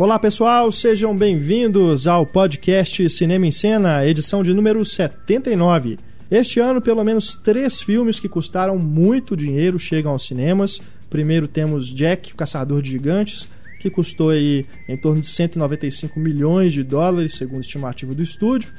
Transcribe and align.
Olá 0.00 0.18
pessoal, 0.18 0.72
sejam 0.72 1.14
bem-vindos 1.14 2.06
ao 2.06 2.24
podcast 2.24 3.06
Cinema 3.10 3.46
em 3.46 3.50
Cena, 3.50 4.02
edição 4.06 4.42
de 4.42 4.54
número 4.54 4.82
79. 4.82 5.98
Este 6.30 6.58
ano, 6.58 6.80
pelo 6.80 7.04
menos 7.04 7.36
três 7.36 7.82
filmes 7.82 8.18
que 8.18 8.26
custaram 8.26 8.78
muito 8.78 9.36
dinheiro 9.36 9.78
chegam 9.78 10.12
aos 10.12 10.26
cinemas. 10.26 10.80
Primeiro 11.10 11.46
temos 11.46 11.92
Jack, 11.92 12.32
o 12.32 12.34
Caçador 12.34 12.80
de 12.80 12.92
Gigantes, 12.92 13.46
que 13.78 13.90
custou 13.90 14.30
aí 14.30 14.64
em 14.88 14.96
torno 14.96 15.20
de 15.20 15.28
195 15.28 16.18
milhões 16.18 16.72
de 16.72 16.82
dólares, 16.82 17.34
segundo 17.34 17.58
a 17.58 17.60
estimativa 17.60 18.14
do 18.14 18.22
estúdio, 18.22 18.70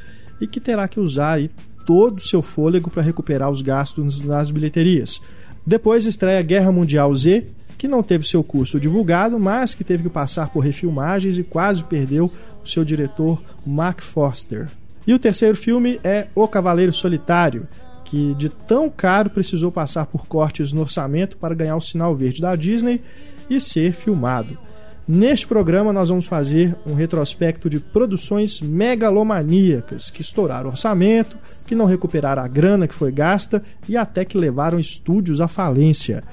e 0.41 0.47
que 0.47 0.59
terá 0.59 0.88
que 0.88 0.99
usar 0.99 1.33
aí 1.33 1.51
todo 1.85 2.17
o 2.17 2.27
seu 2.27 2.41
fôlego 2.41 2.89
para 2.89 3.03
recuperar 3.03 3.51
os 3.51 3.61
gastos 3.61 4.23
nas 4.23 4.49
bilheterias. 4.49 5.22
Depois 5.63 6.08
estreia 6.08 6.41
Guerra 6.41 6.72
Mundial 6.72 7.13
Z, 7.13 7.45
que 7.81 7.88
não 7.88 8.03
teve 8.03 8.27
seu 8.27 8.44
custo 8.44 8.80
divulgado, 8.80 9.40
mas 9.40 9.73
que 9.73 9.84
teve 9.84 10.03
que 10.03 10.09
passar 10.09 10.49
por 10.49 10.59
refilmagens 10.59 11.39
e 11.39 11.44
quase 11.44 11.84
perdeu 11.84 12.31
o 12.63 12.67
seu 12.67 12.85
diretor 12.85 13.41
Mark 13.66 14.03
Forster. 14.03 14.70
E 15.08 15.16
o 15.16 15.17
terceiro 15.17 15.58
filme 15.58 15.99
é 16.03 16.27
O 16.36 16.48
Cavaleiro 16.48 16.94
Solitário, 16.94 17.66
que 18.05 18.36
de 18.36 18.49
tão 18.49 18.88
caro 18.88 19.31
precisou 19.31 19.72
passar 19.72 20.05
por 20.05 20.27
cortes 20.27 20.72
no 20.72 20.81
orçamento 20.81 21.38
para 21.38 21.55
ganhar 21.55 21.75
o 21.75 21.81
sinal 21.81 22.16
verde 22.16 22.39
da 22.39 22.55
Disney 22.55 23.02
e 23.49 23.59
ser 23.59 23.94
filmado. 23.94 24.55
Neste 25.08 25.48
programa, 25.48 25.91
nós 25.91 26.09
vamos 26.09 26.27
fazer 26.27 26.77
um 26.86 26.94
retrospecto 26.94 27.67
de 27.67 27.80
produções 27.80 28.61
megalomaníacas 28.61 30.11
que 30.11 30.22
estouraram 30.22 30.70
orçamento, 30.70 31.36
que 31.66 31.73
não 31.73 31.86
recuperaram 31.88 32.44
a 32.44 32.48
grana 32.48 32.88
que 32.88 32.94
foi 32.94 33.11
gasta 33.11 33.63
e 33.89 33.98
até 33.98 34.23
que 34.23 34.38
levaram 34.38 34.80
estúdios 34.80 35.41
à 35.41 35.48
falência. 35.48 36.23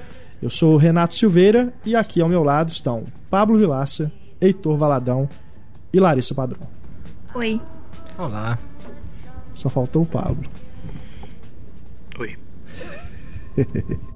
Eu 0.41 0.49
sou 0.49 0.77
Renato 0.77 1.17
Silveira 1.17 1.73
e 1.85 1.97
aqui 1.97 2.21
ao 2.21 2.29
meu 2.29 2.45
lado 2.45 2.71
estão 2.71 3.05
Pablo 3.29 3.59
Vilaça, 3.59 4.13
Heitor 4.41 4.77
Valadão 4.77 5.29
e 5.93 5.99
Larissa 5.99 6.35
Padrão. 6.35 6.69
Oi. 7.35 7.61
Olá. 8.17 8.59
Só 9.53 9.69
faltou 9.69 10.03
o 10.03 10.07
Pablo. 10.07 10.49
Oi. 12.19 12.37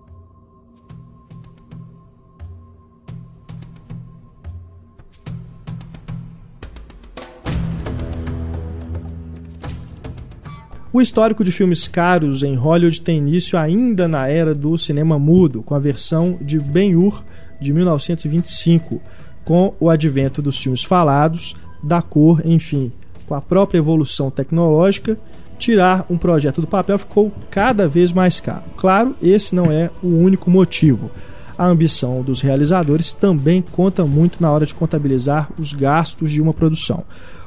O 10.92 11.00
histórico 11.00 11.42
de 11.42 11.50
filmes 11.50 11.88
caros 11.88 12.42
em 12.42 12.54
Hollywood 12.54 13.00
tem 13.00 13.16
início 13.16 13.58
ainda 13.58 14.06
na 14.06 14.28
era 14.28 14.54
do 14.54 14.76
cinema 14.76 15.18
mudo, 15.18 15.62
com 15.62 15.74
a 15.74 15.78
versão 15.78 16.36
de 16.38 16.60
Ben-Hur 16.60 17.24
de 17.58 17.72
1925, 17.72 19.00
com 19.42 19.72
o 19.80 19.88
advento 19.88 20.42
dos 20.42 20.62
filmes 20.62 20.84
falados, 20.84 21.56
da 21.82 22.02
cor, 22.02 22.42
enfim, 22.44 22.92
com 23.26 23.34
a 23.34 23.40
própria 23.40 23.78
evolução 23.78 24.30
tecnológica, 24.30 25.18
tirar 25.58 26.04
um 26.10 26.18
projeto 26.18 26.60
do 26.60 26.66
papel 26.66 26.98
ficou 26.98 27.32
cada 27.50 27.88
vez 27.88 28.12
mais 28.12 28.38
caro. 28.38 28.64
Claro, 28.76 29.16
esse 29.22 29.54
não 29.54 29.72
é 29.72 29.88
o 30.02 30.08
único 30.08 30.50
motivo. 30.50 31.10
A 31.56 31.66
ambição 31.66 32.20
dos 32.20 32.42
realizadores 32.42 33.14
também 33.14 33.62
conta 33.62 34.04
muito 34.04 34.42
na 34.42 34.50
hora 34.50 34.66
de 34.66 34.74
contabilizar 34.74 35.48
os 35.58 35.72
gastos 35.72 36.30
de 36.30 36.42
uma 36.42 36.52
produção. 36.52 37.02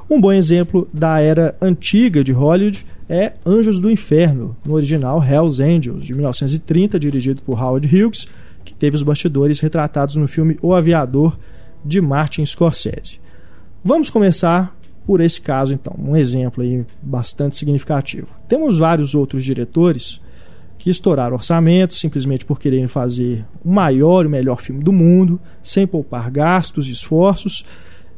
Um 0.10 0.20
bom 0.20 0.32
exemplo 0.32 0.88
da 0.92 1.20
era 1.20 1.56
antiga 1.62 2.24
de 2.24 2.32
Hollywood 2.32 2.86
é 3.10 3.34
Anjos 3.46 3.80
do 3.80 3.90
Inferno, 3.90 4.56
no 4.66 4.74
original 4.74 5.24
Hells 5.24 5.62
Angels, 5.62 6.04
de 6.04 6.14
1930, 6.14 7.00
dirigido 7.00 7.42
por 7.42 7.62
Howard 7.62 7.88
Hughes, 7.88 8.28
que 8.64 8.74
teve 8.74 8.96
os 8.96 9.04
bastidores 9.04 9.60
retratados 9.60 10.16
no 10.16 10.28
filme 10.28 10.58
O 10.62 10.74
Aviador, 10.74 11.38
de 11.84 12.02
Martin 12.02 12.44
Scorsese. 12.46 13.20
Vamos 13.84 14.10
começar 14.10 14.76
por 15.06 15.22
esse 15.22 15.40
caso, 15.40 15.72
então, 15.72 15.96
um 16.00 16.16
exemplo 16.16 16.64
aí 16.64 16.84
bastante 17.02 17.56
significativo. 17.56 18.28
Temos 18.48 18.80
vários 18.80 19.14
outros 19.14 19.44
diretores 19.44 20.20
que 20.80 20.90
estouraram 20.90 21.36
orçamento 21.36 21.94
simplesmente 21.94 22.44
por 22.44 22.60
quererem 22.60 22.88
fazer 22.88 23.46
o 23.64 23.72
maior 23.72 24.24
e 24.24 24.28
o 24.28 24.32
melhor 24.32 24.60
filme 24.60 24.84
do 24.84 24.92
mundo, 24.92 25.40
sem 25.62 25.86
poupar 25.86 26.32
gastos 26.32 26.88
e 26.88 26.92
esforços. 26.92 27.64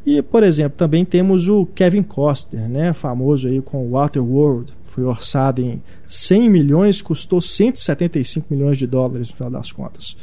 E, 0.08 0.22
por 0.22 0.42
exemplo, 0.42 0.78
também 0.78 1.04
temos 1.04 1.50
o 1.50 1.66
Kevin 1.66 2.02
Costner, 2.02 2.70
né, 2.70 2.94
famoso 2.94 3.46
aí 3.46 3.62
com 3.62 3.92
Waterworld, 3.92 4.72
foi 4.86 5.04
orçado 5.04 5.62
em 5.62 5.82
100 6.06 6.50
milhões, 6.50 7.02
custou 7.02 7.42
175 7.42 8.48
milhões 8.50 8.78
de 8.78 8.88
dólares 8.88 9.30
no 9.30 9.36
final 9.36 9.52
das 9.52 9.70
contas. 9.70 10.16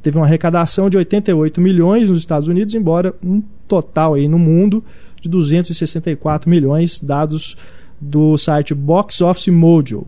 Teve 0.00 0.18
uma 0.18 0.24
arrecadação 0.24 0.88
de 0.88 0.96
88 0.96 1.60
milhões 1.60 2.08
nos 2.08 2.20
Estados 2.20 2.46
Unidos, 2.46 2.76
embora 2.76 3.12
um 3.20 3.42
total 3.66 4.14
aí 4.14 4.28
no 4.28 4.38
mundo 4.38 4.84
de 5.20 5.28
264 5.28 6.48
milhões, 6.48 7.00
dados 7.00 7.56
do 8.00 8.38
site 8.38 8.72
Box 8.72 9.20
Office 9.20 9.48
Mojo. 9.48 10.06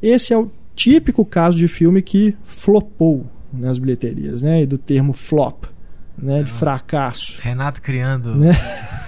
Esse 0.00 0.32
é 0.32 0.38
o 0.38 0.48
típico 0.76 1.24
caso 1.24 1.58
de 1.58 1.66
filme 1.66 2.00
que 2.00 2.36
flopou 2.44 3.26
nas 3.52 3.80
bilheterias, 3.80 4.44
né? 4.44 4.62
E 4.62 4.66
do 4.66 4.78
termo 4.78 5.12
flop 5.12 5.64
né, 6.20 6.42
de 6.42 6.50
fracasso. 6.50 7.40
Renato 7.40 7.80
criando. 7.80 8.34
Né? 8.34 8.52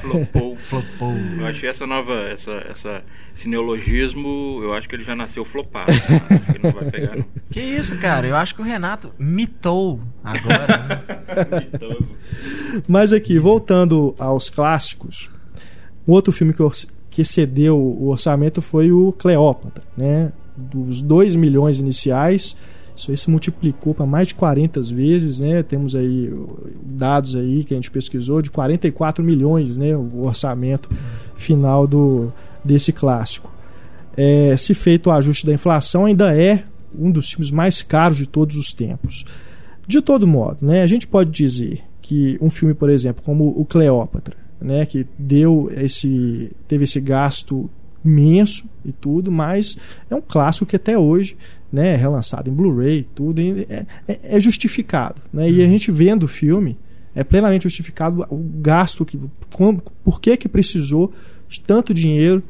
Flopou. 0.00 0.56
Flopou. 0.68 1.14
Eu 1.38 1.46
acho 1.46 1.60
que 1.60 1.66
essa 1.66 1.86
nova, 1.86 2.12
essa, 2.28 2.52
essa, 2.68 3.02
esse 3.34 3.48
neologismo, 3.48 4.60
eu 4.62 4.72
acho 4.72 4.88
que 4.88 4.94
ele 4.94 5.02
já 5.02 5.16
nasceu 5.16 5.44
flopado. 5.44 5.92
Tá? 5.92 6.34
acho 6.34 6.52
que 6.52 6.62
não 6.62 6.70
vai 6.70 6.90
pegar, 6.90 7.16
não. 7.16 7.24
Que 7.50 7.60
isso, 7.60 7.96
cara? 7.98 8.26
Eu 8.26 8.36
acho 8.36 8.54
que 8.54 8.62
o 8.62 8.64
Renato 8.64 9.12
mitou 9.18 10.00
agora. 10.22 10.78
Né? 10.78 11.66
Mas 12.86 13.12
aqui, 13.12 13.38
voltando 13.38 14.14
aos 14.18 14.48
clássicos, 14.48 15.30
um 16.06 16.12
outro 16.12 16.32
filme 16.32 16.52
que, 16.52 16.62
que 17.10 17.22
excedeu 17.22 17.76
o 17.76 18.08
orçamento 18.08 18.62
foi 18.62 18.92
o 18.92 19.12
Cleópatra, 19.12 19.84
né? 19.96 20.32
Dos 20.56 21.00
2 21.00 21.36
milhões 21.36 21.80
iniciais, 21.80 22.56
isso 23.00 23.10
aí 23.10 23.16
se 23.16 23.30
multiplicou 23.30 23.94
para 23.94 24.06
mais 24.06 24.28
de 24.28 24.34
40 24.34 24.82
vezes, 24.82 25.40
né? 25.40 25.62
Temos 25.62 25.94
aí 25.94 26.28
uh, 26.28 26.70
dados 26.84 27.34
aí 27.34 27.64
que 27.64 27.72
a 27.72 27.76
gente 27.76 27.90
pesquisou 27.90 28.42
de 28.42 28.50
44 28.50 29.24
milhões, 29.24 29.76
né? 29.76 29.96
O 29.96 30.24
orçamento 30.24 30.90
final 31.34 31.86
do, 31.86 32.32
desse 32.64 32.92
clássico. 32.92 33.50
É, 34.16 34.56
se 34.56 34.74
feito 34.74 35.08
o 35.08 35.12
ajuste 35.12 35.46
da 35.46 35.52
inflação, 35.52 36.04
ainda 36.04 36.34
é 36.36 36.64
um 36.96 37.10
dos 37.10 37.30
filmes 37.30 37.50
mais 37.50 37.82
caros 37.82 38.18
de 38.18 38.26
todos 38.26 38.56
os 38.56 38.72
tempos. 38.72 39.24
De 39.86 40.00
todo 40.02 40.26
modo, 40.26 40.64
né, 40.64 40.82
a 40.82 40.86
gente 40.86 41.06
pode 41.06 41.30
dizer 41.30 41.82
que 42.02 42.38
um 42.40 42.50
filme, 42.50 42.74
por 42.74 42.90
exemplo, 42.90 43.22
como 43.24 43.48
o 43.48 43.64
Cleópatra, 43.64 44.36
né, 44.60 44.84
que 44.84 45.06
deu 45.18 45.70
esse 45.74 46.52
teve 46.68 46.84
esse 46.84 47.00
gasto 47.00 47.70
imenso 48.04 48.64
e 48.84 48.92
tudo, 48.92 49.30
mas 49.30 49.76
é 50.08 50.14
um 50.14 50.20
clássico 50.20 50.66
que 50.66 50.76
até 50.76 50.98
hoje, 50.98 51.36
né, 51.72 51.94
relançado 51.96 52.50
em 52.50 52.52
Blu-ray, 52.52 53.06
tudo 53.14 53.40
é, 53.40 53.86
é- 54.08 54.36
é 54.36 54.40
justificado, 54.40 55.20
né? 55.32 55.50
E 55.50 55.62
a 55.62 55.68
gente 55.68 55.90
vendo 55.92 56.24
o 56.24 56.28
filme 56.28 56.76
é 57.14 57.22
plenamente 57.24 57.62
justificado 57.64 58.26
o 58.30 58.36
gasto 58.60 59.04
que 59.04 59.18
como, 59.54 59.82
por 60.04 60.20
que 60.20 60.36
que 60.36 60.48
precisou 60.48 61.12
de 61.48 61.60
tanto 61.60 61.92
dinheiro 61.94 62.42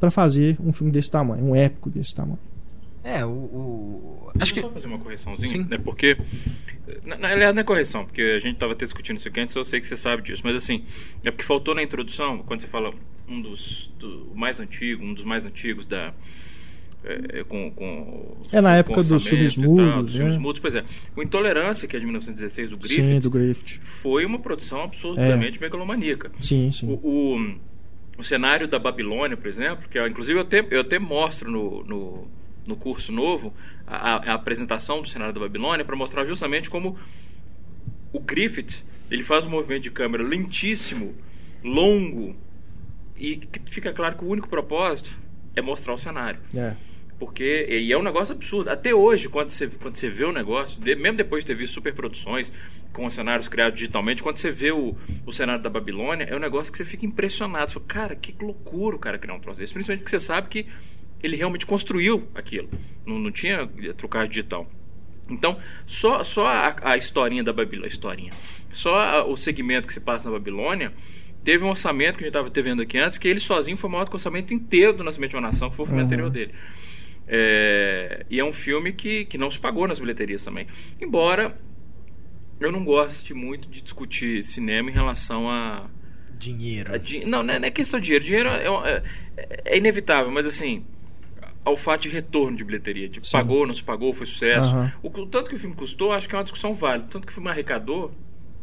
para 0.00 0.10
fazer 0.10 0.56
um 0.64 0.72
filme 0.72 0.92
desse 0.92 1.10
tamanho, 1.10 1.44
um 1.44 1.54
épico 1.56 1.90
desse 1.90 2.14
tamanho. 2.14 2.38
É, 3.02 3.24
o. 3.24 3.28
o- 3.30 4.30
Acho 4.38 4.52
que. 4.54 4.60
só 4.60 4.70
fazer 4.70 4.86
uma 4.86 4.98
correçãozinha, 4.98 5.48
Sim. 5.50 5.66
né? 5.68 5.78
Porque 5.78 6.16
na, 7.04 7.16
na, 7.16 7.28
aliás, 7.28 7.54
não 7.54 7.60
é 7.60 7.64
correção, 7.64 8.04
porque 8.04 8.20
a 8.22 8.38
gente 8.38 8.54
estava 8.54 8.72
até 8.72 8.84
discutindo 8.84 9.16
isso 9.16 9.26
aqui 9.28 9.40
antes, 9.40 9.54
eu 9.54 9.64
sei 9.64 9.80
que 9.80 9.86
você 9.86 9.96
sabe 9.96 10.22
disso, 10.22 10.42
mas 10.44 10.56
assim, 10.56 10.84
é 11.24 11.30
porque 11.30 11.44
faltou 11.44 11.74
na 11.74 11.82
introdução, 11.82 12.38
quando 12.46 12.60
você 12.60 12.66
fala 12.66 12.92
um 13.28 13.40
dos 13.40 13.90
do 13.98 14.30
mais 14.34 14.60
antigo, 14.60 15.02
um 15.04 15.14
dos 15.14 15.24
mais 15.24 15.46
antigos 15.46 15.86
da 15.86 16.12
é, 17.08 17.40
é, 17.40 17.44
com, 17.44 17.70
com 17.70 18.36
É 18.52 18.60
na 18.60 18.76
época 18.76 19.02
dos 19.02 19.26
filmes 19.26 19.56
tal, 19.56 19.64
mudos, 19.64 20.14
filmes 20.14 20.34
né? 20.34 20.38
mudos, 20.38 20.60
pois 20.60 20.74
é. 20.74 20.84
O 21.16 21.22
Intolerância, 21.22 21.88
que 21.88 21.96
é 21.96 21.98
de 21.98 22.04
1916 22.04 22.70
do 22.70 22.76
Griffith, 22.76 22.96
Sim, 22.96 23.18
do 23.20 23.30
Griffith. 23.30 23.80
foi 23.82 24.26
uma 24.26 24.38
produção 24.38 24.82
absurdamente 24.82 25.58
megalomaníaca. 25.58 26.30
Sim, 26.38 26.70
sim. 26.70 26.86
O, 26.86 27.08
o, 27.08 27.54
o 28.18 28.22
cenário 28.22 28.68
da 28.68 28.78
Babilônia, 28.78 29.36
por 29.36 29.46
exemplo, 29.46 29.88
que 29.88 29.98
é, 29.98 30.06
inclusive 30.06 30.38
eu 30.38 30.42
até, 30.42 30.66
eu 30.70 30.82
até 30.82 30.98
mostro 30.98 31.50
no, 31.50 31.82
no, 31.84 32.28
no 32.66 32.76
curso 32.76 33.10
novo 33.10 33.54
a, 33.86 34.32
a 34.32 34.34
apresentação 34.34 35.00
do 35.00 35.08
cenário 35.08 35.32
da 35.32 35.40
Babilônia 35.40 35.84
para 35.84 35.96
mostrar 35.96 36.26
justamente 36.26 36.68
como 36.68 36.98
o 38.12 38.20
Griffith 38.20 38.84
ele 39.10 39.22
faz 39.22 39.46
um 39.46 39.50
movimento 39.50 39.84
de 39.84 39.90
câmera 39.90 40.22
lentíssimo, 40.22 41.14
longo 41.64 42.36
e 43.16 43.40
fica 43.66 43.92
claro 43.92 44.16
que 44.16 44.24
o 44.24 44.28
único 44.28 44.48
propósito 44.48 45.18
é 45.56 45.62
mostrar 45.62 45.94
o 45.94 45.98
cenário. 45.98 46.40
É. 46.54 46.74
Porque, 47.18 47.66
e 47.68 47.92
é 47.92 47.98
um 47.98 48.02
negócio 48.02 48.32
absurdo. 48.34 48.70
Até 48.70 48.94
hoje, 48.94 49.28
quando 49.28 49.50
você, 49.50 49.66
quando 49.66 49.96
você 49.96 50.08
vê 50.08 50.24
o 50.24 50.30
negócio, 50.32 50.80
mesmo 50.80 51.16
depois 51.16 51.42
de 51.42 51.48
ter 51.48 51.54
visto 51.56 51.72
superproduções 51.74 52.52
com 52.92 53.10
cenários 53.10 53.48
criados 53.48 53.76
digitalmente, 53.78 54.22
quando 54.22 54.36
você 54.36 54.50
vê 54.52 54.70
o, 54.70 54.96
o 55.26 55.32
cenário 55.32 55.60
da 55.62 55.68
Babilônia, 55.68 56.24
é 56.24 56.36
um 56.36 56.38
negócio 56.38 56.70
que 56.70 56.78
você 56.78 56.84
fica 56.84 57.04
impressionado. 57.04 57.72
Você 57.72 57.74
fala, 57.74 57.86
cara, 57.86 58.16
que 58.16 58.32
loucura 58.40 58.94
o 58.94 58.98
cara 59.00 59.18
criar 59.18 59.34
um 59.34 59.40
troço 59.40 59.58
desse. 59.58 59.72
Principalmente 59.72 60.02
porque 60.04 60.16
você 60.16 60.24
sabe 60.24 60.48
que 60.48 60.66
ele 61.20 61.36
realmente 61.36 61.66
construiu 61.66 62.28
aquilo. 62.36 62.68
Não, 63.04 63.18
não 63.18 63.32
tinha 63.32 63.66
trucagem 63.96 64.30
digital. 64.30 64.70
Então, 65.28 65.58
só, 65.86 66.22
só 66.22 66.46
a, 66.46 66.76
a 66.92 66.96
historinha 66.96 67.42
da 67.42 67.52
Babilônia, 67.52 67.88
historinha, 67.88 68.32
só 68.72 68.96
a- 68.96 69.26
o 69.26 69.36
segmento 69.36 69.88
que 69.88 69.92
se 69.92 70.00
passa 70.00 70.30
na 70.30 70.38
Babilônia 70.38 70.92
teve 71.44 71.64
um 71.64 71.68
orçamento 71.68 72.16
que 72.16 72.24
a 72.24 72.26
gente 72.28 72.36
estava 72.36 72.48
vendo 72.48 72.80
aqui 72.80 72.96
antes, 72.96 73.18
que 73.18 73.26
ele 73.28 73.40
sozinho 73.40 73.76
foi 73.76 73.90
maior 73.90 74.04
do 74.04 74.10
que 74.10 74.14
o 74.14 74.18
orçamento 74.18 74.54
inteiro 74.54 74.92
do 74.92 75.02
Nascimento 75.04 75.30
de 75.30 75.36
uma 75.36 75.42
Nação, 75.42 75.68
que 75.68 75.76
foi 75.76 75.82
o 75.84 75.86
filme 75.86 76.00
Uhum. 76.00 76.06
anterior 76.06 76.30
dele. 76.30 76.52
É, 77.28 78.24
e 78.30 78.40
é 78.40 78.44
um 78.44 78.52
filme 78.52 78.92
que, 78.92 79.24
que 79.26 79.36
não 79.36 79.50
se 79.50 79.58
pagou 79.58 79.86
nas 79.86 80.00
bilheterias 80.00 80.42
também. 80.44 80.66
Embora 81.00 81.56
eu 82.58 82.72
não 82.72 82.84
goste 82.84 83.34
muito 83.34 83.68
de 83.68 83.82
discutir 83.82 84.42
cinema 84.42 84.90
em 84.90 84.94
relação 84.94 85.48
a. 85.50 85.86
Dinheiro. 86.38 86.94
a 86.94 86.98
di- 86.98 87.24
não, 87.24 87.42
não 87.42 87.54
é, 87.54 87.58
não 87.58 87.66
é 87.68 87.70
questão 87.70 87.98
de 88.00 88.06
dinheiro. 88.06 88.24
Dinheiro 88.24 88.48
é, 88.48 89.02
é- 89.36 89.62
é 89.64 89.76
inevitável, 89.76 90.30
mas 90.30 90.46
assim. 90.46 90.84
Ao 91.64 91.76
fato 91.76 92.02
de 92.02 92.08
retorno 92.08 92.56
de 92.56 92.64
bilheteria. 92.64 93.08
Tipo, 93.10 93.26
Sim. 93.26 93.32
pagou, 93.32 93.66
não 93.66 93.74
se 93.74 93.82
pagou, 93.82 94.14
foi 94.14 94.24
sucesso. 94.24 94.70
Aham. 94.70 94.92
O, 95.02 95.08
o 95.08 95.26
tanto 95.26 95.50
que 95.50 95.56
o 95.56 95.58
filme 95.58 95.76
custou, 95.76 96.12
acho 96.12 96.26
que 96.26 96.34
é 96.34 96.38
uma 96.38 96.44
discussão 96.44 96.72
válida. 96.72 97.06
O 97.06 97.10
tanto 97.10 97.26
que 97.26 97.32
o 97.32 97.34
filme 97.34 97.50
arrecadou, 97.50 98.10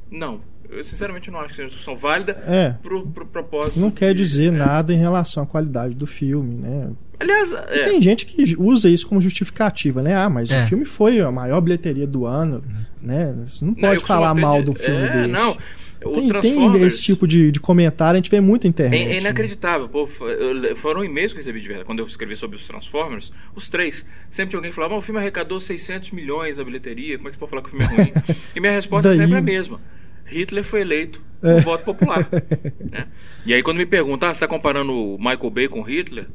não. 0.10 0.42
Eu 0.68 0.84
sinceramente 0.84 1.30
não 1.30 1.40
acho 1.40 1.50
que 1.50 1.56
seja 1.58 1.64
uma 1.66 1.70
discussão 1.70 1.96
válida 1.96 2.32
É. 2.48 2.72
pro, 2.82 3.06
pro 3.08 3.28
propósito. 3.28 3.80
Não 3.80 3.92
quer 3.92 4.12
de- 4.16 4.24
dizer 4.24 4.48
é. 4.48 4.52
nada 4.58 4.92
em 4.92 4.98
relação 4.98 5.44
à 5.44 5.46
qualidade 5.46 5.96
do 5.96 6.08
filme, 6.08 6.56
né? 6.56 6.92
Aliás, 7.20 7.50
E 7.52 7.80
é, 7.80 7.84
Tem 7.84 8.02
gente 8.02 8.26
que 8.26 8.56
usa 8.58 8.90
isso 8.90 9.08
como 9.08 9.22
justificativa, 9.22 10.02
né? 10.02 10.16
Ah, 10.16 10.30
mas 10.30 10.52
É. 10.52 10.64
o 10.64 10.68
filme 10.68 10.86
foi 10.86 11.20
a 11.22 11.32
maior 11.32 11.62
bilheteria 11.62 12.06
do 12.08 12.26
ano, 12.26 12.64
né? 13.02 13.34
Você 13.48 13.64
não 13.64 13.72
Não, 13.74 13.80
pode 13.80 13.94
costumo 14.02 14.08
falar 14.08 14.34
mal 14.36 14.62
do 14.62 14.74
filme 14.74 15.06
é, 15.06 15.10
desse. 15.10 15.32
Não, 15.34 15.58
o 16.04 16.12
Tem, 16.40 16.42
tem 16.42 16.82
esse 16.84 17.02
tipo 17.02 17.28
de, 17.28 17.52
de 17.52 17.60
comentário, 17.60 18.14
a 18.14 18.18
gente 18.18 18.30
vê 18.30 18.40
muito 18.40 18.66
na 18.66 18.70
internet. 18.70 19.02
É, 19.02 19.06
é 19.06 19.10
né? 19.14 19.18
inacreditável. 19.22 19.88
Pô, 19.90 20.06
fo- 20.06 20.28
eu- 20.28 20.76
foram 20.76 21.04
e-mails 21.04 21.32
que 21.32 21.38
eu 21.38 21.42
recebi 21.42 21.60
de 21.62 21.68
verdade. 21.68 21.86
Quando 21.88 22.00
eu 22.00 22.06
escrevi 22.06 22.36
sobre 22.36 22.58
os 22.58 22.68
Transformers, 22.68 23.32
os 23.56 23.70
três. 23.70 24.06
Sempre 24.30 24.50
tinha 24.52 24.58
alguém 24.60 24.70
que 24.72 24.76
falava: 24.76 24.94
"Mas 24.94 25.04
o 25.04 25.06
filme 25.06 25.20
arrecadou 25.20 25.60
600 25.60 26.12
milhões 26.12 26.58
na 26.58 26.64
bilheteria. 26.64 27.18
Como 27.18 27.28
é 27.28 27.32
que 27.32 27.36
você 27.36 27.40
pode 27.40 27.50
falar 27.50 27.62
que 27.64 27.70
o 27.70 27.72
filme 27.72 27.86
é 27.86 27.88
ruim? 28.04 28.14
e 28.56 28.60
minha 28.60 28.72
resposta 28.74 29.10
Daí- 29.10 29.18
sempre 29.18 29.36
é 29.36 29.40
a 29.40 29.42
mesma. 29.42 29.82
Hitler 30.28 30.64
foi 30.64 30.82
eleito 30.82 31.22
por 31.40 31.50
É. 31.50 31.60
voto 31.62 31.84
popular. 31.86 32.28
né? 32.92 33.06
E 33.46 33.54
aí, 33.54 33.62
quando 33.62 33.78
me 33.78 33.86
perguntam, 33.86 34.28
ah, 34.28 34.34
você 34.34 34.38
está 34.44 34.48
comparando 34.48 34.92
o 34.92 35.18
Michael 35.20 35.50
Bay 35.52 35.68
com 35.68 35.82
Hitler? 35.84 36.26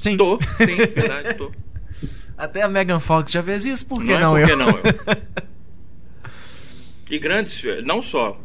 Sim. 0.00 0.16
Tô, 0.16 0.38
sim, 0.58 0.76
verdade, 0.76 1.34
tô. 1.34 1.52
Até 2.36 2.62
a 2.62 2.68
Megan 2.68 2.98
Fox 2.98 3.30
já 3.30 3.42
fez 3.42 3.66
isso, 3.66 3.86
por 3.86 4.02
que 4.02 4.12
Não 4.12 4.18
não, 4.20 4.36
é 4.36 4.42
eu? 4.42 4.46
por 4.48 4.50
que 4.50 4.56
não 4.56 4.68
eu? 4.70 5.20
E 7.10 7.18
grandes, 7.18 7.62
não 7.84 8.00
só 8.00 8.40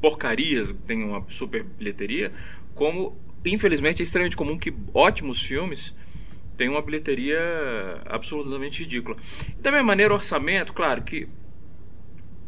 porcarias 0.00 0.70
que 0.72 0.78
têm 0.82 1.02
uma 1.02 1.24
super 1.28 1.64
bilheteria, 1.64 2.32
como 2.74 3.16
infelizmente 3.44 4.00
é 4.00 4.04
extremamente 4.04 4.36
comum 4.36 4.56
que 4.56 4.72
ótimos 4.94 5.42
filmes 5.42 5.94
tenham 6.56 6.74
uma 6.74 6.82
bilheteria 6.82 7.40
absolutamente 8.06 8.80
ridícula. 8.84 9.16
Da 9.58 9.70
mesma 9.72 9.86
maneira, 9.86 10.12
o 10.14 10.16
orçamento, 10.16 10.72
claro 10.72 11.02
que 11.02 11.28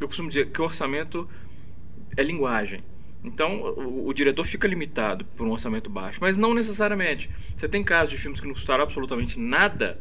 eu 0.00 0.06
costumo 0.06 0.28
dizer 0.28 0.50
que 0.50 0.60
o 0.60 0.64
orçamento 0.64 1.28
é 2.16 2.22
linguagem. 2.22 2.80
Então, 3.24 3.60
o, 3.60 4.08
o 4.08 4.14
diretor 4.14 4.44
fica 4.44 4.66
limitado 4.66 5.24
por 5.36 5.46
um 5.46 5.50
orçamento 5.50 5.88
baixo, 5.88 6.18
mas 6.20 6.36
não 6.36 6.54
necessariamente. 6.54 7.30
Você 7.56 7.68
tem 7.68 7.84
casos 7.84 8.10
de 8.10 8.18
filmes 8.18 8.40
que 8.40 8.46
não 8.46 8.54
custaram 8.54 8.82
absolutamente 8.82 9.38
nada, 9.38 10.00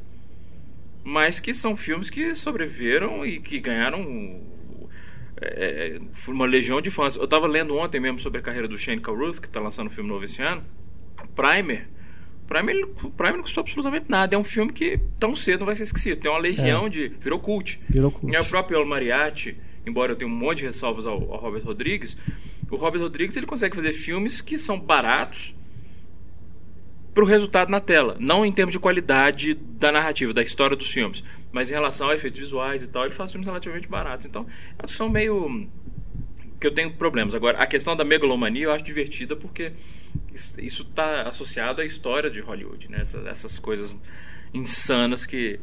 mas 1.03 1.39
que 1.39 1.53
são 1.53 1.77
filmes 1.77 2.09
que 2.09 2.33
sobreviveram 2.33 3.25
e 3.25 3.39
que 3.39 3.59
ganharam 3.59 4.41
é, 5.41 5.99
uma 6.27 6.45
legião 6.45 6.81
de 6.81 6.89
fãs. 6.89 7.15
Eu 7.15 7.25
estava 7.25 7.47
lendo 7.47 7.75
ontem 7.75 7.99
mesmo 7.99 8.19
sobre 8.19 8.39
a 8.39 8.41
carreira 8.41 8.67
do 8.67 8.77
Shane 8.77 9.01
Carruth, 9.01 9.39
que 9.39 9.47
está 9.47 9.59
lançando 9.59 9.87
um 9.87 9.91
filme 9.91 10.09
novo 10.09 10.23
esse 10.23 10.41
ano, 10.41 10.63
Primer. 11.35 11.87
Primer, 12.47 12.85
Primer 13.15 13.35
não 13.35 13.43
custou 13.43 13.61
absolutamente 13.61 14.09
nada. 14.09 14.35
É 14.35 14.37
um 14.37 14.43
filme 14.43 14.73
que 14.73 14.99
tão 15.19 15.35
cedo 15.35 15.59
não 15.59 15.65
vai 15.67 15.75
ser 15.75 15.83
esquecido. 15.83 16.19
Tem 16.19 16.29
uma 16.29 16.39
legião 16.39 16.89
de. 16.89 17.07
virou 17.07 17.39
cult. 17.39 17.79
Virou 17.89 18.11
cult. 18.11 18.33
E 18.33 18.37
o 18.37 18.45
próprio 18.45 18.79
El 18.79 18.85
Mariachi, 18.85 19.57
embora 19.85 20.11
eu 20.11 20.15
tenha 20.15 20.29
um 20.29 20.35
monte 20.35 20.59
de 20.59 20.65
ressalvas 20.65 21.05
ao, 21.05 21.13
ao 21.31 21.39
Robert 21.39 21.63
Rodrigues, 21.63 22.17
o 22.71 22.77
Robert 22.77 23.01
Rodrigues 23.01 23.35
ele 23.35 23.45
consegue 23.45 23.75
fazer 23.75 23.91
filmes 23.91 24.41
que 24.41 24.57
são 24.57 24.79
baratos 24.79 25.53
para 27.13 27.23
o 27.23 27.27
resultado 27.27 27.69
na 27.69 27.81
tela. 27.81 28.15
Não 28.19 28.45
em 28.45 28.51
termos 28.51 28.71
de 28.71 28.79
qualidade 28.79 29.53
da 29.53 29.91
narrativa, 29.91 30.33
da 30.33 30.41
história 30.41 30.75
dos 30.75 30.89
filmes, 30.89 31.23
mas 31.51 31.69
em 31.69 31.73
relação 31.73 32.09
a 32.09 32.15
efeitos 32.15 32.39
visuais 32.39 32.81
e 32.81 32.87
tal, 32.87 33.05
ele 33.05 33.13
faz 33.13 33.31
filmes 33.31 33.45
relativamente 33.45 33.87
baratos. 33.87 34.25
Então, 34.25 34.43
uma 34.43 34.85
discussão 34.85 35.09
meio 35.09 35.67
que 36.59 36.67
eu 36.67 36.73
tenho 36.73 36.93
problemas. 36.93 37.35
Agora, 37.35 37.57
a 37.57 37.67
questão 37.67 37.95
da 37.95 38.05
megalomania 38.05 38.65
eu 38.65 38.71
acho 38.71 38.83
divertida 38.83 39.35
porque 39.35 39.73
isso 40.33 40.83
está 40.83 41.23
associado 41.23 41.81
à 41.81 41.85
história 41.85 42.29
de 42.29 42.39
Hollywood, 42.39 42.89
né? 42.89 42.99
Essas, 43.01 43.25
essas 43.25 43.59
coisas 43.59 43.95
insanas 44.53 45.25
que 45.25 45.59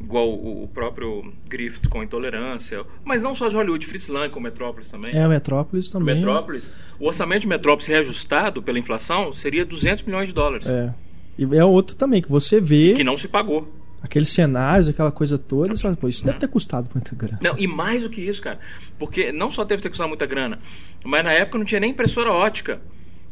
igual 0.00 0.32
o 0.32 0.68
próprio 0.72 1.32
Griffith 1.48 1.88
com 1.88 2.02
Intolerância, 2.02 2.84
mas 3.04 3.22
não 3.22 3.34
só 3.34 3.48
de 3.48 3.56
Hollywood, 3.56 3.86
Fritz 3.86 4.08
com 4.30 4.40
Metrópolis 4.40 4.88
também. 4.88 5.14
É, 5.14 5.22
a 5.22 5.28
Metrópolis 5.28 5.88
também. 5.88 6.16
Metrópolis, 6.16 6.70
o 6.98 7.06
orçamento 7.06 7.42
de 7.42 7.48
Metrópolis 7.48 7.86
reajustado 7.86 8.62
pela 8.62 8.78
inflação 8.78 9.32
seria 9.32 9.64
200 9.64 10.04
milhões 10.04 10.28
de 10.28 10.34
dólares, 10.34 10.66
É. 10.66 10.92
E 11.36 11.42
é 11.56 11.64
outro 11.64 11.96
também, 11.96 12.22
que 12.22 12.30
você 12.30 12.60
vê 12.60 12.94
que 12.94 13.02
não 13.02 13.16
se 13.16 13.26
pagou. 13.26 13.68
aqueles 14.00 14.28
cenários, 14.28 14.88
aquela 14.88 15.10
coisa 15.10 15.36
toda, 15.36 15.74
você 15.74 15.82
fala, 15.82 15.96
pô, 15.96 16.06
isso 16.06 16.24
deve 16.24 16.38
ter 16.38 16.46
custado 16.46 16.88
muita 16.94 17.12
grana. 17.16 17.40
Não, 17.42 17.58
e 17.58 17.66
mais 17.66 18.04
do 18.04 18.10
que 18.10 18.20
isso, 18.20 18.40
cara, 18.40 18.60
porque 19.00 19.32
não 19.32 19.50
só 19.50 19.64
teve 19.64 19.78
que 19.78 19.84
ter 19.84 19.88
custado 19.88 20.08
muita 20.08 20.26
grana, 20.26 20.60
mas 21.04 21.24
na 21.24 21.32
época 21.32 21.58
não 21.58 21.64
tinha 21.64 21.80
nem 21.80 21.90
impressora 21.90 22.30
ótica, 22.30 22.80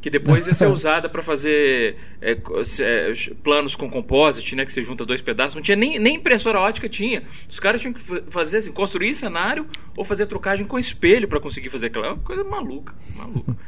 que 0.03 0.11
depois 0.11 0.47
ia 0.47 0.53
ser 0.53 0.67
usada 0.69 1.09
para 1.09 1.23
fazer 1.23 1.97
é, 2.21 2.33
é, 2.33 3.13
planos 3.43 3.75
com 3.77 3.89
composite, 3.89 4.55
né, 4.57 4.67
que 4.67 4.73
você 4.73 4.83
junta 4.83 5.07
dois 5.07 5.23
pedaços. 5.23 5.55
Não 5.55 5.63
tinha 5.63 5.77
nem, 5.77 5.99
nem 5.99 6.17
impressora 6.17 6.59
ótica 6.59 6.89
tinha. 6.89 7.23
Os 7.49 7.59
caras 7.61 7.81
tinham 7.81 7.95
que 7.95 8.01
fa- 8.01 8.23
fazer 8.29 8.59
assim, 8.59 8.73
construir 8.73 9.15
cenário 9.15 9.65
ou 9.97 10.05
fazer 10.05 10.27
trocagem 10.27 10.67
com 10.67 10.79
espelho 10.79 11.29
para 11.29 11.41
conseguir 11.41 11.71
fazer 11.71 11.87
aquela 11.87 12.09
é 12.09 12.11
uma 12.11 12.19
coisa 12.19 12.43
maluca, 12.45 12.93
maluca. 13.17 13.57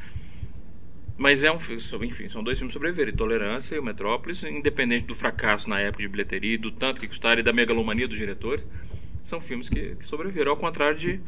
Mas 1.16 1.44
é 1.44 1.52
um 1.52 1.60
filme, 1.60 1.80
sobre- 1.80 2.08
enfim, 2.08 2.28
são 2.28 2.42
dois 2.42 2.58
filmes 2.58 2.72
sobreviveram, 2.72 3.12
Intolerância 3.12 3.76
e 3.76 3.78
o 3.78 3.82
Metrópolis, 3.84 4.42
independente 4.42 5.06
do 5.06 5.14
fracasso 5.14 5.70
na 5.70 5.78
época 5.78 6.02
de 6.02 6.08
bilheteria, 6.08 6.58
do 6.58 6.72
tanto 6.72 7.00
que 7.00 7.06
custaram 7.06 7.38
e 7.38 7.42
da 7.44 7.52
megalomania 7.52 8.08
dos 8.08 8.18
diretores, 8.18 8.68
são 9.22 9.40
filmes 9.40 9.68
que, 9.68 9.94
que 9.94 10.04
sobreviveram, 10.04 10.50
ao 10.50 10.56
contrário 10.56 10.98
de, 10.98 11.20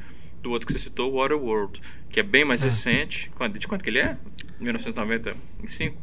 do 0.42 0.50
outro 0.50 0.66
que 0.66 0.72
você 0.72 0.78
citou, 0.78 1.12
Waterworld, 1.12 1.80
que 2.10 2.20
é 2.20 2.22
bem 2.22 2.44
mais 2.44 2.62
recente. 2.62 3.30
Quando- 3.36 3.58
De 3.58 3.66
quanto 3.66 3.82
que 3.82 3.90
ele 3.90 3.98
é? 3.98 4.16
1995. 4.60 5.96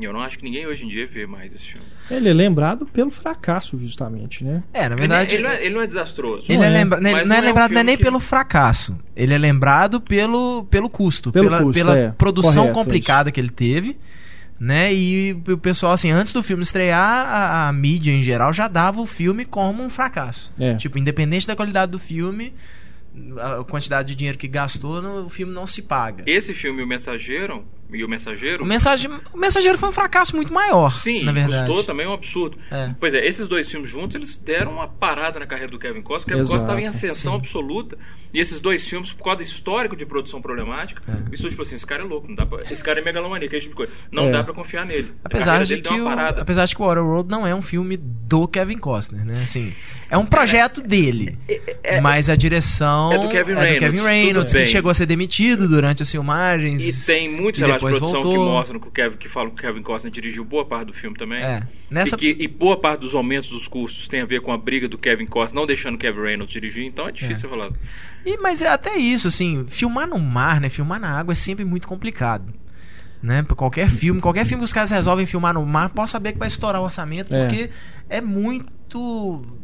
E 0.00 0.04
eu 0.04 0.12
não 0.12 0.20
acho 0.20 0.38
que 0.38 0.44
ninguém 0.44 0.64
hoje 0.64 0.84
em 0.84 0.88
dia 0.88 1.06
vê 1.08 1.26
mais 1.26 1.52
esse 1.52 1.64
filme. 1.64 1.84
Ele 2.08 2.28
é 2.28 2.32
lembrado 2.32 2.86
pelo 2.86 3.10
fracasso, 3.10 3.76
justamente, 3.78 4.44
né? 4.44 4.62
É, 4.72 4.88
na 4.88 4.94
verdade. 4.94 5.34
ele, 5.34 5.42
ele 5.44 5.48
não 5.48 5.54
é, 5.58 5.64
ele 5.66 5.74
não 5.74 5.82
é 5.82 5.86
desastroso. 5.88 6.44
Ele 6.48 6.58
Não 6.58 6.64
é 6.64 6.68
é. 6.68 6.70
lembra- 6.72 7.00
não 7.00 7.10
é 7.10 7.24
não 7.24 7.36
é 7.36 7.40
um 7.40 7.42
lembrado 7.42 7.72
não 7.72 7.80
é 7.80 7.84
nem 7.84 7.96
que- 7.96 8.02
pelo 8.04 8.20
fracasso. 8.20 8.96
Ele 9.16 9.34
é 9.34 9.38
lembrado 9.38 10.00
pelo, 10.00 10.64
pelo 10.70 10.88
custo. 10.88 11.32
Pelo 11.32 11.46
pela 11.50 11.62
custo, 11.62 11.80
pela 11.84 11.98
é. 11.98 12.10
produção 12.12 12.68
Correto, 12.68 12.74
complicada 12.74 13.32
que 13.32 13.40
ele 13.40 13.50
teve. 13.50 13.96
Né? 14.60 14.92
E 14.94 15.36
o 15.48 15.58
pessoal, 15.58 15.92
assim, 15.92 16.10
antes 16.10 16.32
do 16.32 16.42
filme 16.44 16.62
estrear, 16.62 17.26
a, 17.26 17.68
a 17.68 17.72
mídia 17.72 18.12
em 18.12 18.22
geral 18.22 18.52
já 18.52 18.66
dava 18.68 19.00
o 19.00 19.06
filme 19.06 19.44
como 19.44 19.82
um 19.84 19.88
fracasso. 19.90 20.52
É. 20.58 20.74
Tipo, 20.76 20.98
independente 20.98 21.46
da 21.46 21.54
qualidade 21.56 21.90
do 21.92 21.98
filme, 21.98 22.52
a 23.40 23.64
quantidade 23.64 24.08
de 24.08 24.14
dinheiro 24.14 24.38
que 24.38 24.48
gastou, 24.48 25.00
no- 25.02 25.26
o 25.26 25.28
filme 25.30 25.52
não 25.52 25.66
se 25.66 25.82
paga. 25.82 26.24
Esse 26.26 26.52
filme, 26.54 26.82
O 26.82 26.86
Mensageiro, 26.86 27.64
e 27.92 28.04
o 28.04 28.08
Mensageiro, 28.08 28.62
O, 28.64 28.66
mensagem, 28.66 29.10
o 29.32 29.36
Mensageiro 29.38 29.78
foi 29.78 29.88
um 29.88 29.92
fracasso 29.92 30.36
muito 30.36 30.52
maior. 30.52 30.92
Sim, 30.92 31.24
na 31.24 31.32
verdade. 31.32 31.64
custou 31.66 31.84
também 31.84 32.06
um 32.06 32.12
absurdo. 32.12 32.58
É. 32.70 32.90
Pois 33.00 33.14
é, 33.14 33.26
esses 33.26 33.48
dois 33.48 33.70
filmes 33.70 33.88
juntos, 33.90 34.14
eles 34.16 34.36
deram 34.36 34.72
uma 34.72 34.86
parada 34.88 35.38
na 35.38 35.46
carreira 35.46 35.70
do 35.70 35.78
Kevin 35.78 36.02
Costner. 36.02 36.36
O 36.36 36.38
Kevin 36.38 36.40
Costner 36.42 36.60
estava 36.62 36.80
em 36.80 36.86
ascensão 36.86 37.32
sim. 37.32 37.38
absoluta. 37.38 37.96
E 38.32 38.38
esses 38.40 38.60
dois 38.60 38.86
filmes, 38.86 39.12
por 39.12 39.24
causa 39.24 39.38
do 39.38 39.42
histórico 39.42 39.96
de 39.96 40.04
produção 40.04 40.42
problemática, 40.42 41.00
É. 41.08 41.30
o 41.30 41.34
estúdio 41.34 41.52
falou 41.56 41.62
assim: 41.66 41.76
esse 41.76 41.86
cara 41.86 42.02
é 42.02 42.06
louco, 42.06 42.28
não 42.28 42.34
dá 42.34 42.44
pra, 42.44 42.60
esse 42.70 42.84
cara 42.84 43.00
é 43.00 43.02
megalomaníaco, 43.04 43.54
esse 43.56 43.68
tipo 43.68 43.80
de 43.82 43.86
coisa. 43.88 43.92
Não 44.12 44.28
É. 44.28 44.32
dá 44.32 44.44
pra 44.44 44.52
confiar 44.54 44.84
nele. 44.84 45.12
Apesar 45.24 45.62
de, 45.62 45.70
dele 45.70 45.82
que 45.82 45.88
deu 45.88 46.04
uma 46.04 46.12
o, 46.12 46.16
parada. 46.16 46.42
apesar 46.42 46.66
de 46.66 46.74
que 46.76 46.82
o 46.82 46.84
Waterworld 46.86 47.28
não 47.30 47.46
é 47.46 47.54
um 47.54 47.62
filme 47.62 47.96
do 47.96 48.46
Kevin 48.46 48.76
Costner, 48.76 49.24
né? 49.24 49.40
Assim, 49.42 49.72
é 50.10 50.18
um 50.18 50.26
projeto 50.26 50.82
dele. 50.82 51.38
é- 51.82 52.00
mas 52.02 52.28
a 52.28 52.36
direção 52.36 53.12
é 53.12 53.18
do 53.18 53.28
Kevin 53.28 53.54
Reynolds, 53.54 53.78
Kevin 53.78 54.02
Reynolds, 54.02 54.52
que 54.52 54.58
bem. 54.58 54.66
chegou 54.66 54.90
a 54.90 54.94
ser 54.94 55.06
demitido 55.06 55.66
durante 55.66 56.02
as 56.02 56.10
filmagens. 56.10 56.82
E 57.02 57.06
tem 57.06 57.28
muitos 57.30 57.60
relatos 57.60 57.77
de 57.78 57.84
depois 57.86 57.98
produção 57.98 58.22
que 58.30 58.36
mostram 58.38 58.80
que, 58.80 58.88
o 58.88 58.90
Kevin, 58.90 59.16
que 59.16 59.28
falam 59.28 59.50
que 59.50 59.56
o 59.56 59.66
Kevin 59.66 59.82
Costner 59.82 60.12
dirigiu 60.12 60.44
boa 60.44 60.64
parte 60.64 60.86
do 60.88 60.92
filme 60.92 61.16
também. 61.16 61.42
É. 61.42 61.62
Nessa- 61.90 62.16
E, 62.16 62.18
que, 62.18 62.36
e 62.38 62.48
boa 62.48 62.76
parte 62.78 63.00
dos 63.00 63.14
aumentos 63.14 63.50
dos 63.50 63.66
custos 63.68 64.06
tem 64.08 64.20
a 64.20 64.26
ver 64.26 64.40
com 64.40 64.52
a 64.52 64.58
briga 64.58 64.88
do 64.88 64.98
Kevin 64.98 65.26
Costner, 65.26 65.60
não 65.60 65.66
deixando 65.66 65.94
o 65.94 65.98
Kevin 65.98 66.20
Reynolds 66.22 66.52
dirigir, 66.52 66.84
então 66.84 67.08
é 67.08 67.12
difícil 67.12 67.34
É. 67.34 67.38
você 67.38 67.48
falar. 67.48 67.70
E, 68.26 68.36
mas 68.38 68.60
é 68.62 68.68
até 68.68 68.96
isso, 68.96 69.28
assim, 69.28 69.64
filmar 69.68 70.06
no 70.08 70.18
mar, 70.18 70.60
né? 70.60 70.68
Filmar 70.68 71.00
na 71.00 71.18
água 71.18 71.32
é 71.32 71.34
sempre 71.34 71.64
muito 71.64 71.86
complicado. 71.88 72.52
Né? 73.22 73.42
Pra 73.42 73.56
qualquer 73.56 73.90
filme, 73.90 74.20
qualquer 74.20 74.44
filme 74.44 74.60
que 74.60 74.64
os 74.66 74.72
caras 74.72 74.92
resolvem 74.92 75.26
filmar 75.26 75.52
no 75.54 75.66
mar, 75.66 75.88
pode 75.90 76.08
saber 76.08 76.32
que 76.34 76.38
vai 76.38 76.46
estourar 76.46 76.80
o 76.80 76.84
orçamento, 76.84 77.34
É. 77.34 77.40
porque 77.46 77.70
é 78.08 78.20
muito. 78.20 78.77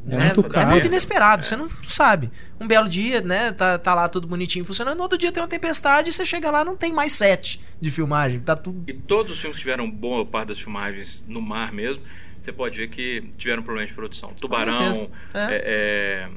É 0.06 0.16
né, 0.16 0.24
muito 0.26 0.40
é 0.40 0.48
caro. 0.48 0.70
muito 0.70 0.86
inesperado, 0.86 1.44
você 1.44 1.56
não 1.56 1.70
sabe. 1.84 2.30
Um 2.60 2.66
belo 2.66 2.88
dia, 2.88 3.20
né? 3.20 3.52
Tá, 3.52 3.78
tá 3.78 3.94
lá 3.94 4.08
tudo 4.08 4.26
bonitinho 4.26 4.64
funcionando, 4.64 4.96
no 4.96 5.02
outro 5.02 5.16
dia 5.16 5.32
tem 5.32 5.42
uma 5.42 5.48
tempestade 5.48 6.10
e 6.10 6.12
você 6.12 6.26
chega 6.26 6.50
lá 6.50 6.64
não 6.64 6.76
tem 6.76 6.92
mais 6.92 7.12
set 7.12 7.60
de 7.80 7.90
filmagem. 7.90 8.40
Tá 8.40 8.54
tudo. 8.54 8.84
E 8.86 8.92
todos 8.92 9.32
os 9.32 9.40
filmes 9.40 9.56
que 9.56 9.62
tiveram 9.62 9.90
boa 9.90 10.26
parte 10.26 10.48
das 10.48 10.60
filmagens 10.60 11.24
no 11.26 11.40
mar 11.40 11.72
mesmo, 11.72 12.02
você 12.40 12.52
pode 12.52 12.76
ver 12.76 12.88
que 12.88 13.22
tiveram 13.38 13.62
problemas 13.62 13.88
de 13.88 13.94
produção. 13.94 14.32
Tubarão. 14.38 15.10
É. 15.32 15.38
é, 15.38 15.62
é, 15.64 16.28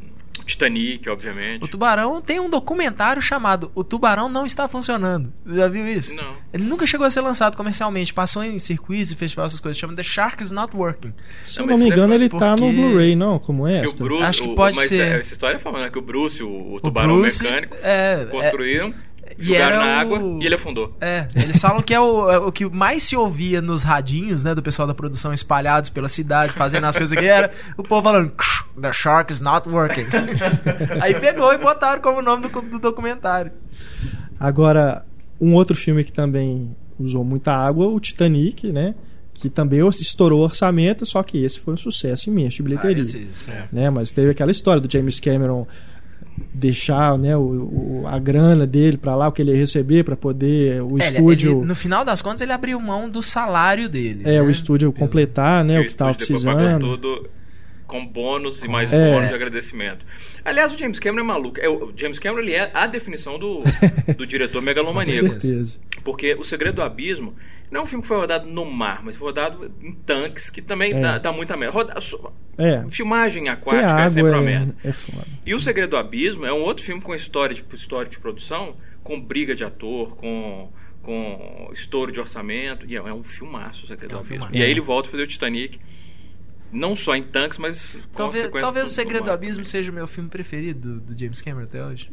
Titanic, 0.48 1.08
obviamente. 1.10 1.63
O 1.63 1.68
Tubarão 1.68 2.22
tem 2.22 2.39
um 2.39 2.50
documentário 2.50 3.22
chamado 3.22 3.72
O 3.75 3.84
Tubarão 3.84 4.27
Não 4.30 4.46
Está 4.46 4.68
Funcionando. 4.68 5.32
Já 5.46 5.68
viu 5.68 5.88
isso? 5.88 6.16
Não. 6.16 6.34
Ele 6.54 6.63
nunca 6.63 6.86
chegou 6.88 7.06
a 7.06 7.10
ser 7.10 7.22
lançado 7.22 7.56
comercialmente. 7.56 8.13
Passou 8.13 8.44
em 8.44 8.58
circuitos 8.58 9.12
e 9.12 9.16
festivais, 9.16 9.51
essas 9.51 9.60
coisas. 9.60 9.77
Chama 9.77 9.94
The 9.96 10.04
Shark 10.04 10.42
is 10.42 10.51
Not 10.51 10.75
Working. 10.75 11.13
Se 11.44 11.60
Não, 11.60 11.66
eu 11.66 11.72
não 11.72 11.77
me 11.77 11.84
é 11.84 11.88
engano, 11.94 12.13
ele 12.13 12.30
tá 12.30 12.56
no 12.56 12.63
porque- 12.63 12.74
Blu-ray, 12.75 13.16
não? 13.16 13.38
Como 13.39 13.68
é 13.68 13.80
Que 13.82 13.86
o 13.86 13.89
esta? 13.89 14.04
Bruce, 14.04 14.24
Acho 14.24 14.44
que 14.44 14.50
o- 14.50 14.56
pode 14.56 14.75
mas 14.77 14.89
ser. 14.89 15.01
é- 15.01 15.20
essa 15.20 15.34
história 15.34 15.60
fala 15.60 15.82
né, 15.82 15.89
que 15.89 16.00
o 16.00 16.01
Bruce, 16.01 16.42
o, 16.42 16.48
o 16.50 16.75
O 16.75 16.82
tubarão 16.82 17.20
Bruce, 17.20 17.44
mecânico, 17.44 17.75
é, 17.84 18.25
construíram, 18.32 18.94
e 19.39 19.46
jogaram 19.46 19.75
era 19.75 19.79
na 19.79 19.86
o- 19.86 20.00
água 20.00 20.39
e 20.41 20.46
ele 20.46 20.56
afundou. 20.56 20.96
É, 21.00 21.27
eles 21.36 21.60
falam 21.60 21.82
que 21.82 21.94
é 21.94 22.00
o, 22.00 22.29
é 22.32 22.38
o 22.39 22.51
que 22.51 22.65
mais 22.65 23.03
se 23.03 23.15
ouvia 23.15 23.62
nos 23.62 23.84
radinhos, 23.84 24.44
né, 24.44 24.53
do 24.56 24.62
pessoal 24.63 24.88
da 24.88 24.94
produção 24.94 25.34
espalhados 25.34 25.89
pela 25.89 26.10
cidade, 26.10 26.53
fazendo 26.53 26.86
as 26.86 26.98
coisas 26.98 27.17
que 27.17 27.25
era 27.25 27.51
o 27.77 27.84
povo 27.84 28.01
falando 28.03 28.32
The 28.79 28.91
shark 28.94 29.32
is 29.34 29.41
not 29.41 29.67
working. 29.70 30.06
Aí 31.01 31.20
pegou 31.20 31.51
e 31.53 31.58
botaram 31.58 32.01
como 32.01 32.22
nome 32.22 32.48
do, 32.48 32.62
do 32.62 32.79
documentário. 32.79 33.51
Agora, 34.39 35.03
um 35.39 35.53
outro 35.53 35.75
filme 35.75 36.03
que 36.03 36.12
também 36.12 36.75
usou 37.00 37.24
muita 37.24 37.53
água, 37.53 37.88
o 37.88 38.00
Titanic, 38.00 38.72
né? 38.72 38.96
Que 39.34 39.50
também 39.50 39.88
estourou 39.88 40.41
o 40.41 40.44
orçamento, 40.44 41.06
só 41.06 41.22
que 41.22 41.44
esse 41.44 41.60
foi 41.60 41.74
um 41.74 41.77
sucesso 41.77 42.29
imenso 42.29 42.58
de 42.58 42.63
bilheteria. 42.63 42.98
Ah, 42.98 43.01
esse- 43.01 43.27
esse- 43.32 43.51
é. 43.51 43.67
né? 43.72 43.89
Mas 43.89 44.12
teve 44.12 44.32
aquela 44.32 44.51
história 44.51 44.82
do 44.82 44.91
James 44.91 45.20
Cameron 45.20 45.67
deixar 46.53 47.17
né, 47.17 47.36
o, 47.36 47.41
o- 47.41 48.03
a 48.08 48.17
grana 48.20 48.65
dele 48.65 48.98
para 48.98 49.15
lá, 49.15 49.27
o 49.27 49.32
que 49.32 49.41
ele 49.41 49.51
ia 49.51 49.58
receber 49.58 50.03
para 50.03 50.15
poder 50.15 50.82
o 50.82 50.98
É, 51.00 51.08
estúdio, 51.08 51.58
ele- 51.60 51.65
no 51.65 51.75
final 51.75 52.03
das 52.06 52.22
contas, 52.22 52.41
ele 52.41 52.51
abriu 52.51 52.79
mão 52.79 53.10
do 53.10 53.22
salário 53.24 53.88
dele. 53.89 54.22
é, 54.24 54.34
né? 54.34 54.41
o 54.41 54.50
estúdio 54.50 54.91
completar, 54.91 55.63
né, 55.63 55.75
Que 55.75 55.79
o 55.79 55.84
que 55.84 55.89
estava 55.91 56.12
depois 56.13 56.44
pagou 56.44 56.56
precisando. 56.79 57.29
Com 57.88 58.06
bônus 58.06 58.63
e 58.63 58.67
mais 58.67 58.91
É. 58.91 59.12
bônus 59.13 59.29
de 59.29 59.36
agradecimento. 59.36 60.06
Aliás, 60.44 60.74
o 60.74 60.77
James 60.77 61.00
Cameron 61.00 61.24
é 61.24 61.27
maluco. 61.27 61.60
É, 61.60 61.70
o 61.70 61.91
James 61.96 62.20
Cameron 62.20 62.41
ele 62.44 62.53
é 62.53 62.70
a 62.74 62.86
definição 62.86 63.39
do, 63.39 63.63
do 64.17 64.25
diretor 64.25 64.60
Com 64.60 64.65
megalomaníaco. 64.65 65.27
certeza. 65.29 65.77
Porque 66.03 66.36
O 66.36 66.44
Segredo 66.44 66.75
do 66.75 66.82
Abismo 66.82 67.34
não 67.72 67.82
é 67.82 67.84
um 67.84 67.88
filme 67.88 68.01
que 68.01 68.08
foi 68.08 68.17
rodado 68.17 68.48
no 68.48 68.63
mar, 68.65 69.01
mas 69.03 69.15
foi 69.15 69.27
rodado 69.27 69.72
em 69.82 69.91
tanques, 69.94 70.50
que 70.50 70.62
também 70.62 70.91
É. 70.94 71.00
dá, 71.00 71.17
dá 71.17 71.32
muita 71.32 71.56
merda. 71.58 71.74
Roda- 71.74 72.00
so- 72.01 72.32
É, 72.58 72.86
filmagem 72.89 73.50
aquática 73.50 74.01
é 74.01 74.10
sempre 74.10 74.29
água 74.32 74.39
uma 74.39 74.46
merda. 74.46 74.75
é, 74.84 74.89
é 74.89 74.94
foda. 74.94 75.25
E 75.46 75.53
O 75.56 75.60
Segredo 75.60 75.91
do 75.91 75.98
Abismo 75.98 76.46
é 76.46 76.51
um 76.53 76.62
outro 76.62 76.84
filme 76.84 77.01
com 77.01 77.13
história 77.15 77.56
de, 77.56 77.63
história 77.74 78.10
de 78.10 78.20
produção, 78.20 78.75
com 79.03 79.20
briga 79.20 79.53
de 79.56 79.63
ator, 79.63 80.15
com, 80.17 80.70
com 81.03 81.70
estouro 81.74 82.12
de 82.12 82.20
orçamento. 82.20 82.86
E 82.88 82.96
é, 82.96 83.00
é 83.00 83.13
um 83.13 83.24
filmaço 83.24 83.84
O 83.86 83.88
Segredo 83.88 84.12
É 84.12 84.15
um 84.15 84.20
do 84.20 84.20
Abismo. 84.20 84.34
filmaço. 84.39 84.56
E 84.58 84.62
aí 84.63 84.70
ele 84.72 84.82
volta 84.82 85.08
a 85.08 85.12
fazer 85.12 85.24
o 85.24 85.27
Titanic, 85.27 85.79
não 86.72 86.96
só 86.96 87.16
em 87.16 87.24
tanques, 87.24 87.58
mas 87.58 87.96
Talvez, 88.14 88.50
talvez 88.52 88.90
o 88.90 88.94
Segredo 88.94 89.26
do 89.26 89.32
Abismo 89.32 89.66
seja 89.66 89.92
o 89.92 89.94
meu 89.94 90.08
filme 90.08 90.30
preferido 90.30 91.00
do, 91.00 91.18
James 91.18 91.42
Cameron 91.42 91.66
até 91.66 91.84
hoje. 91.84 92.12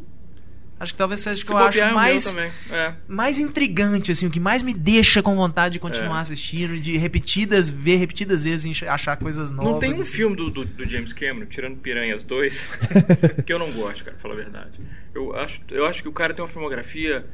Acho 0.79 0.93
que 0.93 0.99
talvez 0.99 1.21
seja 1.21 1.43
o 1.43 1.47
que 1.47 1.53
eu 1.53 1.57
acho 1.57 1.95
mais. 1.95 2.37
É. 2.37 2.95
mais 3.07 3.39
intrigante, 3.39 4.11
assim, 4.11 4.27
o 4.27 4.31
que 4.31 4.41
mais 4.41 4.61
me 4.61 4.75
deixa 4.75 5.23
com 5.23 5.35
vontade 5.35 5.75
de 5.75 5.79
continuar 5.79 6.19
É. 6.19 6.21
assistindo, 6.23 6.79
de 6.81 6.97
repetidas, 6.97 7.71
ver 7.71 7.97
repetidas 7.97 8.45
vezes 8.45 8.83
e 8.83 8.87
achar 8.87 9.17
coisas 9.17 9.53
novas. 9.53 9.73
Não 9.73 9.79
tem 9.79 9.91
um 9.91 10.01
assim. 10.01 10.17
filme 10.17 10.37
do, 10.37 10.51
do, 10.51 10.65
do 10.65 10.89
James 10.89 11.13
Cameron, 11.13 11.47
tirando 11.47 11.77
Piranhas 11.77 12.25
2, 12.25 12.71
que 13.47 13.53
eu 13.53 13.59
não 13.59 13.71
gosto, 13.73 14.05
cara, 14.05 14.17
pra 14.17 14.23
falar 14.23 14.35
a 14.35 14.37
verdade. 14.37 14.81
Eu 15.15 15.35
acho, 15.37 15.61
eu 15.71 15.87
acho 15.87 16.03
que 16.03 16.09
o 16.09 16.13
cara 16.13 16.35
tem 16.35 16.43
uma 16.43 16.49
filmografia 16.49 17.25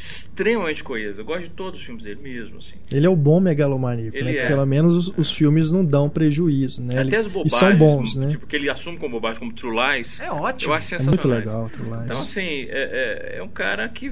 extremamente 0.00 0.82
coesa. 0.82 1.20
Eu 1.20 1.24
gosto 1.26 1.42
de 1.42 1.50
todos 1.50 1.78
os 1.78 1.84
filmes 1.84 2.04
dele 2.04 2.20
mesmo, 2.22 2.56
assim. 2.56 2.74
Ele 2.90 3.06
é 3.06 3.08
o 3.10 3.14
bom 3.14 3.38
megalomaníaco, 3.38 4.16
Ele 4.16 4.32
né? 4.32 4.36
é. 4.38 4.46
Pelo 4.46 4.64
menos 4.64 4.96
os, 4.96 5.18
os 5.18 5.30
filmes 5.32 5.70
não 5.70 5.84
dão 5.84 6.08
prejuízo, 6.08 6.82
né? 6.82 6.94
Até 6.94 7.02
Ele- 7.02 7.16
as 7.16 7.26
e 7.26 7.28
bobagens, 7.28 7.52
são 7.58 7.76
bons, 7.76 8.16
né? 8.16 8.28
tipo, 8.28 8.46
que 8.46 8.56
ele 8.56 8.70
assume 8.70 8.96
como 8.96 9.16
bobagem, 9.16 9.38
como 9.40 9.52
True 9.52 9.76
Lies, 9.96 10.18
É 10.20 10.30
ótimo. 10.30 10.72
eu 10.72 10.74
acho 10.74 10.86
é 10.94 10.98
sensacional. 10.98 11.14
muito 11.14 11.28
legal, 11.28 11.68
True 11.68 11.90
Lies. 11.90 12.04
Então, 12.06 12.20
assim, 12.22 12.62
é, 12.70 13.32
é- 13.34 13.38
é 13.38 13.42
um 13.42 13.48
cara 13.48 13.86
que, 13.90 14.10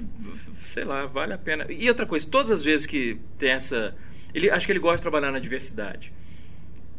sei 0.58 0.84
lá, 0.84 1.06
vale 1.06 1.32
a 1.32 1.38
pena. 1.38 1.64
E 1.70 1.88
outra 1.88 2.04
coisa, 2.04 2.26
todas 2.30 2.50
as 2.50 2.62
vezes 2.62 2.86
que 2.86 3.18
tem 3.38 3.50
essa. 3.50 3.94
Ele, 4.34 4.50
acho 4.50 4.66
que 4.66 4.72
ele 4.72 4.78
gosta 4.78 4.96
de 4.98 5.02
trabalhar 5.02 5.32
na 5.32 5.38
diversidade. 5.38 6.12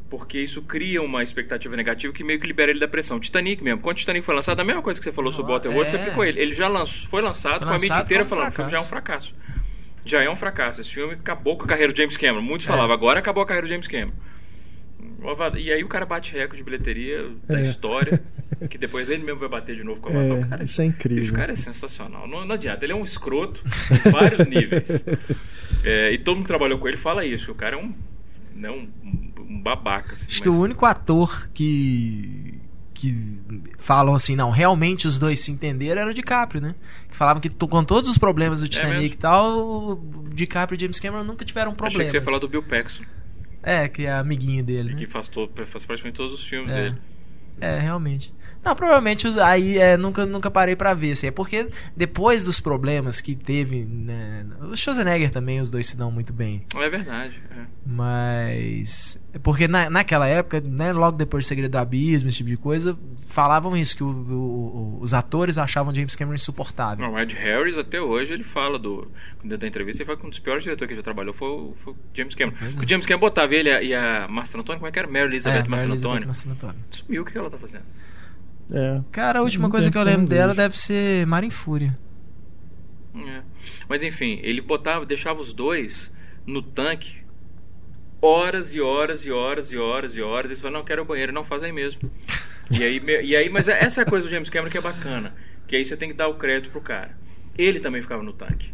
Porque 0.09 0.39
isso 0.39 0.61
cria 0.63 1.01
uma 1.03 1.21
expectativa 1.21 1.75
negativa 1.75 2.11
que 2.11 2.23
meio 2.23 2.39
que 2.39 2.47
libera 2.47 2.71
ele 2.71 2.79
da 2.79 2.87
pressão. 2.87 3.19
Titanic 3.19 3.63
mesmo. 3.63 3.79
Quando 3.79 3.97
o 3.97 3.99
Titanic 3.99 4.25
foi 4.25 4.33
lançado, 4.33 4.59
a 4.59 4.63
mesma 4.63 4.81
coisa 4.81 4.99
que 4.99 5.03
você 5.03 5.11
falou 5.11 5.31
sobre 5.31 5.51
o 5.51 5.55
Waterworld, 5.55 5.87
é. 5.87 5.91
você 5.91 5.97
aplicou 5.97 6.25
ele. 6.25 6.39
Ele 6.41 6.53
já 6.53 6.67
lançou, 6.67 7.09
foi 7.09 7.21
lançado 7.21 7.59
Foi 7.59 7.67
com 7.67 7.69
a 7.69 7.73
mídia 7.73 7.89
lançado 7.89 8.05
inteira 8.05 8.23
como 8.25 8.35
falando 8.35 8.47
que 8.47 8.53
o 8.53 8.55
filme 8.55 8.71
já 8.71 8.77
é 8.77 8.81
um 8.81 8.85
fracasso. 8.85 9.35
Já 10.03 10.23
é 10.23 10.29
um 10.29 10.35
fracasso. 10.35 10.81
Esse 10.81 10.89
filme 10.89 11.13
acabou 11.13 11.57
com 11.57 11.65
a 11.65 11.67
carreira 11.67 11.93
do 11.93 11.97
James 11.97 12.17
Cameron. 12.17 12.41
Muitos 12.41 12.65
É. 12.65 12.69
falavam, 12.71 12.91
agora 12.95 13.19
acabou 13.19 13.43
a 13.43 13.45
carreira 13.45 13.67
do 13.67 13.69
James 13.69 13.87
Cameron. 13.87 14.13
E 15.57 15.71
aí 15.71 15.83
o 15.83 15.87
cara 15.87 16.05
bate 16.05 16.33
recorde 16.33 16.57
de 16.57 16.63
bilheteria 16.63 17.29
da 17.47 17.59
É. 17.59 17.63
história, 17.63 18.21
que 18.69 18.77
depois 18.77 19.09
ele 19.09 19.23
mesmo 19.23 19.39
vai 19.39 19.49
bater 19.49 19.75
de 19.75 19.83
novo 19.83 20.01
com 20.01 20.09
a 20.09 20.13
É. 20.23 20.45
Cara, 20.47 20.63
isso 20.63 20.81
é 20.81 20.85
incrível. 20.85 21.33
O 21.33 21.35
cara 21.35 21.51
é 21.51 21.55
sensacional. 21.55 22.27
Não, 22.27 22.45
não 22.45 22.55
adianta. 22.55 22.83
Ele 22.85 22.93
é 22.93 22.95
um 22.95 23.03
escroto 23.03 23.63
em 24.07 24.11
vários 24.11 24.45
níveis. 24.47 25.05
É, 25.81 26.11
e 26.11 26.17
todo 26.17 26.35
mundo 26.35 26.43
que 26.43 26.49
trabalhou 26.49 26.77
com 26.77 26.89
ele 26.89 26.97
fala 26.97 27.23
isso. 27.25 27.53
O 27.53 27.55
cara 27.55 27.77
é 27.77 27.79
um, 27.79 27.93
né, 28.53 28.69
um, 28.69 29.28
um 29.49 29.61
babaca. 29.61 30.13
assim, 30.13 30.25
Acho 30.27 30.31
mas- 30.31 30.39
que 30.41 30.49
o 30.49 30.59
único 30.59 30.85
ator 30.85 31.49
que 31.53 32.53
que 32.93 33.15
falam 33.77 34.13
assim, 34.13 34.35
não, 34.35 34.51
realmente 34.51 35.07
os 35.07 35.17
dois 35.17 35.39
se 35.39 35.49
entenderam 35.51 36.01
era 36.01 36.11
o 36.11 36.13
DiCaprio, 36.13 36.59
né? 36.61 36.75
Que 37.09 37.15
falavam 37.15 37.39
que 37.41 37.49
com 37.49 37.81
todos 37.81 38.09
os 38.09 38.17
problemas 38.17 38.59
do 38.59 38.67
Titanic 38.67 39.01
É 39.01 39.05
e 39.05 39.17
tal, 39.17 39.57
o 39.93 40.27
DiCaprio 40.33 40.75
e 40.75 40.81
James 40.81 40.99
Cameron 40.99 41.23
nunca 41.23 41.45
tiveram 41.45 41.69
Achei 41.71 41.77
problemas. 41.77 42.05
que 42.07 42.11
você 42.11 42.17
ia 42.17 42.21
falar 42.25 42.39
do 42.39 42.49
Bill 42.49 42.61
Paxton, 42.61 43.05
É, 43.63 43.87
que 43.87 44.05
é 44.05 44.11
amiguinho 44.11 44.65
dele, 44.65 44.89
né? 44.93 44.99
que 44.99 45.07
faz, 45.07 45.29
todo, 45.29 45.49
faz 45.65 45.85
praticamente 45.85 46.17
todos 46.17 46.33
os 46.33 46.43
filmes 46.43 46.73
É. 46.73 46.75
dele. 46.75 46.95
É, 47.61 47.79
realmente. 47.79 48.33
Não, 48.63 48.75
provavelmente 48.75 49.25
aí 49.39 49.77
é, 49.77 49.95
nunca, 49.95 50.25
nunca 50.25 50.51
parei 50.51 50.75
pra 50.75 50.93
ver, 50.93 51.13
assim, 51.13 51.27
é 51.27 51.31
porque 51.31 51.69
depois 51.95 52.43
dos 52.43 52.59
problemas 52.59 53.21
que 53.21 53.33
teve, 53.35 53.85
né, 53.85 54.45
o 54.61 54.75
Schwarzenegger 54.75 55.31
também, 55.31 55.59
os 55.61 55.71
dois 55.71 55.87
se 55.87 55.97
dão 55.97 56.11
muito 56.11 56.33
bem, 56.33 56.65
É 56.75 56.89
verdade. 56.89 57.41
é. 57.57 57.63
mas 57.85 59.21
porque 59.43 59.67
na, 59.67 59.89
naquela 59.89 60.27
época, 60.27 60.59
né, 60.61 60.91
logo 60.91 61.17
depois 61.17 61.45
do 61.45 61.47
Segredo 61.47 61.71
do 61.71 61.77
Abismo, 61.77 62.29
esse 62.29 62.37
tipo 62.39 62.49
de 62.49 62.57
coisa, 62.57 62.97
falavam 63.27 63.77
isso, 63.77 63.95
que 63.95 64.03
o- 64.03 64.07
o- 64.09 64.97
os 65.01 65.13
atores 65.13 65.57
achavam 65.57 65.93
James 65.93 66.15
Cameron 66.15 66.35
insuportável. 66.35 67.05
Não, 67.05 67.13
o 67.13 67.19
Ed 67.19 67.33
Harris, 67.35 67.77
até 67.77 68.01
hoje, 68.01 68.33
ele 68.33 68.43
fala 68.43 68.77
do. 68.79 69.09
Quando 69.39 69.57
da 69.57 69.67
entrevista, 69.67 70.01
ele 70.03 70.07
fala 70.07 70.17
que 70.19 70.25
um 70.25 70.29
dos 70.29 70.39
piores 70.39 70.63
diretores 70.63 70.89
que 70.89 70.95
já 70.95 71.03
trabalhou 71.03 71.33
foi, 71.33 71.47
o- 71.47 71.73
foi 71.83 71.93
o 71.93 71.97
James 72.13 72.35
Cameron. 72.35 72.57
É. 72.61 72.83
O 72.83 72.87
James 72.87 73.05
Cameron 73.05 73.19
botava 73.21 73.53
ele 73.55 73.69
e 73.69 73.73
a, 73.73 73.81
e 73.83 73.93
a 73.93 74.27
Marcia 74.29 74.59
Antônio, 74.59 74.79
como 74.79 74.87
é 74.89 74.91
que 74.91 74.99
era? 74.99 75.07
Mary 75.07 75.25
Elizabeth 75.25 75.65
É, 75.65 75.67
Marcia 75.67 75.93
Antônio. 75.93 76.27
Sumiu, 76.89 77.21
o 77.21 77.25
que 77.25 77.37
ela 77.37 77.49
tá 77.49 77.57
fazendo? 77.57 77.83
É. 78.71 79.01
Cara, 79.11 79.39
a 79.39 79.41
última 79.41 79.69
coisa 79.69 79.89
que 79.89 79.97
eu 79.97 80.03
lembro 80.03 80.27
dela 80.27 80.53
vejo. 80.53 80.57
deve 80.57 80.77
ser 80.77 81.25
Mar 81.25 81.43
em 81.43 81.49
Fúria. 81.49 81.97
É. 83.15 83.41
Mas 83.87 84.03
enfim, 84.03 84.39
ele 84.43 84.61
botava, 84.61 85.05
deixava 85.05 85.41
os 85.41 85.53
dois 85.53 86.13
no 86.45 86.61
tanque 86.61 87.23
horas 88.21 88.73
e 88.75 88.81
horas 88.81 89.25
e 89.25 89.31
horas 89.31 89.71
e 89.71 89.77
horas 89.77 90.15
e 90.15 90.21
horas. 90.21 90.51
Eles 90.51 90.61
falavam, 90.61 90.79
não, 90.79 90.85
quero 90.85 91.01
o 91.01 91.05
banheiro, 91.05 91.33
não 91.33 91.43
faz 91.43 91.63
aí 91.63 91.71
mesmo. 91.71 92.11
e, 92.71 92.83
aí, 92.83 93.01
e 93.23 93.35
aí, 93.35 93.49
mas 93.49 93.67
essa 93.67 94.01
é 94.01 94.03
a 94.03 94.07
coisa 94.07 94.27
do 94.27 94.31
James 94.31 94.49
Cameron 94.49 94.71
que 94.71 94.77
é 94.77 94.81
bacana. 94.81 95.33
Que 95.67 95.75
aí 95.75 95.85
você 95.85 95.97
tem 95.97 96.09
que 96.09 96.15
dar 96.15 96.27
o 96.27 96.35
crédito 96.35 96.71
pro 96.71 96.81
cara. 96.81 97.17
Ele 97.57 97.79
também 97.79 98.01
ficava 98.01 98.23
no 98.23 98.33
tanque. 98.33 98.71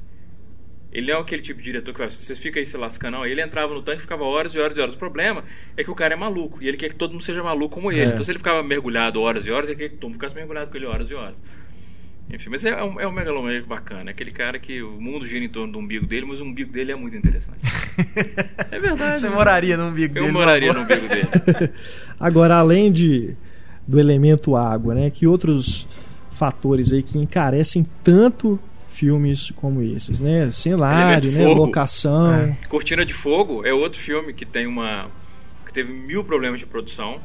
Ele 0.96 1.12
não 1.12 1.20
é 1.20 1.22
aquele 1.22 1.42
tipo 1.42 1.60
de 1.60 1.66
diretor 1.66 1.92
que 1.92 1.98
fala, 1.98 2.10
vocês 2.10 2.40
ficam 2.40 2.58
aí 2.58 2.66
se 2.66 2.78
lascando, 2.78 3.18
não. 3.18 3.26
Ele 3.26 3.42
entrava 3.42 3.74
no 3.74 3.82
tanque 3.82 3.98
e 3.98 4.02
ficava 4.04 4.24
horas 4.24 4.56
e 4.56 4.60
horas 4.60 4.78
e 4.78 4.80
horas. 4.80 4.96
O 4.96 4.98
problema 4.98 5.44
é 5.76 5.84
que 5.84 5.92
o 5.92 5.96
cara 5.96 6.14
é 6.14 6.18
maluco. 6.18 6.64
E 6.64 6.70
ele 6.70 6.78
quer 6.78 6.88
que 6.88 6.96
todo 6.96 7.12
mundo 7.12 7.22
seja 7.22 7.44
maluco 7.44 7.76
como 7.76 7.92
ele. 7.92 8.12
É. 8.12 8.14
Então 8.14 8.24
se 8.24 8.32
ele 8.32 8.38
ficava 8.38 8.64
mergulhado 8.64 9.20
horas 9.20 9.46
e 9.46 9.52
horas, 9.52 9.68
ele 9.68 9.78
quer 9.78 9.90
que 9.90 9.96
todo 9.96 10.04
mundo 10.04 10.14
ficasse 10.14 10.34
mergulhado 10.34 10.72
com 10.72 10.78
ele 10.78 10.86
horas 10.86 11.12
e 11.12 11.14
horas. 11.14 11.36
Enfim, 12.32 12.50
mas 12.50 12.64
é 12.64 12.82
um, 12.82 12.98
é 12.98 13.06
um 13.06 13.12
megalomaníaco 13.12 13.68
bacana. 13.68 14.10
É 14.10 14.14
aquele 14.14 14.32
cara 14.32 14.58
que 14.58 14.82
o 14.82 14.92
mundo 15.02 15.28
gira 15.28 15.44
em 15.44 15.50
torno 15.50 15.74
do 15.74 15.80
umbigo 15.80 16.08
dele, 16.08 16.26
mas 16.28 16.40
o 16.40 16.46
umbigo 16.46 16.72
dele 16.72 16.94
é 16.94 16.96
muito 16.96 17.16
interessante. 17.18 17.60
É 18.72 18.80
verdade. 18.80 19.20
Você 19.20 19.30
né? 19.30 19.36
moraria 19.36 19.78
no 19.78 19.88
umbigo 19.88 20.18
Eu 20.18 20.24
dele? 20.24 20.34
moraria 20.34 20.74
meu 20.74 20.82
no 20.82 20.86
umbigo 20.86 21.08
dele. 21.08 21.72
Agora, 22.20 22.56
além 22.56 22.92
de, 22.92 23.36
do 23.88 24.00
elemento 24.00 24.56
água, 24.56 24.96
né? 24.96 25.10
Que 25.10 25.28
outros 25.28 25.88
fatores 26.32 26.92
aí 26.92 27.04
que 27.04 27.18
encarecem 27.18 27.86
tanto 28.04 28.60
filmes 28.96 29.52
como 29.52 29.82
esses, 29.82 30.20
né? 30.20 30.50
Cenário, 30.52 31.32
né? 31.32 31.44
fogo. 31.44 31.66
Locação. 31.66 32.58
Cortina 32.70 33.06
de 33.06 33.14
Fogo 33.14 33.66
é 33.66 33.74
outro 33.74 34.00
filme 34.00 34.34
que 34.34 34.46
tem 34.46 34.66
uma. 34.68 35.08
que 35.66 35.74
teve 35.74 35.92
mil 35.94 36.24
problemas 36.24 36.60
de 36.60 36.66
produção, 36.66 37.20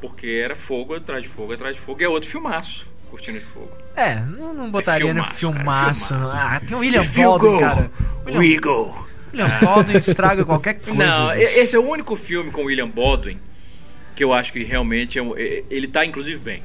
porque 0.00 0.40
era 0.42 0.56
fogo 0.56 0.94
atrás 0.94 1.22
de 1.22 1.28
fogo 1.28 1.52
atrás 1.52 1.76
de 1.76 1.82
fogo. 1.82 2.00
E 2.00 2.04
é 2.04 2.08
outro 2.08 2.28
filmaço, 2.28 2.86
Cortina 3.10 3.38
de 3.38 3.44
Fogo. 3.44 3.70
É, 3.96 4.16
não, 4.16 4.52
não 4.54 4.70
botaria 4.70 5.12
no 5.14 5.22
filmaço, 5.24 5.34
cara, 5.52 5.54
filmaço. 5.54 6.08
filmaço. 6.08 6.14
não. 6.14 6.30
Ah, 6.32 6.60
tem 6.66 6.76
o 6.76 6.80
William 6.80 7.04
Baldwin, 7.14 7.50
go, 7.52 7.58
cara. 7.60 7.90
William, 8.26 8.38
we 8.40 8.56
go. 8.58 9.06
William 9.32 9.58
Baldwin 9.60 9.96
estraga 9.96 10.44
qualquer 10.44 10.74
coisa. 10.80 10.98
Não, 10.98 11.32
esse 11.34 11.76
é 11.76 11.78
o 11.78 11.88
único 11.88 12.16
filme 12.16 12.50
com 12.50 12.64
William 12.64 12.88
Baldwin 12.88 13.38
que 14.16 14.22
eu 14.22 14.32
acho 14.32 14.52
que 14.52 14.62
realmente 14.62 15.18
é 15.18 15.22
um- 15.22 15.36
é- 15.36 15.64
ele 15.68 15.88
tá 15.88 16.04
inclusive 16.06 16.38
bem. 16.38 16.62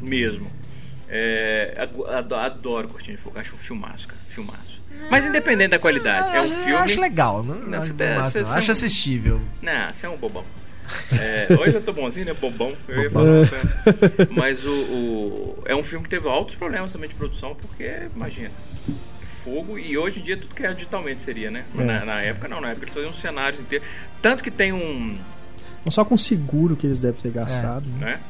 Mesmo. 0.00 0.50
É, 1.14 1.74
ado- 1.76 2.06
ado- 2.06 2.34
adoro 2.34 2.88
Cortina 2.88 3.16
de 3.18 3.22
Fogo, 3.22 3.38
acho 3.38 3.54
um 3.54 3.58
filmaço, 3.58 4.08
cara. 4.08 4.20
Filmaço. 4.30 4.80
Mas 5.10 5.26
independente 5.26 5.70
da 5.72 5.78
qualidade, 5.78 6.34
é 6.34 6.40
um 6.40 6.44
acho, 6.44 6.54
filme. 6.54 6.72
Acho 6.74 7.00
legal, 7.02 7.42
não, 7.42 7.54
não 7.56 7.68
Não, 7.68 7.78
acho, 7.78 7.92
tá- 7.94 8.14
não. 8.14 8.24
você 8.24 8.38
acho 8.38 8.50
não- 8.68 8.72
assistível. 8.72 9.40
Não, 9.60 9.92
você 9.92 10.06
é 10.06 10.08
um 10.08 10.16
bobão. 10.16 10.44
É, 11.12 11.46
hoje 11.58 11.74
eu 11.74 11.82
tô 11.82 11.92
bonzinho, 11.92 12.26
né? 12.26 12.34
Bobão. 12.34 12.74
Eu 12.88 13.02
ia 13.04 13.10
falar, 13.10 13.24
né? 13.24 13.48
Mas 14.30 14.62
o, 14.64 14.70
o- 14.70 15.62
é 15.64 15.74
um 15.74 15.82
filme 15.82 16.04
que 16.04 16.10
teve 16.10 16.28
altos 16.28 16.54
problemas 16.54 16.92
também 16.92 17.08
de 17.08 17.14
produção, 17.14 17.54
porque, 17.54 18.08
imagina, 18.14 18.50
fogo, 19.44 19.78
e 19.78 19.96
hoje 19.96 20.20
em 20.20 20.22
dia 20.22 20.36
tudo 20.36 20.54
que 20.54 20.64
é 20.64 20.72
digitalmente 20.72 21.22
seria, 21.22 21.50
né? 21.50 21.64
É. 21.78 21.82
Na, 21.82 22.04
na 22.04 22.20
época 22.20 22.48
não, 22.48 22.60
na 22.60 22.70
época 22.70 22.84
eles 22.84 22.94
faziam 22.94 23.12
cenários 23.12 23.60
inteiros. 23.60 23.86
Tanto 24.20 24.42
que 24.42 24.50
tem 24.50 24.72
um. 24.72 25.16
Não 25.84 25.90
só 25.90 26.04
com 26.04 26.16
seguro 26.16 26.76
que 26.76 26.86
eles 26.86 27.00
devem 27.00 27.20
ter 27.20 27.30
gastado. 27.32 27.86
né? 27.98 28.06
né? 28.12 28.20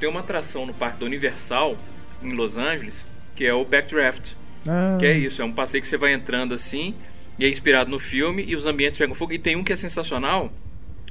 Tem 0.00 0.08
uma 0.08 0.20
atração 0.20 0.66
no 0.66 0.74
parque 0.74 0.98
da 0.98 1.06
Universal, 1.06 1.76
em 2.22 2.32
Los 2.32 2.56
Angeles, 2.56 3.04
que 3.34 3.44
é 3.44 3.54
o 3.54 3.64
Backdraft. 3.64 4.32
Ah, 4.66 4.96
Que 4.98 5.06
é 5.06 5.18
isso, 5.18 5.42
é 5.42 5.44
um 5.44 5.52
passeio 5.52 5.82
que 5.82 5.88
você 5.88 5.96
vai 5.96 6.12
entrando 6.12 6.54
assim, 6.54 6.94
e 7.38 7.44
é 7.44 7.48
inspirado 7.48 7.90
no 7.90 7.98
filme, 7.98 8.44
e 8.46 8.54
os 8.54 8.66
ambientes 8.66 8.98
pegam 8.98 9.14
fogo. 9.14 9.32
E 9.32 9.38
tem 9.38 9.56
um 9.56 9.64
que 9.64 9.72
é 9.72 9.76
sensacional, 9.76 10.52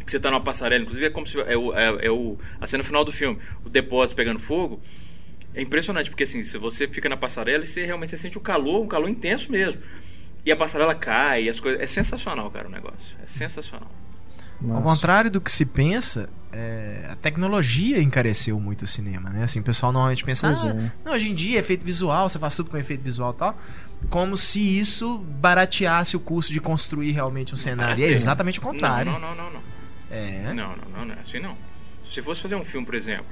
que 0.05 0.11
você 0.11 0.19
tá 0.19 0.31
numa 0.31 0.41
passarela, 0.41 0.81
inclusive 0.81 1.05
é 1.05 1.09
como 1.09 1.27
se 1.27 1.39
é, 1.39 1.57
o, 1.57 1.73
é, 1.77 2.05
é 2.05 2.11
o, 2.11 2.37
a 2.59 2.67
cena 2.67 2.83
final 2.83 3.03
do 3.03 3.11
filme, 3.11 3.39
o 3.65 3.69
depósito 3.69 4.15
pegando 4.15 4.39
fogo. 4.39 4.81
É 5.53 5.61
impressionante, 5.61 6.09
porque 6.09 6.23
assim, 6.23 6.41
se 6.43 6.57
você 6.57 6.87
fica 6.87 7.09
na 7.09 7.17
passarela 7.17 7.63
e 7.63 7.67
você 7.67 7.85
realmente 7.85 8.11
você 8.11 8.17
sente 8.17 8.37
o 8.37 8.41
calor, 8.41 8.81
um 8.81 8.87
calor 8.87 9.09
intenso 9.09 9.51
mesmo. 9.51 9.81
E 10.45 10.51
a 10.51 10.55
passarela 10.55 10.95
cai, 10.95 11.43
e 11.43 11.49
as 11.49 11.59
coisas. 11.59 11.81
É 11.81 11.85
sensacional, 11.85 12.49
cara, 12.49 12.67
o 12.67 12.71
negócio. 12.71 13.15
É 13.21 13.27
sensacional. 13.27 13.91
Ao 14.61 14.67
nossa. 14.67 14.95
contrário 14.95 15.31
do 15.31 15.41
que 15.41 15.51
se 15.51 15.65
pensa, 15.65 16.29
é, 16.51 17.07
a 17.09 17.15
tecnologia 17.15 18.01
encareceu 18.01 18.59
muito 18.59 18.83
o 18.83 18.87
cinema, 18.87 19.29
né? 19.29 19.43
Assim, 19.43 19.59
o 19.59 19.63
pessoal 19.63 19.91
normalmente 19.91 20.23
pensa, 20.23 20.49
ah, 20.49 20.69
é. 20.69 20.91
não, 21.03 21.13
hoje 21.13 21.31
em 21.31 21.35
dia 21.35 21.59
efeito 21.59 21.83
visual, 21.83 22.29
você 22.29 22.37
faz 22.37 22.55
tudo 22.55 22.69
com 22.69 22.77
efeito 22.77 23.01
visual 23.01 23.33
e 23.33 23.35
tal, 23.37 23.57
como 24.09 24.35
se 24.35 24.79
isso 24.79 25.19
barateasse 25.19 26.15
o 26.15 26.19
custo 26.19 26.51
de 26.53 26.59
construir 26.59 27.11
realmente 27.11 27.53
um 27.53 27.57
cenário. 27.57 27.91
E 27.91 28.03
é 28.03 28.05
Barateia. 28.05 28.15
exatamente 28.15 28.59
o 28.59 28.61
contrário. 28.61 29.11
Não, 29.11 29.19
não, 29.19 29.35
não, 29.35 29.45
não. 29.45 29.53
não. 29.53 29.61
É. 30.09 30.53
Não, 30.53 30.53
não, 30.53 30.75
não, 30.93 31.05
não 31.05 31.15
é 31.15 31.19
assim 31.19 31.39
não. 31.39 31.55
Se 32.05 32.21
fosse 32.21 32.41
fazer 32.41 32.55
um 32.55 32.63
filme, 32.65 32.85
por 32.85 32.95
exemplo, 32.95 33.25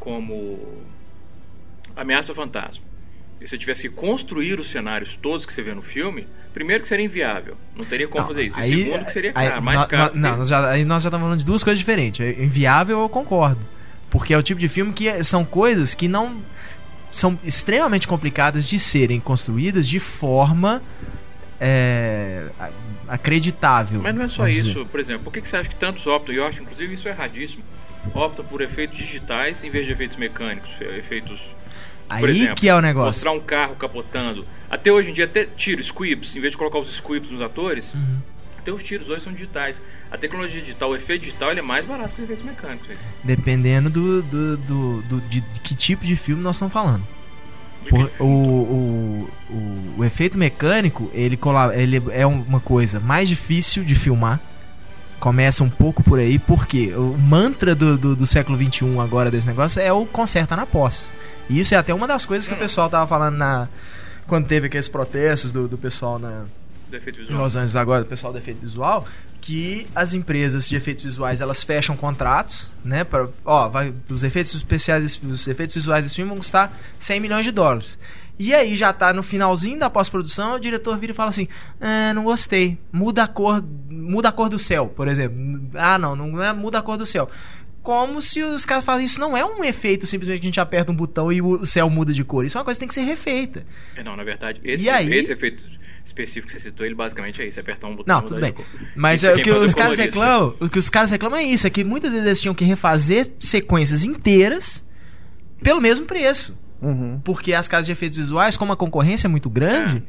como 0.00 0.82
Ameaça 1.94 2.34
Fantasma, 2.34 2.82
e 3.40 3.46
você 3.48 3.58
tivesse 3.58 3.88
que 3.88 3.94
construir 3.94 4.58
os 4.60 4.68
cenários 4.70 5.16
todos 5.16 5.44
que 5.44 5.52
você 5.52 5.62
vê 5.62 5.74
no 5.74 5.82
filme, 5.82 6.26
primeiro 6.52 6.82
que 6.82 6.88
seria 6.88 7.04
inviável. 7.04 7.56
Não 7.76 7.84
teria 7.84 8.06
como 8.08 8.20
Não, 8.22 8.28
fazer 8.28 8.44
isso. 8.44 8.58
E 8.58 8.62
aí- 8.62 8.68
segundo 8.70 9.04
que 9.04 9.12
seria 9.12 9.32
aí 9.34 9.48
caro, 9.48 9.62
mais 9.62 9.84
caro. 9.86 10.12
não, 10.16 10.36
nós 10.38 10.48
já, 10.48 10.70
aí 10.70 10.84
nós 10.84 11.02
já 11.02 11.08
estamos 11.08 11.24
falando 11.24 11.38
de 11.40 11.46
duas 11.46 11.62
coisas 11.64 11.78
diferentes. 11.78 12.20
É 12.20 12.42
Inviável, 12.42 13.00
eu 13.00 13.08
concordo. 13.08 13.60
Porque 14.10 14.32
é 14.32 14.38
o 14.38 14.42
tipo 14.42 14.60
de 14.60 14.68
filme 14.68 14.92
que 14.92 15.08
é- 15.08 15.22
são 15.22 15.44
coisas 15.44 15.94
que 15.94 16.06
não. 16.08 16.40
são 17.12 17.38
extremamente 17.44 18.08
complicadas 18.08 18.66
de 18.66 18.78
serem 18.78 19.20
construídas 19.20 19.86
de 19.88 19.98
forma. 20.00 20.82
é, 21.60 22.46
acreditável. 23.08 24.00
Mas 24.02 24.14
não 24.14 24.22
é 24.24 24.28
só 24.28 24.42
vamos 24.42 24.56
dizer. 24.56 24.70
isso, 24.70 24.86
por 24.86 25.00
exemplo, 25.00 25.24
por 25.24 25.32
que, 25.32 25.40
que 25.40 25.48
você 25.48 25.56
acha 25.56 25.68
que 25.68 25.76
tantos 25.76 26.06
optam, 26.06 26.34
e 26.34 26.38
eu 26.38 26.46
acho 26.46 26.62
inclusive 26.62 26.94
isso 26.94 27.06
é 27.08 27.12
erradíssimo, 27.12 27.62
optam 28.14 28.44
por 28.44 28.60
efeitos 28.60 28.98
digitais 28.98 29.62
em 29.64 29.70
vez 29.70 29.86
de 29.86 29.92
efeitos 29.92 30.16
mecânicos, 30.16 30.70
e- 30.80 30.84
por 32.08 32.28
Aí 32.28 32.36
exemplo, 32.36 32.54
que 32.56 32.68
é 32.68 32.74
o 32.74 32.80
negócio. 32.80 33.06
Mostrar 33.08 33.32
um 33.32 33.40
carro 33.40 33.74
capotando. 33.76 34.44
Até 34.70 34.90
hoje 34.92 35.10
em 35.10 35.14
dia, 35.14 35.24
até 35.24 35.44
tiro, 35.44 35.82
squibs, 35.82 36.34
em 36.36 36.40
vez 36.40 36.52
de 36.52 36.58
colocar 36.58 36.78
os 36.78 36.92
squibs 36.94 37.30
nos 37.30 37.40
atores, 37.42 37.94
Uhum. 37.94 38.16
até 38.58 38.72
os 38.72 38.82
tiros 38.82 39.08
hoje 39.08 39.22
são 39.24 39.32
digitais. 39.32 39.80
A 40.10 40.16
tecnologia 40.18 40.60
digital, 40.60 40.90
o 40.90 40.96
efeito 40.96 41.22
digital, 41.24 41.50
ele 41.50 41.60
é 41.60 41.62
mais 41.62 41.84
barato 41.84 42.10
que 42.14 42.22
os 42.22 42.24
efeitos 42.30 42.44
mecânicos. 42.44 42.88
Dependendo 43.22 43.88
do, 43.90 44.22
do, 44.22 44.56
do, 44.58 45.02
do- 45.02 45.20
de, 45.22 45.40
de 45.40 45.60
que 45.60 45.74
tipo 45.74 46.04
de 46.04 46.14
filme 46.16 46.42
nós 46.42 46.56
estamos 46.56 46.72
falando. 46.72 47.02
Por- 47.88 48.10
o, 48.18 48.24
o, 48.24 49.30
o, 49.50 49.94
o 49.98 50.04
efeito 50.04 50.38
mecânico, 50.38 51.10
ele, 51.12 51.38
ele 51.74 52.02
é 52.12 52.24
uma 52.26 52.60
coisa 52.60 52.98
mais 53.00 53.28
difícil 53.28 53.84
de 53.84 53.94
filmar. 53.94 54.40
Começa 55.20 55.64
um 55.64 55.70
pouco 55.70 56.02
por 56.02 56.18
aí, 56.18 56.38
porque 56.38 56.92
o 56.94 57.16
mantra 57.18 57.74
do, 57.74 57.96
do, 57.96 58.16
do 58.16 58.26
século 58.26 58.58
XXI 58.58 58.98
agora 59.00 59.30
desse 59.30 59.46
negócio 59.46 59.80
é 59.80 59.92
o 59.92 60.04
conserta 60.04 60.54
na 60.56 60.66
pós. 60.66 61.10
E 61.48 61.60
isso 61.60 61.74
é 61.74 61.78
até 61.78 61.92
uma 61.92 62.06
das 62.06 62.24
coisas 62.24 62.48
que 62.48 62.54
o 62.54 62.58
pessoal 62.58 62.88
tava 62.88 63.06
falando 63.06 63.36
na. 63.36 63.68
Quando 64.26 64.46
teve 64.46 64.66
aqueles 64.66 64.88
protestos 64.88 65.52
do, 65.52 65.68
do 65.68 65.76
pessoal 65.76 66.18
na, 66.18 66.44
do 66.88 66.96
em. 66.96 67.34
Los 67.36 67.56
Angeles 67.56 67.76
agora, 67.76 68.02
o 68.02 68.06
pessoal 68.06 68.32
do 68.32 68.38
efeito 68.38 68.60
visual, 68.60 69.06
que 69.40 69.86
as 69.94 70.14
empresas 70.14 70.68
de 70.68 70.76
efeitos 70.76 71.04
visuais 71.04 71.40
elas 71.40 71.62
fecham 71.62 71.96
contratos, 71.96 72.72
né? 72.84 73.04
Para, 73.04 73.28
ó, 73.44 73.68
vai, 73.68 73.92
os 74.08 74.24
efeitos 74.24 74.54
especiais, 74.54 75.20
os 75.22 75.46
efeitos 75.46 75.76
visuais 75.76 76.04
desse 76.04 76.16
filme 76.16 76.30
vão 76.30 76.38
custar 76.38 76.72
100 76.98 77.20
milhões 77.20 77.44
de 77.44 77.52
dólares. 77.52 77.98
E 78.38 78.52
aí 78.52 78.74
já 78.74 78.92
tá 78.92 79.12
no 79.12 79.22
finalzinho 79.22 79.78
da 79.78 79.88
pós-produção, 79.88 80.56
o 80.56 80.60
diretor 80.60 80.96
vira 80.96 81.12
e 81.12 81.14
fala 81.14 81.28
assim: 81.28 81.46
ah, 81.80 82.12
não 82.14 82.24
gostei, 82.24 82.78
muda 82.90 83.24
a 83.24 83.28
cor, 83.28 83.62
muda 83.88 84.30
a 84.30 84.32
cor 84.32 84.48
do 84.48 84.58
céu, 84.58 84.88
por 84.88 85.06
exemplo. 85.08 85.36
Ah, 85.74 85.98
não, 85.98 86.16
não 86.16 86.42
é 86.42 86.52
muda 86.52 86.78
a 86.78 86.82
cor 86.82 86.96
do 86.96 87.06
céu. 87.06 87.30
Como 87.84 88.18
se 88.20 88.42
os 88.42 88.64
caras 88.64 88.82
fazem 88.84 89.04
isso 89.04 89.20
não 89.20 89.36
é 89.36 89.44
um 89.44 89.62
efeito 89.62 90.06
simplesmente 90.06 90.40
que 90.40 90.46
a 90.46 90.48
gente 90.48 90.60
aperta 90.60 90.90
um 90.90 90.96
botão 90.96 91.30
e 91.30 91.40
o 91.42 91.64
céu 91.66 91.88
muda 91.90 92.12
de 92.14 92.24
cor. 92.24 92.44
Isso 92.44 92.56
é 92.56 92.58
uma 92.58 92.64
coisa 92.64 92.76
que 92.78 92.80
tem 92.80 92.88
que 92.88 92.94
ser 92.94 93.02
refeita. 93.02 93.64
É, 93.94 94.02
não, 94.02 94.16
na 94.16 94.24
verdade, 94.24 94.58
esse, 94.64 94.84
E 94.84 94.88
aí- 94.90 95.12
esse 95.14 95.30
efeito 95.30 95.62
específico 96.02 96.46
que 96.46 96.52
você 96.54 96.60
citou, 96.60 96.86
ele 96.86 96.94
basicamente 96.94 97.42
é 97.42 97.46
isso, 97.46 97.58
é 97.58 97.62
apertar 97.62 97.86
um 97.88 97.94
botão 97.96 98.16
Não, 98.16 98.24
e 98.24 98.26
tudo 98.26 98.40
bem. 98.40 98.50
de 98.52 98.56
cor. 98.56 98.66
Mas 98.96 99.22
Isso 99.22 99.30
é, 99.30 99.34
o 99.34 99.42
que 99.42 99.50
é 99.50 99.54
os 99.56 99.74
caras 99.74 99.98
reclamam, 99.98 100.54
o 100.58 100.68
que 100.68 100.78
os 100.78 100.88
caras 100.88 101.10
reclamam 101.10 101.38
é 101.38 101.42
isso, 101.44 101.66
é 101.66 101.70
que 101.70 101.84
muitas 101.84 102.12
vezes 102.14 102.26
eles 102.26 102.40
tinham 102.40 102.54
que 102.54 102.64
refazer 102.64 103.30
sequências 103.38 104.02
inteiras 104.02 104.88
pelo 105.62 105.80
mesmo 105.80 106.06
preço. 106.06 106.58
Uhum. 106.80 107.20
Porque 107.22 107.52
as 107.52 107.68
casas 107.68 107.84
de 107.86 107.92
efeitos 107.92 108.16
visuais, 108.16 108.56
como 108.56 108.72
a 108.72 108.76
concorrência 108.76 109.26
é 109.26 109.30
muito 109.30 109.48
grande, 109.50 110.02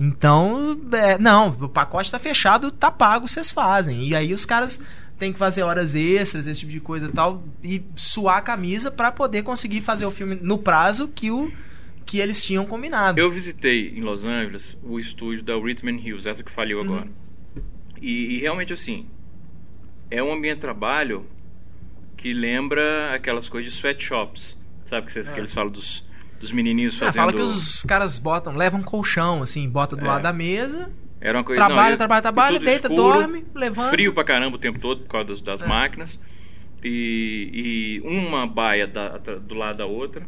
então, 0.00 0.78
é, 0.92 1.18
não, 1.18 1.48
o 1.60 1.68
pacote 1.68 2.10
tá 2.10 2.18
fechado, 2.18 2.70
tá 2.70 2.90
pago, 2.90 3.28
vocês 3.28 3.52
fazem. 3.52 4.02
E 4.04 4.14
aí 4.14 4.32
os 4.32 4.44
caras 4.46 4.82
têm 5.22 5.32
que 5.32 5.38
fazer 5.38 5.62
horas 5.62 5.94
extras, 5.94 6.48
esse 6.48 6.58
tipo 6.60 6.72
de 6.72 6.80
coisa 6.80 7.06
e 7.06 7.12
tal, 7.12 7.44
e 7.62 7.80
suar 7.94 8.38
a 8.38 8.42
camisa 8.42 8.90
pra 8.90 9.12
poder 9.12 9.44
conseguir 9.44 9.80
fazer 9.80 10.04
o 10.04 10.10
filme 10.10 10.34
no 10.42 10.58
prazo 10.58 11.06
que 11.06 11.30
o 11.30 11.48
que 12.04 12.18
eles 12.18 12.44
tinham 12.44 12.66
combinado. 12.66 13.20
Eu 13.20 13.30
visitei 13.30 13.90
em 13.96 14.00
Los 14.00 14.24
Angeles 14.24 14.76
o 14.82 14.98
estúdio 14.98 15.44
da 15.44 15.56
Whitman 15.56 15.96
Hughes, 15.96 16.26
essa 16.26 16.42
que 16.42 16.50
faliu 16.50 16.78
Uhum. 16.78 16.84
agora. 16.84 17.08
E, 18.00 18.34
e 18.34 18.40
realmente 18.40 18.72
assim, 18.72 19.06
é 20.10 20.20
um 20.20 20.32
ambiente 20.32 20.56
de 20.56 20.60
trabalho 20.62 21.24
que 22.16 22.32
lembra 22.32 23.14
aquelas 23.14 23.48
coisas 23.48 23.72
de 23.72 23.78
sweatshops. 23.78 24.58
Sabe 24.84 25.06
que, 25.06 25.12
vocês, 25.12 25.28
que 25.30 25.36
É. 25.36 25.38
eles 25.38 25.54
falam 25.54 25.70
dos, 25.70 26.04
dos 26.40 26.50
menininhos 26.50 26.96
Ah, 26.96 27.06
fazendo... 27.06 27.14
fala 27.14 27.32
que 27.32 27.40
os 27.40 27.84
caras 27.84 28.18
botam, 28.18 28.56
levam 28.56 28.80
um 28.80 28.84
colchão, 28.84 29.40
assim, 29.40 29.68
bota 29.68 29.94
do 29.94 30.04
É. 30.04 30.08
lado 30.08 30.22
da 30.22 30.32
mesa, 30.32 30.90
Era 31.24 31.38
uma 31.38 31.44
coisa, 31.44 31.64
trabalha, 31.64 31.90
não, 31.90 31.96
trabalha, 31.98 32.22
trabalha, 32.22 32.58
deita, 32.58 32.88
escuro, 32.88 32.94
dorme, 33.12 33.44
levanta. 33.54 33.90
Frio 33.90 34.12
pra 34.12 34.24
caramba 34.24 34.56
o 34.56 34.58
tempo 34.58 34.78
todo 34.80 35.02
por 35.02 35.08
causa 35.08 35.28
das, 35.28 35.40
das 35.40 35.62
É. 35.62 35.66
máquinas. 35.66 36.18
E, 36.84 38.00
e 38.04 38.08
uma 38.08 38.44
baia 38.46 38.86
da- 38.88 39.16
do 39.18 39.54
lado 39.54 39.78
da 39.78 39.86
outra. 39.86 40.26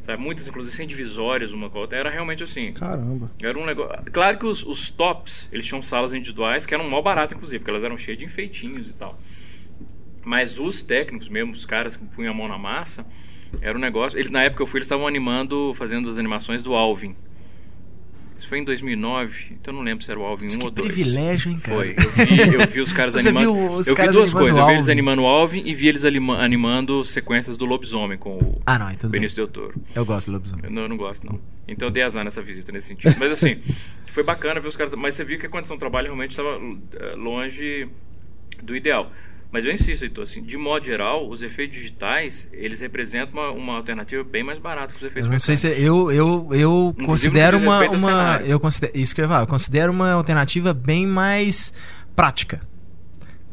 Sabe? 0.00 0.20
Muitas, 0.22 0.46
inclusive, 0.46 0.76
sem 0.76 0.86
divisórias 0.86 1.50
uma 1.52 1.70
com 1.70 1.78
a 1.78 1.80
outra. 1.80 1.96
Era 1.98 2.10
realmente 2.10 2.42
assim. 2.42 2.74
Caramba. 2.74 3.30
Era 3.42 3.58
um 3.58 3.64
negócio. 3.64 4.04
Claro 4.12 4.38
que 4.38 4.44
os, 4.44 4.62
os 4.66 4.90
tops, 4.90 5.48
eles 5.50 5.64
tinham 5.66 5.80
salas 5.80 6.12
individuais 6.12 6.66
que 6.66 6.74
eram 6.74 6.86
mal 6.90 7.02
baratas, 7.02 7.34
inclusive, 7.34 7.58
porque 7.60 7.70
elas 7.70 7.82
eram 7.82 7.96
cheias 7.96 8.18
de 8.18 8.26
enfeitinhos 8.26 8.90
e 8.90 8.92
tal. 8.92 9.18
Mas 10.22 10.58
os 10.58 10.82
técnicos 10.82 11.28
mesmo, 11.30 11.52
os 11.52 11.64
caras 11.64 11.96
que 11.96 12.04
punham 12.04 12.32
a 12.32 12.36
mão 12.36 12.48
na 12.48 12.58
massa, 12.58 13.06
era 13.62 13.76
um 13.76 13.80
negócio. 13.80 14.18
Eles, 14.18 14.30
na 14.30 14.42
época 14.42 14.58
que 14.58 14.62
eu 14.62 14.66
fui, 14.66 14.78
eles 14.78 14.86
estavam 14.86 15.06
animando, 15.06 15.72
fazendo 15.74 16.10
as 16.10 16.18
animações 16.18 16.62
do 16.62 16.74
Alvin. 16.74 17.16
Isso 18.36 18.48
foi 18.48 18.58
em 18.58 18.64
2009, 18.64 19.46
então 19.52 19.72
eu 19.72 19.78
não 19.78 19.84
lembro 19.84 20.04
se 20.04 20.10
era 20.10 20.18
o 20.18 20.24
Alvin 20.24 20.44
1 20.44 20.48
Mas 20.48 20.56
que 20.56 20.64
ou 20.64 20.70
2. 20.70 20.86
privilégio, 20.92 21.50
hein, 21.52 21.58
cara? 21.58 21.76
Foi. 21.76 21.90
Eu 21.96 22.26
vi, 22.26 22.54
eu 22.54 22.66
vi 22.68 22.80
os 22.80 22.92
caras 22.92 23.14
Você 23.20 23.28
animando. 23.28 23.52
viu 23.54 23.66
os 23.72 23.86
eu 23.86 23.94
vi 23.94 23.96
caras 24.00 24.14
duas 24.16 24.30
animando 24.30 24.44
coisas. 24.44 24.58
Eu 24.58 24.66
vi 24.66 24.72
eles 24.74 24.88
animando 24.88 25.22
o 25.22 25.26
Alvin 25.26 25.62
e 25.64 25.74
vi 25.74 25.88
eles 25.88 26.04
anima- 26.04 26.42
animando 26.44 27.04
sequências 27.04 27.56
do 27.56 27.64
lobisomem 27.64 28.18
com 28.18 28.36
o 28.38 28.60
Ah, 28.66 28.78
não, 28.78 28.86
bem. 28.88 29.10
Benício 29.10 29.36
Del 29.36 29.48
Toro. 29.48 29.74
Eu 29.94 30.04
gosto 30.04 30.26
do 30.26 30.32
lobisomem. 30.34 30.64
Eu 30.64 30.70
não, 30.70 30.82
eu 30.82 30.88
não 30.88 30.96
gosto, 30.96 31.24
não. 31.26 31.40
Então 31.68 31.88
eu 31.88 31.92
dei 31.92 32.02
azar 32.02 32.24
nessa 32.24 32.42
visita 32.42 32.70
nesse 32.72 32.88
sentido. 32.88 33.14
Mas 33.18 33.32
assim, 33.32 33.56
foi 34.12 34.22
bacana 34.24 34.60
ver 34.60 34.68
os 34.68 34.76
caras. 34.76 34.92
Mas 34.94 35.14
você 35.14 35.24
viu 35.24 35.38
que 35.38 35.46
a 35.46 35.48
condição 35.48 35.76
de 35.76 35.80
trabalho 35.80 36.06
realmente 36.06 36.30
estava 36.32 36.60
eh, 36.94 37.14
longe 37.16 37.88
do 38.62 38.74
ideal. 38.76 39.10
Mas 39.54 39.64
eu 39.64 39.70
insisto, 39.70 40.02
Heitor, 40.02 40.24
assim, 40.24 40.42
de 40.42 40.56
modo 40.58 40.84
geral, 40.84 41.30
os 41.30 41.40
efeitos 41.40 41.76
digitais, 41.76 42.50
eles 42.52 42.80
representam 42.80 43.40
uma, 43.40 43.50
uma 43.52 43.76
alternativa 43.76 44.24
bem 44.24 44.42
mais 44.42 44.58
barata 44.58 44.88
que 44.92 44.96
os 44.96 45.02
Eu 45.04 45.08
efeitos 45.10 45.30
não 45.30 45.38
sei 45.38 45.54
mecânicos. 45.54 45.78
se 45.78 45.86
eu 45.86 46.10
eu, 46.10 46.48
eu 46.50 46.88
Inclusive, 46.98 47.06
considero 47.06 47.58
uma, 47.58 47.88
uma 47.88 48.40
eu 48.44 48.58
considero 48.58 48.98
isso 48.98 49.14
que 49.14 49.20
eu 49.20 49.26
ia 49.26 49.28
falar, 49.28 49.42
eu 49.42 49.46
considero 49.46 49.92
uma 49.92 50.10
alternativa 50.10 50.74
bem 50.74 51.06
mais 51.06 51.72
prática. 52.16 52.62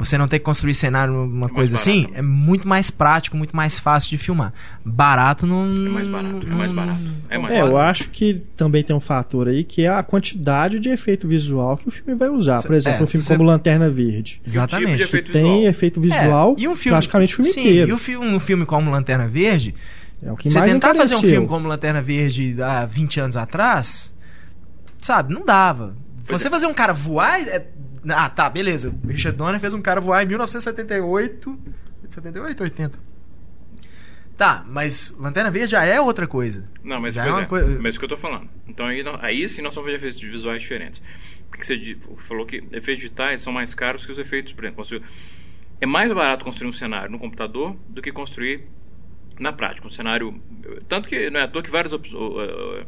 Você 0.03 0.17
não 0.17 0.27
ter 0.27 0.39
que 0.39 0.45
construir 0.45 0.73
cenário, 0.73 1.13
uma 1.13 1.25
mais 1.47 1.53
coisa 1.53 1.75
assim, 1.75 2.01
barato. 2.03 2.19
é 2.19 2.21
muito 2.21 2.67
mais 2.67 2.89
prático, 2.89 3.37
muito 3.37 3.55
mais 3.55 3.79
fácil 3.79 4.09
de 4.09 4.17
filmar. 4.17 4.51
Barato 4.83 5.45
não. 5.45 5.63
É 5.65 5.89
mais 5.89 6.07
barato, 6.07 6.47
é 6.47 6.49
mais 6.55 6.71
barato. 6.71 6.99
É 7.29 7.37
mais 7.37 7.53
É, 7.53 7.61
eu 7.61 7.71
barato. 7.71 7.77
acho 7.89 8.09
que 8.09 8.41
também 8.57 8.83
tem 8.83 8.95
um 8.95 8.99
fator 8.99 9.47
aí 9.47 9.63
que 9.63 9.83
é 9.83 9.89
a 9.89 10.03
quantidade 10.03 10.79
de 10.79 10.89
efeito 10.89 11.27
visual 11.27 11.77
que 11.77 11.87
o 11.87 11.91
filme 11.91 12.15
vai 12.15 12.29
usar. 12.29 12.61
Por 12.61 12.73
exemplo, 12.73 12.99
É, 12.99 13.03
um 13.03 13.07
filme 13.07 13.23
você- 13.25 13.35
como 13.37 13.47
Lanterna 13.47 13.89
Verde. 13.89 14.41
Exatamente. 14.45 15.03
tipo 15.03 15.15
de 15.17 15.21
Que 15.23 15.31
tem 15.31 15.65
efeito 15.65 16.01
visual 16.01 16.55
É, 16.57 16.61
e 16.61 16.67
um 16.67 16.75
filme, 16.75 16.93
praticamente 16.95 17.33
o 17.33 17.35
filme 17.37 17.51
sim, 17.51 17.61
inteiro. 17.61 17.89
E 17.89 17.93
o 17.93 17.97
filme, 17.97 18.27
um 18.27 18.39
filme 18.39 18.65
como 18.65 18.89
Lanterna 18.89 19.27
Verde, 19.27 19.75
É 20.23 20.31
o 20.31 20.35
que 20.35 20.49
você 20.49 20.59
mais 20.59 20.71
tentar 20.71 20.89
fazer 20.89 20.99
um 21.01 21.05
encareceu. 21.17 21.29
filme 21.29 21.47
como 21.47 21.67
Lanterna 21.67 22.01
Verde 22.01 22.55
há 22.61 22.85
20 22.85 23.19
anos 23.19 23.37
atrás, 23.37 24.15
sabe, 24.99 25.33
não 25.33 25.45
dava. 25.45 25.95
Pois 26.27 26.41
você 26.41 26.47
é. 26.47 26.51
fazer 26.51 26.67
um 26.67 26.73
cara 26.73 26.93
voar, 26.93 27.39
é- 27.41 27.67
Ah, 28.09 28.29
tá, 28.29 28.49
beleza. 28.49 28.93
O 29.03 29.07
Richard 29.07 29.37
Donner 29.37 29.59
fez 29.59 29.73
um 29.73 29.81
cara 29.81 30.01
voar 30.01 30.23
em 30.23 30.27
1978. 30.27 31.59
78, 32.09 32.63
80. 32.63 32.99
Tá, 34.37 34.65
mas 34.67 35.15
Lanterna 35.19 35.51
Verde 35.51 35.71
já 35.71 35.83
é 35.83 36.01
outra 36.01 36.25
coisa. 36.25 36.67
Não, 36.83 36.99
mas, 36.99 37.13
Já 37.13 37.25
é 37.25 37.29
uma 37.31 37.43
é, 37.43 37.45
coisa- 37.45 37.67
mas 37.75 37.85
é 37.85 37.89
isso 37.89 37.99
que 37.99 38.05
eu 38.05 38.09
tô 38.09 38.17
falando. 38.17 38.49
Então 38.67 38.87
aí, 38.87 39.03
não- 39.03 39.19
aí 39.21 39.47
sim 39.47 39.61
nós 39.61 39.75
vamos 39.75 39.89
ver 39.89 39.97
efeitos 39.97 40.19
visuais 40.19 40.61
diferentes. 40.61 41.01
Porque 41.49 41.63
você 41.63 41.97
falou 42.17 42.45
que 42.45 42.57
efeitos 42.71 43.03
digitais 43.03 43.41
são 43.41 43.53
mais 43.53 43.75
caros 43.75 44.05
que 44.05 44.11
os 44.11 44.17
efeitos, 44.17 44.51
por 44.53 44.63
exemplo, 44.63 44.77
construir- 44.77 45.03
é 45.79 45.85
mais 45.85 46.11
barato 46.11 46.43
construir 46.43 46.67
um 46.69 46.71
cenário 46.71 47.11
no 47.11 47.19
computador 47.19 47.75
do 47.87 48.01
que 48.01 48.11
construir 48.11 48.63
na 49.39 49.53
prática. 49.53 49.85
Um 49.85 49.91
cenário. 49.91 50.41
Tanto 50.87 51.07
que 51.07 51.29
não 51.29 51.39
é 51.39 51.43
à 51.43 51.47
toa 51.47 51.61
que 51.61 51.69
várias, 51.69 51.93
op- 51.93 52.11
o- 52.15 52.41
eh, 52.41 52.85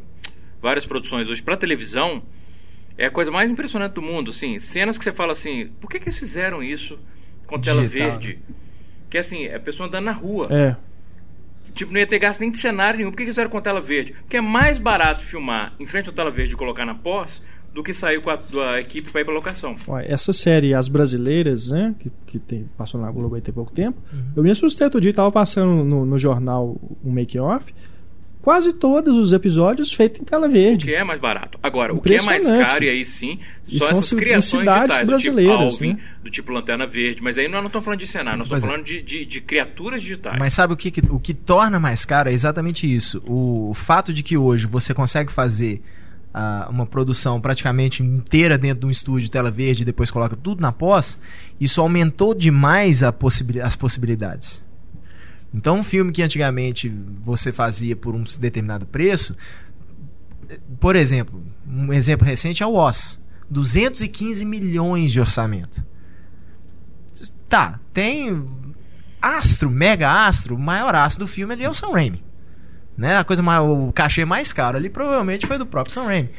várias 0.60 0.84
produções 0.86 1.28
hoje 1.30 1.42
para 1.42 1.56
televisão 1.56 2.22
é 2.96 3.06
a 3.06 3.10
coisa 3.10 3.30
mais 3.30 3.50
impressionante 3.50 3.92
do 3.92 4.02
mundo. 4.02 4.30
Assim, 4.30 4.58
cenas 4.58 4.96
que 4.98 5.04
você 5.04 5.12
fala 5.12 5.32
assim, 5.32 5.68
por 5.80 5.90
que, 5.90 5.98
que 5.98 6.04
eles 6.06 6.18
fizeram 6.18 6.62
isso 6.62 6.98
com 7.46 7.58
tela 7.58 7.82
Digital, 7.82 8.10
verde? 8.10 8.38
Que 9.10 9.18
assim, 9.18 9.44
é 9.44 9.56
a 9.56 9.60
pessoa 9.60 9.88
andando 9.88 10.04
na 10.04 10.12
rua. 10.12 10.48
É. 10.50 10.76
Tipo, 11.72 11.92
não 11.92 12.00
ia 12.00 12.06
ter 12.06 12.18
gasto 12.18 12.40
nem 12.40 12.50
de 12.50 12.58
cenário 12.58 12.98
nenhum. 12.98 13.10
Por 13.10 13.16
que 13.16 13.24
que 13.24 13.30
fizeram 13.30 13.50
com 13.50 13.60
tela 13.60 13.80
verde? 13.80 14.12
Porque 14.12 14.36
é 14.36 14.40
mais 14.40 14.78
barato 14.78 15.24
filmar 15.24 15.74
em 15.78 15.86
frente 15.86 16.08
à 16.08 16.12
tela 16.12 16.30
verde 16.30 16.54
e 16.54 16.56
colocar 16.56 16.84
na 16.84 16.94
pós 16.94 17.42
do 17.74 17.82
que 17.82 17.92
sair 17.92 18.22
com 18.22 18.30
a, 18.30 18.36
da 18.36 18.80
equipe 18.80 19.10
para 19.10 19.20
ir 19.20 19.24
pra 19.24 19.34
locação. 19.34 19.74
Ó, 19.88 19.98
Essa 19.98 20.32
série, 20.32 20.72
As 20.72 20.86
Brasileiras, 20.86 21.70
né? 21.70 21.92
Que, 21.98 22.12
que 22.26 22.38
tem, 22.38 22.68
passou 22.78 23.00
na 23.00 23.10
Globo 23.10 23.34
aí 23.34 23.40
tem 23.40 23.52
pouco 23.52 23.72
tempo. 23.72 24.00
Uhum. 24.12 24.32
Eu 24.36 24.42
me 24.44 24.50
assustei 24.52 24.84
outro 24.84 25.00
dia, 25.00 25.12
tava 25.12 25.32
passando 25.32 25.84
no, 25.84 26.06
no 26.06 26.16
jornal 26.16 26.80
um 27.04 27.10
make-off. 27.10 27.74
Quase 28.44 28.74
todos 28.74 29.16
os 29.16 29.32
episódios 29.32 29.90
feitos 29.90 30.20
em 30.20 30.24
tela 30.24 30.46
O 30.46 30.50
verde. 30.50 30.84
que 30.84 30.94
é 30.94 31.02
mais 31.02 31.18
barato. 31.18 31.58
Agora, 31.62 31.94
o 31.94 32.00
que 32.02 32.14
é 32.14 32.20
mais 32.20 32.44
caro, 32.44 32.84
e 32.84 32.90
aí 32.90 33.02
sim, 33.06 33.38
E 33.66 33.78
são 33.78 33.88
essas 33.88 34.12
criações 34.12 34.60
cidades 34.60 34.82
digitais, 34.98 35.06
brasileiras, 35.06 35.56
do 35.56 35.70
tipo 35.70 35.72
Alvin, 35.84 35.94
né? 35.94 36.00
do 36.22 36.30
tipo 36.30 36.52
Lanterna 36.52 36.86
Verde. 36.86 37.22
Mas 37.22 37.38
aí 37.38 37.48
nós 37.48 37.60
não 37.62 37.68
estamos 37.68 37.84
falando 37.86 38.00
de 38.00 38.06
cenário, 38.06 38.38
nós 38.40 38.48
Pois 38.48 38.58
estamos 38.62 38.74
é. 38.74 38.84
falando 38.84 38.86
de, 38.86 39.00
de, 39.00 39.24
de 39.24 39.40
criaturas 39.40 40.02
digitais. 40.02 40.36
Mas 40.38 40.52
sabe 40.52 40.74
o 40.74 40.76
que, 40.76 40.92
o 41.08 41.18
que 41.18 41.32
torna 41.32 41.80
mais 41.80 42.04
caro 42.04 42.28
é 42.28 42.34
exatamente 42.34 42.86
isso. 42.94 43.22
O, 43.26 43.72
fato 43.74 44.12
de 44.12 44.22
que 44.22 44.36
hoje 44.36 44.66
você 44.66 44.92
consegue 44.92 45.32
fazer 45.32 45.80
ah, 46.34 46.68
uma 46.70 46.84
produção 46.84 47.40
praticamente 47.40 48.02
inteira 48.02 48.58
dentro 48.58 48.80
de 48.80 48.86
um 48.86 48.90
estúdio 48.90 49.22
de 49.24 49.30
tela 49.30 49.50
verde 49.50 49.82
e 49.84 49.86
depois 49.86 50.10
coloca 50.10 50.36
tudo 50.36 50.60
na 50.60 50.70
pós, 50.70 51.18
isso 51.58 51.80
aumentou 51.80 52.34
demais 52.34 53.02
a 53.02 53.10
possibili- 53.10 53.62
as 53.62 53.74
possibilidades. 53.74 54.62
Então, 55.54 55.78
um 55.78 55.82
filme 55.84 56.10
que 56.10 56.20
antigamente 56.20 56.92
você 57.22 57.52
fazia 57.52 57.94
por 57.94 58.12
um 58.12 58.24
determinado 58.40 58.84
preço, 58.84 59.36
por 60.80 60.96
exemplo, 60.96 61.40
um 61.64 61.92
exemplo 61.92 62.26
recente 62.26 62.62
é 62.62 62.66
o 62.66 62.74
Oz. 62.74 63.22
215 63.48 64.44
milhões 64.44 65.12
de 65.12 65.20
orçamento. 65.20 65.84
Tá, 67.48 67.78
tem 67.92 68.48
astro, 69.22 69.70
mega 69.70 70.26
astro, 70.26 70.56
o 70.56 70.58
maior 70.58 70.94
astro 70.94 71.24
do 71.24 71.28
filme 71.28 71.54
ali 71.54 71.62
é 71.62 71.70
o 71.70 71.74
Sam 71.74 71.92
Raimi. 71.92 72.24
Né? 72.96 73.16
A 73.16 73.22
coisa 73.22 73.42
mais, 73.42 73.62
o 73.62 73.92
cachê 73.92 74.24
mais 74.24 74.52
caro 74.52 74.76
ali 74.76 74.90
provavelmente 74.90 75.46
foi 75.46 75.56
do 75.56 75.66
próprio 75.66 75.94
Sam 75.94 76.04
Raimi. 76.04 76.30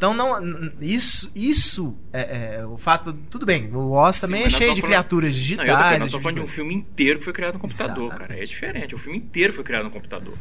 Então 0.00 0.14
não, 0.14 0.70
isso, 0.80 1.30
isso 1.36 1.94
é, 2.10 2.56
é, 2.60 2.64
o 2.66 2.78
fato, 2.78 3.12
tudo 3.28 3.44
bem. 3.44 3.68
O 3.70 3.90
Oz 3.90 4.16
Sim, 4.16 4.22
também 4.22 4.44
é 4.44 4.48
cheio 4.48 4.72
de 4.72 4.80
falando- 4.80 4.94
criaturas 4.94 5.34
Não, 5.34 5.40
digitais. 5.42 5.68
e 5.68 5.72
coisa, 5.72 5.82
nós 5.82 5.90
esse 5.90 6.06
estamos 6.06 6.10
tipo 6.12 6.22
falando 6.22 6.36
de 6.36 6.42
um 6.42 6.46
filme 6.46 6.74
inteiro 6.74 7.18
que 7.18 7.24
foi 7.26 7.32
criado 7.34 7.52
no 7.54 7.60
computador, 7.60 8.04
Exatamente. 8.06 8.28
cara. 8.28 8.40
É 8.40 8.44
diferente. 8.44 8.94
O 8.94 8.98
filme 8.98 9.18
inteiro 9.18 9.52
foi 9.52 9.62
criado 9.62 9.84
no 9.84 9.90
computador. 9.90 10.38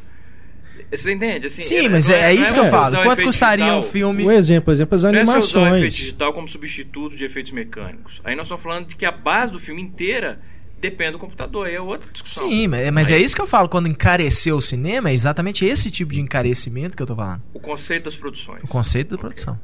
Você 0.89 1.11
entende? 1.11 1.47
Assim, 1.47 1.61
Sim, 1.61 1.89
mas 1.89 2.09
é, 2.09 2.31
é 2.31 2.33
isso 2.33 2.53
que 2.53 2.59
eu 2.61 2.67
falo. 2.67 3.03
Quanto 3.03 3.21
custaria 3.23 3.75
um 3.75 3.81
filme? 3.81 4.23
Um 4.25 4.31
exemplo, 4.31 4.71
exemplo, 4.71 4.95
as 4.95 5.03
Não 5.03 5.09
é 5.09 5.21
usar 5.23 5.27
o 5.33 5.37
efeito 5.39 5.57
animações. 5.57 5.93
digital 5.93 6.31
como 6.33 6.47
substituto 6.47 7.17
de 7.17 7.25
efeitos 7.25 7.51
mecânicos. 7.51 8.21
Aí 8.23 8.37
nós 8.37 8.45
estamos 8.45 8.63
falando 8.63 8.87
de 8.87 8.95
que 8.95 9.05
a 9.05 9.11
base 9.11 9.51
do 9.51 9.59
filme 9.59 9.81
inteira 9.81 10.39
depende 10.79 11.13
do 11.13 11.19
computador. 11.19 11.67
Aí 11.67 11.75
é 11.75 11.81
outra 11.81 12.09
discussão. 12.11 12.47
Sim, 12.49 12.67
mas, 12.67 12.89
mas 12.91 13.09
é 13.09 13.17
isso 13.17 13.35
que 13.35 13.41
eu 13.41 13.47
falo. 13.47 13.69
Quando 13.69 13.87
encareceu 13.87 14.57
o 14.57 14.61
cinema, 14.61 15.09
é 15.09 15.13
exatamente 15.13 15.65
esse 15.65 15.91
tipo 15.91 16.13
de 16.13 16.21
encarecimento 16.21 16.95
que 16.95 17.03
eu 17.03 17.07
tô 17.07 17.15
falando. 17.15 17.41
O 17.53 17.59
conceito 17.59 18.05
das 18.05 18.15
produções. 18.15 18.63
O 18.63 18.67
conceito 18.67 19.11
da 19.11 19.17
produção. 19.17 19.59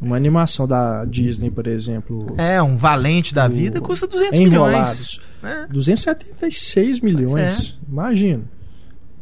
Uma 0.00 0.16
animação 0.16 0.66
da 0.66 1.04
Disney, 1.04 1.50
por 1.50 1.66
exemplo. 1.66 2.34
É, 2.36 2.60
um 2.62 2.76
valente 2.76 3.32
da 3.34 3.48
vida 3.48 3.80
custa 3.80 4.06
200 4.06 4.38
milhões. 4.38 4.74
Enrolados. 4.74 5.20
É. 5.42 5.66
276 5.68 7.00
milhões. 7.00 7.78
Imagina. 7.88 8.42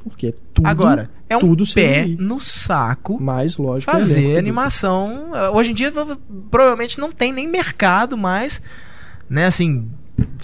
Porque 0.02 0.34
tudo, 0.52 0.66
Agora, 0.66 1.08
é 1.28 1.36
um 1.36 1.40
tudo 1.40 1.64
pé 1.72 2.06
no 2.18 2.40
saco 2.40 3.22
mais 3.22 3.56
lógico. 3.56 3.92
o 3.92 3.94
fazer 3.94 4.22
tudo. 4.22 4.38
animação. 4.38 5.30
Hoje 5.54 5.70
em 5.70 5.74
dia 5.74 5.92
provavelmente 6.50 6.98
não 6.98 7.12
tem 7.12 7.32
nem 7.32 7.46
mercado 7.48 8.16
mais, 8.16 8.60
né, 9.30 9.44
assim, 9.44 9.88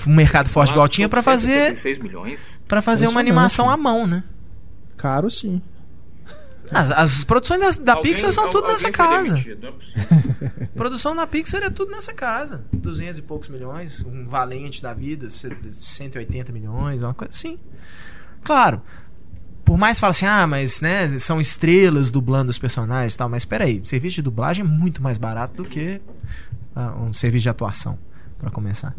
um 0.07 0.15
mercado 0.15 0.49
forte 0.49 0.71
igual 0.71 0.89
tinha 0.89 1.09
pra 1.09 1.23
fazer 1.23 1.75
176 1.77 1.99
milhões. 1.99 2.61
para 2.69 2.81
fazer 2.83 3.09
uma 3.09 3.21
animação 3.21 3.69
à 3.71 3.77
mão, 3.77 4.07
né? 4.07 4.23
Caro 4.97 5.31
sim. 5.31 5.61
As, 6.71 6.91
as 6.91 7.25
produções 7.25 7.61
das- 7.61 7.79
da 7.79 7.95
Alguém- 7.95 8.13
Pixar 8.13 8.31
são 8.31 8.45
al- 8.45 8.51
tudo 8.51 8.69
nessa 8.69 8.91
casa. 8.91 9.31
demitido, 9.37 9.67
é. 10.61 10.67
Produção 10.77 11.17
da 11.17 11.27
Pixar 11.27 11.63
é 11.63 11.71
tudo 11.71 11.91
nessa 11.93 12.13
casa. 12.13 12.63
200 12.73 13.19
e 13.19 13.23
poucos 13.23 13.49
milhões, 13.49 14.05
um 14.05 14.27
valente 14.29 14.83
da 14.83 14.93
vida, 14.93 15.29
180 15.31 16.53
milhões, 16.53 17.03
uma 17.03 17.15
coisa 17.15 17.33
assim. 17.33 17.59
Claro, 18.45 18.83
por 19.65 19.79
mais 19.79 19.97
que 19.97 20.01
fale 20.03 20.11
assim, 20.11 20.27
ah, 20.27 20.47
mas 20.47 20.83
né, 20.83 21.19
são 21.19 21.41
estrelas 21.41 22.11
dublando 22.11 22.51
os 22.51 22.59
personagens 22.59 23.15
e 23.15 23.19
tal, 23.19 23.31
mas 23.31 23.43
espera 23.43 23.65
aí, 23.65 23.81
serviço 23.85 24.17
de 24.17 24.23
dublagem 24.23 24.63
é 24.63 24.69
muito 24.69 25.03
mais 25.03 25.17
barato 25.17 25.63
do 25.63 25.65
que 25.69 26.01
ah, 26.77 26.95
um 27.01 27.15
serviço 27.15 27.45
de 27.45 27.49
atuação, 27.49 27.99
pra 28.39 28.51
começar. 28.51 28.95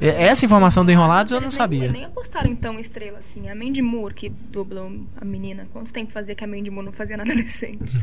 E- 0.00 0.06
Essa 0.08 0.44
informação 0.44 0.84
do 0.84 0.90
Enrolados 0.90 1.32
eu 1.32 1.40
não 1.40 1.50
sabia. 1.50 1.80
Nem, 1.82 1.90
nem 1.92 2.04
apostaram 2.04 2.50
em 2.50 2.56
tão 2.56 2.78
estrela 2.78 3.18
assim. 3.18 3.48
A 3.48 3.54
Mandy 3.54 3.82
Moore, 3.82 4.14
que 4.14 4.28
dublou 4.28 4.90
a 5.20 5.24
menina. 5.24 5.66
Quanto 5.72 5.92
tempo 5.92 6.12
fazia 6.12 6.34
que 6.34 6.42
a 6.44 6.46
Mandy 6.46 6.70
Moore 6.70 6.86
não 6.86 6.92
fazia 6.92 7.16
nada 7.16 7.32
decente? 7.34 8.02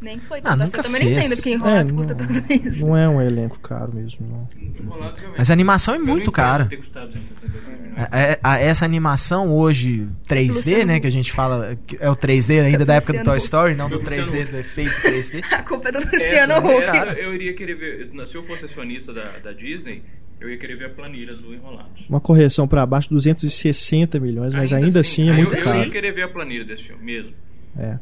Nem 0.00 0.18
foi 0.20 0.40
Ah, 0.44 0.54
nunca 0.56 0.80
Eu 0.80 0.82
também 0.82 1.00
fez. 1.02 1.12
não 1.14 1.18
entendo 1.20 1.36
porque 1.36 1.50
Enrolados 1.50 1.92
É, 1.92 1.94
custa 1.94 2.14
não- 2.14 2.26
tudo 2.26 2.68
isso. 2.68 2.86
Não 2.86 2.96
é 2.96 3.08
um 3.08 3.22
elenco 3.22 3.58
caro 3.60 3.94
mesmo, 3.94 4.26
não. 4.28 4.44
Também. 4.46 5.34
Mas 5.38 5.50
a 5.50 5.52
animação 5.54 5.94
é 5.94 5.96
Eu 5.96 6.00
não 6.00 6.06
muito 6.08 6.30
cara. 6.32 6.66
ter 6.66 6.76
custado 6.76 7.06
276 7.08 7.78
milhões. 7.80 8.08
É- 8.12 8.32
é- 8.32 8.40
a- 8.42 8.58
essa 8.58 8.84
animação 8.84 9.50
hoje 9.52 10.06
3D, 10.28 10.52
Luciano 10.56 10.84
né, 10.86 11.00
que 11.00 11.06
a 11.06 11.10
gente 11.10 11.32
fala, 11.32 11.78
é 11.98 12.10
o 12.10 12.16
3D 12.16 12.60
ainda 12.60 12.84
da 12.84 12.94
época 12.96 13.12
do 13.14 13.18
Luciano 13.18 13.24
Toy 13.24 13.36
Huck. 13.36 13.44
Story, 13.44 13.74
não 13.76 13.88
do 13.88 13.98
Luciano 13.98 14.16
3D 14.26 14.42
Huck. 14.42 14.50
do 14.50 14.58
efeito 14.58 14.90
3D. 15.02 15.44
A 15.54 15.62
culpa 15.62 15.88
é 15.88 15.92
do 15.92 15.98
Luciano 16.00 16.54
Huck. 16.58 17.18
eu 17.20 17.34
iria 17.34 17.54
querer 17.54 17.74
ver. 17.74 18.10
Se 18.26 18.34
eu 18.34 18.42
fosse 18.42 18.64
acionista 18.66 19.12
da, 19.12 19.38
da 19.42 19.52
Disney, 19.52 20.02
eu 20.40 20.50
ia 20.50 20.58
querer 20.58 20.76
ver 20.78 20.86
a 20.86 20.90
planilha 20.90 21.34
do 21.34 21.54
Enrolados. 21.54 22.04
Uma 22.08 22.20
correção 22.20 22.66
para 22.68 22.84
baixo, 22.84 23.08
260 23.10 24.18
milhões, 24.20 24.54
mas 24.54 24.72
ainda, 24.72 25.00
assim, 25.00 25.28
é 25.28 25.32
aí 25.32 25.36
muito 25.36 25.54
eu, 25.54 25.58
Eu 25.58 25.64
caro. 25.64 25.78
ia 25.78 25.90
querer 25.90 26.12
ver 26.12 26.22
a 26.22 26.28
planilha 26.28 26.64
desse 26.64 26.84
filme 26.84 27.02
mesmo. 27.04 27.32
É. 27.76 27.98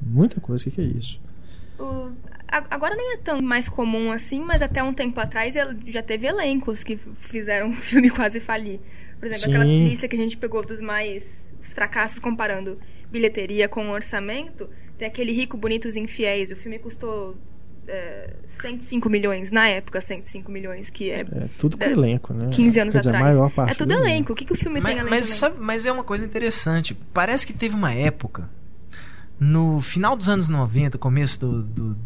Muita 0.00 0.40
coisa, 0.40 0.62
o 0.62 0.70
que, 0.70 0.76
que 0.76 0.80
é 0.80 0.84
isso? 0.84 1.20
O- 1.78 2.10
Agora 2.70 2.94
nem 2.94 3.14
é 3.14 3.16
tão 3.16 3.40
mais 3.40 3.66
comum 3.66 4.12
assim, 4.12 4.40
mas 4.44 4.60
até 4.60 4.82
um 4.82 4.92
tempo 4.92 5.18
atrás 5.18 5.56
ele- 5.56 5.90
já 5.90 6.02
teve 6.02 6.26
elencos 6.26 6.84
que 6.84 6.98
fizeram 7.20 7.70
o 7.70 7.74
filme 7.74 8.10
quase 8.10 8.40
falir. 8.40 8.78
Por 9.18 9.26
exemplo, 9.26 9.46
aquela 9.48 9.64
Sim. 9.64 9.88
lista 9.88 10.06
que 10.06 10.16
a 10.16 10.18
gente 10.18 10.36
pegou 10.36 10.62
dos 10.64 10.80
mais. 10.82 11.24
os 11.62 11.72
fracassos 11.72 12.18
comparando 12.18 12.78
bilheteria 13.10 13.68
com 13.68 13.88
orçamento. 13.88 14.68
Tem 14.98 15.08
aquele 15.08 15.32
Rico, 15.32 15.56
Bonitos 15.56 15.96
e 15.96 16.00
Infiéis. 16.00 16.50
O 16.50 16.56
filme 16.56 16.78
custou 16.78 17.36
é, 17.88 18.34
105 18.62 19.10
milhões, 19.10 19.50
na 19.50 19.68
época 19.68 20.00
105 20.00 20.50
milhões, 20.50 20.88
que 20.90 21.10
é 21.10 21.20
É 21.20 21.48
tudo 21.58 21.76
com 21.76 21.84
É, 21.84 21.90
elenco, 21.92 22.32
né? 22.32 22.48
15 22.52 22.80
anos 22.80 22.92
Quer 22.92 22.98
dizer, 23.00 23.10
a 23.10 23.18
atrás. 23.18 23.36
maior 23.36 23.50
parte 23.50 23.72
é 23.72 23.74
tudo 23.74 23.88
do 23.88 23.94
elenco. 24.00 24.32
O 24.32 24.36
que, 24.36 24.44
que 24.44 24.52
o 24.52 24.56
filme 24.56 24.80
tem 24.80 24.96
Mas, 24.96 25.04
mas, 25.04 25.10
do 25.10 25.14
elenco? 25.26 25.26
sabe- 25.38 25.56
mas 25.60 25.84
é 25.86 25.92
uma 25.92 26.04
coisa 26.04 26.24
interessante. 26.24 26.94
Parece 27.12 27.46
que 27.46 27.52
teve 27.52 27.74
uma 27.74 27.92
época, 27.92 28.48
no 29.38 29.80
final 29.80 30.16
dos 30.16 30.28
anos 30.28 30.48
90, 30.48 30.96
começo 30.98 31.38
do- 31.40 31.62
do- 31.62 31.96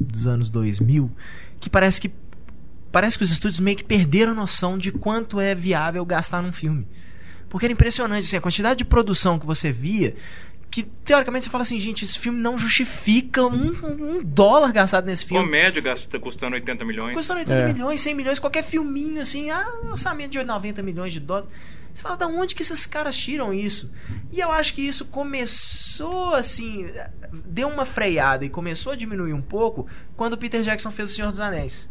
dos 0.00 0.26
anos 0.26 0.50
2000, 0.50 1.10
que 1.60 1.68
parece 1.70 2.00
que 2.00 2.10
parece 2.92 3.18
que 3.18 3.24
os 3.24 3.30
estúdios 3.30 3.60
meio 3.60 3.76
que 3.76 3.84
perderam 3.84 4.32
a 4.32 4.34
noção 4.34 4.78
de 4.78 4.90
quanto 4.90 5.38
é 5.38 5.54
viável 5.54 6.02
gastar 6.06 6.42
num 6.42 6.52
filme. 6.52 6.86
Porque 7.48 7.66
era 7.66 7.72
impressionante 7.72 8.24
assim, 8.24 8.36
a 8.36 8.40
quantidade 8.40 8.78
de 8.78 8.84
produção 8.84 9.38
que 9.38 9.44
você 9.46 9.70
via. 9.70 10.14
Que 10.70 10.82
teoricamente 10.82 11.44
você 11.46 11.50
fala 11.50 11.62
assim, 11.62 11.78
gente, 11.80 12.04
esse 12.04 12.18
filme 12.18 12.38
não 12.38 12.58
justifica 12.58 13.46
um, 13.46 14.18
um 14.18 14.22
dólar 14.22 14.72
gastado 14.72 15.06
nesse 15.06 15.24
filme. 15.24 15.42
Comédia 15.44 15.80
gasta, 15.80 16.18
custando 16.18 16.54
80 16.54 16.84
milhões. 16.84 17.14
Custando 17.14 17.40
80 17.40 17.58
É. 17.58 17.72
milhões, 17.72 18.00
100 18.00 18.14
milhões, 18.14 18.38
qualquer 18.38 18.62
filminho 18.62 19.20
assim, 19.20 19.50
ah, 19.50 19.66
um 19.84 19.90
orçamento 19.92 20.32
de 20.32 20.42
90 20.44 20.82
milhões 20.82 21.12
de 21.12 21.20
dólares. 21.20 21.48
Você 21.94 22.02
fala, 22.02 22.16
da 22.16 22.26
onde 22.26 22.54
que 22.54 22.60
esses 22.60 22.84
caras 22.86 23.16
tiram 23.16 23.54
isso? 23.54 23.90
E 24.30 24.38
eu 24.38 24.52
acho 24.52 24.74
que 24.74 24.82
isso 24.82 25.06
começou 25.06 26.34
assim, 26.34 26.86
deu 27.32 27.68
uma 27.68 27.86
freada 27.86 28.44
e 28.44 28.50
começou 28.50 28.92
a 28.92 28.96
diminuir 28.96 29.32
um 29.32 29.40
pouco 29.40 29.86
quando 30.14 30.34
o 30.34 30.36
Peter 30.36 30.60
Jackson 30.62 30.90
fez 30.90 31.10
O 31.10 31.14
Senhor 31.14 31.30
dos 31.30 31.40
Anéis. 31.40 31.90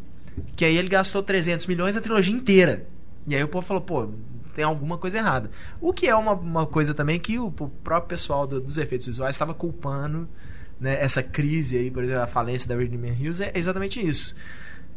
Que 0.55 0.63
aí 0.65 0.77
ele 0.77 0.89
gastou 0.89 1.23
300 1.23 1.65
milhões 1.65 1.97
a 1.97 2.01
trilogia 2.01 2.35
inteira. 2.35 2.85
E 3.27 3.35
aí 3.35 3.43
o 3.43 3.47
povo 3.47 3.65
falou, 3.65 3.81
pô, 3.81 4.11
tem 4.55 4.65
alguma 4.65 4.97
coisa 4.97 5.17
errada. 5.19 5.51
O 5.79 5.93
que 5.93 6.07
é 6.07 6.15
uma, 6.15 6.31
uma 6.33 6.65
coisa 6.65 6.93
também 6.93 7.19
que 7.19 7.37
o, 7.37 7.47
o 7.47 7.51
próprio 7.51 8.07
pessoal 8.09 8.47
do- 8.47 8.59
dos 8.61 8.77
efeitos 8.77 9.05
visuais 9.05 9.35
estava 9.35 9.53
culpando 9.53 10.27
né, 10.79 10.97
essa 10.99 11.21
crise 11.21 11.77
aí, 11.77 11.91
por 11.91 12.03
exemplo, 12.03 12.23
a 12.23 12.27
falência 12.27 12.67
da 12.67 12.75
Redeemer 12.75 13.21
Hills 13.21 13.43
é 13.43 13.51
exatamente 13.53 14.05
isso. 14.05 14.35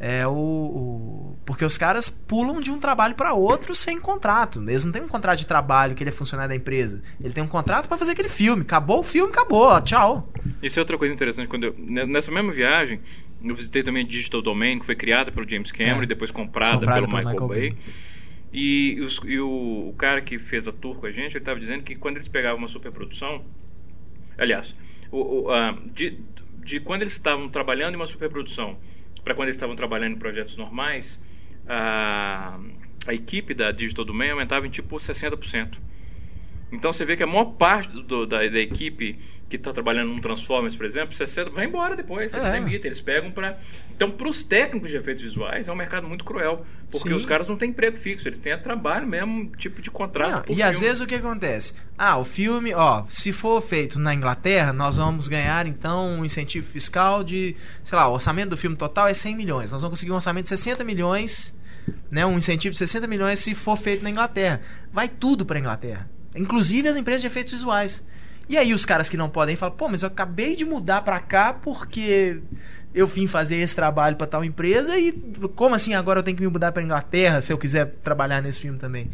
É 0.00 0.24
o, 0.26 0.30
o- 0.32 1.36
Porque 1.44 1.64
os 1.64 1.76
caras 1.76 2.08
pulam 2.08 2.60
de 2.60 2.70
um 2.70 2.78
trabalho 2.78 3.16
para 3.16 3.32
outro 3.34 3.74
sem 3.74 3.98
contrato. 4.00 4.62
Eles 4.62 4.84
não 4.84 4.92
têm 4.92 5.02
um 5.02 5.08
contrato 5.08 5.40
de 5.40 5.46
trabalho 5.46 5.94
que 5.96 6.02
ele 6.04 6.10
é 6.10 6.12
funcionário 6.12 6.50
da 6.50 6.54
empresa. 6.56 7.02
Ele 7.20 7.34
tem 7.34 7.42
um 7.42 7.48
contrato 7.48 7.88
para 7.88 7.98
fazer 7.98 8.12
aquele 8.12 8.28
filme. 8.28 8.62
Acabou 8.62 9.00
o 9.00 9.02
filme, 9.02 9.32
acabou. 9.32 9.80
Tchau. 9.82 10.32
Isso 10.62 10.78
é 10.78 10.82
outra 10.82 10.96
coisa 10.96 11.12
interessante. 11.12 11.48
Quando 11.48 11.64
eu- 11.64 11.74
ne- 11.76 12.06
nessa 12.06 12.30
mesma 12.30 12.52
viagem, 12.52 13.00
eu 13.42 13.54
visitei 13.56 13.82
também 13.82 14.04
a 14.04 14.06
Digital 14.06 14.40
Domain, 14.40 14.78
que 14.78 14.86
foi 14.86 14.94
criada 14.94 15.32
pelo 15.32 15.48
James 15.48 15.72
Cameron 15.72 16.00
É. 16.00 16.04
e 16.04 16.06
depois 16.06 16.30
comprada, 16.30 16.74
Comprada 16.78 17.00
pelo 17.00 17.08
pelo 17.08 17.18
Michael, 17.18 17.48
Michael 17.48 17.70
Bay. 17.72 17.76
E, 18.52 18.98
os- 19.00 19.20
e 19.24 19.38
o, 19.40 19.88
o 19.90 19.94
cara 19.98 20.22
que 20.22 20.38
fez 20.38 20.66
a 20.68 20.72
tour 20.72 20.96
com 20.98 21.06
a 21.06 21.10
gente, 21.10 21.32
ele 21.32 21.38
estava 21.38 21.60
dizendo 21.60 21.82
que 21.84 21.94
quando 21.94 22.16
eles 22.16 22.28
pegavam 22.28 22.58
uma 22.58 22.68
superprodução, 22.68 23.44
aliás, 24.36 24.74
o, 25.10 25.44
o, 25.46 25.50
ah, 25.52 25.78
de, 25.92 26.18
de 26.64 26.80
quando 26.80 27.02
eles 27.02 27.14
estavam 27.14 27.48
trabalhando 27.48 27.94
em 27.94 27.96
uma 27.96 28.06
superprodução 28.06 28.78
para 29.24 29.34
quando 29.34 29.48
eles 29.48 29.56
estavam 29.56 29.76
trabalhando 29.76 30.14
em 30.14 30.18
projetos 30.18 30.56
normais, 30.56 31.22
a, 31.66 32.58
a 33.06 33.14
equipe 33.14 33.54
da 33.54 33.70
Digital 33.72 34.04
Domain 34.04 34.30
aumentava 34.30 34.66
em 34.66 34.70
tipo 34.70 34.98
60%. 34.98 35.78
Então 36.70 36.92
você 36.92 37.02
vê 37.04 37.16
que 37.16 37.22
a 37.22 37.26
maior 37.26 37.46
parte 37.46 37.90
do- 38.02 38.26
da, 38.26 38.38
da 38.46 38.58
equipe 38.60 39.18
que 39.48 39.56
está 39.56 39.72
trabalhando 39.72 40.08
num 40.08 40.20
Transformers, 40.20 40.76
por 40.76 40.84
exemplo, 40.84 41.14
60, 41.14 41.48
vai 41.50 41.64
embora 41.64 41.96
depois, 41.96 42.34
eles 42.34 42.46
É. 42.46 42.52
demitem, 42.52 42.90
eles 42.90 43.00
pegam 43.00 43.30
para. 43.30 43.58
Então, 43.96 44.10
para 44.10 44.28
os 44.28 44.42
técnicos 44.42 44.90
de 44.90 44.96
efeitos 44.98 45.24
visuais, 45.24 45.66
é 45.66 45.72
um 45.72 45.74
mercado 45.74 46.06
muito 46.06 46.24
cruel, 46.26 46.66
porque 46.90 47.08
Sim. 47.08 47.14
os 47.14 47.24
caras 47.24 47.48
não 47.48 47.56
têm 47.56 47.70
emprego 47.70 47.96
fixo, 47.96 48.28
eles 48.28 48.38
têm 48.38 48.52
é 48.52 48.56
trabalho 48.58 49.06
mesmo, 49.06 49.50
tipo 49.56 49.80
de 49.80 49.90
contrato. 49.90 50.50
Não, 50.50 50.58
e 50.58 50.62
às 50.62 50.72
filme. 50.76 50.86
vezes 50.88 51.02
o 51.02 51.06
que 51.06 51.14
acontece? 51.14 51.74
Ah, 51.96 52.18
o 52.18 52.24
filme, 52.24 52.74
ó, 52.74 53.04
se 53.08 53.32
for 53.32 53.62
feito 53.62 53.98
na 53.98 54.12
Inglaterra, 54.14 54.70
nós 54.72 54.98
vamos 54.98 55.26
ganhar 55.26 55.66
então 55.66 56.18
um 56.18 56.24
incentivo 56.26 56.66
fiscal 56.66 57.24
de, 57.24 57.56
sei 57.82 57.96
lá, 57.96 58.06
o 58.08 58.12
orçamento 58.12 58.50
do 58.50 58.56
filme 58.58 58.76
total 58.76 59.08
é 59.08 59.14
100 59.14 59.34
milhões. 59.34 59.72
Nós 59.72 59.80
vamos 59.80 59.98
conseguir 59.98 60.12
um 60.12 60.16
orçamento 60.16 60.44
de 60.44 60.48
60 60.50 60.84
milhões, 60.84 61.58
né, 62.10 62.26
um 62.26 62.36
incentivo 62.36 62.72
de 62.72 62.78
60 62.78 63.06
milhões 63.06 63.38
se 63.38 63.54
for 63.54 63.76
feito 63.76 64.02
na 64.04 64.10
Inglaterra. 64.10 64.60
Vai 64.92 65.08
tudo 65.08 65.46
para 65.46 65.58
Inglaterra, 65.58 66.08
inclusive 66.38 66.88
as 66.88 66.96
empresas 66.96 67.20
de 67.22 67.26
efeitos 67.26 67.52
visuais. 67.52 68.06
E 68.48 68.56
aí 68.56 68.72
os 68.72 68.86
caras 68.86 69.08
que 69.08 69.16
não 69.16 69.28
podem 69.28 69.56
falam: 69.56 69.74
"Pô, 69.76 69.88
mas 69.88 70.02
eu 70.02 70.08
acabei 70.08 70.56
de 70.56 70.64
mudar 70.64 71.02
para 71.02 71.20
cá 71.20 71.52
porque 71.52 72.40
eu 72.94 73.06
vim 73.06 73.26
fazer 73.26 73.56
esse 73.56 73.74
trabalho 73.76 74.16
para 74.16 74.26
tal 74.26 74.42
empresa 74.44 74.96
e 74.98 75.12
como 75.54 75.74
assim 75.74 75.94
agora 75.94 76.20
eu 76.20 76.22
tenho 76.22 76.36
que 76.36 76.42
me 76.42 76.48
mudar 76.48 76.72
para 76.72 76.82
Inglaterra 76.82 77.40
se 77.42 77.52
eu 77.52 77.58
quiser 77.58 77.86
trabalhar 78.02 78.40
nesse 78.42 78.60
filme 78.60 78.78
também?" 78.78 79.10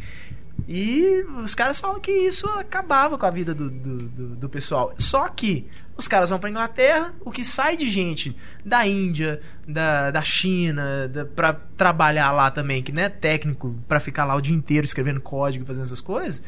E 0.69 1.25
os 1.43 1.53
caras 1.55 1.81
falam 1.81 2.01
que 2.01 2.11
isso 2.13 2.49
acabava 2.51 3.19
com 3.19 3.27
a 3.27 3.31
vida 3.31 3.53
do, 3.53 3.69
do, 3.69 3.99
do- 3.99 4.37
do 4.37 4.49
pessoal. 4.49 4.95
Só 4.97 5.29
que 5.29 5.67
os 5.97 6.07
caras 6.07 6.31
vão 6.31 6.39
pra 6.39 6.49
Inglaterra, 6.49 7.13
o 7.25 7.31
que 7.33 7.43
sai 7.43 7.77
de 7.77 7.91
gente 7.91 8.37
da 8.65 8.87
Índia, 8.87 9.41
da, 9.67 10.13
da 10.13 10.23
China, 10.23 11.09
da, 11.09 11.25
pra 11.25 11.53
trabalhar 11.77 12.31
lá 12.31 12.51
também, 12.53 12.83
que 12.85 12.93
não 12.93 13.03
é 13.03 13.09
técnico, 13.09 13.75
pra 13.89 13.99
ficar 13.99 14.25
lá 14.25 14.35
o 14.37 14.41
dia 14.41 14.55
inteiro 14.55 14.85
escrevendo 14.85 15.21
código 15.21 15.65
e 15.65 15.67
fazendo 15.67 15.85
essas 15.87 16.01
coisas, 16.01 16.43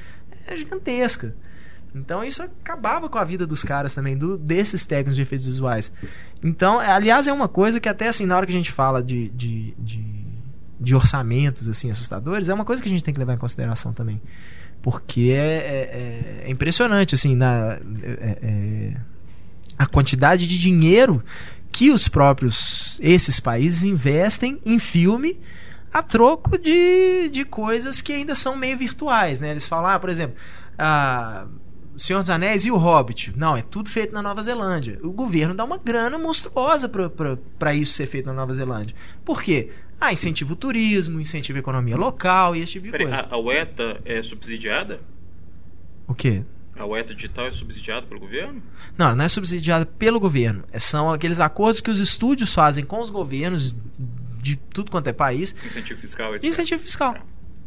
é 0.47 0.57
gigantesca. 0.57 1.35
Então 1.95 2.23
isso 2.23 2.43
acabava 2.43 3.09
com 3.09 3.17
a 3.19 3.25
vida 3.25 3.47
dos 3.47 3.65
caras 3.65 3.95
também, 3.95 4.17
do, 4.17 4.37
desses 4.37 4.85
técnicos 4.85 5.17
de 5.17 5.23
efeitos 5.23 5.47
visuais. 5.47 5.93
Então, 6.45 6.81
é, 6.81 6.91
aliás, 6.91 7.27
é 7.27 7.33
uma 7.33 7.49
coisa 7.49 7.81
que 7.81 7.89
até 7.89 8.09
assim, 8.09 8.27
na 8.27 8.37
hora 8.37 8.45
que 8.47 8.53
a 8.53 8.57
gente 8.57 8.71
fala 8.71 9.03
de, 9.03 9.31
de, 9.31 9.75
de, 9.79 10.05
de 10.79 10.95
orçamentos 10.95 11.69
assim 11.69 11.91
assustadores, 11.91 12.49
é 12.51 12.55
uma 12.55 12.65
coisa 12.67 12.83
que 12.83 12.89
a 12.89 12.93
gente 12.93 13.03
tem 13.03 13.15
que 13.15 13.21
levar 13.21 13.35
em 13.35 13.39
consideração 13.39 13.93
também. 13.95 14.21
Porque 14.83 15.31
é, 15.35 16.43
é- 16.43 16.43
é 16.47 16.51
impressionante, 16.51 17.15
assim, 17.15 17.35
na, 17.35 17.79
é- 18.03 18.39
é- 18.43 18.97
a 19.79 19.87
quantidade 19.87 20.47
de 20.47 20.59
dinheiro 20.59 21.23
que 21.73 21.91
os 21.91 22.09
próprios, 22.09 22.99
esses 23.03 23.41
países 23.41 23.85
investem 23.85 24.61
em 24.67 24.79
filme 24.79 25.39
a 25.99 26.03
troco 26.03 26.59
de, 26.59 27.29
de 27.31 27.45
coisas 27.45 28.01
que 28.01 28.13
ainda 28.13 28.35
são 28.35 28.55
meio 28.57 28.77
virtuais, 28.77 29.41
né? 29.41 29.51
Eles 29.51 29.67
falam, 29.67 29.91
ah, 29.91 29.99
por 29.99 30.11
exemplo, 30.11 30.37
o 31.95 31.99
Senhor 31.99 32.21
dos 32.21 32.29
Anéis 32.31 32.67
e 32.67 32.71
o 32.71 32.77
Hobbit. 32.77 33.33
Não, 33.37 33.57
é 33.57 33.63
tudo 33.63 33.89
feito 33.89 34.13
na 34.13 34.23
Nova 34.23 34.43
Zelândia. 34.43 34.99
O 35.03 35.11
governo 35.11 35.55
dá 35.55 35.65
uma 35.65 35.79
grana 35.79 36.19
monstruosa 36.19 36.91
para 37.59 37.75
isso 37.75 37.95
ser 37.95 38.07
feito 38.07 38.27
na 38.27 38.33
Nova 38.35 38.53
Zelândia. 38.55 38.95
Por 39.25 39.43
quê? 39.43 39.71
Ah, 39.99 40.13
incentiva 40.13 40.53
o 40.53 40.57
turismo, 40.57 41.19
incentiva 41.21 41.59
a 41.59 41.61
economia 41.61 41.97
local 41.97 42.55
e 42.55 42.61
esse 42.61 42.73
tipo 42.73 42.85
de 42.85 42.91
Peraí, 42.93 43.07
coisa. 43.07 43.23
a, 43.23 43.35
a 43.35 43.39
UETA 43.39 44.01
é 44.05 44.21
subsidiada? 44.21 45.01
O 46.07 46.15
quê? 46.15 46.43
A 46.79 46.85
UETA 46.85 47.15
digital 47.15 47.47
é 47.47 47.51
subsidiada 47.51 48.07
pelo 48.07 48.21
governo? 48.21 48.63
Não, 48.99 49.17
não 49.17 49.25
é 49.25 49.29
subsidiada 49.29 49.87
pelo 49.87 50.21
governo. 50.21 50.63
É- 50.71 50.79
São 50.79 51.11
aqueles 51.11 51.41
acordos 51.41 51.81
que 51.81 51.91
os 51.91 51.99
estúdios 52.01 52.53
fazem 52.53 52.85
com 52.85 53.01
os 53.01 53.09
governos 53.09 53.75
de 54.47 54.57
tudo 54.57 54.91
quanto 54.91 55.09
é 55.09 55.13
país 55.13 55.55
Incentivo 55.67 56.01
fiscal, 56.01 56.35
etc. 56.35 56.49
incentivo 56.49 56.83
fiscal. 56.83 57.17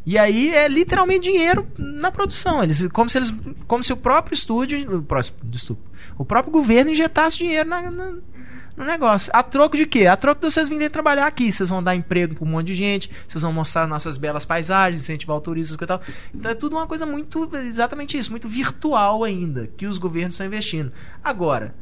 E 0.06 0.16
aí 0.18 0.50
é 0.54 0.66
literalmente 0.66 1.28
dinheiro 1.30 1.68
na 1.78 2.10
produção. 2.10 2.62
Eles, 2.62 2.86
como 2.88 3.10
se 3.10 3.18
eles, 3.18 3.34
como 3.66 3.84
se 3.84 3.92
o 3.92 3.96
próprio 3.96 4.34
estúdio, 4.34 4.98
o 4.98 5.02
próximo, 5.02 5.38
desculpa, 5.44 5.82
o 6.16 6.24
próprio 6.24 6.50
governo 6.52 6.90
injetasse 6.90 7.36
dinheiro 7.36 7.68
na- 7.68 7.90
na- 7.90 8.14
no 8.76 8.84
negócio. 8.86 9.30
A 9.34 9.42
troco 9.42 9.76
de 9.76 9.84
quê? 9.84 10.06
A 10.06 10.16
troco 10.16 10.40
de 10.40 10.50
vocês 10.50 10.70
virem 10.70 10.88
trabalhar 10.88 11.26
aqui. 11.26 11.52
Vocês 11.52 11.68
vão 11.68 11.82
dar 11.82 11.94
emprego 11.94 12.34
para 12.34 12.44
um 12.44 12.48
monte 12.48 12.68
de 12.68 12.74
gente. 12.74 13.10
Vocês 13.28 13.42
vão 13.42 13.52
mostrar 13.52 13.86
nossas 13.86 14.16
belas 14.16 14.46
paisagens, 14.46 15.02
incentivar 15.02 15.36
o 15.36 15.40
turismo 15.40 15.76
e 15.78 15.86
tal. 15.86 16.00
Então 16.34 16.50
é 16.50 16.54
tudo 16.54 16.76
uma 16.76 16.86
coisa 16.86 17.04
muito, 17.04 17.50
exatamente 17.56 18.16
isso, 18.16 18.30
muito 18.30 18.48
virtual 18.48 19.22
ainda 19.22 19.66
que 19.76 19.86
os 19.86 19.98
governos 19.98 20.32
estão 20.32 20.46
investindo. 20.46 20.90
Agora, 21.22 21.74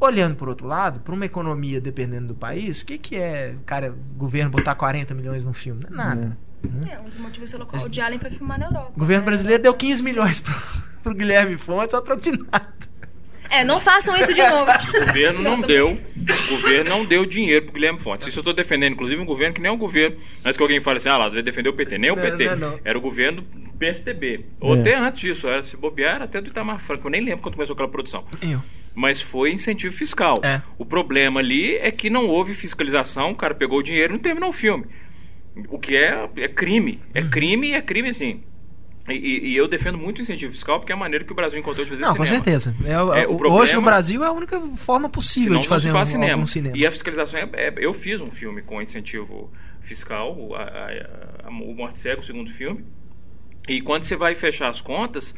olhando 0.00 0.36
por 0.36 0.48
outro 0.48 0.66
lado, 0.66 1.00
para 1.00 1.14
uma 1.14 1.24
economia 1.26 1.80
dependendo 1.80 2.28
do 2.28 2.34
país, 2.34 2.82
o 2.82 2.86
que, 2.86 2.98
que 2.98 3.16
é, 3.16 3.54
cara, 3.64 3.92
o 3.92 4.18
governo 4.18 4.50
botar 4.50 4.74
40 4.74 5.14
milhões 5.14 5.44
num 5.44 5.52
filme? 5.52 5.84
Não 5.88 6.02
é 6.04 6.06
nada. 6.08 6.38
É, 6.90 6.98
um 6.98 7.04
dos 7.04 7.18
motivos 7.18 7.50
pelo 7.52 7.64
qual 7.66 7.82
o 7.84 7.88
de 7.88 8.00
Allen 8.00 8.18
foi 8.18 8.30
filmar 8.30 8.58
na 8.58 8.66
Europa. 8.66 8.92
O 8.96 8.98
governo 8.98 9.22
né? 9.22 9.26
brasileiro 9.26 9.62
deu 9.62 9.72
15 9.74 10.02
milhões 10.02 10.40
pro, 10.40 10.54
pro 11.02 11.14
Guilherme 11.14 11.56
Fontes, 11.56 11.92
só 11.92 12.00
troco 12.00 12.20
de 12.22 12.32
nada. 12.32 12.74
É, 13.48 13.62
não 13.62 13.80
façam 13.80 14.16
isso 14.16 14.34
de 14.34 14.42
novo. 14.42 14.66
O 14.70 15.06
governo 15.06 15.40
não 15.40 15.60
deu, 15.60 15.90
o 15.92 16.50
governo 16.56 16.90
não 16.90 17.04
deu 17.04 17.24
dinheiro 17.24 17.66
pro 17.66 17.74
Guilherme 17.74 18.00
Fontes. 18.00 18.26
Isso 18.26 18.38
eu 18.38 18.40
estou 18.40 18.52
defendendo, 18.52 18.94
inclusive, 18.94 19.20
um 19.22 19.24
governo 19.24 19.54
que 19.54 19.60
nem 19.60 19.68
é 19.70 19.72
um 19.72 19.78
governo. 19.78 20.16
Antes 20.44 20.56
que 20.56 20.62
alguém 20.64 20.80
fale 20.80 20.96
assim, 20.96 21.08
ah 21.08 21.16
lá, 21.16 21.28
vai 21.28 21.42
defender 21.42 21.68
o 21.68 21.72
PT. 21.72 21.96
Nem 21.96 22.10
o 22.10 22.16
Não, 22.16 22.22
PT. 22.22 22.44
não, 22.56 22.72
não. 22.72 22.80
Era 22.84 22.98
o 22.98 23.00
governo 23.00 23.44
PSDB. 23.78 24.46
Ou 24.58 24.74
É. 24.76 24.80
até 24.80 24.96
antes 24.98 25.20
disso, 25.20 25.46
era, 25.46 25.62
se 25.62 25.76
bobear, 25.76 26.16
era 26.16 26.24
até 26.24 26.40
do 26.40 26.48
Itamar 26.48 26.80
Franco. 26.80 27.06
Eu 27.06 27.10
nem 27.12 27.20
lembro 27.24 27.42
quando 27.42 27.54
começou 27.54 27.74
aquela 27.74 27.88
produção. 27.88 28.24
Eu. 28.42 28.60
Mas 28.98 29.20
foi 29.20 29.52
incentivo 29.52 29.94
fiscal. 29.94 30.34
É. 30.42 30.62
O 30.78 30.84
problema 30.86 31.38
ali 31.40 31.76
é 31.76 31.90
que 31.92 32.08
não 32.08 32.26
houve 32.28 32.54
fiscalização, 32.54 33.32
o 33.32 33.36
cara 33.36 33.54
pegou 33.54 33.78
o 33.78 33.82
dinheiro 33.82 34.14
e 34.14 34.16
não 34.16 34.22
terminou 34.22 34.48
o 34.48 34.52
filme. 34.54 34.86
O 35.68 35.78
que 35.78 35.94
é, 35.94 36.28
é 36.36 36.48
crime. 36.48 37.00
É 37.14 37.20
Uhum. 37.20 37.28
crime 37.30 37.68
e 37.68 37.74
é 37.74 37.82
crime 37.82 38.12
sim. 38.14 38.42
E, 39.08 39.50
e- 39.52 39.56
eu 39.56 39.68
defendo 39.68 39.96
muito 39.98 40.18
o 40.18 40.22
incentivo 40.22 40.50
fiscal 40.50 40.78
porque 40.78 40.90
é 40.92 40.94
a 40.94 40.98
maneira 40.98 41.24
que 41.24 41.30
o 41.30 41.34
Brasil 41.36 41.60
encontrou 41.60 41.84
de 41.84 41.90
fazer 41.90 42.02
Não, 42.02 42.16
com 42.16 42.24
cinema. 42.24 42.42
certeza. 42.44 42.74
É, 42.86 43.00
o- 43.00 43.14
É, 43.14 43.26
o 43.26 43.32
hoje 43.32 43.38
problema- 43.38 43.74
no 43.74 43.82
Brasil 43.82 44.24
é 44.24 44.26
a 44.26 44.32
única 44.32 44.60
forma 44.76 45.08
possível 45.10 45.58
de 45.58 45.68
fazer 45.68 45.92
faz 45.92 46.08
um, 46.08 46.12
cinema. 46.12 46.32
algum 46.32 46.46
cinema. 46.46 46.76
E 46.76 46.84
a 46.86 46.90
fiscalização 46.90 47.38
é, 47.38 47.48
é- 47.52 47.74
Eu 47.76 47.92
fiz 47.94 48.20
um 48.20 48.30
filme 48.30 48.62
com 48.62 48.80
incentivo 48.82 49.52
fiscal, 49.82 50.34
o, 50.36 50.54
a, 50.56 50.62
a- 50.62 51.44
a- 51.44 51.48
o 51.50 51.74
Morte 51.74 52.00
Cego, 52.00 52.20
o 52.22 52.24
segundo 52.24 52.50
filme. 52.50 52.84
E 53.68 53.80
quando 53.80 54.02
você 54.04 54.16
vai 54.16 54.34
fechar 54.34 54.68
as 54.68 54.80
contas, 54.80 55.34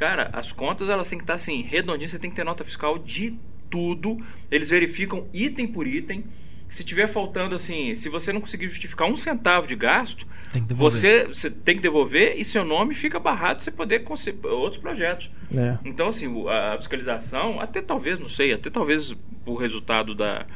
cara, 0.00 0.30
as 0.32 0.50
contas 0.50 0.88
elas 0.88 1.10
têm 1.10 1.18
que 1.18 1.24
estar 1.24 1.34
assim, 1.34 1.60
redondinhas, 1.60 2.10
você 2.10 2.18
tem 2.18 2.30
que 2.30 2.36
ter 2.36 2.42
nota 2.42 2.64
fiscal 2.64 2.98
de 2.98 3.38
tudo. 3.68 4.16
Eles 4.50 4.70
verificam 4.70 5.28
item 5.30 5.66
por 5.66 5.86
item. 5.86 6.24
Se 6.70 6.82
tiver 6.82 7.06
faltando 7.06 7.54
assim, 7.54 7.94
se 7.94 8.08
você 8.08 8.32
não 8.32 8.40
conseguir 8.40 8.66
justificar 8.68 9.06
um 9.06 9.14
centavo 9.16 9.66
de 9.66 9.76
gasto, 9.76 10.26
Tem 10.54 10.62
que 10.62 10.68
devolver. 10.68 10.90
você, 10.92 11.24
você 11.26 11.50
tem 11.50 11.76
que 11.76 11.82
devolver 11.82 12.34
e 12.38 12.44
seu 12.46 12.64
nome 12.64 12.94
fica 12.94 13.18
barrado 13.18 13.56
para 13.56 13.64
você 13.64 13.70
poder 13.70 14.04
outros 14.48 14.80
projetos. 14.80 15.30
É. 15.54 15.76
Então, 15.84 16.08
assim, 16.08 16.26
a 16.48 16.78
fiscalização, 16.78 17.60
até 17.60 17.82
talvez, 17.82 18.18
não 18.18 18.28
sei, 18.28 18.54
até 18.54 18.70
talvez 18.70 19.14
o 19.44 19.54
resultado 19.54 20.14
da, 20.14 20.46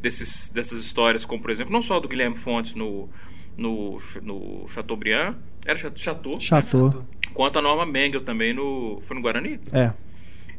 desses, 0.00 0.48
dessas 0.48 0.80
histórias, 0.80 1.26
como 1.26 1.42
por 1.42 1.50
exemplo, 1.50 1.72
não 1.72 1.82
só 1.82 2.00
do 2.00 2.08
Guilherme 2.08 2.36
Fontes 2.36 2.74
no, 2.74 3.10
no, 3.56 3.96
no 4.22 4.66
Chateaubriand, 4.68 5.34
era 5.64 5.76
Cha- 5.78 5.92
Chateau, 5.94 6.38
Chateau. 6.40 7.04
quanto 7.34 7.58
a 7.58 7.62
Norma 7.62 7.86
Mengel 7.86 8.22
também 8.24 8.52
no. 8.54 9.00
Foi 9.02 9.16
no 9.16 9.22
Guarani? 9.22 9.58
É. 9.72 9.92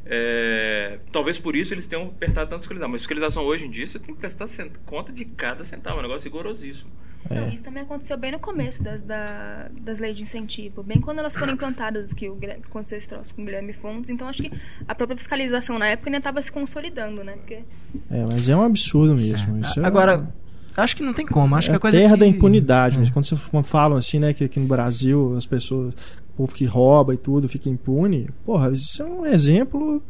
É, 0.09 0.99
talvez 1.11 1.37
por 1.37 1.53
isso 1.55 1.73
eles 1.73 1.85
tenham 1.85 2.05
apertado 2.05 2.49
tanto 2.49 2.61
fiscalização. 2.61 2.89
Mas 2.91 3.01
fiscalização 3.01 3.43
hoje 3.43 3.65
em 3.65 3.69
dia 3.69 3.85
você 3.85 3.99
tem 3.99 4.13
que 4.15 4.19
prestar 4.19 4.47
conta 4.85 5.11
de 5.11 5.25
cada 5.25 5.63
centavo, 5.65 5.97
é 5.97 5.99
um 5.99 6.03
negócio 6.03 6.23
rigorosíssimo. 6.25 6.89
Não, 7.29 7.49
isso 7.49 7.61
também 7.63 7.83
aconteceu 7.83 8.15
bem 8.17 8.31
no 8.31 8.39
começo 8.39 8.81
das, 8.81 9.01
da- 9.01 9.67
das 9.81 9.99
leis 9.99 10.15
de 10.15 10.23
incentivo, 10.23 10.81
bem 10.81 11.01
quando 11.01 11.19
elas 11.19 11.35
foram 11.35 11.51
implantadas, 11.53 12.13
que 12.13 12.29
o 12.29 12.35
Guilherme, 12.35 12.63
aconteceu 12.65 12.97
esse 12.97 13.09
troço 13.09 13.35
com 13.35 13.41
o 13.41 13.45
Guilherme 13.45 13.73
Fontes. 13.73 14.09
Então, 14.09 14.29
acho 14.29 14.43
que 14.43 14.51
a 14.87 14.95
própria 14.95 15.17
fiscalização 15.17 15.77
na 15.77 15.87
época 15.87 16.07
ainda 16.07 16.19
estava 16.19 16.41
se 16.41 16.49
consolidando, 16.49 17.21
né? 17.25 17.33
Porque 17.33 17.55
É, 18.09 18.23
mas 18.25 18.47
é 18.47 18.55
um 18.55 18.61
absurdo 18.63 19.13
mesmo. 19.13 19.59
Isso 19.59 19.81
é- 19.81 19.85
Agora, 19.85 20.25
acho 20.77 20.95
que 20.95 21.03
não 21.03 21.13
tem 21.13 21.25
como. 21.25 21.55
Acho 21.55 21.69
é 21.69 21.71
que 21.71 21.77
a 21.77 21.79
coisa 21.79 21.97
terra 21.97 22.13
que- 22.13 22.19
da 22.19 22.27
impunidade. 22.27 22.99
Mas 22.99 23.09
É. 23.09 23.11
quando 23.11 23.25
vocês 23.25 23.41
falam 23.63 23.97
assim, 23.97 24.19
né, 24.19 24.33
que 24.33 24.43
aqui 24.43 24.59
no 24.59 24.67
Brasil 24.67 25.33
as 25.35 25.45
pessoas, 25.45 25.93
o 26.33 26.37
povo 26.37 26.53
que 26.55 26.65
rouba 26.65 27.13
e 27.13 27.17
tudo 27.17 27.49
fica 27.49 27.67
impune, 27.69 28.29
porra, 28.45 28.71
isso 28.71 29.01
é 29.01 29.05
um 29.05 29.25
exemplo. 29.25 30.01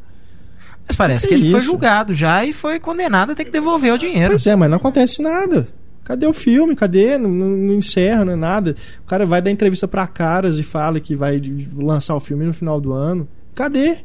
Mas 0.88 0.96
parece 0.96 1.28
Que 1.28 1.36
que 1.36 1.42
ele 1.42 1.52
foi 1.52 1.60
julgado 1.60 2.14
já 2.14 2.46
e 2.46 2.54
foi 2.54 2.80
condenado 2.80 3.32
a 3.32 3.36
ter 3.36 3.44
que 3.46 3.52
devolver 3.52 3.94
o 3.94 3.98
dinheiro. 3.98 4.30
Pois 4.32 4.48
é, 4.48 4.56
mas 4.56 4.70
não 4.70 4.78
acontece 4.78 5.22
nada. 5.22 5.68
Cadê 6.04 6.26
o 6.26 6.32
filme? 6.32 6.74
Cadê? 6.76 7.18
Não, 7.18 7.30
não, 7.30 7.48
não 7.50 7.74
encerra, 7.74 8.24
não 8.24 8.32
é 8.32 8.36
nada. 8.38 8.76
O 9.04 9.08
cara 9.08 9.26
vai 9.26 9.42
dar 9.42 9.52
entrevista 9.52 9.86
pra 9.90 10.08
caras 10.08 10.58
e 10.58 10.64
fala 10.64 11.02
que 11.02 11.16
vai 11.18 11.42
lançar 11.76 12.16
o 12.16 12.20
filme 12.22 12.46
no 12.46 12.54
final 12.54 12.80
do 12.80 12.94
ano. 12.94 13.28
Cadê? 13.54 13.98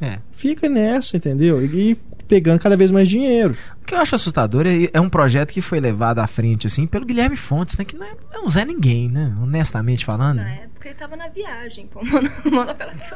É. 0.00 0.18
Fica 0.30 0.68
nessa, 0.68 1.16
entendeu? 1.16 1.60
E 1.64 1.98
pegando 2.28 2.60
cada 2.60 2.76
vez 2.76 2.90
mais 2.90 3.08
dinheiro. 3.08 3.56
O 3.82 3.86
que 3.86 3.94
eu 3.94 3.98
acho 3.98 4.14
assustador 4.14 4.66
é, 4.66 4.90
é 4.92 5.00
um 5.00 5.08
projeto 5.08 5.50
que 5.50 5.62
foi 5.62 5.80
levado 5.80 6.18
à 6.18 6.26
frente, 6.26 6.66
assim, 6.66 6.86
pelo 6.86 7.06
Guilherme 7.06 7.36
Fontes, 7.36 7.78
né? 7.78 7.84
Que 7.84 7.96
não 7.96 8.06
é, 8.06 8.10
não 8.32 8.42
é 8.42 8.44
um 8.44 8.48
Zé 8.48 8.64
Ninguém, 8.64 9.08
né? 9.08 9.34
Honestamente 9.42 10.04
falando. 10.04 10.36
Na 10.36 10.50
época 10.50 10.88
ele 10.88 10.94
tava 10.94 11.16
na 11.16 11.28
viagem, 11.28 11.86
pô, 11.86 12.00
mano, 12.04 12.30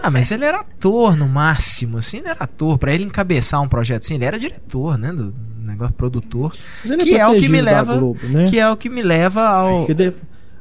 Ah, 0.03 0.11
mas 0.11 0.33
ele 0.33 0.45
era 0.45 0.61
ator 0.61 1.15
no 1.17 1.29
máximo, 1.29 1.99
assim, 1.99 2.19
ele 2.19 2.29
era 2.29 2.43
ator. 2.43 2.79
Pra 2.79 2.93
ele 2.95 3.05
encabeçar 3.05 3.61
um 3.61 3.69
projeto 3.69 4.03
assim, 4.05 4.15
ele 4.15 4.25
era 4.25 4.39
diretor, 4.39 4.97
né? 4.97 5.13
Do 5.13 5.35
negócio 5.59 5.95
produtor. 5.95 6.53
Mas 6.81 6.91
ele 6.91 7.05
Que 7.05 7.17
é 7.17 7.27
o 7.27 7.39
que 7.39 7.49
me 7.49 7.61
leva. 7.61 7.97
Globo, 7.97 8.27
né? 8.29 8.49
Que 8.49 8.59
é 8.59 8.69
o 8.69 8.77
que 8.77 8.89
me 8.89 9.03
leva 9.03 9.43
ao. 9.43 9.87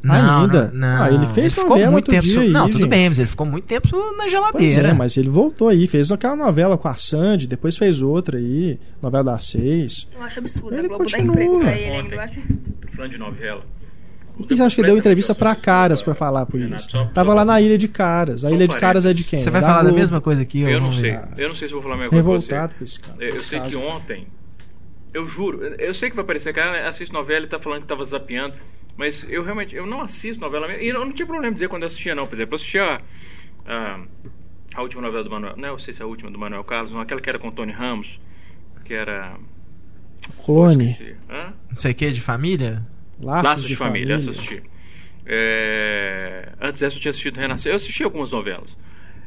Não, 0.03 0.41
Ainda? 0.41 0.71
Não, 0.73 0.79
não. 0.97 1.03
Ah, 1.03 1.11
ele 1.11 1.27
fez 1.27 1.53
ficou 1.53 1.69
novela 1.69 1.91
muito 1.91 2.09
tempo. 2.09 2.23
so- 2.25 2.39
aí, 2.39 2.49
não, 2.49 2.65
tudo 2.67 2.79
gente. 2.79 2.89
bem, 2.89 3.07
mas 3.09 3.19
ele 3.19 3.27
ficou 3.27 3.45
muito 3.45 3.65
tempo 3.65 3.87
na 4.13 4.17
Pois 4.17 4.31
geladeira. 4.31 4.87
é, 4.87 4.93
mas 4.93 5.15
ele 5.15 5.29
voltou 5.29 5.69
aí, 5.69 5.85
fez 5.85 6.11
aquela 6.11 6.35
novela 6.35 6.75
com 6.77 6.87
a 6.87 6.95
Sandy, 6.95 7.47
depois 7.47 7.77
fez 7.77 8.01
outra 8.01 8.37
aí, 8.39 8.79
novela 9.01 9.23
das 9.25 9.43
seis. 9.43 10.07
Eu 10.15 10.23
acho 10.23 10.39
absurdo 10.39 10.75
Ele 10.75 10.85
a 10.85 10.89
Globo 10.89 11.05
dar 11.05 11.11
continua. 11.11 11.33
emprego 11.33 11.59
pra 11.59 11.75
ele 11.77 11.85
ainda. 11.85 11.99
Ontem. 12.05 12.15
Eu 12.15 12.21
acho... 12.21 12.41
Falando 12.95 13.11
de 13.11 13.17
novela. 13.19 13.61
Por 14.37 14.47
que 14.47 14.55
você 14.55 14.63
acha 14.63 14.75
que 14.75 14.81
deu 14.81 14.97
entrevista 14.97 15.35
pra 15.35 15.53
Caras 15.55 16.01
pra 16.01 16.15
falar 16.15 16.47
por 16.47 16.59
isso? 16.59 16.87
Tava 17.13 17.31
lá 17.33 17.45
na 17.45 17.61
Ilha 17.61 17.77
de 17.77 17.87
Caras. 17.87 18.43
A 18.43 18.49
Ilha 18.49 18.67
de 18.67 18.75
Caras 18.77 19.05
é 19.05 19.13
de 19.13 19.23
quem? 19.23 19.37
Você 19.37 19.51
vai 19.51 19.61
falar 19.61 19.77
da 19.77 19.81
Globo. 19.83 19.97
mesma 19.99 20.19
coisa 20.19 20.41
aqui? 20.41 20.61
Eu 20.61 20.79
não 20.79 20.89
vamos 20.89 20.97
sei. 20.99 21.15
Eu 21.37 21.49
não 21.49 21.55
sei 21.55 21.67
se 21.67 21.73
eu 21.75 21.79
vou 21.79 21.83
falar 21.83 21.95
a 21.95 21.97
mesma 21.99 22.09
coisa. 22.09 22.27
Revoltado 22.27 22.73
com 22.75 22.83
esse 22.83 22.99
cara. 22.99 23.17
Eu, 23.19 23.29
eu 23.29 23.37
sei 23.37 23.59
que 23.59 23.75
ontem. 23.75 24.25
Eu 25.13 25.27
juro, 25.27 25.61
eu 25.77 25.93
sei 25.93 26.09
que 26.09 26.15
vai 26.15 26.23
parecer, 26.25 26.53
cara, 26.53 26.87
assiste 26.87 27.11
novela 27.11 27.45
e 27.45 27.47
tá 27.49 27.59
falando 27.59 27.81
que 27.81 27.87
tava 27.87 28.03
zapeando. 28.05 28.53
Mas 28.97 29.25
eu 29.29 29.43
realmente, 29.43 29.75
eu 29.75 29.85
não 29.85 30.01
assisto 30.01 30.41
novela 30.41 30.67
mesmo. 30.67 30.83
E 30.83 30.87
eu 30.89 31.05
não 31.05 31.11
tinha 31.11 31.25
problema 31.25 31.53
dizer 31.53 31.69
quando 31.69 31.83
eu 31.83 31.87
assistia, 31.87 32.13
não. 32.13 32.27
Por 32.27 32.35
exemplo, 32.35 32.53
eu 32.53 32.55
assistia 32.57 32.83
a, 32.83 33.01
a, 33.65 33.99
a 34.75 34.81
última 34.81 35.01
novela 35.01 35.23
do 35.23 35.29
Manuel. 35.29 35.55
Não 35.57 35.77
sei 35.77 35.93
se 35.93 36.01
é 36.01 36.05
a 36.05 36.07
última 36.07 36.29
do 36.29 36.37
Manuel 36.37 36.63
Carlos, 36.63 36.91
não, 36.91 37.01
aquela 37.01 37.21
que 37.21 37.29
era 37.29 37.39
com 37.39 37.47
o 37.47 37.51
Tony 37.51 37.71
Ramos, 37.71 38.19
que 38.85 38.93
era. 38.93 39.37
Clone? 40.43 40.95
Não 41.69 41.77
sei 41.77 41.91
o 41.91 41.95
que, 41.95 42.11
de 42.11 42.21
família? 42.21 42.85
Laços, 43.19 43.49
Laços 43.49 43.67
de, 43.67 43.75
Família, 43.75 44.15
essa 44.15 44.27
eu 44.27 44.31
assisti. 44.31 44.63
É, 45.25 46.53
Antes 46.59 46.81
dessa 46.81 46.97
eu 46.97 47.01
tinha 47.01 47.09
assistido 47.09 47.37
Renascer. 47.37 47.71
Eu 47.71 47.75
assisti 47.75 48.03
algumas 48.03 48.31
novelas. 48.31 48.77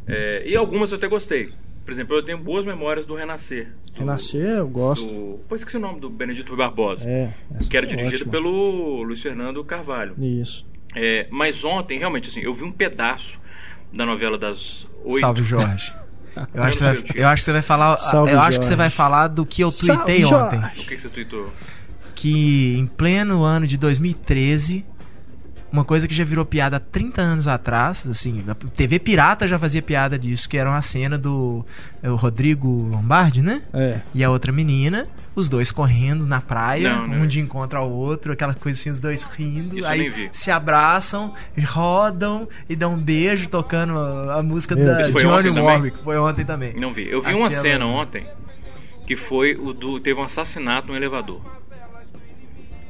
É, 0.07 0.43
E 0.47 0.57
algumas 0.57 0.91
eu 0.91 0.99
até 0.99 1.09
gostei. 1.09 1.53
Por 1.85 1.93
exemplo, 1.93 2.17
eu 2.17 2.23
tenho 2.23 2.39
boas 2.39 2.65
memórias 2.65 3.05
do 3.05 3.15
Renascer. 3.15 3.69
Do- 3.93 3.99
Renascer, 3.99 4.41
eu 4.59 4.69
gosto. 4.69 5.07
Do... 5.07 5.41
Pô, 5.49 5.55
esqueci 5.55 5.77
o 5.77 5.81
nome 5.81 6.01
do 6.01 6.09
Benedito 6.09 6.57
Barbosa. 6.57 7.07
É, 7.09 7.31
essa 7.55 7.69
que 7.69 7.77
era 7.77 7.85
é 7.87 7.89
dirigido 7.89 8.15
ótima. 8.17 8.31
pelo 8.33 9.03
Luiz 9.03 9.21
Fernando 9.21 9.63
Carvalho. 9.65 10.15
Isso. 10.19 10.67
É, 10.97 11.27
mas 11.31 11.63
ontem, 11.65 11.99
realmente, 11.99 12.31
assim, 12.31 12.41
eu 12.41 12.55
vi 12.55 12.65
um 12.65 12.73
pedaço 12.73 13.39
da 13.93 14.07
novela 14.07 14.39
das 14.39 14.87
oito. 15.05 15.21
Salve, 15.21 15.45
Jorge. 15.45 15.93
Eu 16.53 16.63
acho, 16.65 16.79
que 16.79 16.85
vai, 16.85 17.23
eu 17.23 17.29
acho 17.29 17.43
que 17.43 17.45
você 17.45 17.53
vai 17.53 17.63
falar. 17.63 17.97
Salve, 17.97 18.33
eu 18.33 18.41
acho 18.41 18.49
que 18.49 18.55
Jorge. 18.65 18.69
você 18.69 18.75
vai 18.75 18.91
falar 18.91 19.29
do 19.29 19.47
que 19.47 19.63
eu 19.63 19.69
tuitei 19.71 20.23
Salve, 20.23 20.57
ontem. 20.57 20.67
O 20.67 20.85
que, 20.85 20.97
que 20.97 21.01
você 21.01 21.09
tweetou? 21.09 21.53
Que 22.13 22.77
em 22.77 22.87
pleno 22.89 23.45
ano 23.45 23.69
de 23.69 23.77
2013, 23.77 24.85
uma 25.75 25.85
coisa 25.85 26.07
que 26.07 26.15
já 26.15 26.23
virou 26.25 26.45
piada 26.45 26.77
há 26.77 26.81
30 26.81 27.21
anos 27.21 27.49
atrás, 27.49 28.07
assim, 28.07 28.45
a 28.49 28.55
TV 28.55 28.99
Pirata 29.01 29.49
já 29.49 29.59
fazia 29.59 29.83
piada 29.83 30.17
disso, 30.19 30.49
que 30.49 30.57
era 30.57 30.71
uma 30.71 30.81
cena 30.81 31.19
do 31.19 31.65
é, 32.03 32.09
o 32.09 32.15
Rodrigo 32.17 32.69
Lombardi, 32.69 33.43
né? 33.43 33.63
É. 33.73 34.01
E 34.15 34.23
a 34.23 34.31
outra 34.31 34.53
menina, 34.53 35.09
os 35.35 35.49
dois 35.49 35.73
correndo 35.73 36.25
na 36.27 36.41
praia, 36.41 36.95
Não, 36.97 37.09
não 37.09 37.15
um 37.19 37.25
é 37.25 37.27
de 37.27 37.41
encontro 37.41 37.77
ao 37.79 37.91
outro, 37.91 38.33
aquela 38.33 38.55
coisa 38.55 38.79
assim, 38.79 38.91
os 38.91 39.01
dois 39.01 39.25
rindo, 39.25 39.77
Isso 39.79 39.87
eu 39.87 39.91
aí 39.91 39.99
nem 40.03 40.11
vi. 40.11 40.29
se 40.33 40.51
abraçam, 40.51 41.35
rodam 41.67 42.49
e 42.69 42.77
dão 42.77 42.95
um 42.95 42.99
beijo 43.03 43.49
tocando 43.49 43.99
a, 43.99 44.37
a 44.39 44.43
música 44.43 44.77
Meu 44.77 44.87
da 44.87 44.93
Deus. 44.95 45.09
Isso 45.09 45.13
foi 45.13 45.23
Johnny 45.23 45.35
ontem 45.39 45.49
também? 45.55 45.65
Warwick. 45.65 45.99
Foi 46.05 46.19
ontem 46.19 46.45
também. 46.45 46.75
Não 46.79 46.93
vi. 46.93 47.11
Eu 47.11 47.21
vi 47.21 47.35
uma 47.35 47.47
Aquela- 47.49 47.63
cena 47.63 47.87
ontem 47.87 48.25
que 49.07 49.17
foi 49.17 49.55
o 49.57 49.73
do. 49.75 49.99
Teve 50.01 50.19
um 50.21 50.25
assassinato 50.25 50.89
no 50.89 50.97
elevador. 50.97 51.43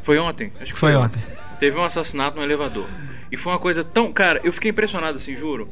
Foi 0.03 0.18
ontem? 0.18 0.53
Acho 0.61 0.75
que 0.75 0.79
Foi 0.79 0.92
foi, 0.92 1.01
ontem. 1.03 1.18
Teve 1.64 1.79
um 1.79 1.85
assassinato 1.85 2.37
no 2.37 2.42
elevador. 2.42 2.87
E 3.33 3.38
foi 3.38 3.50
uma 3.55 3.59
coisa 3.59 3.83
tão. 3.83 4.12
Cara, 4.12 4.38
eu 4.44 4.53
fiquei 4.53 4.70
impressionado, 4.70 5.16
assim, 5.16 5.35
juro. 5.35 5.66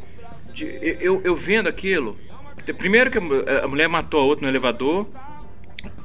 De- 0.55 0.96
eu, 0.98 1.20
eu, 1.22 1.37
vendo 1.37 1.68
aquilo. 1.68 2.16
Primeiro 2.78 3.11
que 3.11 3.18
a 3.18 3.20
mu- 3.20 3.44
a 3.62 3.68
mulher 3.68 3.88
matou 3.90 4.18
a 4.18 4.24
outra 4.24 4.42
no 4.46 4.50
elevador. 4.50 5.07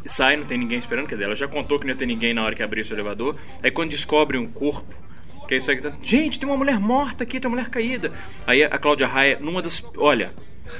Sai, 0.05 0.35
não 0.35 0.45
tem 0.45 0.57
ninguém 0.57 0.77
esperando. 0.77 1.07
Quer 1.07 1.15
dizer, 1.15 1.23
ela 1.23 1.35
já 1.37 1.47
contou 1.47 1.79
que 1.79 1.85
não 1.85 1.93
ia 1.93 1.97
ter 1.97 2.05
ninguém 2.05 2.33
na 2.33 2.43
hora 2.43 2.53
que 2.53 2.61
abrisse 2.61 2.91
o 2.91 2.95
elevador. 2.95 3.37
Aí 3.63 3.71
quando 3.71 3.91
descobre 3.91 4.37
um 4.37 4.45
corpo. 4.45 4.93
Que 5.47 5.53
aí 5.53 5.61
sai 5.61 5.75
gritando, 5.75 6.03
gente, 6.03 6.37
tem 6.37 6.49
uma 6.49 6.57
mulher 6.57 6.77
morta 6.81 7.23
aqui, 7.23 7.39
tem 7.39 7.47
uma 7.49 7.55
mulher 7.55 7.69
caída. 7.69 8.11
Aí 8.45 8.63
a 8.65 8.77
Cláudia 8.77 9.07
Raia, 9.07 9.37
numa 9.39 9.61
das. 9.61 9.81
Olha, 9.95 10.33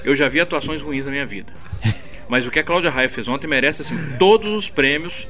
eu 0.03 0.17
já 0.17 0.27
vi 0.27 0.41
atuações 0.41 0.81
ruins 0.81 1.05
na 1.05 1.11
minha 1.11 1.25
vida. 1.25 1.53
Mas 2.27 2.45
o 2.45 2.51
que 2.51 2.59
a 2.59 2.63
Cláudia 2.63 2.89
Raia 2.89 3.07
fez 3.07 3.29
ontem 3.29 3.47
merece, 3.47 3.83
assim, 3.83 3.95
todos 4.19 4.51
os 4.51 4.69
prêmios 4.69 5.25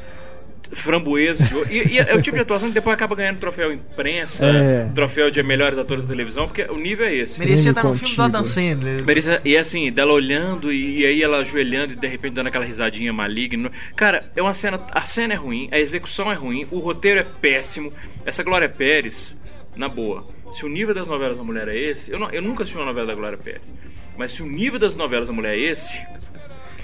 framboesas 0.74 1.48
de 1.50 1.56
ouro. 1.56 1.68
E, 1.72 1.94
e 1.94 2.00
é 2.00 2.16
o 2.16 2.22
tipo 2.22 2.36
de 2.38 2.42
atuação 2.44 2.68
que 2.70 2.74
depois 2.74 2.94
acaba 2.94 3.16
ganhando 3.16 3.40
troféu 3.40 3.72
imprensa, 3.74 4.46
É. 4.46 4.92
troféu 4.94 5.30
de 5.32 5.42
melhores 5.44 5.78
atores 5.78 6.04
da 6.04 6.10
televisão, 6.10 6.46
porque 6.48 6.64
o 6.64 6.78
nível 6.78 7.06
é 7.06 7.16
esse. 7.16 7.40
Merecia 7.40 7.70
estar 7.72 7.84
no 7.84 7.96
filme 7.96 8.16
do 8.16 8.22
Adam 8.22 8.42
contigo. 8.42 8.54
Sandler. 8.54 9.04
Merecia- 9.06 9.42
E 9.46 9.58
assim, 9.58 9.92
dela 9.92 10.12
olhando 10.14 10.72
e, 10.72 11.00
e 11.02 11.06
aí 11.06 11.22
ela 11.24 11.38
ajoelhando 11.38 11.94
e 11.94 11.96
de 11.96 12.08
repente 12.08 12.34
dando 12.34 12.48
aquela 12.48 12.66
risadinha 12.66 13.12
maligna. 13.14 13.72
Cara, 13.96 14.30
é 14.36 14.42
uma 14.42 14.54
cena. 14.54 14.80
A 14.92 15.02
cena 15.02 15.34
é 15.34 15.38
ruim, 15.38 15.68
a 15.72 15.80
execução 15.80 16.32
é 16.32 16.36
ruim, 16.36 16.68
o 16.72 16.80
roteiro 16.80 17.20
é 17.20 17.24
péssimo. 17.42 17.92
Essa 18.26 18.44
Glória 18.44 18.68
Pérez, 18.70 19.36
na 19.76 19.88
boa, 19.88 20.26
se 20.54 20.66
o 20.66 20.70
nível 20.70 20.94
das 20.94 21.08
novelas 21.08 21.38
da 21.38 21.44
mulher 21.44 21.68
é 21.68 21.78
esse, 21.78 22.12
eu, 22.12 22.20
não- 22.20 22.30
eu 22.32 22.42
nunca 22.42 22.64
assisti 22.64 22.78
uma 22.78 22.86
novela 22.86 23.08
da 23.08 23.16
Glória 23.16 23.38
Pérez. 23.38 23.74
Mas 24.18 24.32
se 24.32 24.42
o 24.42 24.46
nível 24.48 24.80
das 24.80 24.96
novelas 24.96 25.28
da 25.28 25.34
mulher 25.34 25.54
é 25.56 25.60
esse, 25.60 26.02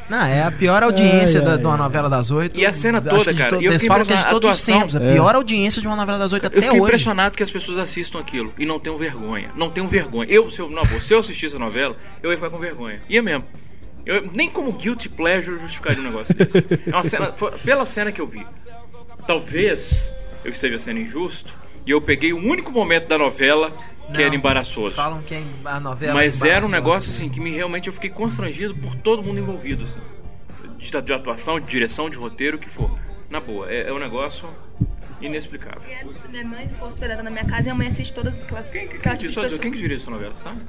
Não, 0.09 0.21
é 0.25 0.43
a 0.43 0.51
pior 0.51 0.83
audiência 0.83 1.39
Ai, 1.39 1.45
da- 1.45 1.51
ai, 1.53 1.57
de 1.57 1.65
uma 1.65 1.77
novela 1.77 2.09
das 2.09 2.29
oito. 2.29 2.59
E 2.59 2.65
a 2.65 2.73
cena 2.73 3.01
toda, 3.01 3.33
cara, 3.33 3.49
to- 3.49 3.61
e 3.61 3.65
eu 3.65 3.71
Eles 3.71 3.81
fiquei 3.81 3.87
falam 3.87 4.05
que 4.05 4.13
é 4.13 4.15
de 4.17 4.29
todos 4.29 4.49
a 4.49 4.53
os 4.53 4.61
atuação- 4.61 4.79
tempos. 4.79 4.95
A 4.97 5.03
É. 5.03 5.13
pior 5.13 5.35
audiência 5.35 5.81
de 5.81 5.87
uma 5.87 5.95
novela 5.95 6.17
das 6.17 6.33
oito 6.33 6.43
Eu 6.43 6.47
até 6.47 6.61
fiquei 6.61 6.79
hoje. 6.79 6.87
impressionado 6.89 7.35
que 7.37 7.43
as 7.43 7.49
pessoas 7.51 7.77
assistam 7.77 8.19
aquilo 8.19 8.53
e 8.57 8.65
não 8.65 8.79
tenham 8.79 8.97
vergonha. 8.97 9.49
Não 9.55 9.69
tenham 9.69 9.87
vergonha. 9.87 10.29
Eu, 10.29 10.51
se 10.51 10.59
eu, 10.59 10.69
não, 10.69 10.85
se 10.85 11.13
eu 11.13 11.19
assistisse 11.19 11.55
a 11.55 11.59
novela, 11.59 11.95
eu 12.21 12.29
ia 12.31 12.37
ficar 12.37 12.49
com 12.49 12.57
vergonha. 12.57 13.01
Ia 13.09 13.21
mesmo. 13.23 13.45
Eu, 14.05 14.29
nem 14.33 14.49
como 14.49 14.73
guilty 14.73 15.07
pleasure 15.07 15.57
justificaria 15.59 15.99
um 16.01 16.03
negócio 16.03 16.35
desse. 16.35 16.57
É 16.85 16.89
uma 16.91 17.03
cena, 17.05 17.31
foi- 17.37 17.51
pela 17.63 17.85
cena 17.85 18.11
que 18.11 18.19
eu 18.19 18.27
vi. 18.27 18.45
Talvez 19.25 20.13
eu 20.43 20.51
esteja 20.51 20.77
sendo 20.77 20.99
injusto 20.99 21.53
e 21.85 21.91
eu 21.91 22.01
peguei 22.01 22.33
o 22.33 22.37
único 22.37 22.71
momento 22.71 23.07
da 23.07 23.17
novela 23.17 23.71
que 24.11 24.17
Não, 24.19 24.25
era 24.25 24.35
embaraçoso. 24.35 24.95
Falam 24.95 25.21
que 25.21 25.41
a 25.65 25.79
novela 25.79 26.13
Mas 26.13 26.41
é 26.43 26.49
era 26.49 26.65
um 26.65 26.69
negócio 26.69 27.09
assim 27.09 27.29
que 27.29 27.39
me 27.39 27.51
realmente 27.51 27.87
eu 27.87 27.93
fiquei 27.93 28.09
constrangido 28.09 28.75
por 28.75 28.95
todo 28.95 29.23
mundo 29.23 29.39
envolvido. 29.39 29.83
Assim. 29.85 29.99
De, 30.77 31.01
de 31.01 31.13
atuação, 31.13 31.59
de 31.59 31.65
direção, 31.67 32.09
de 32.09 32.17
roteiro, 32.17 32.57
o 32.57 32.59
que 32.59 32.69
for. 32.69 32.97
Na 33.29 33.39
boa, 33.39 33.71
é, 33.71 33.87
é 33.89 33.93
um 33.93 33.99
negócio 33.99 34.47
inexplicável. 35.21 35.81
E 35.87 35.93
é 35.93 36.03
Minha 36.29 36.43
mãe 36.45 36.67
ficou 36.67 36.87
hospedada 36.89 37.23
na 37.23 37.29
minha 37.29 37.45
casa 37.45 37.61
e 37.61 37.63
minha 37.63 37.75
mãe 37.75 37.87
assiste 37.87 38.13
todas 38.13 38.33
aquelas, 38.43 38.69
Quem, 38.69 38.87
quem, 38.87 38.99
quem, 38.99 39.15
de 39.15 39.31
só- 39.31 39.41
pessoa. 39.43 39.61
quem 39.61 39.71
que 39.71 39.77
dirige 39.77 40.01
essa 40.01 40.11
novela, 40.11 40.33
sabe? 40.35 40.59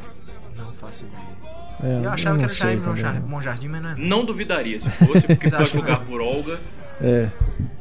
Não 0.56 0.72
faço 0.74 1.04
ideia. 1.06 1.63
É, 1.82 2.00
Eu 2.04 2.10
achava 2.10 2.30
não 2.30 2.38
que 2.38 2.44
era 2.44 2.52
sei 2.52 2.66
Jaime 2.68 2.80
Bom 2.80 2.86
também, 2.88 3.02
Jar- 3.02 3.14
não. 3.14 3.20
Bom 3.22 3.40
Jardim, 3.40 3.68
mas 3.68 3.82
não 3.82 3.90
é. 3.90 3.94
Não 3.98 4.24
duvidaria 4.24 4.80
se 4.80 4.88
fosse, 4.90 5.22
porque 5.22 5.50
pode 5.50 5.76
não. 5.76 5.96
por 6.06 6.20
Olga. 6.20 6.58
É. 7.00 7.28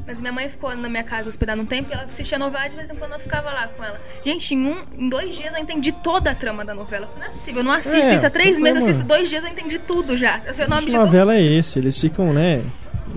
Mas 0.06 0.19
minha 0.19 0.34
mãe 0.34 0.49
ficou 0.49 0.75
na 0.75 0.89
minha 0.89 1.03
casa 1.03 1.29
hospedada 1.29 1.62
um 1.62 1.65
tempo 1.65 1.89
e 1.91 1.93
ela 1.93 2.03
assistia 2.03 2.36
a 2.36 2.39
novela 2.39 2.67
de 2.67 2.75
vez 2.75 2.89
em 2.89 2.95
quando 2.95 3.13
eu 3.13 3.19
ficava 3.19 3.51
lá 3.51 3.67
com 3.67 3.84
ela. 3.84 3.99
Gente, 4.25 4.53
em, 4.56 4.65
um, 4.65 4.75
em 4.97 5.08
dois 5.08 5.38
dias 5.38 5.53
eu 5.53 5.60
entendi 5.62 5.91
toda 5.91 6.32
a 6.32 6.36
trama 6.36 6.65
da 6.65 6.73
novela. 6.73 7.08
Não 7.17 7.25
é 7.25 7.29
possível, 7.29 7.62
eu 7.62 7.63
não 7.63 7.71
assisto 7.71 8.10
É, 8.10 8.15
isso 8.15 8.25
há 8.25 8.29
três 8.29 8.58
meses, 8.60 8.82
eu 8.82 8.89
assisto 8.89 9.08
dois 9.08 9.29
dias 9.29 9.43
eu 9.43 9.49
entendi 9.51 9.77
tudo 9.79 10.17
já. 10.17 10.41
Eu 10.45 10.53
sei 10.53 10.65
o 10.65 10.69
nome 10.69 10.82
Que 10.82 10.88
de 10.89 10.93
tudo. 10.95 11.06
novela 11.06 11.36
é 11.36 11.41
esse? 11.41 11.77
Eles 11.79 11.99
ficam, 12.01 12.34
né? 12.34 12.63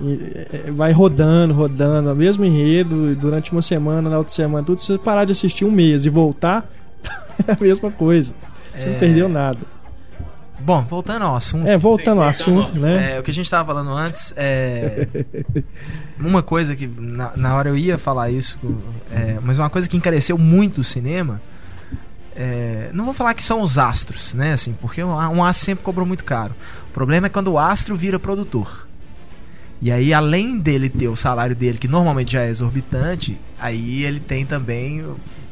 e- 0.03 0.47
é, 0.69 0.71
Vai 0.71 0.93
rodando, 0.93 1.55
rodando, 1.55 2.13
o 2.13 2.15
mesmo 2.15 2.45
enredo, 2.45 3.17
durante 3.17 3.51
uma 3.51 3.63
semana, 3.63 4.09
na 4.11 4.19
outra 4.19 4.33
semana, 4.33 4.65
tudo. 4.65 4.79
Se 4.79 4.87
você 4.93 4.99
parar 4.99 5.25
de 5.25 5.33
assistir 5.33 5.65
um 5.65 5.71
mês 5.71 6.05
e 6.07 6.11
voltar, 6.11 6.69
é 7.49 7.53
a 7.53 7.57
mesma 7.59 7.91
coisa. 7.91 8.35
Você 8.77 8.87
É. 8.87 8.91
não 8.91 8.99
perdeu 8.99 9.29
nada. 9.29 9.59
Bom, 10.59 10.83
voltando 10.83 11.25
ao 11.25 11.37
assunto. 11.37 11.67
É, 11.67 11.77
voltando 11.77 12.23
ao 12.23 12.29
assunto, 12.29 12.75
né? 12.79 13.13
É, 13.13 13.21
o 13.21 13.23
que 13.23 13.31
a 13.31 13.35
gente 13.35 13.45
estava 13.45 13.67
falando 13.67 13.91
antes 13.91 14.33
é. 14.37 15.07
uma 16.19 16.43
coisa 16.43 16.75
que 16.75 16.87
na, 16.87 17.33
na 17.37 17.55
hora 17.55 17.69
eu 17.69 17.77
ia 17.77 17.99
falar 17.99 18.31
isso, 18.31 18.59
é, 19.13 19.39
mas 19.43 19.59
uma 19.59 19.71
coisa 19.71 19.89
que 19.89 19.97
encareceu 19.97 20.39
muito 20.39 20.81
o 20.81 20.85
cinema. 20.85 21.41
é, 22.35 22.91
não 22.93 23.05
vou 23.05 23.15
falar 23.15 23.35
que 23.35 23.43
são 23.43 23.61
os 23.61 23.79
astros, 23.79 24.35
né? 24.35 24.53
Assim, 24.53 24.75
porque 24.81 25.03
um, 25.03 25.11
um 25.11 25.45
astro 25.45 25.65
sempre 25.67 25.85
cobrou 25.85 26.07
muito 26.07 26.25
caro. 26.25 26.55
O 26.91 26.93
problema 26.93 27.27
é 27.27 27.31
quando 27.31 27.49
o 27.49 27.59
astro 27.59 27.97
vira 27.97 28.19
produtor. 28.19 28.87
E 29.81 29.93
aí, 29.93 30.15
além 30.15 30.59
dele 30.59 30.89
ter 30.89 31.09
o 31.09 31.17
salário 31.17 31.55
dele, 31.55 31.77
que 31.77 31.87
normalmente 31.87 32.33
já 32.33 32.43
é 32.43 32.49
exorbitante, 32.49 33.39
aí 33.59 34.05
ele 34.05 34.21
tem 34.21 34.47
também 34.47 35.05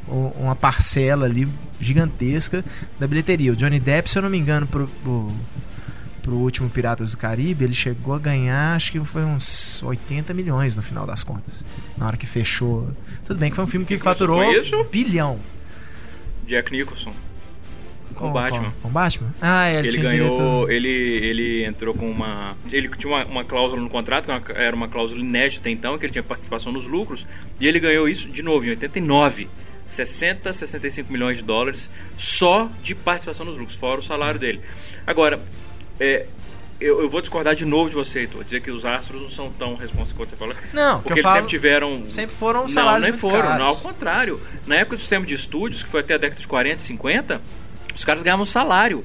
uma 0.09 0.55
parcela 0.55 1.27
ali 1.27 1.49
gigantesca 1.81 2.65
da 2.99 3.07
bilheteria. 3.07 3.53
O 3.53 3.57
Johnny 3.57 3.81
Depp, 3.81 4.11
se 4.11 4.19
eu 4.19 4.23
não 4.23 4.31
me 4.31 4.39
engano, 4.39 4.67
pro, 4.67 4.87
pro- 5.03 5.33
pro 6.23 6.35
último 6.35 6.69
Piratas 6.71 7.11
do 7.11 7.17
Caribe, 7.17 7.65
ele 7.65 7.75
chegou 7.75 8.15
a 8.15 8.19
ganhar, 8.19 8.75
acho 8.77 8.93
que 8.93 9.01
foi 9.01 9.23
uns 9.25 9.83
80 9.83 10.33
milhões 10.35 10.75
no 10.77 10.83
final 10.83 11.07
das 11.07 11.23
contas. 11.23 11.65
Na 11.99 12.07
hora 12.07 12.17
que 12.17 12.27
fechou. 12.27 12.89
Tudo 13.27 13.39
bem 13.39 13.51
que 13.51 13.57
foi 13.57 13.65
um 13.65 13.69
filme 13.69 13.85
que 13.87 13.97
Que 13.97 14.03
faturou 14.03 14.43
com 14.71 14.85
bilhão. 14.85 15.39
Jack 16.47 16.71
Nicholson. 16.73 17.13
Com 18.15 18.31
Batman. 18.33 18.73
Com, 18.81 18.89
Batman? 18.91 19.35
Ah, 19.43 19.67
é, 19.67 19.79
ele, 19.81 19.89
Ele 19.89 19.97
ganhou. 19.99 20.67
direito. 20.67 20.71
Ele, 20.71 20.89
ele 21.27 21.65
entrou 21.65 21.93
com 21.95 22.09
uma. 22.09 22.57
Ele 22.71 22.89
tinha 22.97 23.13
uma, 23.13 23.25
uma 23.25 23.45
cláusula 23.45 23.81
no 23.83 23.89
contrato, 23.91 24.27
que 24.27 24.31
era 24.31 24.39
uma- 24.41 24.61
era 24.67 24.77
uma 24.77 24.89
cláusula 24.89 25.21
inédita 25.21 25.63
até 25.63 25.71
então, 25.71 25.99
que 25.99 26.07
ele 26.07 26.13
tinha 26.13 26.23
participação 26.23 26.71
nos 26.71 26.87
lucros. 26.87 27.27
E 27.59 27.67
ele 27.67 27.81
ganhou 27.81 28.09
isso 28.09 28.29
de 28.31 28.41
novo, 28.41 28.65
em 28.67 28.71
89. 28.71 29.49
60, 29.87 30.53
65 30.53 31.13
milhões 31.13 31.39
de 31.39 31.43
dólares 31.43 31.91
só 32.17 32.71
de 32.83 32.95
participação 32.95 33.47
nos 33.47 33.57
lucros, 33.59 33.77
fora 33.77 34.01
o 34.01 34.03
salário 34.03 34.39
dele. 34.41 34.61
Agora, 35.07 35.41
é, 36.01 36.27
eu, 36.81 37.01
eu 37.03 37.09
vou 37.09 37.21
discordar 37.21 37.55
de 37.55 37.65
novo 37.65 37.89
de 37.91 37.95
você, 37.95 38.21
Heitor. 38.21 38.45
Dizer 38.45 38.61
que 38.61 38.71
os 38.71 38.85
astros 38.85 39.23
não 39.23 39.31
são 39.31 39.51
tão 39.53 39.75
responsáveis 39.77 40.13
quanto 40.13 40.31
você 40.31 40.37
falou. 40.37 40.55
Não, 40.73 41.01
Porque 41.01 41.15
eles 41.15 41.23
falo, 41.23 41.35
sempre 41.37 41.51
tiveram. 41.51 42.11
sempre 42.11 42.35
foram 42.35 42.63
Não, 42.63 42.69
salários 42.69 43.03
nem 43.03 43.13
muito 43.13 43.21
foram. 43.21 43.43
caros. 43.43 43.59
Não, 43.59 43.67
ao 43.67 43.77
contrário. 43.77 44.41
Na 44.67 44.77
época 44.77 44.97
do 44.97 45.01
sistema 45.01 45.25
de 45.25 45.35
estúdios, 45.35 45.83
que 45.83 45.89
foi 45.89 46.01
até 46.01 46.15
a 46.15 46.19
década 46.19 46.41
de 46.41 46.49
40 46.49 46.77
e 46.77 46.83
50, 46.83 47.41
os 47.95 48.05
caras 48.05 48.23
ganhavam 48.23 48.45
salário. 48.45 49.05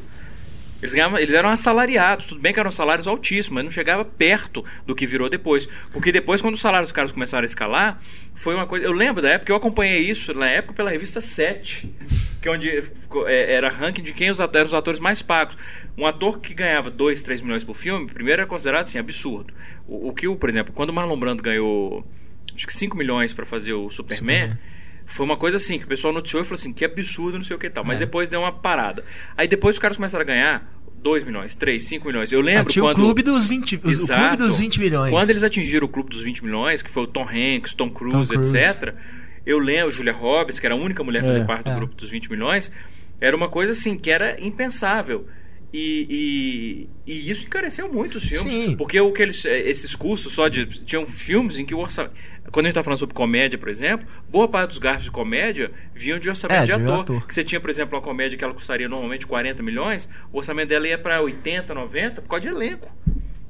Eles, 0.81 0.93
ganhavam, 0.93 1.19
eles 1.19 1.33
eram 1.33 1.49
assalariados. 1.49 2.27
Tudo 2.27 2.41
bem 2.41 2.53
que 2.53 2.59
eram 2.59 2.71
salários 2.71 3.07
altíssimos, 3.07 3.49
mas 3.49 3.63
não 3.65 3.71
chegava 3.71 4.05
perto 4.05 4.63
do 4.85 4.95
que 4.95 5.05
virou 5.05 5.29
depois. 5.29 5.67
Porque 5.91 6.11
depois, 6.11 6.41
quando 6.41 6.55
os 6.55 6.61
salários 6.61 6.89
dos 6.89 6.95
caras 6.95 7.11
começaram 7.11 7.43
a 7.43 7.45
escalar, 7.45 8.01
foi 8.33 8.55
uma 8.55 8.65
coisa. 8.65 8.85
Eu 8.85 8.91
lembro 8.91 9.21
da 9.21 9.29
época, 9.29 9.51
eu 9.51 9.55
acompanhei 9.55 9.99
isso 9.99 10.33
na 10.33 10.47
época 10.49 10.73
pela 10.73 10.89
revista 10.89 11.19
7, 11.19 11.93
que 12.41 12.47
é 12.47 12.51
onde 12.51 12.69
é, 13.25 13.53
era 13.53 13.69
ranking 13.69 14.01
de 14.01 14.13
quem 14.13 14.27
eram 14.27 14.65
os 14.65 14.73
atores 14.73 14.99
mais 14.99 15.21
pagos. 15.21 15.57
Um 15.97 16.07
ator 16.07 16.39
que 16.39 16.53
ganhava 16.53 16.89
2, 16.89 17.23
3 17.23 17.41
milhões 17.41 17.63
por 17.63 17.75
filme, 17.75 18.07
primeiro 18.07 18.41
era 18.41 18.49
considerado 18.49 18.83
assim, 18.83 18.97
absurdo. 18.97 19.53
O, 19.85 20.09
o 20.09 20.13
que, 20.13 20.27
o, 20.27 20.35
por 20.35 20.49
exemplo, 20.49 20.73
quando 20.73 20.91
o 20.91 20.93
Marlon 20.93 21.19
Brando 21.19 21.43
ganhou 21.43 22.05
acho 22.55 22.67
que 22.67 22.73
5 22.73 22.97
milhões 22.97 23.33
para 23.33 23.45
fazer 23.45 23.73
o 23.73 23.89
Superman. 23.89 24.57
Foi 25.11 25.25
uma 25.25 25.35
coisa 25.37 25.57
assim, 25.57 25.77
que 25.79 25.85
o 25.85 25.87
pessoal 25.87 26.13
noticiou 26.13 26.41
e 26.43 26.45
falou 26.45 26.55
assim, 26.59 26.71
que 26.71 26.85
absurdo, 26.85 27.37
não 27.37 27.43
sei 27.43 27.55
o 27.55 27.59
que 27.59 27.67
e 27.67 27.69
tal. 27.69 27.83
Mas 27.83 27.99
É. 28.01 28.05
depois 28.05 28.29
deu 28.29 28.39
uma 28.41 28.51
parada. 28.51 29.03
Aí 29.35 29.47
depois 29.47 29.75
os 29.75 29.79
caras 29.79 29.97
começaram 29.97 30.21
a 30.21 30.25
ganhar 30.25 30.71
2 31.01 31.23
milhões, 31.23 31.55
3, 31.55 31.83
5 31.83 32.05
milhões. 32.07 32.31
Eu 32.31 32.41
Ah, 32.41 32.43
lembro 32.43 32.71
tinha 32.71 32.83
quando... 32.83 32.97
o 32.99 33.01
clube 33.01 33.23
dos 33.23 33.47
20, 33.47 33.75
os- 33.83 33.99
o 33.99 34.03
Exato. 34.03 34.21
clube 34.21 34.37
dos 34.37 34.59
20 34.59 34.79
milhões. 34.79 35.11
Quando 35.11 35.29
eles 35.29 35.43
atingiram 35.43 35.85
o 35.85 35.89
clube 35.89 36.09
dos 36.09 36.21
20 36.21 36.43
milhões, 36.43 36.81
que 36.81 36.89
foi 36.89 37.03
o 37.03 37.07
Tom 37.07 37.23
Hanks, 37.27 37.73
Tom 37.73 37.89
Cruise, 37.89 38.31
Tom 38.33 38.41
Cruise. 38.41 38.55
etc. 38.57 38.93
Eu 39.45 39.57
lembro, 39.57 39.91
Julia 39.91 40.13
Roberts, 40.13 40.59
que 40.59 40.65
era 40.67 40.75
a 40.75 40.77
única 40.77 41.03
mulher 41.03 41.21
a 41.23 41.25
fazer 41.25 41.39
É, 41.41 41.45
parte 41.45 41.63
do 41.65 41.71
é. 41.71 41.75
grupo 41.75 41.95
dos 41.95 42.09
20 42.09 42.29
milhões, 42.29 42.71
era 43.19 43.35
uma 43.35 43.49
coisa 43.49 43.71
assim 43.71 43.97
que 43.97 44.11
era 44.11 44.37
impensável. 44.39 45.25
E, 45.71 46.87
e, 47.05 47.11
e 47.13 47.29
isso 47.31 47.45
encareceu 47.45 47.91
muito 47.93 48.17
os 48.17 48.23
filmes. 48.23 48.41
Sim. 48.41 48.75
Porque 48.75 48.99
o 48.99 49.11
que 49.13 49.21
eles, 49.21 49.45
eh, 49.45 49.69
esses 49.69 49.95
custos 49.95 50.33
só 50.33 50.47
de. 50.47 50.65
Tinham 50.65 51.05
filmes 51.05 51.57
em 51.59 51.65
que 51.65 51.75
o 51.75 51.79
orçamento. 51.79 52.15
Quando 52.51 52.65
a 52.65 52.69
gente 52.69 52.71
está 52.73 52.81
falando 52.83 52.97
sobre 52.97 53.13
comédia, 53.13 53.59
por 53.59 53.69
exemplo, 53.69 54.07
boa 54.27 54.47
parte 54.47 54.69
dos 54.69 54.79
gastos 54.79 55.03
de 55.03 55.11
comédia 55.11 55.69
vinham 55.93 56.17
de 56.17 56.27
orçamento 56.29 56.61
É, 56.63 56.65
de 56.65 56.71
ator. 56.71 57.01
ator. 57.01 57.27
Que 57.27 57.33
você 57.35 57.43
tinha, 57.43 57.61
por 57.61 57.69
exemplo, 57.69 57.95
uma 57.95 58.01
comédia 58.03 58.35
que 58.35 58.43
ela 58.43 58.53
custaria 58.55 58.89
normalmente 58.89 59.27
40 59.27 59.61
milhões, 59.61 60.09
o 60.33 60.37
orçamento 60.39 60.69
dela 60.69 60.87
ia 60.87 60.97
para 60.97 61.21
80, 61.21 61.71
90 61.75 62.21
por 62.23 62.29
causa 62.29 62.41
de 62.41 62.47
elenco. 62.47 62.91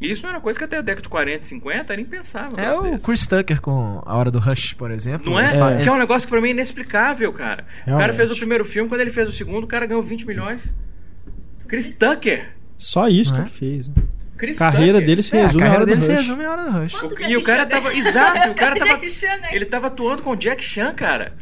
E 0.02 0.12
isso 0.12 0.24
não 0.24 0.32
era 0.32 0.42
coisa 0.42 0.60
que 0.60 0.66
até 0.66 0.78
a 0.78 0.82
década 0.82 1.02
de 1.04 1.10
40, 1.10 1.44
50 1.44 1.94
era 1.94 2.02
impensável. 2.02 2.58
É 2.60 2.74
o. 2.78 2.98
Chris 3.00 3.26
Tucker 3.26 3.62
com 3.62 4.02
A 4.06 4.18
Hora 4.18 4.30
do 4.32 4.40
Rush, 4.40 4.74
por 4.74 4.92
exemplo. 4.92 5.32
Não 5.32 5.40
é? 5.40 5.80
É. 5.80 5.84
Que 5.84 5.88
é 5.88 5.92
um 5.92 5.98
negócio 5.98 6.28
que 6.28 6.32
pra 6.32 6.42
mim 6.42 6.50
é 6.50 6.52
inexplicável, 6.52 7.32
cara. 7.32 7.64
O 7.84 7.86
cara 7.86 7.98
Realmente. 7.98 8.18
fez 8.18 8.32
o 8.32 8.36
primeiro 8.36 8.66
filme, 8.66 8.90
quando 8.90 9.00
ele 9.02 9.12
fez 9.12 9.30
o 9.30 9.32
segundo, 9.32 9.64
o 9.64 9.68
cara 9.68 9.86
ganhou 9.86 10.04
20 10.04 10.26
milhões. 10.28 10.74
Chris 11.70 11.96
Tucker. 11.98 12.50
Só 12.78 13.08
isso 13.08 13.34
que 13.34 13.40
é? 13.40 13.44
ele 13.44 13.50
fez. 13.50 13.92
Chris 14.38 14.58
Carreira 14.58 14.94
Tucker. 14.94 15.08
dele 15.08 15.22
se 15.22 15.36
É, 15.36 15.40
a 15.40 15.46
resume 15.46 15.64
a 15.64 15.66
carreira 15.68 15.84
hora 15.84 15.86
do 15.86 15.90
dele 15.90 16.02
se 16.02 16.12
Rush. 16.12 16.22
resume 16.28 16.46
a 16.46 16.52
Hora 16.52 16.64
do 16.64 16.72
Rush. 16.72 16.94
O- 16.96 17.30
E 17.30 17.38
o 17.38 17.44
cara 17.44 17.64
Chan 17.64 17.70
tava. 17.70 17.94
Exato, 17.94 18.50
o 18.52 18.56
cara 18.56 18.76
tava. 18.80 19.02
Ele 19.52 19.66
tava 19.66 19.88
atuando 19.88 20.22
com 20.24 20.32
o 20.32 20.36
Jack 20.36 20.64
Chan, 20.64 20.94
cara. 20.94 21.34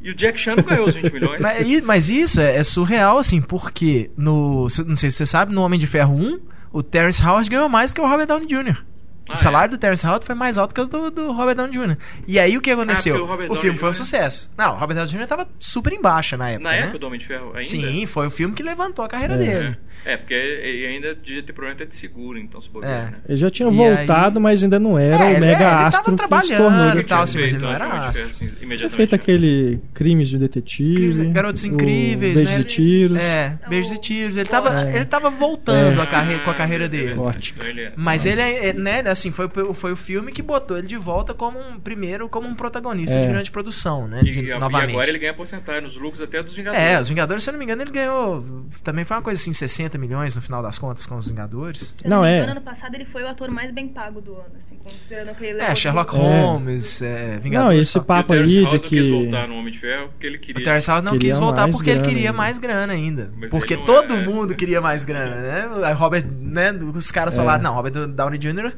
E 0.00 0.10
o 0.10 0.14
Jack 0.14 0.38
Chan 0.38 0.56
não 0.56 0.62
ganhou 0.64 0.86
os 0.88 0.94
20 0.94 1.12
milhões. 1.12 1.40
Mas, 1.42 1.80
mas 1.82 2.08
isso 2.08 2.40
é, 2.40 2.56
é 2.56 2.62
surreal, 2.62 3.18
assim, 3.18 3.40
porque 3.40 4.10
no. 4.16 4.66
Não 4.86 4.94
sei 4.94 5.10
se 5.10 5.16
você 5.18 5.26
sabe, 5.26 5.52
no 5.52 5.62
Homem 5.62 5.78
de 5.78 5.86
Ferro 5.86 6.14
1, 6.14 6.40
o 6.72 6.82
Terrence 6.82 7.22
Howard 7.22 7.48
ganhou 7.50 7.68
mais 7.68 7.92
que 7.92 8.00
o 8.00 8.06
Robert 8.08 8.26
Downey 8.26 8.46
Jr. 8.46 8.82
Ah, 9.28 9.34
o 9.34 9.36
salário 9.36 9.68
é? 9.68 9.76
do 9.76 9.78
Terrence 9.78 10.06
Howard 10.06 10.24
foi 10.24 10.34
mais 10.34 10.56
alto 10.58 10.74
que 10.74 10.80
o 10.80 10.86
do, 10.86 11.10
do 11.10 11.32
Robert 11.32 11.54
Downey 11.54 11.72
Jr. 11.72 11.96
E 12.26 12.38
aí 12.38 12.56
o 12.56 12.60
que 12.60 12.70
aconteceu? 12.70 13.26
porque 13.26 13.46
o 13.46 13.52
o 13.52 13.56
filme 13.56 13.78
foi 13.78 13.88
um 13.90 13.92
Jr. 13.92 13.98
sucesso. 13.98 14.52
Não, 14.56 14.74
o 14.74 14.78
Robert 14.78 14.96
Downey 14.96 15.12
Jr. 15.12 15.26
tava 15.26 15.48
super 15.58 15.92
em 15.92 16.00
baixa 16.00 16.36
na 16.36 16.50
época. 16.50 16.64
Na 16.64 16.70
né? 16.70 16.80
época 16.82 16.98
do 16.98 17.06
Homem 17.06 17.18
de 17.18 17.26
Ferro 17.26 17.48
ainda? 17.48 17.62
Sim, 17.62 18.06
foi 18.06 18.26
o 18.26 18.30
filme 18.30 18.54
que 18.54 18.62
levantou 18.62 19.04
a 19.04 19.08
carreira 19.08 19.34
É. 19.34 19.36
dele. 19.38 19.78
É, 20.04 20.16
porque 20.16 20.32
ele 20.34 20.86
ainda 20.86 21.14
devia 21.14 21.42
ter 21.42 21.52
problema 21.52 21.74
até 21.76 21.84
de 21.84 21.94
seguro, 21.94 22.38
então 22.38 22.60
se 22.60 22.70
bobear, 22.70 23.08
É. 23.08 23.10
né? 23.10 23.14
Ele 23.28 23.36
já 23.36 23.50
tinha 23.50 23.68
E 23.68 23.72
voltado, 23.74 24.40
mas 24.40 24.62
ainda 24.62 24.78
não 24.78 24.98
era 24.98 25.16
É, 25.24 25.26
o 25.26 25.30
ele- 25.32 25.40
mega 25.40 25.52
é, 25.52 25.54
ele 25.54 25.64
tava 25.64 25.84
astro 25.86 26.04
que 26.04 26.10
se 26.10 26.16
trabalhando 26.16 26.56
tornou 26.56 27.00
e 27.00 27.04
tal, 27.04 27.22
assim, 27.22 27.40
mas 27.40 27.52
ele 27.54 27.62
não 27.62 27.72
era 27.72 27.84
astro. 27.86 28.24
assim, 28.24 28.48
Tinha 28.76 28.90
feito 28.90 29.14
aquele 29.14 29.80
Crimes 29.92 30.28
de 30.28 30.38
Detetive. 30.38 30.94
Crimes- 31.12 31.32
Garotos 31.32 31.64
Incríveis, 31.64 32.34
Beijos 32.34 32.54
né? 32.54 32.60
e 32.60 32.64
Tiros. 32.64 33.18
É, 33.18 33.58
beijos 33.68 33.92
e 33.92 33.98
tiros. 33.98 34.36
Ele 34.36 34.48
tava, 34.48 34.80
É. 34.88 34.96
ele 34.96 35.04
tava 35.04 35.30
voltando 35.30 36.00
É. 36.00 36.02
a 36.02 36.06
carreira, 36.06 36.42
com 36.42 36.50
a 36.50 36.54
carreira 36.54 36.88
dele. 36.88 37.14
Gótico. 37.14 37.58
Então 37.58 37.68
ele 37.70 37.80
é- 37.82 37.92
Mas 37.96 38.24
ele 38.26 38.40
é, 38.40 38.68
é, 38.68 38.72
né, 38.72 39.00
assim, 39.06 39.30
foi, 39.32 39.46
o- 39.68 39.74
foi 39.74 39.92
o 39.92 39.96
filme 39.96 40.32
que 40.32 40.42
botou 40.42 40.78
ele 40.78 40.86
de 40.86 40.96
volta 40.96 41.34
como 41.34 41.58
um, 41.58 41.78
primeiro, 41.80 42.28
como 42.28 42.46
um 42.48 42.54
protagonista 42.54 43.16
É. 43.16 43.22
de 43.26 43.32
grande 43.32 43.50
produção, 43.50 44.06
né? 44.08 44.20
E, 44.22 44.30
de- 44.30 44.40
e 44.40 44.50
novamente. 44.58 44.90
agora 44.90 45.08
ele 45.08 45.18
ganha 45.18 45.34
porcentagem 45.34 45.82
nos 45.82 45.96
lucros 45.96 46.20
até 46.22 46.42
dos 46.42 46.54
Vingadores. 46.54 46.84
É, 46.84 47.00
os 47.00 47.08
Vingadores, 47.08 47.42
se 47.44 47.50
eu 47.50 47.52
não 47.52 47.58
me 47.58 47.64
engano, 47.64 47.82
ele 47.82 47.90
ganhou. 47.90 48.44
Também 48.82 49.04
foi 49.04 49.16
uma 49.16 49.22
coisa 49.22 49.40
assim, 49.40 49.52
60 49.52 49.87
milhões 49.96 50.34
no 50.34 50.42
final 50.42 50.60
das 50.62 50.78
contas 50.78 51.06
com 51.06 51.16
os 51.16 51.28
Vingadores. 51.28 51.94
Se 51.98 52.08
Não, 52.08 52.22
me 52.22 52.28
é. 52.28 52.40
ano 52.40 52.60
passado 52.60 52.94
ele 52.96 53.04
foi 53.04 53.22
o 53.22 53.28
ator 53.28 53.48
mais 53.50 53.70
bem 53.72 53.88
pago 53.88 54.20
do 54.20 54.34
ano, 54.34 54.50
assim, 54.58 54.76
considerando 54.82 55.34
que 55.36 55.44
ele 55.44 55.52
levou 55.54 55.70
É, 55.70 55.74
Sherlock 55.76 56.10
tudo. 56.10 56.22
Holmes, 56.22 57.00
é, 57.00 57.38
Vingadores. 57.38 57.76
Não, 57.76 57.82
esse 57.82 57.96
o 57.98 58.02
papo 58.02 58.32
Terrence 58.32 58.44
aí 58.58 58.60
de 58.66 58.66
Howard 58.66 58.80
quis 58.88 59.02
que. 59.02 59.10
voltar 59.10 59.48
no 59.48 59.54
Homem 59.54 59.72
de 59.72 59.78
Ferro 59.78 60.08
porque 60.08 60.26
ele 60.26 60.38
queria. 60.38 60.60
O 60.60 60.64
Terrence 60.64 60.90
Howard 60.90 61.04
não 61.06 61.12
Queria 61.12 61.30
quis 61.30 61.38
voltar 61.38 61.68
porque 61.70 61.90
ele 61.90 62.02
queria 62.02 62.20
ainda. 62.28 62.32
mais 62.32 62.58
grana 62.58 62.92
ainda. 62.92 63.30
Mas 63.38 63.50
porque 63.50 63.76
não 63.76 63.84
todo 63.84 64.12
é- 64.14 64.26
mundo 64.26 64.54
queria 64.54 64.80
mais 64.80 65.04
grana, 65.04 65.36
né? 65.36 65.86
Aí 65.86 65.94
Robert, 65.94 66.26
né? 66.28 66.72
Os 66.72 67.10
caras 67.10 67.34
É. 67.34 67.36
falaram, 67.40 67.62
não, 67.62 67.74
Robert 67.74 68.08
Downey 68.08 68.38
Jr. 68.38 68.72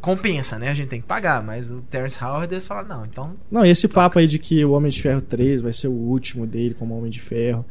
compensa, 0.00 0.58
né? 0.58 0.68
A 0.70 0.74
gente 0.74 0.88
tem 0.88 1.00
que 1.00 1.06
pagar. 1.06 1.42
Mas 1.42 1.70
o 1.70 1.80
Terrence 1.82 2.22
Howard, 2.22 2.52
eles 2.52 2.66
falaram, 2.66 2.88
não, 2.88 3.04
então. 3.04 3.34
Não, 3.50 3.64
e 3.64 3.70
esse 3.70 3.86
papo 3.88 4.18
aí 4.18 4.26
de 4.26 4.38
que 4.38 4.64
o 4.64 4.72
Homem 4.72 4.90
de 4.90 5.00
Ferro 5.02 5.20
3 5.20 5.60
vai 5.60 5.72
ser 5.72 5.88
o 5.88 5.92
último 5.92 6.46
dele 6.46 6.74
como 6.74 6.96
Homem 6.96 7.10
de 7.10 7.20
Ferro. 7.20 7.64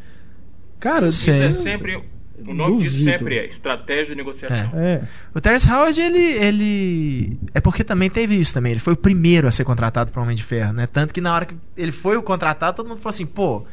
Cara, 0.79 1.07
Isso 1.07 1.29
é 1.29 1.47
eu- 1.47 1.51
sempre. 1.51 2.03
O 2.45 2.53
nome 2.53 2.77
disso 2.77 2.97
Duvido. 2.97 3.11
sempre 3.11 3.37
é 3.37 3.45
estratégia 3.45 4.07
de 4.07 4.15
negociação. 4.15 4.71
É. 4.79 5.01
O 5.33 5.39
Terrence 5.41 5.69
Howard, 5.69 5.99
ele, 5.99 6.19
ele. 6.19 7.39
É 7.53 7.59
porque 7.61 7.83
também 7.83 8.09
teve 8.09 8.35
isso 8.35 8.53
também. 8.53 8.71
Ele 8.73 8.79
foi 8.79 8.93
o 8.93 8.97
primeiro 8.97 9.47
a 9.47 9.51
ser 9.51 9.63
contratado 9.63 10.11
para 10.11 10.21
Homem 10.21 10.35
de 10.35 10.43
Ferro, 10.43 10.73
né? 10.73 10.87
Tanto 10.87 11.13
que 11.13 11.21
na 11.21 11.33
hora 11.33 11.45
que 11.45 11.55
ele 11.75 11.91
foi 11.91 12.17
o 12.17 12.23
contratado, 12.23 12.77
todo 12.77 12.87
mundo 12.87 12.99
falou 12.99 13.13
assim, 13.13 13.25
pô, 13.25 13.65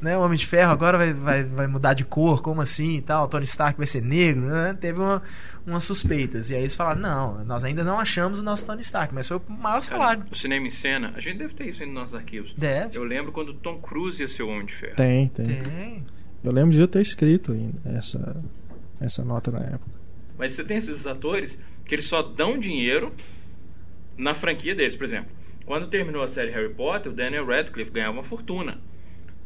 né? 0.00 0.16
O 0.16 0.20
Homem 0.20 0.36
de 0.38 0.46
Ferro 0.46 0.70
agora 0.72 0.98
vai, 0.98 1.12
vai, 1.14 1.44
vai 1.44 1.66
mudar 1.66 1.94
de 1.94 2.04
cor, 2.04 2.42
como 2.42 2.60
assim 2.60 2.96
e 2.96 3.00
tal? 3.00 3.24
O 3.24 3.28
Tony 3.28 3.44
Stark 3.44 3.76
vai 3.76 3.86
ser 3.86 4.02
negro, 4.02 4.42
né? 4.42 4.76
Teve 4.78 5.00
uma, 5.00 5.22
umas 5.66 5.82
suspeitas. 5.84 6.50
E 6.50 6.54
aí 6.54 6.60
eles 6.60 6.74
falaram, 6.74 7.00
não, 7.00 7.44
nós 7.44 7.64
ainda 7.64 7.82
não 7.82 7.98
achamos 7.98 8.38
o 8.38 8.42
nosso 8.42 8.66
Tony 8.66 8.80
Stark, 8.82 9.14
mas 9.14 9.26
foi 9.28 9.38
o 9.38 9.42
maior 9.52 9.80
Cara, 9.80 9.82
salário. 9.82 10.22
o 10.30 10.34
cinema 10.36 10.66
em 10.66 10.70
cena, 10.70 11.12
a 11.16 11.20
gente 11.20 11.38
deve 11.38 11.54
ter 11.54 11.68
isso 11.68 11.82
aí 11.82 11.86
nos 11.86 11.94
nossos 11.94 12.14
arquivos. 12.14 12.54
Deve. 12.56 12.96
Eu 12.98 13.04
lembro 13.04 13.32
quando 13.32 13.54
Tom 13.54 13.78
Cruise 13.78 14.20
ia 14.20 14.28
ser 14.28 14.42
o 14.42 14.48
Homem 14.48 14.66
de 14.66 14.74
Ferro. 14.74 14.96
Tem, 14.96 15.28
tem, 15.28 15.46
Tem. 15.46 16.04
Eu 16.44 16.52
lembro 16.52 16.72
de 16.72 16.80
eu 16.80 16.86
ter 16.86 17.00
escrito 17.00 17.52
ainda 17.52 17.80
essa, 17.86 18.36
essa 19.00 19.24
nota 19.24 19.50
na 19.50 19.60
época. 19.60 19.90
Mas 20.38 20.52
você 20.52 20.62
tem 20.62 20.76
esses 20.76 21.06
atores 21.06 21.60
que 21.86 21.94
eles 21.94 22.04
só 22.04 22.22
dão 22.22 22.58
dinheiro 22.58 23.12
na 24.16 24.34
franquia 24.34 24.74
deles. 24.74 24.94
Por 24.94 25.04
exemplo, 25.04 25.30
quando 25.64 25.88
terminou 25.88 26.22
a 26.22 26.28
série 26.28 26.50
Harry 26.50 26.72
Potter, 26.74 27.10
o 27.10 27.14
Daniel 27.14 27.46
Radcliffe 27.46 27.90
ganhava 27.90 28.12
uma 28.12 28.22
fortuna. 28.24 28.78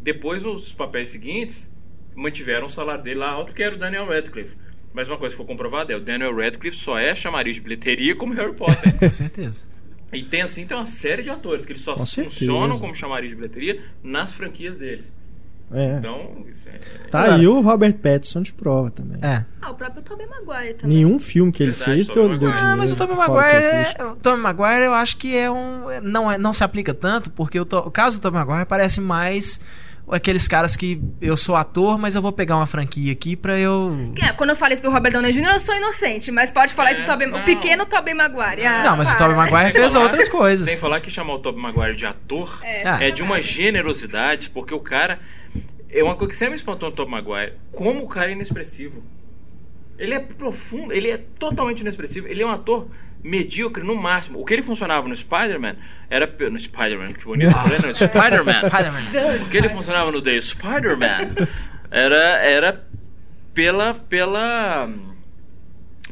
Depois, 0.00 0.44
os 0.44 0.72
papéis 0.72 1.10
seguintes 1.10 1.70
mantiveram 2.16 2.66
o 2.66 2.70
salário 2.70 3.04
dele 3.04 3.20
lá 3.20 3.30
alto, 3.30 3.54
que 3.54 3.62
era 3.62 3.76
o 3.76 3.78
Daniel 3.78 4.06
Radcliffe. 4.06 4.56
Mas 4.92 5.06
uma 5.06 5.18
coisa 5.18 5.32
que 5.32 5.36
foi 5.36 5.46
comprovada 5.46 5.92
é 5.92 5.96
o 5.96 6.00
Daniel 6.00 6.34
Radcliffe 6.34 6.76
só 6.76 6.98
é 6.98 7.14
chamariz 7.14 7.56
de 7.56 7.62
bilheteria 7.62 8.16
como 8.16 8.34
Harry 8.34 8.54
Potter. 8.54 8.92
Com 8.98 9.12
certeza. 9.12 9.64
e 10.12 10.24
tem 10.24 10.42
assim, 10.42 10.66
tem 10.66 10.76
uma 10.76 10.86
série 10.86 11.22
de 11.22 11.30
atores 11.30 11.64
que 11.64 11.72
eles 11.72 11.82
só 11.82 11.94
Com 11.94 12.04
certeza. 12.06 12.36
funcionam 12.36 12.78
como 12.78 12.94
chamariz 12.94 13.30
de 13.30 13.36
bilheteria 13.36 13.82
nas 14.02 14.32
franquias 14.32 14.78
deles. 14.78 15.12
É. 15.72 15.98
Então, 15.98 16.44
isso 16.50 16.68
é... 16.68 16.78
Tá 17.10 17.34
aí 17.34 17.46
o 17.46 17.60
Robert 17.60 17.94
Pattinson 17.96 18.42
de 18.42 18.52
prova 18.52 18.90
também. 18.90 19.18
É. 19.22 19.44
Ah, 19.60 19.70
o 19.70 19.74
próprio 19.74 20.02
Tobey 20.02 20.26
Maguire 20.26 20.74
também. 20.74 20.96
Nenhum 20.96 21.18
filme 21.18 21.50
que 21.52 21.62
ele 21.62 21.72
Verdade, 21.72 21.92
fez 21.94 22.06
Tobey 22.08 22.28
deu, 22.30 22.38
deu 22.38 22.50
dinheiro. 22.52 22.72
Ah, 22.72 22.76
mas 22.76 22.92
o 22.92 22.96
Tobey 22.96 23.16
Maguire, 23.16 23.38
o 23.38 24.02
é, 24.02 24.12
o 24.12 24.16
Tobey 24.16 24.40
Maguire 24.40 24.84
eu 24.84 24.94
acho 24.94 25.16
que 25.16 25.36
é 25.36 25.50
um 25.50 25.84
não 26.02 26.30
é, 26.30 26.36
não 26.38 26.52
se 26.52 26.62
aplica 26.64 26.92
tanto 26.94 27.30
porque 27.30 27.58
o, 27.58 27.64
to- 27.64 27.78
o 27.78 27.90
caso 27.90 28.18
do 28.18 28.22
Tobey 28.22 28.38
Maguire 28.40 28.66
parece 28.66 29.00
mais 29.00 29.60
aqueles 30.10 30.48
caras 30.48 30.74
que 30.74 30.98
eu 31.20 31.36
sou 31.36 31.54
ator, 31.54 31.98
mas 31.98 32.14
eu 32.14 32.22
vou 32.22 32.32
pegar 32.32 32.56
uma 32.56 32.66
franquia 32.66 33.12
aqui 33.12 33.36
pra 33.36 33.58
eu 33.58 34.10
É, 34.22 34.32
quando 34.32 34.50
eu 34.50 34.56
falo 34.56 34.72
isso 34.72 34.82
do 34.82 34.90
Robert 34.90 35.12
Downey 35.12 35.32
Jr., 35.32 35.50
eu 35.52 35.60
sou 35.60 35.74
inocente, 35.74 36.30
mas 36.30 36.50
pode 36.50 36.72
falar 36.72 36.90
É, 36.90 36.92
isso 36.92 37.02
do 37.02 37.06
Tobey, 37.06 37.26
não. 37.26 37.40
o 37.40 37.44
pequeno 37.44 37.84
Tobey 37.84 38.14
Maguire. 38.14 38.64
Ah, 38.66 38.84
Não, 38.84 38.96
mas 38.96 39.08
o 39.08 39.16
para. 39.16 39.26
Tobey 39.26 39.36
Maguire 39.36 39.72
fez 39.72 39.92
falar- 39.92 40.04
outras 40.06 40.28
coisas. 40.30 40.66
Sem 40.68 40.78
falar 40.78 41.00
que 41.02 41.10
chamar 41.10 41.34
o 41.34 41.38
Tobey 41.40 41.60
Maguire 41.60 41.94
de 41.94 42.06
ator 42.06 42.58
É, 42.62 43.08
é 43.08 43.10
de 43.10 43.22
uma 43.22 43.38
generosidade, 43.40 44.48
porque 44.50 44.72
o 44.74 44.80
cara. 44.80 45.18
É 45.90 46.02
uma 46.02 46.16
coisa 46.16 46.30
que 46.30 46.36
sempre 46.36 46.50
me 46.52 46.56
espantou 46.56 46.90
no 46.90 46.94
Tobey 46.96 47.10
Maguire. 47.10 47.54
Como 47.72 48.04
o 48.04 48.08
cara 48.08 48.30
é 48.30 48.32
inexpressivo. 48.34 49.02
Ele 49.98 50.14
é 50.14 50.18
profundo, 50.20 50.92
ele 50.92 51.10
é 51.10 51.18
totalmente 51.38 51.80
inexpressivo. 51.80 52.28
Ele 52.28 52.42
é 52.42 52.46
um 52.46 52.50
ator 52.50 52.86
medíocre 53.24 53.82
no 53.82 53.96
máximo. 53.96 54.40
O 54.40 54.44
que 54.44 54.54
ele 54.54 54.62
funcionava 54.62 55.08
no 55.08 55.16
Spider-Man 55.16 55.76
era. 56.08 56.26
No 56.50 56.58
Spider-Man, 56.58 57.14
que 57.14 57.24
bonito. 57.24 57.50
no 57.84 57.94
Spider-Man. 57.96 58.68
Spider-Man. 58.68 59.44
O 59.44 59.48
que 59.50 59.56
ele 59.56 59.68
funcionava 59.70 60.12
no 60.12 60.22
The 60.22 60.40
Spider-Man 60.40 61.34
era, 61.90 62.38
era 62.44 62.84
pela, 63.54 63.94
pela. 63.94 64.88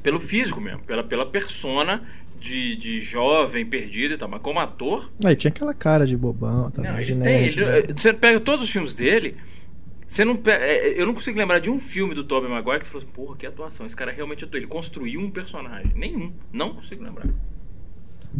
pelo 0.02 0.20
físico 0.20 0.60
mesmo, 0.60 0.80
pela, 0.80 1.04
pela 1.04 1.26
persona 1.26 2.02
de, 2.40 2.74
de 2.76 3.00
jovem, 3.00 3.64
perdido 3.66 4.14
e 4.14 4.18
tal. 4.18 4.28
Mas 4.28 4.40
como 4.42 4.58
ator, 4.58 5.10
Aí 5.24 5.36
tinha 5.36 5.50
aquela 5.50 5.74
cara 5.74 6.06
de 6.06 6.16
bobão 6.16 6.70
também, 6.70 6.90
não, 6.90 7.02
de 7.02 7.12
ele 7.12 7.22
tem. 7.22 7.40
nerd. 7.42 7.60
ele- 7.60 7.86
né? 7.88 7.94
Você 7.96 8.12
pega 8.12 8.40
todos 8.40 8.64
os 8.64 8.70
filmes 8.70 8.94
dele. 8.94 9.36
Você 10.06 10.24
não 10.24 10.36
pe- 10.36 10.50
é, 10.52 11.00
eu 11.00 11.04
não 11.06 11.14
consigo 11.14 11.36
lembrar 11.38 11.58
de 11.58 11.68
um 11.68 11.80
filme 11.80 12.14
do 12.14 12.22
Tobey 12.24 12.48
Maguire 12.48 12.78
que 12.78 12.84
você 12.86 12.90
falou 12.92 13.04
assim, 13.04 13.12
porra, 13.12 13.36
que 13.36 13.46
atuação. 13.46 13.86
Esse 13.86 13.96
cara 13.96 14.12
realmente 14.12 14.44
atuou. 14.44 14.58
Ele 14.58 14.66
construiu 14.68 15.20
um 15.20 15.30
personagem. 15.30 15.90
Nenhum. 15.96 16.32
Não 16.52 16.72
consigo 16.74 17.02
lembrar. 17.02 17.26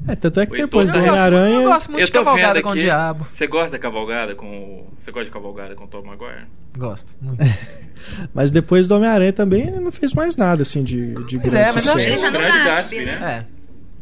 É, 0.07 0.15
tanto 0.15 0.41
é 0.41 0.47
que 0.47 0.57
depois 0.57 0.91
do 0.91 0.99
Homem-Aranha. 0.99 1.61
Eu 1.63 1.71
gosto 1.71 1.91
muito 1.91 2.03
eu 2.03 2.07
de 2.07 2.13
cavalgada 2.13 2.61
com 2.63 2.69
o 2.71 2.77
diabo. 2.77 3.27
Você 3.31 3.47
gosta 3.47 3.77
da 3.79 3.83
cavalgada 3.83 4.35
com 4.35 4.47
o. 4.47 4.87
Você 5.01 5.11
gosta 5.11 5.25
de 5.25 5.31
cavalgada 5.31 5.75
com 5.75 5.85
o 5.85 5.89
Tobey 5.89 6.09
Maguire? 6.11 6.47
Gosto. 6.77 7.15
Muito. 7.21 7.43
Mas 8.35 8.51
depois 8.53 8.87
do 8.87 8.95
Homem-Aranha 8.95 9.33
também 9.33 9.67
ele 9.69 9.81
não 9.81 9.91
fez 9.91 10.13
mais 10.13 10.37
nada 10.37 10.63
assim 10.63 10.85
de, 10.85 11.15
de 11.25 11.39
Pois 11.39 11.53
grande 11.53 11.71
é, 11.71 11.73
mas 11.73 11.87
eu 11.87 11.95
acho 11.95 12.05
que 12.05 12.11
Ele 12.13 12.19
sucesso. 12.19 12.33
tá 12.33 12.39
no 12.39 12.39
Grande 12.47 12.65
Gatsby, 12.65 13.05
né? 13.07 13.19
né? 13.19 13.33
É. 13.33 13.57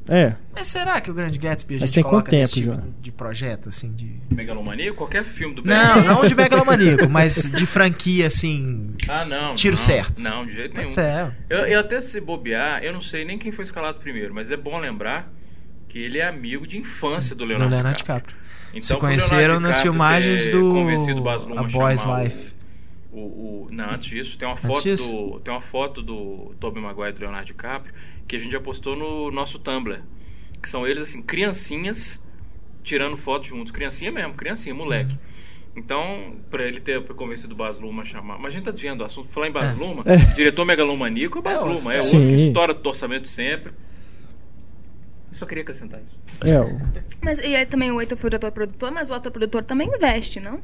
É, 0.08 0.34
Mas 0.54 0.66
será 0.66 1.00
que 1.00 1.10
o 1.10 1.14
Grande 1.14 1.38
Gatsby 1.38 1.76
a 1.76 1.78
Mas 1.80 1.88
gente 1.88 1.94
tem 1.94 2.02
coloca 2.04 2.24
quanto 2.30 2.36
nesse 2.36 2.54
tempo 2.54 2.72
tipo 2.76 2.82
já? 2.86 2.92
de 3.00 3.10
projeto, 3.12 3.68
assim, 3.70 3.92
de... 3.94 4.20
Megalomaníaco? 4.30 4.96
Qualquer 4.96 5.24
filme 5.24 5.54
do 5.54 5.64
Não, 5.64 5.74
Batman. 5.94 6.02
não 6.14 6.26
de 6.26 6.34
megalomaníaco, 6.34 7.08
mas 7.10 7.52
de 7.52 7.64
franquia, 7.64 8.26
assim... 8.26 8.94
Ah, 9.08 9.24
não. 9.24 9.54
Tiro 9.54 9.76
não, 9.76 9.82
certo. 9.82 10.20
Não, 10.20 10.44
de 10.44 10.52
jeito 10.52 10.74
nenhum. 10.76 10.86
Pois 10.88 10.98
é. 10.98 11.32
Eu, 11.48 11.58
eu 11.66 11.80
até 11.80 12.02
se 12.02 12.20
bobear, 12.20 12.82
eu 12.84 12.92
não 12.92 13.00
sei 13.00 13.24
nem 13.24 13.38
quem 13.38 13.50
foi 13.50 13.64
escalado 13.64 13.98
primeiro, 13.98 14.34
mas 14.34 14.50
é 14.50 14.56
bom 14.58 14.78
lembrar 14.78 15.32
que 15.88 15.98
ele 15.98 16.18
é 16.18 16.26
amigo 16.28 16.66
de 16.66 16.76
infância 16.78 17.34
do 17.34 17.38
Do 17.38 17.44
Leonardo, 17.46 17.72
Leonardo 17.74 17.96
DiCaprio. 17.98 18.36
DiCaprio. 18.36 18.44
Então, 18.74 18.96
Se 18.96 18.96
conheceram 19.00 19.38
Leonardo 19.38 19.60
nas 19.60 19.76
DiCaprio 19.76 19.92
filmagens 19.92 20.50
do 20.50 20.60
convencido 20.72 21.20
o 21.20 21.22
Baz 21.24 21.42
Luhrmann 21.44 21.64
A 21.64 21.68
Boy's 21.68 22.02
Life. 22.04 22.53
O, 23.14 23.66
o- 23.66 23.68
não, 23.70 23.90
antes 23.92 24.08
disso, 24.08 24.36
tem 24.36 24.46
uma 24.48 24.54
Antes 24.54 24.66
foto 24.66 24.82
disso? 24.82 25.08
do 25.08 25.40
tem 25.40 25.54
uma 25.54 25.60
foto 25.60 26.02
do 26.02 26.52
Tobey 26.58 26.82
Maguire 26.82 27.10
e 27.10 27.12
do 27.12 27.20
Leonardo 27.20 27.46
DiCaprio 27.46 27.94
que 28.26 28.34
a 28.34 28.38
gente 28.38 28.50
já 28.50 28.60
postou 28.60 28.96
no 28.96 29.30
nosso 29.30 29.58
Tumblr, 29.58 30.00
que 30.60 30.68
são 30.68 30.86
eles 30.86 31.04
assim, 31.10 31.22
criancinhas 31.22 32.20
tirando 32.82 33.16
foto 33.16 33.46
juntos, 33.46 33.70
criancinha 33.70 34.10
mesmo, 34.10 34.34
criancinha, 34.34 34.74
moleque. 34.74 35.12
Uhum. 35.12 35.18
Então, 35.76 36.36
pra 36.50 36.64
ele 36.64 36.80
ter 36.80 37.02
convencido 37.14 37.52
o 37.52 37.56
Baz 37.56 37.78
Luhrmann 37.78 38.02
a 38.02 38.04
chamar. 38.04 38.38
Mas 38.38 38.46
a 38.48 38.50
gente 38.56 38.64
tá 38.64 38.70
desviando 38.70 38.98
do 38.98 39.04
assunto. 39.04 39.28
Falar 39.30 39.48
em 39.48 39.52
Baz 39.52 39.72
É. 39.72 39.74
Luhrmann, 39.74 40.04
diretor 40.36 40.64
megalomaníaco 40.64 41.38
é 41.38 41.42
Baz 41.42 41.60
É, 41.60 41.64
Luhrmann. 41.64 41.94
É 41.94 41.98
Sim. 41.98 42.16
outro 42.18 42.36
que 42.36 42.42
estoura 42.46 42.74
do 42.74 42.88
orçamento 42.88 43.26
sempre. 43.28 43.72
Eu 45.32 45.38
só 45.38 45.46
queria 45.46 45.62
acrescentar 45.62 46.00
isso. 46.00 46.48
é. 46.48 46.60
o- 46.60 46.80
Mas 47.22 47.38
e 47.40 47.54
aí 47.56 47.66
também 47.66 47.90
o 47.90 48.00
Heitor 48.00 48.16
foi 48.18 48.30
o 48.30 48.36
ator-produtor, 48.36 48.90
mas 48.92 49.10
o 49.10 49.14
ator-produtor 49.14 49.64
também 49.64 49.88
investe, 49.88 50.38
não? 50.40 50.60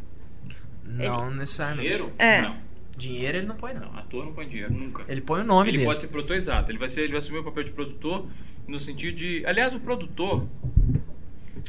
Não 1.08 1.30
necessariamente. 1.30 1.88
Dinheiro? 1.88 2.12
É. 2.18 2.42
Não. 2.42 2.56
Dinheiro 2.96 3.38
ele 3.38 3.46
não 3.46 3.56
põe, 3.56 3.72
não. 3.72 3.80
Não, 3.80 3.98
ator 3.98 4.26
não 4.26 4.32
põe 4.32 4.46
dinheiro, 4.46 4.72
nunca. 4.72 5.04
Ele 5.08 5.20
põe 5.20 5.40
o 5.40 5.44
nome 5.44 5.70
ele 5.70 5.78
dele. 5.78 5.88
pode 5.88 6.02
ser 6.02 6.08
produtor 6.08 6.36
exato. 6.36 6.70
Ele 6.70 6.78
vai, 6.78 6.88
ser, 6.88 7.02
ele 7.02 7.12
vai 7.12 7.18
assumir 7.18 7.38
o 7.38 7.44
papel 7.44 7.64
de 7.64 7.70
produtor 7.72 8.26
no 8.68 8.78
sentido 8.78 9.16
de. 9.16 9.44
Aliás, 9.46 9.74
o 9.74 9.80
produtor. 9.80 10.46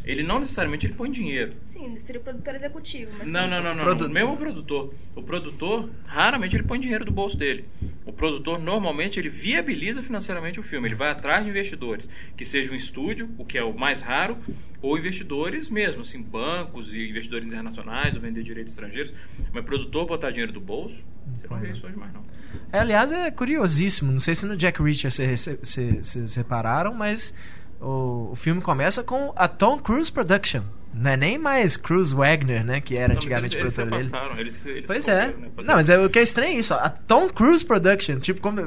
Ele 0.06 0.24
não 0.24 0.40
necessariamente 0.40 0.86
ele 0.86 0.94
põe 0.94 1.12
dinheiro. 1.12 1.54
Sim, 1.68 2.00
seria 2.00 2.20
o 2.20 2.24
produtor 2.24 2.56
executivo, 2.56 3.12
mas. 3.18 3.30
Não, 3.30 3.48
não, 3.48 3.62
não, 3.62 3.76
não. 3.76 3.84
Produ-. 3.84 4.10
Mesmo 4.10 4.34
o 4.34 4.38
produtor. 4.38 4.94
O 5.16 5.22
produtor, 5.22 5.90
raramente 6.06 6.56
ele 6.56 6.64
põe 6.64 6.80
dinheiro 6.80 7.06
do 7.06 7.12
bolso 7.12 7.38
dele. 7.38 7.66
O 8.06 8.12
produtor, 8.12 8.60
normalmente, 8.60 9.20
ele 9.20 9.30
viabiliza 9.30 10.02
financeiramente 10.02 10.60
o 10.60 10.64
filme. 10.64 10.88
Ele 10.88 10.96
vai 10.96 11.12
atrás 11.12 11.44
de 11.44 11.50
investidores, 11.50 12.10
que 12.36 12.44
seja 12.44 12.72
um 12.72 12.76
estúdio, 12.76 13.30
o 13.38 13.46
que 13.46 13.58
é 13.58 13.64
o 13.64 13.74
mais 13.78 14.02
raro, 14.02 14.38
ou 14.82 14.98
investidores 14.98 15.70
mesmo, 15.70 16.02
assim, 16.02 16.22
bancos 16.22 16.94
e 16.94 17.10
investidores 17.10 17.46
internacionais, 17.46 18.16
ou 18.16 18.22
vender 18.22 18.44
direitos 18.44 18.74
estrangeiros. 18.74 19.14
Mas 19.54 19.64
produtor 19.64 20.08
botar 20.08 20.32
dinheiro 20.32 20.52
do 20.52 20.60
bolso, 20.60 21.04
você 21.38 21.48
não 21.48 21.60
vê 21.60 21.72
isso 21.72 21.86
hoje 21.86 21.96
mais, 21.96 22.12
não. 22.14 22.24
É, 22.72 22.80
aliás, 22.80 23.12
é 23.12 23.30
curiosíssimo. 23.32 24.12
Não 24.12 24.20
sei 24.20 24.36
se 24.36 24.46
no 24.46 24.58
Jack 24.58 24.82
Reacher 24.82 25.12
vocês 25.12 26.36
repararam, 26.36 26.94
mas 26.94 27.36
o, 27.82 28.30
o 28.32 28.36
filme 28.36 28.62
começa 28.62 29.04
com 29.04 29.34
a 29.36 29.48
Tom 29.48 29.78
Cruise 29.80 30.12
Production. 30.12 30.62
Não 30.94 31.12
é 31.12 31.16
nem 31.16 31.38
mais 31.38 31.78
Cruise 31.78 32.14
Wagner, 32.14 32.66
né? 32.66 32.82
Que 32.82 32.98
era 32.98 33.10
Não, 33.10 33.16
antigamente 33.16 33.56
eles, 33.56 33.64
eles 33.78 33.90
produtor 33.90 34.00
dele. 34.00 34.10
afastaram, 34.16 34.40
Eles, 34.42 34.66
eles 34.66 34.84
Pois 34.86 35.08
é. 35.08 35.28
né, 35.28 35.34
Não, 35.64 35.76
mas 35.76 35.90
é, 35.90 35.98
o 35.98 36.10
que 36.10 36.20
é 36.20 36.22
estranho 36.22 36.52
é 36.52 36.60
isso. 36.60 36.74
ó. 36.74 36.78
A 36.78 36.90
Tom 36.90 37.30
Cruise 37.30 37.64
Production, 37.66 38.20
tipo, 38.20 38.42
como, 38.42 38.60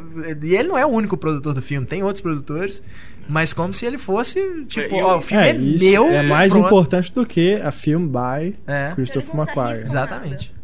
e 0.42 0.56
ele 0.56 0.68
não 0.68 0.78
é 0.78 0.86
o 0.86 0.88
único 0.88 1.18
produtor 1.18 1.52
do 1.52 1.60
filme, 1.60 1.86
tem 1.86 2.02
outros 2.02 2.22
produtores, 2.22 2.82
mas 3.28 3.52
como 3.52 3.74
se 3.74 3.84
ele 3.84 3.98
fosse, 3.98 4.64
tipo, 4.64 4.94
É, 4.94 5.04
ó, 5.04 5.18
o- 5.18 5.20
filme 5.20 5.44
é, 5.44 5.50
É, 5.50 5.52
meu. 5.52 6.06
é 6.06 6.22
mais 6.26 6.52
pronto. 6.54 6.66
importante 6.66 7.12
do 7.12 7.26
que 7.26 7.56
a 7.56 7.70
film 7.70 8.06
by 8.08 8.56
É. 8.66 8.92
Christopher 8.94 9.28
Eles 9.34 9.42
McQuarrie. 9.46 9.82
Exatamente. 9.82 10.54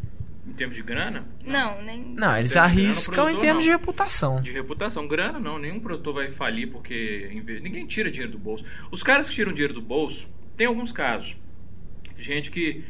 termos 0.61 0.75
de 0.75 0.83
grana, 0.83 1.25
Não, 1.43 1.81
nem. 1.81 2.03
Não, 2.03 2.37
eles 2.37 2.53
grana 2.53 2.67
no 2.67 2.73
arriscam 2.73 3.13
em 3.13 3.15
produtor, 3.15 3.41
termos 3.41 3.65
não. 3.65 3.71
de 3.71 3.77
reputação. 3.79 4.41
de 4.41 4.51
reputação. 4.51 5.07
Grana 5.07 5.39
não, 5.39 5.57
nenhum 5.57 5.79
produtor 5.79 6.13
vai 6.13 6.29
falir 6.29 6.69
porque 6.69 7.29
ninguém 7.63 7.87
tira 7.87 8.11
dinheiro 8.11 8.31
do 8.31 8.37
bolso. 8.37 8.63
Os 8.91 9.01
caras 9.01 9.27
que 9.27 9.33
tiram 9.33 9.51
dinheiro 9.51 9.73
do 9.73 9.81
bolso, 9.81 10.29
tem 10.55 10.67
alguns 10.67 10.91
casos. 10.91 11.35
Gente 12.15 12.51
que 12.51 12.83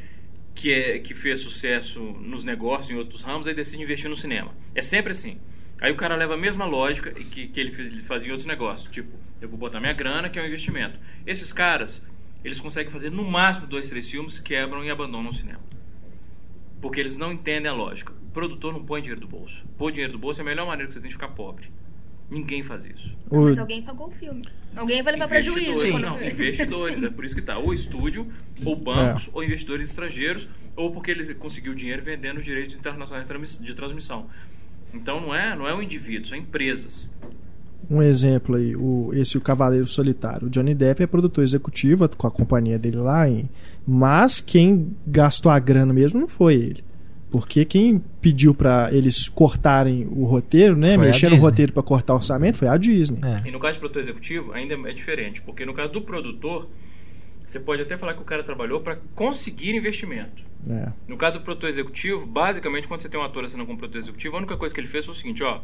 que, 0.54 0.74
é, 0.74 1.00
que 1.00 1.14
fez 1.14 1.40
sucesso 1.40 2.02
nos 2.02 2.44
negócios, 2.44 2.92
em 2.92 2.96
outros 2.96 3.24
ramos, 3.24 3.48
aí 3.48 3.54
decide 3.54 3.82
investir 3.82 4.10
no 4.10 4.18
cinema. 4.18 4.54
É 4.76 4.82
sempre 4.82 5.14
assim. 5.14 5.40
Aí 5.80 5.92
o 5.92 5.96
cara 5.96 6.14
leva 6.16 6.34
a 6.34 6.38
mesma 6.38 6.66
lógica 6.66 7.10
que, 7.12 7.48
que 7.48 7.60
ele, 7.60 7.72
fez, 7.72 7.94
ele 7.94 8.04
fazia 8.04 8.28
em 8.28 8.32
outros 8.32 8.46
negócios. 8.46 8.92
Tipo, 8.92 9.18
eu 9.40 9.48
vou 9.48 9.58
botar 9.58 9.80
minha 9.80 9.94
grana, 9.94 10.30
que 10.30 10.38
é 10.38 10.42
um 10.42 10.46
investimento. 10.46 11.00
Esses 11.26 11.54
caras, 11.54 12.06
eles 12.44 12.60
conseguem 12.60 12.92
fazer 12.92 13.10
no 13.10 13.24
máximo 13.24 13.66
dois, 13.66 13.90
três 13.90 14.10
filmes, 14.10 14.42
quebram 14.42 14.84
e 14.84 14.92
abandonam 14.92 15.30
o 15.30 15.34
cinema. 15.34 15.62
Porque 16.82 17.00
eles 17.00 17.16
não 17.16 17.32
entendem 17.32 17.70
a 17.70 17.74
lógica. 17.74 18.12
O 18.12 18.32
produtor 18.32 18.74
não 18.74 18.84
põe 18.84 19.02
dinheiro 19.02 19.22
do 19.22 19.28
bolso. 19.28 19.64
Pôr 19.78 19.92
dinheiro 19.92 20.14
do 20.14 20.20
bolso 20.20 20.42
é 20.42 20.44
a 20.44 20.46
melhor 20.46 20.66
maneira 20.66 20.88
que 20.88 20.94
você 20.94 21.00
tem 21.00 21.10
de 21.10 21.16
ficar 21.16 21.28
pobre. 21.30 21.70
Ninguém 22.30 22.64
faz 22.64 22.86
isso. 22.86 23.16
O- 23.30 23.42
Mas 23.42 23.60
alguém 23.60 23.82
pagou 23.82 24.08
o 24.08 24.12
filme. 24.12 24.42
Alguém 24.76 25.04
vai 25.04 25.14
levar 25.14 25.28
prejuízo. 25.28 25.60
Investidores, 25.60 25.92
quando 26.00 26.04
não, 26.22 26.26
investidores. 26.26 27.00
Sim. 27.00 27.06
É 27.06 27.10
por 27.10 27.26
isso 27.26 27.36
que 27.36 27.42
tá. 27.42 27.58
Ou 27.58 27.74
estúdio, 27.74 28.32
ou 28.64 28.76
bancos, 28.76 29.28
É. 29.28 29.32
ou 29.34 29.44
investidores 29.44 29.90
estrangeiros, 29.90 30.48
ou 30.76 30.92
porque 30.92 31.12
ele 31.12 31.36
conseguiu 31.36 31.74
dinheiro 31.76 32.02
vendendo 32.02 32.38
os 32.38 32.46
direitos 32.46 32.74
internacionais 32.76 33.28
de 33.60 33.74
transmissão. 33.76 34.28
Então 34.94 35.20
não 35.22 35.36
é, 35.36 35.56
não 35.56 35.68
é 35.68 35.76
um 35.76 35.82
indivíduo, 35.82 36.26
são 36.28 36.38
empresas. 36.38 37.10
Um 37.92 38.02
exemplo 38.02 38.56
aí, 38.56 38.74
o, 38.74 39.12
esse 39.14 39.38
o 39.38 39.42
Cavaleiro 39.42 39.86
Solitário. 39.86 40.48
O 40.48 40.50
Johnny 40.50 40.74
Depp 40.74 41.04
é 41.04 41.08
produtor 41.08 41.44
executivo 41.44 42.08
com 42.16 42.26
a 42.26 42.32
companhia 42.32 42.80
dele 42.80 42.96
lá, 42.96 43.28
em, 43.28 43.50
mas 43.86 44.40
quem 44.40 44.96
gastou 45.06 45.52
a 45.52 45.60
grana 45.60 45.92
mesmo 45.92 46.22
não 46.22 46.28
foi 46.28 46.56
ele. 46.56 46.84
Porque 47.30 47.66
quem 47.66 48.02
pediu 48.22 48.54
pra 48.54 48.90
eles 48.94 49.28
cortarem 49.28 50.08
o 50.10 50.24
roteiro, 50.24 50.78
né? 50.78 50.96
Foi 50.96 51.08
Mexer 51.08 51.30
no 51.30 51.36
roteiro 51.36 51.74
pra 51.74 51.84
cortar 51.84 52.14
o 52.14 52.16
orçamento, 52.16 52.58
foi 52.58 52.70
a 52.70 52.78
Disney. 52.78 53.20
É. 53.24 53.48
E 53.50 53.52
no 53.52 53.60
caso 53.60 53.74
de 53.74 53.80
produtor 53.80 54.02
executivo, 54.02 54.54
ainda 54.54 54.74
é 54.90 54.94
diferente, 54.94 55.42
porque 55.42 55.66
no 55.66 55.74
caso 55.74 55.92
do 55.92 56.02
produtor, 56.02 56.70
você 57.46 57.60
pode 57.60 57.82
até 57.82 57.98
falar 57.98 58.14
que 58.14 58.22
o 58.22 58.26
cara 58.26 58.42
trabalhou 58.42 58.80
para 58.80 58.98
conseguir 59.16 59.76
investimento. 59.76 60.44
É. 60.70 60.94
No 61.10 61.18
caso 61.18 61.40
do 61.40 61.44
produtor 61.44 61.70
executivo, 61.70 62.26
basicamente, 62.26 62.88
quando 62.88 63.02
você 63.02 63.10
tem 63.10 63.20
um 63.20 63.24
ator 63.24 63.44
assinando 63.44 63.66
como 63.66 63.78
produtor 63.78 64.02
executivo, 64.02 64.36
a 64.38 64.40
única 64.40 64.56
coisa 64.56 64.74
que 64.74 64.80
ele 64.80 64.88
fez 64.88 65.04
foi 65.04 65.14
o 65.14 65.18
seguinte, 65.18 65.44
ó, 65.44 65.60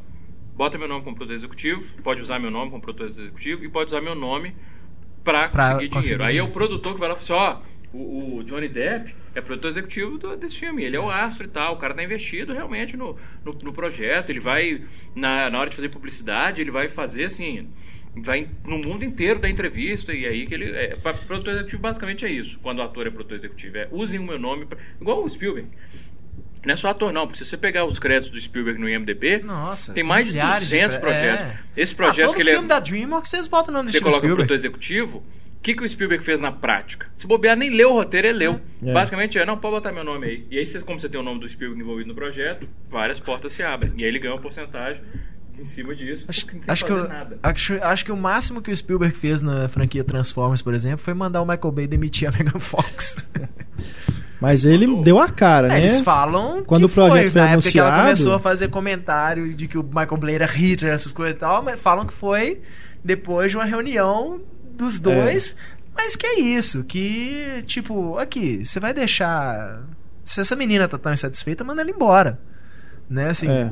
bota 0.57 0.77
meu 0.77 0.87
nome 0.87 1.03
como 1.03 1.15
produtor 1.15 1.35
executivo, 1.35 2.01
pode 2.03 2.21
usar 2.21 2.39
meu 2.39 2.51
nome 2.51 2.71
como 2.71 2.81
produtor 2.81 3.07
executivo 3.07 3.63
e 3.63 3.69
pode 3.69 3.87
usar 3.89 4.01
meu 4.01 4.15
nome 4.15 4.55
para 5.23 5.49
conseguir, 5.49 5.89
conseguir 5.89 5.89
dinheiro. 6.01 6.23
Aí 6.23 6.37
é 6.37 6.43
o 6.43 6.51
produtor 6.51 6.93
que 6.93 6.99
vai 6.99 7.09
lá 7.09 7.15
e 7.15 7.23
fala 7.23 7.59
assim, 7.59 7.63
ó, 7.93 7.97
o, 7.97 8.37
o 8.37 8.43
Johnny 8.43 8.67
Depp 8.67 9.13
é 9.35 9.41
produtor 9.41 9.69
executivo 9.69 10.17
do- 10.17 10.35
desse 10.35 10.57
filme, 10.57 10.83
ele 10.83 10.95
é 10.97 10.99
o 10.99 11.09
astro 11.09 11.45
e 11.45 11.49
tal, 11.49 11.75
o 11.75 11.77
cara 11.77 11.93
tá 11.93 12.03
investido 12.03 12.53
realmente 12.53 12.97
no, 12.97 13.15
no, 13.45 13.53
no 13.63 13.73
projeto, 13.73 14.29
ele 14.29 14.39
vai, 14.39 14.81
na, 15.15 15.49
na 15.49 15.59
hora 15.59 15.69
de 15.69 15.75
fazer 15.75 15.89
publicidade, 15.89 16.61
ele 16.61 16.71
vai 16.71 16.87
fazer 16.89 17.25
assim, 17.25 17.67
vai 18.15 18.49
no 18.65 18.77
mundo 18.79 19.03
inteiro 19.03 19.39
da 19.39 19.49
entrevista 19.49 20.13
e 20.13 20.25
aí 20.25 20.47
que 20.47 20.53
ele 20.53 20.71
é, 20.71 20.87
produtor 21.27 21.53
executivo 21.53 21.81
basicamente 21.81 22.25
é 22.25 22.31
isso 22.31 22.57
quando 22.59 22.79
o 22.79 22.81
ator 22.81 23.05
é 23.05 23.11
produtor 23.11 23.35
executivo 23.37 23.77
é 23.77 23.87
usem 23.91 24.19
o 24.19 24.23
meu 24.23 24.39
nome 24.39 24.65
pra, 24.65 24.77
igual 24.99 25.23
o 25.23 25.29
Spielberg 25.29 25.69
não 26.65 26.73
é 26.73 26.77
só 26.77 26.89
ator 26.89 27.11
não 27.13 27.25
porque 27.27 27.43
se 27.43 27.49
você 27.49 27.57
pegar 27.57 27.85
os 27.85 27.99
créditos 27.99 28.29
do 28.31 28.39
Spielberg 28.41 28.79
no 28.79 28.89
IMDb 28.89 29.41
Nossa, 29.43 29.93
tem 29.93 30.03
mais 30.03 30.25
de 30.25 30.33
milhares 30.33 30.63
200 30.63 30.95
de- 30.95 31.01
projetos 31.01 31.45
é. 31.45 31.57
esse 31.77 31.93
Ah, 31.93 31.95
projeto 31.97 32.25
todo 32.27 32.35
que 32.35 32.41
ele 32.41 32.49
é 32.49 32.53
filme 32.53 32.67
da 32.67 32.79
DreamWorks 32.79 33.29
vocês 33.29 33.47
botam 33.47 33.73
o 33.73 33.77
nome 33.77 33.87
do 33.87 33.91
você 33.91 33.99
coloca 33.99 34.17
o 34.17 34.19
Spielberg. 34.21 34.47
produtor 34.47 34.55
executivo 34.55 35.23
o 35.57 35.59
que, 35.67 35.73
que 35.73 35.83
o 35.83 35.89
Spielberg 35.89 36.23
fez 36.23 36.39
na 36.39 36.51
prática? 36.51 37.07
Se 37.17 37.25
bobear, 37.27 37.57
nem 37.57 37.69
leu 37.71 37.89
o 37.89 37.93
roteiro, 37.93 38.27
ele 38.27 38.37
leu. 38.37 38.61
É. 38.81 38.93
Basicamente 38.93 39.37
é, 39.39 39.45
não, 39.45 39.57
pode 39.57 39.73
botar 39.75 39.91
meu 39.91 40.03
nome 40.03 40.25
aí. 40.27 40.47
E 40.51 40.57
aí, 40.59 40.65
você- 40.67 40.79
como 40.79 40.97
você 40.99 41.09
tem 41.09 41.19
o 41.19 41.23
nome 41.23 41.41
do 41.41 41.49
Spielberg 41.49 41.81
envolvido 41.81 42.07
no 42.07 42.15
projeto, 42.15 42.69
várias 42.89 43.19
portas 43.19 43.51
se 43.51 43.63
abrem. 43.63 43.91
E 43.97 44.03
aí 44.03 44.07
ele 44.07 44.19
ganha 44.19 44.33
uma 44.35 44.39
porcentagem 44.39 45.01
em 45.59 45.63
cima 45.65 45.93
disso, 45.95 46.25
Acho, 46.29 46.45
acho 46.67 46.85
que 46.85 46.91
eu- 46.91 47.07
nada. 47.09 47.39
acho, 47.41 47.73
acho 47.83 48.05
que 48.05 48.11
o 48.11 48.15
máximo 48.15 48.61
que 48.61 48.69
o 48.71 48.75
Spielberg 48.75 49.17
fez 49.17 49.41
na 49.41 49.67
franquia 49.67 50.03
Transformers, 50.03 50.61
por 50.61 50.73
exemplo, 50.75 50.99
foi 50.99 51.15
mandar 51.15 51.41
o 51.41 51.45
Michael 51.45 51.71
Bay 51.71 51.87
demitir 51.87 52.29
a 52.29 52.31
Megan 52.31 52.59
Fox. 52.59 53.27
Mas 54.39 54.65
ele 54.65 55.01
deu 55.03 55.19
a 55.19 55.29
cara, 55.29 55.67
É, 55.67 55.69
né? 55.71 55.79
Eles 55.79 56.01
falam 56.01 56.63
Quando 56.63 56.87
que 56.87 56.91
o 56.91 56.93
projeto 56.93 57.31
foi 57.31 57.41
na 57.41 57.49
época 57.49 57.71
que 57.71 57.79
ela 57.79 57.87
anunciado- 57.89 58.03
começou 58.17 58.33
a 58.35 58.39
fazer 58.39 58.67
comentário 58.69 59.53
de 59.53 59.67
que 59.67 59.77
o 59.77 59.83
Michael 59.83 60.17
Blade 60.17 60.35
era 60.35 60.45
Hitler, 60.45 60.93
essas 60.93 61.11
coisas 61.11 61.35
e 61.35 61.39
tal, 61.39 61.63
mas 61.63 61.79
falam 61.81 62.05
que 62.05 62.13
foi 62.13 62.61
depois 63.03 63.49
de 63.51 63.57
uma 63.57 63.65
reunião 63.65 64.39
dos 64.77 64.99
dois. 64.99 65.55
Mas 65.95 66.15
que 66.15 66.27
é 66.27 66.39
isso, 66.39 66.83
que, 66.83 67.63
tipo, 67.65 68.17
aqui, 68.19 68.63
você 68.63 68.79
vai 68.79 68.93
deixar. 68.93 69.81
Se 70.23 70.39
essa 70.39 70.55
menina 70.55 70.87
tá 70.87 70.97
tão 70.97 71.11
insatisfeita, 71.11 71.63
manda 71.63 71.81
ela 71.81 71.89
embora. 71.89 72.39
Né, 73.09 73.27
assim. 73.27 73.47
É. 73.47 73.71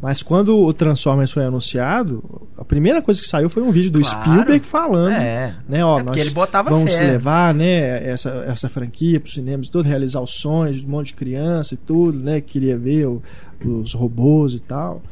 Mas 0.00 0.22
quando 0.22 0.56
o 0.58 0.72
Transformers 0.72 1.30
foi 1.30 1.44
anunciado, 1.44 2.48
a 2.56 2.64
primeira 2.64 3.02
coisa 3.02 3.20
que 3.20 3.26
saiu 3.28 3.50
foi 3.50 3.62
um 3.62 3.70
vídeo 3.70 3.90
do 3.92 4.00
Claro. 4.00 4.24
Spielberg 4.30 4.64
falando, 4.66 5.12
É. 5.12 5.54
né, 5.68 5.84
ó, 5.84 6.00
É 6.00 6.02
nós 6.02 6.16
ele 6.16 6.30
botava 6.30 6.70
vamos 6.70 6.96
fé. 6.96 7.04
levar, 7.06 7.52
né, 7.52 8.02
essa, 8.08 8.30
essa 8.48 8.70
franquia 8.70 9.20
pros 9.20 9.34
cinemas 9.34 9.66
e 9.66 9.70
tudo, 9.70 9.86
realizar 9.86 10.20
os 10.22 10.30
sonhos 10.30 10.80
de 10.80 10.86
um 10.86 10.90
monte 10.90 11.08
de 11.08 11.14
criança 11.14 11.74
e 11.74 11.76
tudo, 11.76 12.18
né, 12.18 12.40
que 12.40 12.52
queria 12.52 12.78
ver 12.78 13.06
o- 13.06 13.22
os 13.62 13.92
robôs 13.92 14.54
e 14.54 14.60
tal. 14.60 15.02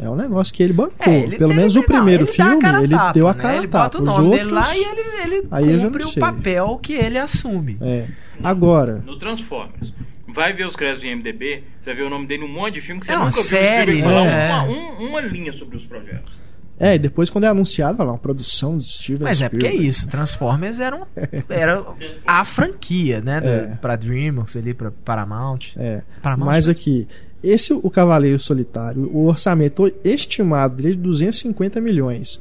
É 0.00 0.08
um 0.08 0.14
negócio 0.14 0.54
que 0.54 0.62
ele 0.62 0.72
bancou. 0.72 1.12
É, 1.12 1.22
ele- 1.22 1.36
Pelo 1.38 1.50
ele- 1.50 1.58
menos 1.58 1.74
o 1.74 1.80
não, 1.80 1.86
primeiro 1.86 2.22
ele 2.22 2.30
a 2.30 2.32
filme, 2.32 2.84
ele 2.84 2.88
tapa, 2.94 3.12
deu 3.12 3.26
a 3.26 3.34
né? 3.34 3.40
cara 3.40 3.56
Ele 3.56 3.66
a 3.66 3.68
tapa. 3.68 3.84
bota 3.84 3.98
o 3.98 4.02
Os 4.02 4.06
nome 4.16 4.24
outros, 4.28 4.42
dele 4.46 4.54
lá 4.54 4.76
e 4.76 4.80
ele, 4.84 5.00
ele 5.34 5.48
Aí 5.50 5.72
eu 5.72 5.78
já 5.80 5.86
cumpre 5.88 6.04
não 6.04 6.10
o 6.10 6.14
papel 6.14 6.78
que 6.80 6.92
ele 6.92 7.18
assume. 7.18 7.76
é. 7.80 8.06
Agora, 8.40 9.02
No 9.04 9.18
Transformers. 9.18 9.92
Vai 10.28 10.52
ver 10.52 10.66
os 10.66 10.76
créditos 10.76 11.02
de 11.02 11.08
MDB, 11.14 11.64
você 11.80 11.90
vai 11.90 11.94
ver 11.94 12.02
o 12.02 12.10
nome 12.10 12.26
dele 12.26 12.42
num 12.42 12.52
monte 12.52 12.74
de 12.74 12.80
filme 12.80 13.00
que 13.00 13.06
você 13.06 13.12
É 13.12 13.16
uma 13.16 13.26
nunca 13.26 13.42
série, 13.42 13.92
viu 13.92 14.00
Spielberg 14.02 14.28
falar 14.30 14.40
é. 14.40 14.52
uma, 14.52 14.62
um- 14.64 15.08
uma 15.08 15.20
linha 15.22 15.52
sobre 15.52 15.76
os 15.76 15.84
projetos. 15.86 16.32
é, 16.78 16.94
e 16.94 16.98
depois 16.98 17.30
quando 17.30 17.44
é 17.44 17.48
anunciado, 17.48 17.96
fala, 17.96 18.12
uma 18.12 18.18
produção 18.18 18.76
de 18.78 18.84
Steven 18.84 19.22
Mas 19.24 19.40
é 19.42 19.48
porque 19.48 19.64
é 19.66 19.68
Spielberg. 19.70 19.88
isso, 19.88 20.08
Transformers 20.08 20.80
era, 20.80 20.96
um, 20.96 21.02
era 21.48 21.82
a 22.26 22.44
franquia, 22.44 23.20
né? 23.20 23.40
do- 23.40 23.48
É. 23.48 23.66
Pra 23.80 23.96
DreamWorks 23.96 24.56
ali, 24.56 24.74
pra 24.74 24.90
Paramount. 24.90 25.60
É. 25.76 26.02
Paramount, 26.22 26.46
Mas 26.46 26.66
né? 26.66 26.72
aqui, 26.72 27.08
esse 27.42 27.72
o 27.72 27.90
Cavaleiro 27.90 28.38
Solitário, 28.38 29.10
o 29.12 29.26
orçamento 29.26 29.90
estimado 30.04 30.76
dele 30.76 30.88
é 30.90 30.92
de 30.92 30.98
250 30.98 31.80
milhões. 31.80 32.40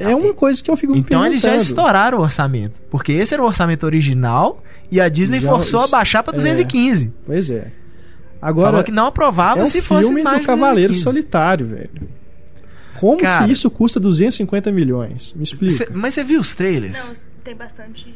É 0.00 0.14
uma 0.14 0.34
coisa 0.34 0.62
que 0.62 0.68
eu 0.70 0.76
fico 0.76 0.92
me 0.92 0.98
Então 0.98 1.24
eles 1.24 1.40
já 1.40 1.50
perguntando. 1.50 1.70
estouraram 1.70 2.18
o 2.18 2.22
orçamento. 2.22 2.80
Porque 2.90 3.12
esse 3.12 3.32
era 3.32 3.42
o 3.42 3.46
orçamento 3.46 3.86
original 3.86 4.60
e 4.90 5.00
a 5.00 5.08
Disney 5.08 5.40
Já- 5.40 5.50
forçou 5.50 5.80
a 5.80 5.88
baixar 5.88 6.22
pra 6.22 6.32
é. 6.32 6.36
215. 6.36 7.12
Pois 7.24 7.50
é. 7.50 7.70
Agora, 8.40 8.70
Falou 8.70 8.84
que 8.84 8.92
não 8.92 9.06
aprovava 9.06 9.60
é 9.60 9.62
um 9.62 9.66
se 9.66 9.80
fosse 9.80 10.06
filme 10.06 10.22
mais 10.22 10.36
do 10.38 10.40
de 10.42 10.46
Cavaleiro 10.46 10.92
215. 10.92 11.02
Solitário, 11.04 11.66
velho. 11.66 12.08
Como 13.00 13.18
Cara- 13.20 13.44
que 13.46 13.52
isso 13.52 13.70
custa 13.70 13.98
250 14.00 14.70
milhões? 14.72 15.32
Me 15.34 15.42
explica. 15.42 15.74
Cê- 15.74 15.88
mas 15.92 16.14
você 16.14 16.24
viu 16.24 16.40
os 16.40 16.54
trailers? 16.54 16.98
Não, 16.98 17.14
tem 17.44 17.54
bastante. 17.54 18.14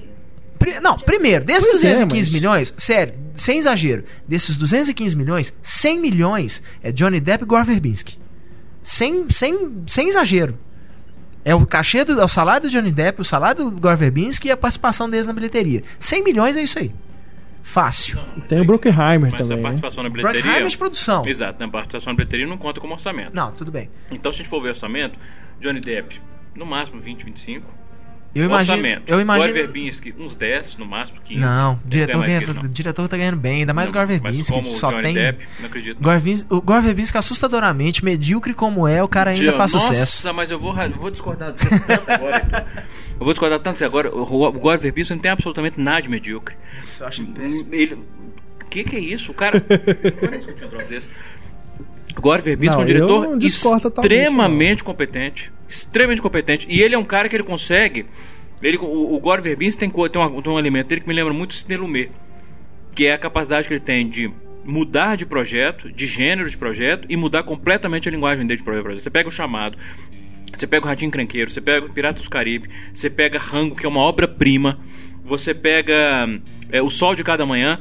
Pri- 0.58 0.78
Não, 0.80 0.96
primeiro, 0.96 1.44
desses 1.44 1.64
Pois 1.70 1.84
é, 1.84 1.88
215 1.94 2.32
mas- 2.32 2.40
milhões, 2.40 2.74
sério, 2.76 3.14
sem 3.34 3.58
exagero, 3.58 4.04
desses 4.28 4.56
215 4.58 5.16
milhões, 5.16 5.56
100 5.62 5.98
milhões 6.00 6.62
é 6.82 6.92
Johnny 6.92 7.18
Depp 7.18 7.44
e 7.44 7.46
Gore 7.46 7.64
Verbinski. 7.66 8.18
Sem, 8.82 9.26
sem, 9.30 9.72
sem 9.86 10.08
exagero. 10.08 10.56
É 11.45 11.55
o 11.55 11.64
cachê 11.66 12.05
do 12.05 12.20
é 12.20 12.24
o 12.24 12.28
salário 12.28 12.68
do 12.68 12.70
Johnny 12.70 12.93
Depp, 12.93 13.20
o 13.20 13.24
salário 13.24 13.70
do 13.70 13.80
Gore 13.80 13.97
Verbinski 13.97 14.49
e 14.49 14.51
a 14.51 14.57
participação 14.57 15.09
deles 15.09 15.26
na 15.26 15.32
bilheteria. 15.32 15.82
100 15.99 16.22
milhões 16.24 16.57
é 16.57 16.62
isso 16.62 16.78
aí. 16.78 16.93
Fácil. 17.62 18.18
Tem 18.49 18.61
o 18.61 18.64
Bruckheimer 18.64 19.30
Mas 19.30 19.34
também, 19.34 19.55
a 19.55 19.57
né? 19.57 19.62
participação 19.62 20.03
na 20.03 20.11
Brockheimer 20.11 20.43
bilheteria. 20.43 20.66
é 20.66 20.70
de 20.70 20.78
produção. 20.78 21.22
Exato, 21.26 21.61
na 21.64 21.70
participação 21.70 22.12
na 22.12 22.16
bilheteria 22.16 22.47
não 22.47 22.59
conta 22.59 22.80
como 22.80 22.93
orçamento. 22.95 23.34
Não, 23.34 23.53
tudo 23.53 23.70
bem. 23.70 23.88
Então, 24.11 24.32
se 24.32 24.41
a 24.41 24.43
gente 24.43 24.51
for 24.51 24.61
ver 24.62 24.70
orçamento, 24.70 25.18
Johnny 25.61 25.80
Depp, 25.80 26.20
no 26.55 26.66
máximo 26.66 27.01
20, 27.01 27.24
25. 27.24 27.66
Eu 28.32 28.44
imagino, 28.44 28.76
orçamento. 28.76 29.02
eu 29.06 29.20
imagino 29.20 29.52
Gore 29.52 29.60
Verbinski, 29.60 30.14
uns 30.18 30.36
10, 30.36 30.76
no 30.76 30.86
máximo 30.86 31.20
15. 31.24 31.40
Não, 31.40 31.72
o 31.72 31.74
Não 31.74 31.80
diretor, 31.84 32.24
ganha, 32.24 32.42
isso, 32.42 32.50
o 32.52 32.54
não. 32.54 32.68
diretor 32.68 33.08
tá 33.08 33.16
ganhando 33.16 33.36
bem, 33.36 33.60
ainda 33.60 33.74
mais 33.74 33.90
o 33.90 33.92
Gore 33.92 34.06
Mas 34.06 34.22
Verbinski, 34.22 34.58
o 34.58 34.62
só 34.72 34.90
Johnny 34.90 35.02
tem 35.02 35.14
Depp, 35.14 35.46
não 35.58 35.66
acredito. 35.66 35.96
não. 36.00 36.02
Gore 36.20 36.44
o 36.48 36.60
Gore 36.60 36.82
Verbinski 36.82 37.18
assustadoramente 37.18 38.04
medíocre 38.04 38.54
como 38.54 38.86
é, 38.86 39.02
o 39.02 39.08
cara 39.08 39.30
ainda 39.30 39.42
Tia, 39.42 39.52
faz 39.54 39.72
Nossa, 39.72 39.88
sucesso. 39.88 40.34
mas 40.34 40.50
eu 40.50 40.58
vou, 40.58 40.74
vou 40.96 41.10
discordar 41.10 41.52
de 41.52 41.58
você 41.60 41.80
tanto 41.80 42.10
agora. 42.10 42.36
Heitor. 42.36 42.60
Eu 43.18 43.24
vou 43.24 43.32
discordar 43.32 43.58
tanto 43.58 43.72
de 43.74 43.78
você 43.78 43.84
agora. 43.84 44.14
O 44.14 44.22
o 44.22 44.52
Gore 44.52 44.80
Verbinski 44.80 45.14
não 45.14 45.20
tem 45.20 45.30
absolutamente 45.30 45.80
nada 45.80 46.02
de 46.02 46.08
medíocre. 46.08 46.54
Eu 47.00 47.06
acho 47.06 47.26
Ele... 47.72 47.98
Que 48.70 48.84
que 48.84 48.94
é 48.94 49.00
isso? 49.00 49.32
O 49.32 49.34
cara... 49.34 49.56
É 49.56 49.60
que 50.28 50.36
discutir 50.38 50.64
um 50.64 50.68
troço 50.68 50.86
desse? 50.86 51.08
Gore 52.14 52.42
Verbinski 52.42 52.74
Não, 52.74 52.80
é 52.80 52.84
um 52.84 52.86
diretor 52.86 53.38
extremamente 54.06 54.84
competente. 54.84 55.52
Extremamente 55.68 56.22
competente. 56.22 56.66
E 56.70 56.80
ele 56.80 56.94
é 56.94 56.98
um 56.98 57.04
cara 57.04 57.28
que 57.28 57.36
ele 57.36 57.44
consegue... 57.44 58.06
Ele, 58.62 58.76
o, 58.76 59.14
o 59.14 59.18
Gore 59.20 59.40
Verbinski 59.42 59.78
tem, 59.80 59.90
tem, 59.90 60.20
uma- 60.22 60.42
tem 60.42 60.52
um 60.52 60.58
elemento 60.58 60.88
dele 60.88 61.00
que 61.00 61.08
me 61.08 61.14
lembra 61.14 61.32
muito 61.32 61.50
o 61.50 61.54
Sidney 61.54 61.78
Lumet. 61.78 62.11
Que 62.94 63.06
é 63.06 63.12
a 63.14 63.18
capacidade 63.18 63.66
que 63.68 63.74
ele 63.74 63.80
tem 63.80 64.08
de 64.08 64.30
mudar 64.64 65.16
de 65.16 65.24
projeto, 65.24 65.90
de 65.90 66.06
gênero 66.06 66.48
de 66.50 66.56
projeto, 66.58 67.06
e 67.08 67.16
mudar 67.16 67.42
completamente 67.44 68.08
a 68.08 68.12
linguagem 68.12 68.46
dele 68.46 68.58
de 68.58 68.64
projeto. 68.64 68.98
Você 69.00 69.08
pega 69.11 69.28
o 69.28 69.32
chamado, 69.32 69.78
você 70.52 70.66
pega 70.66 70.84
o 70.84 70.88
Ratinho 70.88 71.11
Cranqueiro, 71.11 71.50
você 71.50 71.61
pega 71.62 71.86
o 71.86 71.90
Piratas 71.90 72.22
do 72.24 72.28
Caribe, 72.30 72.68
você 72.92 73.08
pega 73.08 73.38
Rango, 73.38 73.74
que 73.74 73.86
é 73.86 73.88
uma 73.88 74.00
obra-prima, 74.00 74.78
você 75.24 75.54
pega 75.54 76.28
é, 76.70 76.82
O 76.82 76.90
Sol 76.90 77.14
de 77.14 77.24
Cada 77.24 77.46
Manhã. 77.46 77.80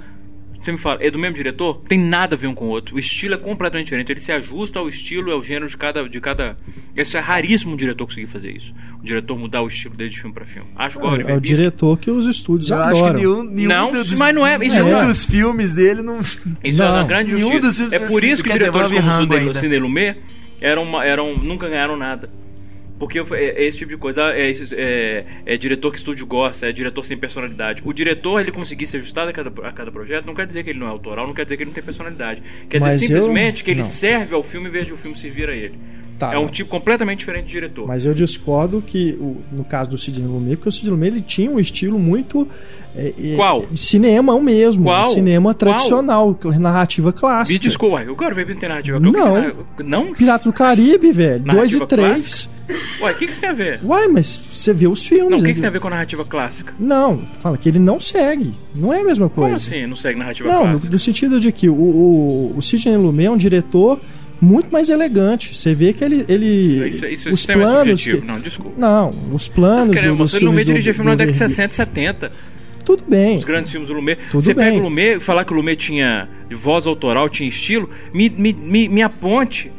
Você 0.62 0.74
me 0.74 0.78
fala, 0.78 1.02
é 1.02 1.10
do 1.10 1.18
mesmo 1.18 1.36
diretor? 1.36 1.82
Tem 1.88 1.98
nada 1.98 2.36
a 2.36 2.38
ver 2.38 2.48
um 2.48 2.54
com 2.54 2.66
o 2.66 2.68
outro. 2.70 2.96
O 2.96 3.00
estilo 3.00 3.34
é 3.34 3.38
completamente 3.38 3.86
diferente. 3.86 4.12
Ele 4.12 4.20
se 4.20 4.32
ajusta 4.32 4.78
ao 4.80 4.90
estilo, 4.90 5.32
ao 5.32 5.42
gênero 5.42 5.68
de 5.68 5.78
cada. 5.78 6.08
De 6.08 6.20
cada... 6.20 6.58
Isso 6.96 7.16
é 7.16 7.20
raríssimo 7.22 7.74
um 7.74 7.76
diretor 7.78 8.06
conseguir 8.06 8.28
fazer 8.28 8.52
isso. 8.52 8.74
O 9.02 9.04
diretor 9.04 9.38
mudar 9.40 9.62
o 9.62 9.68
estilo 9.68 9.96
dele 9.96 10.10
de 10.10 10.20
filme 10.20 10.34
para 10.34 10.46
filme. 10.46 10.70
Acho 10.76 11.00
que 11.00 11.06
É, 11.08 11.32
é 11.32 11.36
o 11.38 11.40
diretor 11.40 11.98
que 11.98 12.12
os 12.12 12.26
estúdios 12.26 12.70
Eu 12.72 12.78
acho 12.82 12.94
que 12.96 13.00
adoram. 13.02 13.16
nenhum, 13.20 13.44
nenhum 13.44 13.70
Não, 13.70 13.92
dos, 13.92 14.18
mas 14.18 14.36
não 14.36 14.46
é- 14.46 14.58
isso 14.66 14.76
nenhum 14.76 14.98
é- 14.98 15.06
dos 15.06 15.24
filmes 15.26 15.74
dele 15.74 16.02
não. 16.02 16.20
Isso 16.20 16.42
é 16.64 16.72
Não, 16.74 16.92
uma 16.94 17.04
grande 17.04 17.34
nenhum 17.34 17.52
justiça. 17.54 17.68
dos 17.68 17.78
filmes 17.78 17.94
É 17.94 18.00
por 18.00 18.18
assim, 18.18 18.32
isso 18.32 18.44
que 18.44 18.50
dizer, 18.50 18.60
diretores 18.60 18.92
vamos 18.92 19.06
como 19.30 19.54
Sidney- 19.56 19.80
Lumet 19.80 20.18
eram, 20.60 20.84
uma- 20.84 21.06
eram, 21.06 21.38
nunca 21.38 21.70
ganharam 21.70 21.98
nada. 21.98 22.30
Porque 23.00 23.18
é, 23.20 23.24
é 23.34 23.64
esse 23.66 23.78
tipo 23.78 23.90
de 23.92 23.98
coisa. 23.98 24.24
É, 24.34 24.52
é- 24.74 25.26
é 25.46 25.58
diretor 25.58 25.92
que 25.92 25.98
estúdio 25.98 26.28
gosta, 26.28 26.68
é 26.68 26.72
diretor 26.74 27.06
sem 27.06 27.18
personalidade. 27.18 27.82
O 27.86 27.94
diretor, 27.94 28.42
ele 28.42 28.52
conseguir 28.52 28.86
se 28.86 28.98
ajustar 28.98 29.28
a 29.28 29.32
cada, 29.34 29.50
a 29.68 29.72
cada 29.72 29.92
projeto, 29.92 30.26
não 30.26 30.36
quer 30.36 30.46
dizer 30.46 30.64
que 30.64 30.72
ele 30.72 30.80
não 30.80 30.88
é 30.88 30.90
autoral, 30.90 31.26
não 31.26 31.34
quer 31.34 31.46
dizer 31.46 31.56
que 31.58 31.64
ele 31.64 31.70
não 31.70 31.76
tem 31.76 31.84
personalidade. 31.84 32.44
Quer 32.70 32.82
Mas 32.82 33.00
dizer 33.00 33.14
eu- 33.16 33.22
simplesmente 33.24 33.64
que 33.64 33.72
ele 33.72 33.80
não. 33.82 33.88
serve 33.88 34.36
ao 34.36 34.44
filme 34.44 34.68
em 34.68 34.72
vez 34.72 34.86
de 34.86 34.94
o 34.94 34.98
filme 34.98 35.18
servir 35.18 35.50
a 35.50 35.56
ele. 35.56 35.80
Tá, 36.20 36.34
é 36.34 36.38
um 36.38 36.42
não. 36.42 36.50
tipo 36.50 36.70
completamente 36.70 37.20
diferente 37.20 37.46
de 37.46 37.52
diretor. 37.52 37.88
Mas 37.88 38.04
eu 38.06 38.14
discordo 38.14 38.82
que, 38.86 39.18
no 39.50 39.64
caso 39.64 39.90
do 39.92 39.98
Sidney 39.98 40.28
Lumet, 40.28 40.58
porque 40.58 40.68
o 40.68 40.72
Sidney 40.74 40.92
Lumet 40.92 41.14
ele 41.14 41.22
tinha 41.22 41.50
um 41.50 41.58
estilo 41.58 41.98
muito. 41.98 42.46
é, 42.94 43.14
é, 43.18 43.36
Qual? 43.38 43.66
De 43.66 43.80
cinema 43.80 44.38
mesmo. 44.42 44.84
Qual? 44.84 45.06
Cinema 45.14 45.54
Qual? 45.54 45.54
tradicional, 45.56 46.38
narrativa 46.60 47.08
Me 47.12 47.14
clássica. 47.18 47.60
desculpa, 47.60 47.96
ué, 47.96 48.04
eu 48.06 48.18
quero 48.18 48.36
ver 48.36 48.54
narrativa. 48.68 49.00
Não. 49.00 49.10
O 49.12 49.14
que 49.14 49.22
que 49.22 49.82
é 49.82 49.86
na- 49.86 49.90
não? 49.90 50.14
Piratas 50.14 50.44
do 50.44 50.52
Caribe, 50.52 51.14
velho. 51.14 51.40
Dois 51.42 51.72
Narrativa 51.72 51.84
e 51.86 51.88
três. 51.88 52.50
Ué, 53.02 53.12
o 53.12 53.16
que, 53.16 53.26
que 53.26 53.32
isso 53.32 53.42
tem 53.42 53.50
a 53.50 53.54
ver? 53.54 53.80
Uai, 53.84 54.08
mas 54.08 54.40
você 54.52 54.74
vê 54.74 54.88
os 54.88 55.06
filmes. 55.06 55.30
Não, 55.32 55.38
o 55.38 55.42
que, 55.42 55.48
que 55.48 55.52
isso 55.54 55.62
tem 55.62 55.68
a 55.70 55.72
ver 55.72 55.80
com 55.80 55.88
a 55.88 55.92
narrativa 55.92 56.24
clássica? 56.26 56.74
Não, 56.80 57.22
fala 57.40 57.58
que 57.58 57.68
ele 57.68 57.80
não 57.80 58.00
segue. 58.00 58.54
Não 58.76 58.94
é 58.94 59.02
a 59.02 59.04
mesma 59.04 59.30
coisa. 59.30 59.50
Como 59.50 59.56
assim 59.56 59.88
não 59.88 59.96
segue 59.96 60.20
narrativa 60.20 60.48
Não, 60.50 60.66
no, 60.66 60.72
clássica? 60.72 60.92
no 60.94 61.00
sentido 61.00 61.40
de 61.40 61.52
que 61.52 61.68
o, 61.70 61.74
o, 61.74 62.54
o 62.58 62.62
Sidney 62.62 62.98
Lumet 62.98 63.28
é 63.28 63.32
um 63.32 63.38
diretor 63.38 64.00
muito 64.42 64.72
mais 64.72 64.90
elegante. 64.90 65.56
Você 65.56 65.74
vê 65.74 65.94
que 65.94 66.04
ele. 66.04 66.26
ele 66.30 66.88
Isso, 66.90 67.06
isso, 67.08 67.30
os 67.30 67.50
é 67.50 67.56
mais 67.56 67.72
planos. 67.72 68.04
que- 68.04 68.26
Não, 68.26 68.40
desculpa. 68.40 68.74
não, 68.80 69.16
os 69.34 69.48
planos. 69.48 69.96
Do, 70.00 70.16
no 70.16 70.28
filmes 70.28 70.56
meio 70.56 70.66
dirigia 70.66 70.94
filme 70.94 71.10
na 71.10 71.16
década 71.16 71.32
de 71.34 71.38
Verbi- 71.40 71.54
60 71.56 71.74
70. 71.74 72.32
Tudo 72.86 73.04
bem. 73.08 73.38
Os 73.38 73.44
grandes 73.44 73.72
filmes 73.72 73.88
do 73.90 73.94
Lumet. 73.94 74.20
Tudo 74.32 74.42
você 74.44 74.54
pega 74.56 74.72
bem. 74.72 74.80
o 74.80 74.84
Lumet 74.84 75.18
e 75.18 75.20
falar 75.20 75.44
que 75.46 75.52
o 75.54 75.56
Lumet 75.56 75.78
tinha 75.86 76.28
voz 76.52 76.88
autoral, 76.88 77.30
tinha 77.30 77.48
estilo, 77.48 77.90
me, 78.14 78.30
me, 78.30 78.54
me, 78.54 78.90
me 78.90 79.02
aponte 79.02 79.72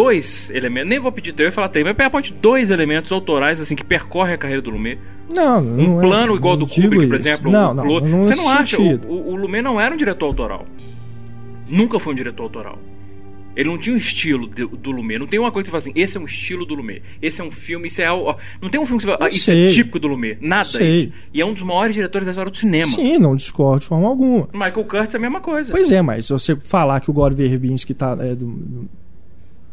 dois 0.00 0.50
elementos. 0.50 0.88
Nem 0.90 0.98
vou 0.98 1.10
pedir 1.10 1.32
três, 1.32 1.46
eu 1.46 1.50
ia 1.50 1.52
falar 1.54 1.68
três, 1.68 1.84
mas 1.86 1.96
me 1.96 2.04
aponte 2.04 2.32
dois 2.32 2.70
elementos 2.70 3.10
autorais 3.10 3.60
assim 3.60 3.74
que 3.74 3.84
percorrem 3.84 4.34
a 4.34 4.38
carreira 4.38 4.60
do 4.62 4.70
Lumet. 4.70 4.98
Não, 5.34 5.58
Um 5.60 5.62
não 5.62 5.98
é- 5.98 6.02
plano 6.02 6.36
igual 6.36 6.56
não 6.56 6.66
do 6.66 6.72
Kubrick, 6.72 7.06
por 7.08 7.16
isso. 7.16 7.28
exemplo. 7.28 7.50
Não, 7.50 7.70
o 7.70 7.74
não, 7.74 7.84
Claude. 7.84 8.08
não 8.08 8.22
Você 8.22 8.36
não 8.36 8.50
acha? 8.50 8.76
sentido. 8.76 9.08
O, 9.08 9.30
o, 9.32 9.36
Lumet 9.36 9.62
não 9.62 9.80
era 9.80 9.94
um 9.94 9.98
diretor 9.98 10.26
autoral. 10.26 10.66
Nunca 11.68 11.98
foi 11.98 12.12
um 12.12 12.16
diretor 12.16 12.42
autoral. 12.44 12.78
Ele 13.56 13.70
não 13.70 13.78
tinha 13.78 13.94
um 13.94 13.96
estilo 13.96 14.46
de- 14.46 14.66
do 14.66 14.90
Lumet. 14.90 15.18
Não 15.18 15.26
tem 15.26 15.40
uma 15.40 15.50
coisa 15.50 15.64
que 15.64 15.70
você 15.70 15.80
fala 15.82 15.90
assim, 15.90 15.92
esse 16.00 16.16
é 16.18 16.20
um 16.20 16.26
estilo 16.26 16.66
do 16.66 16.74
Lumet. 16.74 17.02
Esse 17.22 17.40
é 17.40 17.44
um 17.44 17.50
filme, 17.50 17.88
isso 17.88 18.02
é 18.02 18.12
ó, 18.12 18.36
Não 18.60 18.68
tem 18.68 18.78
um 18.78 18.84
filme 18.84 18.98
que 19.00 19.06
você 19.06 19.12
fala, 19.16 19.24
ah, 19.26 19.28
isso 19.34 19.44
sei. 19.46 19.64
é 19.64 19.68
típico 19.70 19.98
do 19.98 20.06
Lumet. 20.08 20.36
Nada. 20.42 20.68
E 20.82 21.10
é 21.40 21.44
um 21.46 21.54
dos 21.54 21.62
maiores 21.62 21.94
diretores 21.94 22.26
da 22.26 22.32
história 22.32 22.50
do 22.52 22.56
cinema. 22.56 22.86
Sim, 22.86 23.18
não 23.18 23.34
discordo 23.34 23.80
de 23.80 23.86
forma 23.86 24.06
alguma. 24.06 24.46
Michael 24.52 24.84
Curtis 24.84 25.14
é 25.14 25.16
a 25.16 25.20
mesma 25.20 25.40
coisa. 25.40 25.72
Pois 25.72 25.90
é, 25.90 26.02
mas 26.02 26.26
se 26.26 26.32
você 26.34 26.54
falar 26.54 27.00
que 27.00 27.10
o 27.10 27.14
Gore 27.14 27.34
Verbinski 27.34 27.94
tá, 27.94 28.14
é, 28.20 28.34
do- 28.34 28.86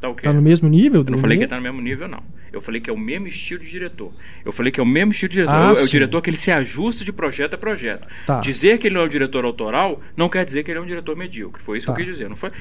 Tá 0.03 0.09
o 0.09 0.15
quê? 0.15 0.21
tá 0.23 0.33
no 0.33 0.41
mesmo 0.41 0.67
nível 0.67 1.01
do 1.03 1.11
Eu 1.11 1.15
não 1.15 1.21
falei 1.21 1.37
que 1.37 1.47
tá 1.47 1.55
no 1.55 1.61
mesmo 1.61 1.79
nível, 1.81 2.07
não. 2.09 2.21
Eu 2.51 2.61
falei 2.61 2.81
que 2.81 2.89
é 2.89 2.93
o 2.93 2.97
mesmo 2.97 3.25
estilo 3.27 3.61
de 3.61 3.69
diretor. 3.71 4.11
Eu 4.45 4.51
falei 4.51 4.69
que 4.71 4.79
é 4.79 4.83
o 4.83 4.85
mesmo 4.85 5.11
estilo 5.13 5.29
de 5.29 5.35
diretor. 5.35 5.53
Ah, 5.55 5.63
é, 5.63 5.67
o- 5.67 5.69
é 5.69 5.73
o 5.73 5.77
sim. 5.77 5.91
diretor 5.91 6.21
que 6.21 6.29
ele 6.29 6.37
se 6.37 6.51
ajusta 6.51 7.05
de 7.05 7.13
projeto 7.13 7.53
a 7.53 7.57
projeto. 7.57 8.05
Tá. 8.25 8.41
Dizer 8.41 8.77
que 8.79 8.87
ele 8.87 8.95
não 8.95 9.01
é 9.01 9.05
um 9.05 9.09
diretor 9.09 9.45
autoral 9.45 10.01
não 10.17 10.27
quer 10.27 10.43
dizer 10.45 10.63
que 10.63 10.71
ele 10.71 10.77
é 10.77 10.81
um 10.81 10.85
diretor 10.85 11.15
medíocre. 11.15 11.63
Foi 11.63 11.77
isso 11.77 11.87
Tá. 11.87 11.93
que 11.95 12.01
eu 12.01 12.05
quis 12.05 12.13
dizer. 12.15 12.27
Não 12.29 12.35
foi... 12.35 12.51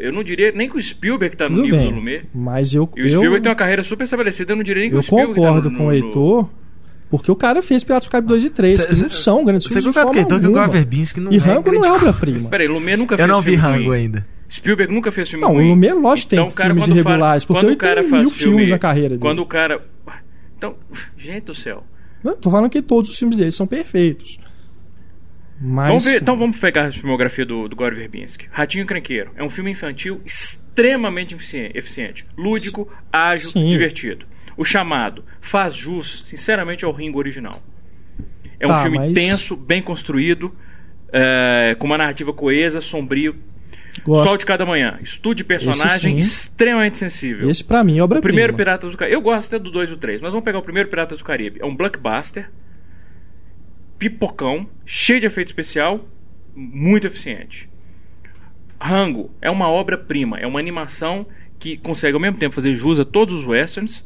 Eu 0.00 0.10
não 0.12 0.24
diria 0.24 0.50
nem 0.52 0.68
que 0.70 0.78
o 0.78 0.82
Spielberg 0.82 1.36
tá 1.36 1.48
no 1.50 1.60
nível 1.60 1.78
bem. 1.78 1.90
do 1.90 1.96
Lumet. 1.96 2.24
Mas 2.34 2.72
eu, 2.72 2.88
E 2.96 3.02
o 3.02 3.04
eu, 3.04 3.10
Spielberg 3.10 3.42
tem 3.42 3.50
uma 3.50 3.56
carreira 3.56 3.82
super 3.82 4.04
estabelecida. 4.04 4.52
Eu 4.52 4.56
não 4.56 4.62
diria 4.64 4.80
nem 4.80 4.90
que 4.90 4.96
eu 4.96 5.00
o 5.00 5.02
Spielberg 5.02 5.34
concordo 5.34 5.68
tá 5.68 5.72
no, 5.72 5.76
com 5.78 5.86
o 5.88 5.92
Heitor, 5.92 6.50
Porque 7.10 7.30
o 7.30 7.36
cara 7.36 7.60
fez 7.60 7.84
Piratas 7.84 8.08
do 8.08 8.10
Caribe 8.10 8.28
2 8.28 8.44
e 8.44 8.50
3, 8.50 8.76
Cê- 8.80 8.86
que 8.88 8.90
não 9.02 9.08
cê- 9.10 9.16
são 9.16 9.44
grandes 9.44 9.66
Você 9.68 9.74
filmes 9.80 9.84
de 9.84 10.00
concorda 10.00 10.20
forma 10.20 10.20
então 10.22 10.40
que 10.40 10.46
o. 10.46 10.52
Gore 10.52 10.70
Verbinski 10.72 11.20
não 11.20 11.30
E 11.30 11.36
é 11.36 11.38
Rango 11.38 11.70
não 11.70 11.84
é 11.84 11.92
obra-prima. 11.92 12.48
Peraí, 12.48 12.66
Lumet 12.66 12.96
nunca 12.96 13.14
Eu 13.14 13.18
fez 13.18 13.28
não 13.28 13.40
vi 13.42 13.54
Rango 13.54 13.92
ainda. 13.92 14.26
Spielberg 14.54 14.92
nunca 14.92 15.10
fez 15.12 15.28
filme 15.28 15.44
Não, 15.44 15.52
ruim. 15.52 15.66
o 15.66 15.68
Lumet, 15.70 15.92
lógico, 15.94 16.30
tem 16.30 16.38
Então, 16.38 16.48
o 16.48 16.52
cara, 16.52 16.68
filmes 16.74 16.88
irregulares, 16.88 17.44
fala- 17.44 17.60
porque 17.60 17.72
ele 17.72 17.76
cara 17.76 18.02
tem 18.02 18.10
mil 18.10 18.30
filme, 18.30 18.52
filmes 18.54 18.70
na 18.70 18.78
carreira 18.78 19.08
dele. 19.10 19.20
Quando 19.20 19.40
o 19.40 19.46
cara... 19.46 19.84
Então, 20.56 20.76
gente 21.16 21.44
do 21.44 21.54
céu. 21.54 21.84
Não, 22.22 22.36
tô 22.36 22.50
falando 22.50 22.70
que 22.70 22.80
todos 22.80 23.10
os 23.10 23.18
filmes 23.18 23.36
dele 23.36 23.50
são 23.50 23.66
perfeitos. 23.66 24.38
Mas. 25.60 25.88
Vamos 25.88 26.04
ver- 26.04 26.20
então 26.22 26.36
vamos 26.36 26.58
pegar 26.58 26.86
a 26.86 26.92
filmografia 26.92 27.44
do, 27.46 27.68
do 27.68 27.76
Gore 27.76 27.94
Verbinski. 27.94 28.46
Ratinho 28.50 28.86
Cranqueiro. 28.86 29.30
É 29.36 29.42
um 29.44 29.50
filme 29.50 29.70
infantil 29.70 30.20
extremamente 30.24 31.34
efici- 31.34 31.70
eficiente. 31.74 32.26
Lúdico, 32.36 32.90
ágil, 33.12 33.50
Sim. 33.50 33.68
divertido. 33.70 34.26
O 34.56 34.64
Chamado 34.64 35.24
faz 35.40 35.74
jus, 35.74 36.22
sinceramente, 36.26 36.84
ao 36.84 36.92
Ringo 36.92 37.18
original. 37.18 37.62
É 38.58 38.66
um 38.66 38.70
Tá, 38.70 38.82
filme 38.82 38.98
mas- 38.98 39.12
tenso, 39.12 39.56
bem 39.56 39.82
construído, 39.82 40.52
é, 41.12 41.76
com 41.78 41.86
uma 41.86 41.98
narrativa 41.98 42.32
coesa, 42.32 42.80
sombrio. 42.80 43.36
Gosto. 44.02 44.28
Sol 44.28 44.36
de 44.36 44.46
Cada 44.46 44.64
Manhã. 44.66 44.98
Estude 45.02 45.44
personagem 45.44 46.14
sim. 46.14 46.18
extremamente 46.20 46.96
sensível. 46.96 47.48
Esse 47.48 47.64
pra 47.64 47.84
mim 47.84 47.98
é 47.98 48.02
obra 48.02 48.18
O 48.18 48.22
primeiro 48.22 48.54
Piratas 48.54 48.90
do 48.90 48.96
Caribe. 48.96 49.14
Eu 49.14 49.20
gosto 49.20 49.48
até 49.48 49.62
do 49.62 49.70
2 49.70 49.90
e 49.90 49.92
do 49.92 49.98
3, 49.98 50.20
mas 50.20 50.32
vamos 50.32 50.44
pegar 50.44 50.58
o 50.58 50.62
primeiro 50.62 50.88
Piratas 50.88 51.18
do 51.18 51.24
Caribe. 51.24 51.60
É 51.60 51.64
um 51.64 51.74
blockbuster, 51.74 52.50
pipocão, 53.98 54.68
cheio 54.84 55.20
de 55.20 55.26
efeito 55.26 55.48
especial, 55.48 56.08
muito 56.54 57.06
eficiente. 57.06 57.68
Rango 58.80 59.30
é 59.40 59.50
uma 59.50 59.68
obra-prima, 59.68 60.38
é 60.38 60.46
uma 60.46 60.60
animação 60.60 61.26
que 61.58 61.76
consegue 61.76 62.14
ao 62.14 62.20
mesmo 62.20 62.38
tempo 62.38 62.54
fazer 62.54 62.74
jus 62.74 63.00
a 63.00 63.04
todos 63.04 63.34
os 63.34 63.46
westerns. 63.46 64.04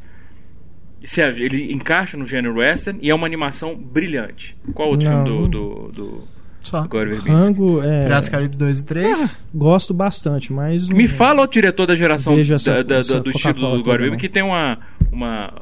Ele 1.37 1.73
encaixa 1.73 2.17
no 2.17 2.25
gênero 2.25 2.55
western 2.55 2.99
e 3.01 3.09
é 3.09 3.15
uma 3.15 3.25
animação 3.25 3.75
brilhante. 3.75 4.55
Qual 4.73 4.89
outro 4.89 5.09
Não. 5.09 5.25
filme 5.25 5.29
do, 5.29 5.47
do, 5.47 5.89
do, 5.89 6.27
Só. 6.61 6.81
Rango 7.25 7.81
é. 7.81 8.03
Piratas 8.03 8.29
Caribe 8.29 8.55
2 8.57 8.79
e 8.79 8.85
3. 8.85 9.45
Gosto 9.53 9.93
bastante, 9.93 10.51
mas. 10.51 10.89
Me 10.89 11.03
não- 11.03 11.09
fala 11.09 11.41
o 11.43 11.47
diretor 11.47 11.87
da 11.87 11.95
geração 11.95 12.37
essa- 12.37 12.83
da- 12.83 12.97
essa 12.97 13.19
do 13.19 13.29
estilo 13.31 13.77
do 13.77 13.83
Gore 13.83 14.09
não. 14.11 14.17
que 14.17 14.27
tem 14.29 14.43
uma, 14.43 14.77
uma, 15.11 15.53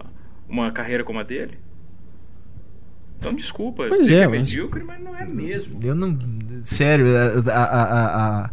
uma 0.49 0.71
carreira 0.71 1.03
como 1.03 1.19
a 1.19 1.23
dele. 1.23 1.57
Então, 3.19 3.33
desculpa, 3.33 3.85
Pois 3.87 4.05
sei 4.05 4.15
é, 4.17 4.19
que 4.19 4.23
é 4.25 4.27
mas- 4.27 4.39
medíocre, 4.49 4.83
mas 4.83 5.01
não 5.03 5.15
é 5.15 5.25
mesmo. 5.27 5.79
Eu 5.83 5.95
não. 5.95 6.17
Sério, 6.63 7.05
a. 7.15 7.51
a, 7.51 7.63
a, 7.63 8.43
a 8.43 8.49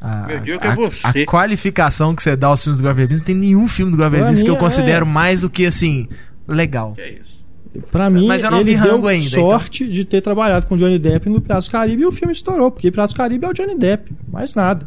a, 0.00 0.26
a, 0.26 0.32
é 0.32 0.74
você. 0.76 1.22
a 1.22 1.26
qualificação 1.26 2.14
que 2.14 2.22
você 2.22 2.36
dá 2.36 2.46
aos 2.46 2.62
filmes 2.62 2.78
do 2.78 2.82
Gore 2.84 2.94
Verbinski, 2.94 3.22
não 3.22 3.26
tem 3.26 3.48
nenhum 3.50 3.66
filme 3.66 3.90
do 3.90 3.96
Gore 3.98 4.10
Verbinski 4.10 4.44
que 4.44 4.50
eu 4.50 4.56
considero 4.56 5.04
é. 5.04 5.08
mais 5.08 5.40
do 5.40 5.50
que 5.50 5.66
assim, 5.66 6.08
legal. 6.46 6.92
Que 6.92 7.00
é 7.00 7.12
isso. 7.14 7.37
Pra 7.92 8.08
mim, 8.10 8.26
Mas 8.26 8.42
eu 8.42 8.50
não 8.50 8.60
ele 8.60 8.74
vi 8.74 8.80
deu 8.82 9.06
ainda, 9.06 9.14
então. 9.26 9.42
sorte 9.42 9.86
de 9.88 10.04
ter 10.04 10.20
trabalhado 10.20 10.66
com 10.66 10.76
Johnny 10.76 10.98
Depp 10.98 11.28
no 11.28 11.40
Piratas 11.40 11.66
do 11.66 11.70
Caribe 11.70 12.02
e 12.02 12.06
o 12.06 12.10
filme 12.12 12.32
estourou, 12.32 12.70
porque 12.70 12.90
Piratas 12.90 13.12
do 13.12 13.16
Caribe 13.16 13.44
é 13.44 13.48
o 13.48 13.52
Johnny 13.52 13.76
Depp, 13.76 14.10
mais 14.32 14.54
nada. 14.54 14.86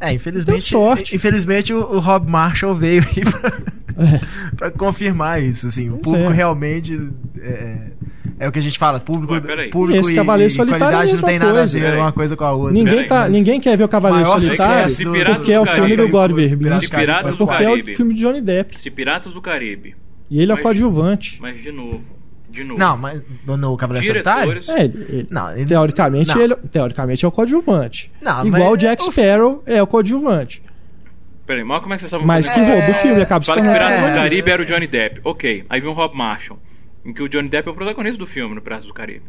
É, 0.00 0.12
infelizmente. 0.12 0.52
Deu 0.52 0.60
sorte. 0.60 1.14
Infelizmente 1.16 1.72
o, 1.72 1.78
o 1.78 1.98
Rob 2.00 2.28
Marshall 2.28 2.74
veio 2.74 3.02
aí 3.02 3.22
pra, 3.24 3.62
pra 4.56 4.70
confirmar 4.72 5.42
isso. 5.42 5.66
Assim, 5.68 5.88
o 5.88 5.92
Pois 5.92 6.04
público 6.04 6.30
é. 6.32 6.34
realmente. 6.34 7.08
É, 7.40 7.76
é 8.40 8.48
o 8.48 8.52
que 8.52 8.58
a 8.58 8.62
gente 8.62 8.76
fala, 8.78 8.98
público, 8.98 9.32
Ué, 9.32 9.68
público 9.68 10.00
Esse 10.00 10.12
e, 10.12 10.16
Cavaleiro 10.16 10.52
e 10.52 10.54
Solitário 10.56 10.82
é 10.82 10.86
a 10.86 10.90
qualidade 10.90 11.06
não 11.06 11.28
mesma 11.28 11.28
tem 11.28 11.38
nada 11.38 11.58
coisa. 11.60 11.78
a 11.78 11.80
ver 11.90 11.96
uma 11.98 12.12
coisa 12.12 12.36
com 12.36 12.44
a 12.44 12.52
outra. 12.52 12.72
Ninguém, 12.74 12.94
Peraí, 12.94 13.06
tá, 13.08 13.28
ninguém 13.28 13.60
quer 13.60 13.78
ver 13.78 13.84
o 13.84 13.88
Cavaleiro 13.88 14.26
Solitário 14.28 14.90
sucesso 14.90 15.04
do- 15.04 15.24
porque 15.36 15.52
é 15.52 15.60
o 15.60 15.64
do 15.64 15.70
filme 15.70 15.90
do 15.90 15.96
Caribe. 15.96 16.10
Gore 16.12 16.34
Piratas 16.34 16.48
Verbinski, 16.90 17.30
do 17.30 17.36
porque 17.36 17.62
é 17.62 17.70
o 17.70 17.96
filme 17.96 18.14
de 18.14 18.20
Johnny 18.20 18.40
Depp. 18.40 18.80
Se 18.80 18.90
Piratas 18.90 19.32
do 19.34 19.40
Caribe. 19.40 19.94
E 20.34 20.40
ele 20.40 20.50
é 20.50 20.54
o 20.54 20.56
Mas- 20.56 20.62
coadjuvante. 20.64 21.38
Mas 21.40 21.60
de 21.62 21.70
novo. 21.70 22.02
De 22.50 22.64
novo. 22.64 22.78
Não, 22.78 22.96
mas 22.96 23.22
no, 23.46 23.56
no 23.56 23.76
Cavaleiro 23.76 24.06
Solitário? 24.06 24.52
É, 24.68 24.84
ele- 24.84 25.06
ele- 25.08 25.26
Não, 25.30 25.52
ele- 25.52 25.64
teoricamente, 25.64 26.34
não. 26.34 26.42
ele, 26.42 26.56
teoricamente 26.70 27.24
é 27.24 27.28
o 27.28 27.30
coadjuvante. 27.32 28.10
Não, 28.20 28.44
Igual 28.46 28.72
o 28.72 28.76
Jack 28.76 29.02
Sparrow 29.04 29.62
é 29.66 29.80
o 29.82 29.86
coadjuvante. 29.86 30.60
Peraí, 31.46 31.62
mas 31.62 31.80
como 31.82 31.94
é 31.94 31.96
que 31.96 32.00
vocês 32.00 32.08
estavam 32.08 32.26
Mas 32.26 32.48
que 32.48 32.54
fazendo? 32.54 32.72
rouba 32.72 32.90
o 32.90 32.94
filme, 32.94 33.22
acaba 33.22 33.44
se 33.44 33.48
Fala 33.48 33.60
que 33.60 33.68
Piratas 33.68 34.00
do 34.00 34.06
É. 34.06 34.14
Caribe 34.14 34.50
era 34.50 34.62
o 34.62 34.64
Johnny 34.64 34.86
Depp. 34.86 35.20
Ok. 35.24 35.64
Aí 35.68 35.80
vem 35.80 35.90
o 35.90 35.92
Rob 35.92 36.16
Marshall. 36.16 36.58
Em 37.04 37.12
que 37.12 37.22
o 37.22 37.28
Johnny 37.28 37.48
Depp 37.48 37.68
é 37.68 37.70
o 37.70 37.74
protagonista 37.74 38.18
do 38.18 38.26
filme 38.26 38.54
no 38.54 38.60
Piratas 38.62 38.86
do 38.86 38.94
Caribe. 38.94 39.22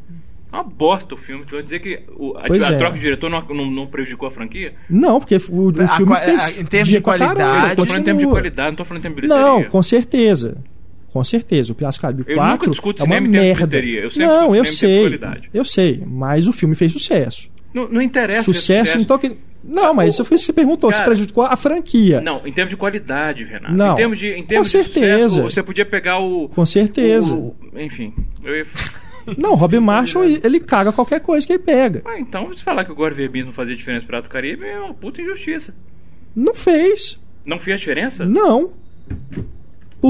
É 0.51 0.55
uma 0.55 0.63
bosta 0.63 1.13
o 1.13 1.17
filme. 1.17 1.43
Tu 1.45 1.55
vai 1.55 1.63
dizer 1.63 1.79
que 1.79 2.01
o- 2.17 2.37
a, 2.37 2.43
a 2.43 2.45
é. 2.73 2.77
troca 2.77 2.93
de 2.95 3.01
diretor 3.01 3.29
não, 3.29 3.41
não- 3.41 3.69
não 3.69 3.87
prejudicou 3.87 4.27
a 4.27 4.31
franquia? 4.31 4.73
Não, 4.89 5.19
porque 5.19 5.35
o, 5.49 5.71
o 5.77 5.81
A 5.81 5.87
filme 5.89 6.11
qua- 6.13 6.19
fez. 6.21 6.57
a- 6.57 6.61
em 6.61 6.65
termos 6.65 6.87
de 6.89 7.01
qualidade- 7.01 7.69
eu 7.71 7.75
tô 7.75 7.85
falando 7.85 8.01
em 8.01 8.03
termos 8.05 8.23
de 8.23 8.29
qualidade, 8.29 8.69
não 8.69 8.75
tô 8.75 8.85
falando 8.85 8.99
em 8.99 9.01
termos 9.01 9.21
de 9.21 9.27
bilheteria. 9.27 9.51
Não, 9.51 9.63
com 9.63 9.83
certeza. 9.83 10.57
Com 11.15 11.23
certeza. 11.23 11.71
O 11.71 11.75
Piratas 11.75 11.97
do 11.97 12.01
Caribe 12.01 12.25
Eu 12.27 12.35
4 12.35 12.51
nunca 12.51 12.71
discuto 12.71 13.01
é 13.01 13.05
uma 13.05 13.21
merda. 13.21 13.79
Eu 13.79 14.09
não, 14.17 14.53
eu 14.53 14.65
sei. 14.65 15.17
Eu 15.53 15.63
sei. 15.63 16.03
Mas 16.05 16.45
o 16.45 16.51
filme 16.51 16.75
fez 16.75 16.91
sucesso. 16.91 17.49
Não, 17.73 17.87
não 17.87 18.01
interessa. 18.01 18.43
se 18.43 18.51
é 18.51 18.53
sucesso, 18.53 18.97
então 18.97 19.17
que. 19.17 19.31
Não, 19.63 19.93
mas 19.93 20.13
isso 20.13 20.25
foi 20.25 20.37
você 20.37 20.51
perguntou, 20.51 20.91
se 20.91 20.97
Cara, 20.97 21.09
prejudicou 21.11 21.45
a 21.45 21.55
franquia. 21.55 22.19
Não, 22.19 22.45
em 22.45 22.51
termos 22.51 22.69
de 22.71 22.75
qualidade, 22.75 23.45
Renato. 23.45 23.73
Não, 23.73 23.93
em 23.93 23.95
termos 23.95 24.19
de, 24.19 24.27
em 24.27 24.41
com 24.41 24.47
termos 24.49 24.67
de 24.69 24.77
certeza. 24.77 25.29
sucesso, 25.29 25.49
você 25.49 25.63
podia 25.63 25.85
pegar 25.85 26.19
o. 26.19 26.49
Com 26.49 26.65
certeza. 26.65 27.33
o- 27.33 27.55
enfim. 27.77 28.13
Eu 28.43 28.53
ia... 28.53 28.65
Não, 29.37 29.53
o 29.53 29.55
Robin 29.55 29.79
Marshall, 29.81 30.25
ele 30.25 30.59
caga 30.59 30.91
qualquer 30.91 31.21
coisa 31.21 31.47
que 31.47 31.53
ele 31.53 31.63
pega. 31.63 32.01
Ah, 32.03 32.19
então, 32.19 32.51
se 32.53 32.61
falar 32.61 32.83
que 32.83 32.91
o 32.91 32.95
Gore 32.95 33.15
Verbinski 33.15 33.45
não 33.45 33.53
fazia 33.53 33.73
diferença 33.73 34.05
Piratas 34.05 34.27
do 34.27 34.33
Caribe, 34.33 34.65
é 34.65 34.77
uma 34.79 34.93
puta 34.93 35.21
injustiça. 35.21 35.73
Não 36.35 36.53
fez. 36.53 37.21
Não 37.45 37.57
fez 37.57 37.79
diferença? 37.79 38.25
Não. 38.25 38.73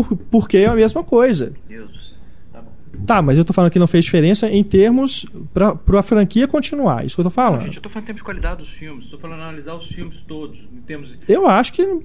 Por, 0.04 0.18
porque 0.30 0.58
é 0.58 0.66
a 0.66 0.74
mesma 0.76 1.04
coisa. 1.04 1.54
Deus 1.70 1.90
do 1.92 1.98
céu. 2.00 2.18
Tá 2.52 2.62
bom. 2.62 2.72
Tá, 3.06 3.22
mas 3.22 3.38
eu 3.38 3.46
tô 3.46 3.54
falando 3.54 3.72
que 3.72 3.80
não 3.80 3.88
fez 3.88 4.04
diferença 4.06 4.50
em 4.50 4.64
termos 4.64 5.26
pra, 5.54 5.76
pra 5.76 6.02
franquia 6.04 6.48
continuar. 6.48 7.06
Isso 7.06 7.16
que 7.16 7.22
eu 7.22 7.24
tô 7.24 7.30
Não, 7.30 7.34
falando. 7.34 7.62
gente, 7.64 7.78
eu 7.78 7.82
tô 7.82 7.90
falando 7.90 8.04
em 8.04 8.08
termos 8.08 8.20
de 8.20 8.24
qualidade 8.26 8.58
dos 8.64 8.70
filmes. 8.72 9.08
Tô 9.08 9.18
falando 9.18 9.42
analisar 9.42 9.74
os 9.76 9.88
filmes 9.88 10.22
todos. 10.22 10.58
Em 10.60 10.82
termos 10.82 11.12
de... 11.12 11.20
Eu 11.32 11.48
acho 11.48 11.72
que 11.74 12.02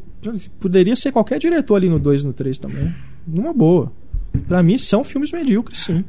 poderia 0.60 0.94
ser 0.94 1.10
qualquer 1.12 1.38
diretor 1.38 1.74
ali 1.76 1.88
no 1.88 1.98
2 1.98 2.22
e 2.22 2.26
no 2.26 2.32
3 2.32 2.58
também. 2.58 2.94
Numa 3.26 3.52
boa. 3.52 3.92
Pra 4.46 4.62
mim, 4.62 4.78
são 4.78 5.02
filmes 5.02 5.32
medíocres, 5.32 5.80
sim. 5.80 6.04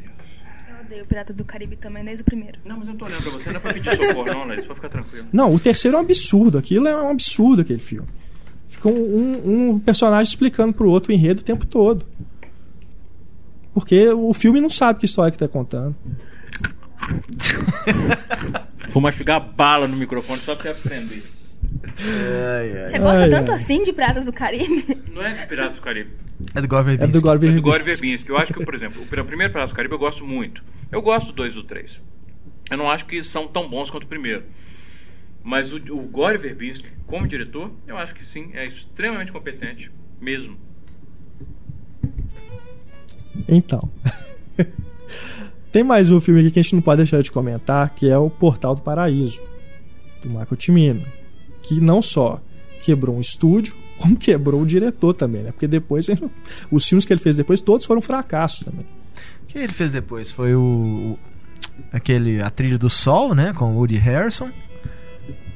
Eu 0.70 0.86
odeio 0.86 1.06
Piratas 1.08 1.36
do 1.36 1.44
Caribe 1.44 1.76
também, 1.78 2.04
desde 2.06 2.22
o 2.22 2.26
primeiro. 2.26 2.60
Não, 2.64 2.78
mas 2.78 2.88
eu 2.88 2.92
não 2.94 2.98
tô 3.00 3.06
olhando 3.06 3.24
pra 3.24 3.32
você. 3.32 3.50
Não 3.50 3.56
é 3.58 3.60
pra 3.60 3.74
pedir 3.74 3.96
socorro, 3.96 4.26
não, 4.26 4.46
Larissa. 4.46 4.68
Pode 4.68 4.80
ficar 4.80 4.90
tranquilo. 4.90 5.28
Não, 5.34 5.52
o 5.54 5.60
terceiro 5.60 5.98
é 5.98 6.00
um 6.00 6.04
absurdo. 6.04 6.58
Aquilo 6.58 6.88
é 6.88 6.96
um 7.02 7.10
absurdo, 7.10 7.62
aquele 7.64 7.80
filme. 7.80 8.08
Fica 8.72 8.88
um, 8.90 8.94
um- 8.94 9.70
um 9.72 9.80
personagem 9.80 10.28
explicando 10.30 10.74
pro 10.74 10.90
outro 10.90 11.12
o 11.12 11.16
enredo 11.16 11.42
o 11.42 11.44
tempo 11.44 11.66
todo. 11.66 12.06
Porque 13.74 14.08
o 14.10 14.34
filme 14.34 14.60
não 14.60 14.70
sabe 14.70 15.00
que 15.00 15.06
história 15.06 15.32
que 15.32 15.38
tá 15.38 15.48
contando. 15.48 15.96
Vou 18.90 19.02
mastigar 19.02 19.40
bala 19.54 19.88
no 19.88 19.96
microfone 19.96 20.40
só 20.42 20.56
pra 20.56 20.72
aprender. 20.72 21.24
Você 21.96 23.00
gosta 23.00 23.22
Ai, 23.24 23.30
tanto 23.30 23.52
ai. 23.52 23.58
assim 23.58 23.84
de 23.84 23.94
Piratas 23.94 24.26
do 24.26 24.34
Caribe? 24.34 24.98
Não 25.14 25.24
é 25.24 25.46
Piratas 25.46 25.76
do 25.76 25.82
Caribe. 25.82 26.12
É 26.56 26.62
do 26.62 26.68
Gore 26.68 26.82
É 26.82 26.86
Verbinski. 26.86 27.14
do 27.14 27.22
Gore 27.22 27.48
É 27.48 27.52
do 27.52 27.62
Gore 27.62 27.78
Verbinski. 27.84 28.02
Verbinski. 28.08 28.30
Eu 28.30 28.38
acho 28.38 28.54
que, 28.54 28.66
por 28.66 28.74
exemplo, 28.76 29.02
o 29.04 29.06
pr- 29.06 29.24
primeiro 29.24 29.54
Piratas 29.54 29.72
do 29.72 29.76
Caribe 29.76 29.94
eu 29.94 30.00
gosto 30.00 30.26
muito. 30.26 30.64
Eu 30.92 31.02
gosto 31.02 31.28
do 31.28 31.34
2 31.34 31.54
e 31.54 31.56
do 31.56 31.64
3. 31.64 32.02
Eu 32.70 32.78
não 32.78 32.90
acho 32.90 33.06
que 33.06 33.24
são 33.24 33.48
tão 33.48 33.70
bons 33.70 33.90
quanto 33.90 34.04
o 34.04 34.08
primeiro. 34.08 34.44
Mas 35.44 35.74
o, 35.74 35.78
o 35.78 36.02
Gore 36.04 36.38
Verbinski, 36.38 36.88
como 37.08 37.28
diretor, 37.28 37.72
eu 37.88 37.98
acho 37.98 38.14
que 38.14 38.24
sim, 38.26 38.52
é 38.54 38.66
extremamente 38.68 39.32
competente. 39.32 39.92
Mesmo. 40.20 40.56
Então. 43.48 43.82
Tem 45.72 45.84
mais 45.84 46.12
um 46.12 46.20
filme 46.20 46.42
aqui 46.42 46.52
que 46.52 46.60
a 46.60 46.64
gente 46.64 46.76
não 46.76 46.82
pode 46.82 46.98
deixar 46.98 47.22
de 47.24 47.32
comentar, 47.32 47.90
que 47.92 48.10
é 48.10 48.18
o 48.18 48.30
Portal 48.30 48.76
do 48.76 48.82
Paraíso, 48.82 49.42
do 50.22 50.30
Michael 50.30 50.58
Cimino. 50.60 51.06
Que 51.64 51.80
não 51.80 52.02
só 52.02 52.42
quebrou 52.84 53.16
um 53.16 53.22
estúdio, 53.22 53.76
como 53.98 54.18
quebrou 54.18 54.62
o 54.62 54.66
diretor 54.66 55.14
também, 55.14 55.44
né? 55.44 55.52
Porque 55.52 55.68
depois, 55.68 56.10
ele- 56.10 56.30
os 56.70 56.86
filmes 56.88 57.06
que 57.06 57.14
ele 57.14 57.22
fez 57.22 57.36
depois, 57.38 57.62
todos 57.62 57.86
foram 57.86 58.02
fracassos 58.02 58.66
também. 58.66 58.86
O 59.44 59.46
que 59.48 59.58
ele 59.58 59.72
fez 59.74 59.92
depois? 59.94 60.32
Foi 60.32 60.54
o. 60.56 60.62
o- 61.16 61.20
aquele. 61.92 62.42
A 62.42 62.50
Trilha 62.50 62.78
do 62.78 62.90
Sol, 62.90 63.34
né? 63.34 63.54
Com 63.54 63.72
o 63.74 63.78
Woody 63.78 63.98
Harrison. 63.98 64.50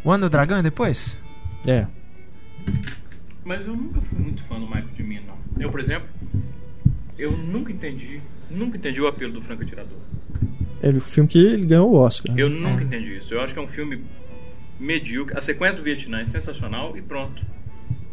O 0.05 0.11
Ano 0.11 0.27
do 0.27 0.29
Dragão 0.29 0.59
é 0.59 0.61
depois? 0.61 1.19
É. 1.67 1.87
Mas 3.43 3.65
eu 3.65 3.75
nunca 3.75 3.99
fui 4.01 4.19
muito 4.19 4.43
fã 4.43 4.59
do 4.59 4.67
Michael 4.67 4.89
Cimino, 4.95 5.23
não. 5.25 5.63
Eu, 5.63 5.71
por 5.71 5.79
exemplo, 5.79 6.07
eu 7.17 7.31
nunca 7.31 7.71
entendi, 7.71 8.21
nunca 8.49 8.77
entendi 8.77 9.01
o 9.01 9.07
apelo 9.07 9.33
do 9.33 9.41
Franco 9.41 9.63
Atirador. 9.63 9.97
É 10.79 10.89
o 10.89 11.01
filme 11.01 11.27
que 11.27 11.39
ele 11.39 11.65
ganhou 11.65 11.91
o 11.91 11.95
Oscar. 11.95 12.35
né? 12.35 12.41
Eu 12.41 12.51
nunca 12.51 12.83
entendi 12.83 13.17
isso. 13.17 13.33
Eu 13.33 13.41
acho 13.41 13.51
que 13.51 13.59
é 13.59 13.63
um 13.63 13.67
filme 13.67 14.03
medíocre. 14.79 15.35
A 15.35 15.41
sequência 15.41 15.77
do 15.77 15.83
Vietnã 15.83 16.21
é 16.21 16.25
sensacional 16.25 16.95
e 16.95 17.01
pronto. 17.01 17.41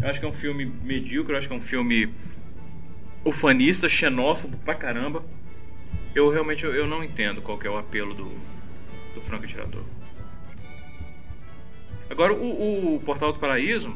Eu 0.00 0.08
acho 0.08 0.18
que 0.18 0.24
é 0.24 0.28
um 0.28 0.32
filme 0.32 0.64
medíocre, 0.82 1.34
eu 1.34 1.38
acho 1.38 1.46
que 1.46 1.52
é 1.52 1.56
um 1.56 1.60
filme 1.60 2.08
ufanista, 3.22 3.86
xenófobo 3.86 4.56
pra 4.64 4.74
caramba. 4.74 5.22
Eu 6.14 6.30
realmente 6.30 6.64
eu, 6.64 6.74
eu 6.74 6.86
não 6.86 7.04
entendo 7.04 7.42
qual 7.42 7.58
que 7.58 7.66
é 7.66 7.70
o 7.70 7.76
apelo 7.76 8.14
do, 8.14 8.30
do 9.14 9.20
Franco 9.20 9.44
Atirador. 9.44 9.84
Agora, 12.12 12.32
o, 12.34 12.96
o 12.96 13.00
Portal 13.00 13.32
do 13.32 13.38
Paraíso, 13.38 13.92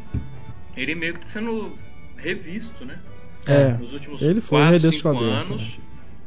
ele 0.77 0.95
meio 0.95 1.15
que 1.15 1.21
tá 1.21 1.29
sendo 1.29 1.73
revisto, 2.17 2.85
né? 2.85 2.99
É, 3.47 3.75
Nos 3.75 3.93
últimos 3.93 4.23
ele 4.23 4.41
foi 4.41 4.59
4, 4.59 4.73
redescoberto, 4.73 5.49
5 5.49 5.53
anos. 5.53 5.79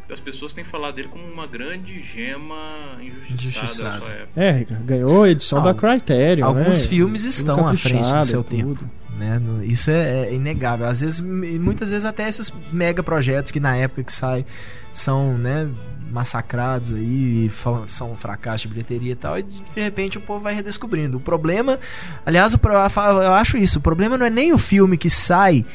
as 0.10 0.20
pessoas 0.22 0.54
têm 0.54 0.64
falado 0.64 0.96
dele 0.96 1.10
como 1.10 1.24
uma 1.26 1.46
grande 1.48 2.00
gema 2.02 2.98
injustiçada, 3.02 3.84
da 3.92 3.98
sua 4.00 4.10
época. 4.10 4.30
É, 4.42 4.66
ganhou 4.86 5.24
a 5.24 5.30
edição 5.30 5.58
Al- 5.60 5.66
da 5.66 5.74
Criterion, 5.74 6.46
alguns 6.48 6.84
né? 6.84 6.88
filmes 6.88 7.22
Tudo 7.24 7.30
estão 7.32 7.68
à 7.68 7.76
frente 7.76 8.14
do 8.14 8.26
seu 8.26 8.40
e 8.42 8.44
tempo. 8.44 8.76
tudo. 8.76 8.90
né? 9.18 9.42
Isso 9.66 9.92
é, 9.92 10.28
é 10.28 10.34
inegável. 10.34 10.86
Às 10.88 11.02
vezes, 11.02 11.20
muitas 11.20 11.90
vezes 11.90 12.06
até 12.06 12.30
esses 12.30 12.54
mega 12.72 13.04
projetos 13.04 13.52
que 13.52 13.60
na 13.60 13.76
época 13.76 14.04
que 14.04 14.14
sai 14.14 14.46
são, 14.94 15.38
né, 15.38 15.68
massacrados 16.12 16.92
aí, 16.94 17.46
e 17.46 17.50
fa- 17.50 17.84
são 17.88 18.12
um 18.12 18.16
fracasso 18.16 18.64
de 18.64 18.70
bilheteria 18.74 19.12
e 19.14 19.16
tal, 19.16 19.38
e 19.40 19.44
de 19.44 19.62
repente 19.76 20.18
o 20.18 20.22
povo 20.22 20.42
vai 20.42 20.54
redescobrindo. 20.54 21.18
O 21.18 21.20
problema, 21.22 21.80
aliás, 22.26 22.54
eu 22.54 23.34
acho 23.34 23.58
isso, 23.58 23.80
o 23.80 23.82
problema 23.82 24.18
não 24.18 24.26
é 24.26 24.30
nem 24.30 24.52
o 24.54 24.58
filme 24.58 24.98
que 24.98 25.10
sai 25.10 25.66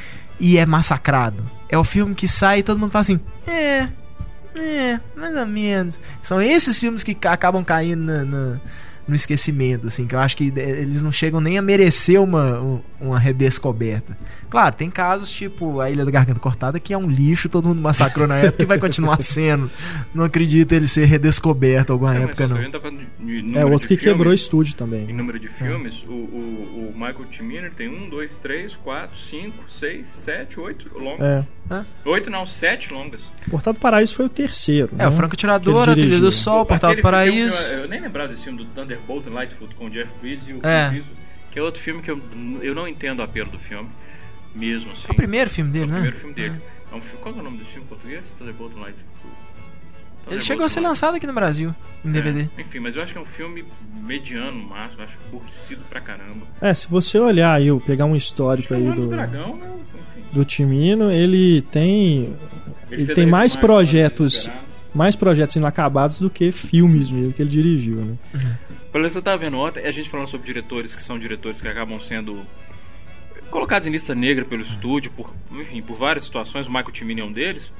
e 0.40 0.58
é 0.58 0.66
massacrado. 0.66 1.44
É 1.68 1.78
o 1.78 1.84
filme 1.84 2.14
que 2.14 2.26
sai 2.28 2.58
e 2.58 2.62
todo 2.62 2.78
mundo 2.78 2.90
fala 2.90 3.00
assim, 3.02 3.20
é, 3.46 3.88
é, 4.56 5.00
mais 5.16 5.36
ou 5.36 5.46
menos. 5.46 6.00
São 6.22 6.40
esses 6.40 6.78
filmes 6.78 7.02
que 7.02 7.14
ca- 7.14 7.32
acabam 7.32 7.64
caindo 7.64 8.02
na- 8.04 8.24
na- 8.24 8.60
no 9.06 9.14
esquecimento, 9.14 9.86
assim, 9.88 10.06
que 10.06 10.14
eu 10.14 10.18
acho 10.18 10.34
que 10.36 10.50
eh, 10.56 10.60
eles 10.80 11.02
não 11.02 11.12
chegam 11.12 11.38
nem 11.40 11.58
a 11.58 11.62
merecer 11.62 12.20
uma, 12.22 12.58
um- 12.60 12.80
uma 13.00 13.18
redescoberta. 13.18 14.16
Claro, 14.54 14.76
tem 14.76 14.88
casos 14.88 15.28
tipo 15.28 15.80
A 15.80 15.90
Ilha 15.90 16.04
da 16.04 16.10
Garganta 16.12 16.38
Cortada, 16.38 16.78
que 16.78 16.94
é 16.94 16.96
um 16.96 17.08
lixo, 17.10 17.48
todo 17.48 17.66
mundo 17.66 17.80
massacrou 17.82 18.28
na 18.28 18.36
época 18.36 18.62
e 18.62 18.66
vai 18.66 18.78
continuar 18.78 19.18
sendo. 19.22 19.68
Não 20.14 20.22
acredito 20.22 20.70
ele 20.70 20.86
ser 20.86 21.06
redescoberto 21.06 21.92
alguma 21.92 22.16
É, 22.16 22.22
época, 22.22 22.46
não. 22.46 22.70
tá 22.70 22.78
É, 23.58 23.64
outro 23.64 23.88
que 23.88 23.96
quebrou 23.96 24.26
filmes. 24.26 24.40
estúdio 24.42 24.70
Em 24.72 24.76
também. 24.76 25.06
número 25.12 25.40
de 25.40 25.48
filmes, 25.48 26.04
o, 26.06 26.12
o, 26.12 26.90
o 26.90 26.92
Michael 26.94 27.24
T. 27.36 27.42
Miner 27.42 27.72
tem 27.72 27.88
um, 27.88 28.08
dois, 28.08 28.36
três, 28.36 28.76
quatro, 28.76 29.16
cinco, 29.18 29.64
seis, 29.68 30.08
sete, 30.08 30.60
oito 30.60 30.88
longas. 30.96 31.20
É. 31.20 31.84
Oito 32.04 32.30
não, 32.30 32.46
sete 32.46 32.92
longas. 32.94 33.22
Portal 33.50 33.72
do 33.72 33.80
Paraíso 33.80 34.14
foi 34.14 34.26
o 34.26 34.28
terceiro. 34.28 34.90
É, 34.94 34.98
né? 34.98 35.08
o 35.08 35.10
Franco 35.10 35.34
Tirador, 35.34 35.88
A 35.88 35.94
Trilha 35.94 36.20
do. 36.20 36.30
Sol, 36.30 36.60
Pô, 36.60 36.66
Portal 36.66 36.90
do 36.94 37.00
aquele 37.00 37.02
filme 37.02 37.50
Paraíso. 37.50 37.72
Eu, 37.72 37.78
eu 37.80 37.88
nem 37.88 38.00
lembrava 38.00 38.28
desse 38.28 38.44
filme 38.44 38.58
do 38.58 38.66
Thunderbolt 38.66 39.26
and 39.26 39.30
Lightfoot 39.34 39.74
com 39.74 39.86
o 39.86 39.90
Jeff 39.90 40.08
Bridges 40.20 40.48
e 40.48 40.52
o 40.52 40.60
É. 40.62 40.84
Eastwood, 40.94 41.06
que 41.50 41.58
é 41.58 41.62
outro 41.62 41.80
filme 41.80 42.02
que 42.02 42.10
eu, 42.12 42.20
eu 42.62 42.72
não 42.72 42.86
entendo 42.86 43.18
o 43.18 43.22
apelo 43.24 43.50
do 43.50 43.58
filme, 43.58 43.88
mesmo 44.54 44.92
assim. 44.92 45.06
É 45.08 45.12
o 45.12 45.14
primeiro 45.14 45.50
filme 45.50 45.70
É 45.70 45.72
dele, 45.72 45.84
o 45.84 45.88
né? 45.88 45.94
primeiro 45.94 46.16
filme 46.18 46.34
dele. 46.34 46.54
É 46.92 46.94
um 46.94 47.00
filme, 47.00 47.18
qual 47.22 47.34
é 47.34 47.38
o 47.38 47.42
nome 47.42 47.56
desse 47.58 47.70
filme 47.70 47.84
em 47.86 47.88
português? 47.88 48.34
Thunderbolt 48.38 48.72
and 48.76 48.80
Lightfoot. 48.80 49.14
Ele 50.30 50.40
chegou 50.40 50.64
a 50.64 50.68
ser 50.70 50.80
lançado 50.80 51.16
aqui 51.16 51.26
no 51.26 51.34
Brasil, 51.34 51.74
em 52.02 52.10
DVD. 52.10 52.48
É, 52.56 52.60
enfim, 52.62 52.78
mas 52.78 52.96
eu 52.96 53.02
acho 53.02 53.12
que 53.12 53.18
é 53.18 53.20
um 53.20 53.26
filme 53.26 53.62
mediano 54.06 54.56
no 54.56 54.68
máximo, 54.70 55.02
eu 55.02 55.04
acho 55.04 55.18
aborrecido 55.28 55.82
pra 55.90 56.00
caramba. 56.00 56.46
É, 56.62 56.72
se 56.72 56.88
você 56.88 57.18
olhar 57.18 57.52
aí, 57.52 57.66
eu 57.66 57.78
pegar 57.78 58.06
um 58.06 58.16
histórico 58.16 58.68
que 58.68 58.74
é 58.74 58.76
aí 58.78 58.84
do 58.84 58.94
do, 58.94 59.08
dragão, 59.08 59.56
né? 59.56 59.66
enfim. 60.16 60.24
do 60.32 60.42
Timino, 60.44 61.10
ele 61.10 61.60
tem 61.60 62.34
Ele 62.90 63.04
fez 63.04 63.16
tem 63.16 63.26
mais 63.26 63.54
projetos- 63.54 64.50
mais 64.94 65.14
projetos 65.14 65.56
inacabados 65.56 66.18
do 66.18 66.30
que 66.30 66.50
filmes 66.50 67.10
mesmo 67.10 67.30
que 67.32 67.42
ele 67.42 67.50
dirigiu, 67.50 67.96
né? 67.96 68.16
Pelo 68.32 69.02
menos 69.02 69.12
você 69.12 69.20
tá 69.20 69.36
vendo 69.36 69.58
ontem, 69.58 69.84
a 69.84 69.90
gente 69.92 70.08
falando 70.08 70.28
sobre 70.28 70.46
diretores 70.46 70.94
que 70.94 71.02
são 71.02 71.18
diretores 71.18 71.60
que 71.60 71.68
acabam 71.68 72.00
sendo 72.00 72.40
colocados 73.50 73.86
em 73.86 73.90
lista 73.90 74.14
negra 74.14 74.44
pelo 74.44 74.62
estúdio, 74.62 75.10
por, 75.12 75.32
enfim, 75.52 75.80
por 75.82 75.96
várias 75.96 76.24
situações, 76.24 76.66
o 76.66 76.70
Michael 76.70 76.94
Cimino 76.94 77.20
é 77.20 77.24
um 77.24 77.32
deles. 77.32 77.72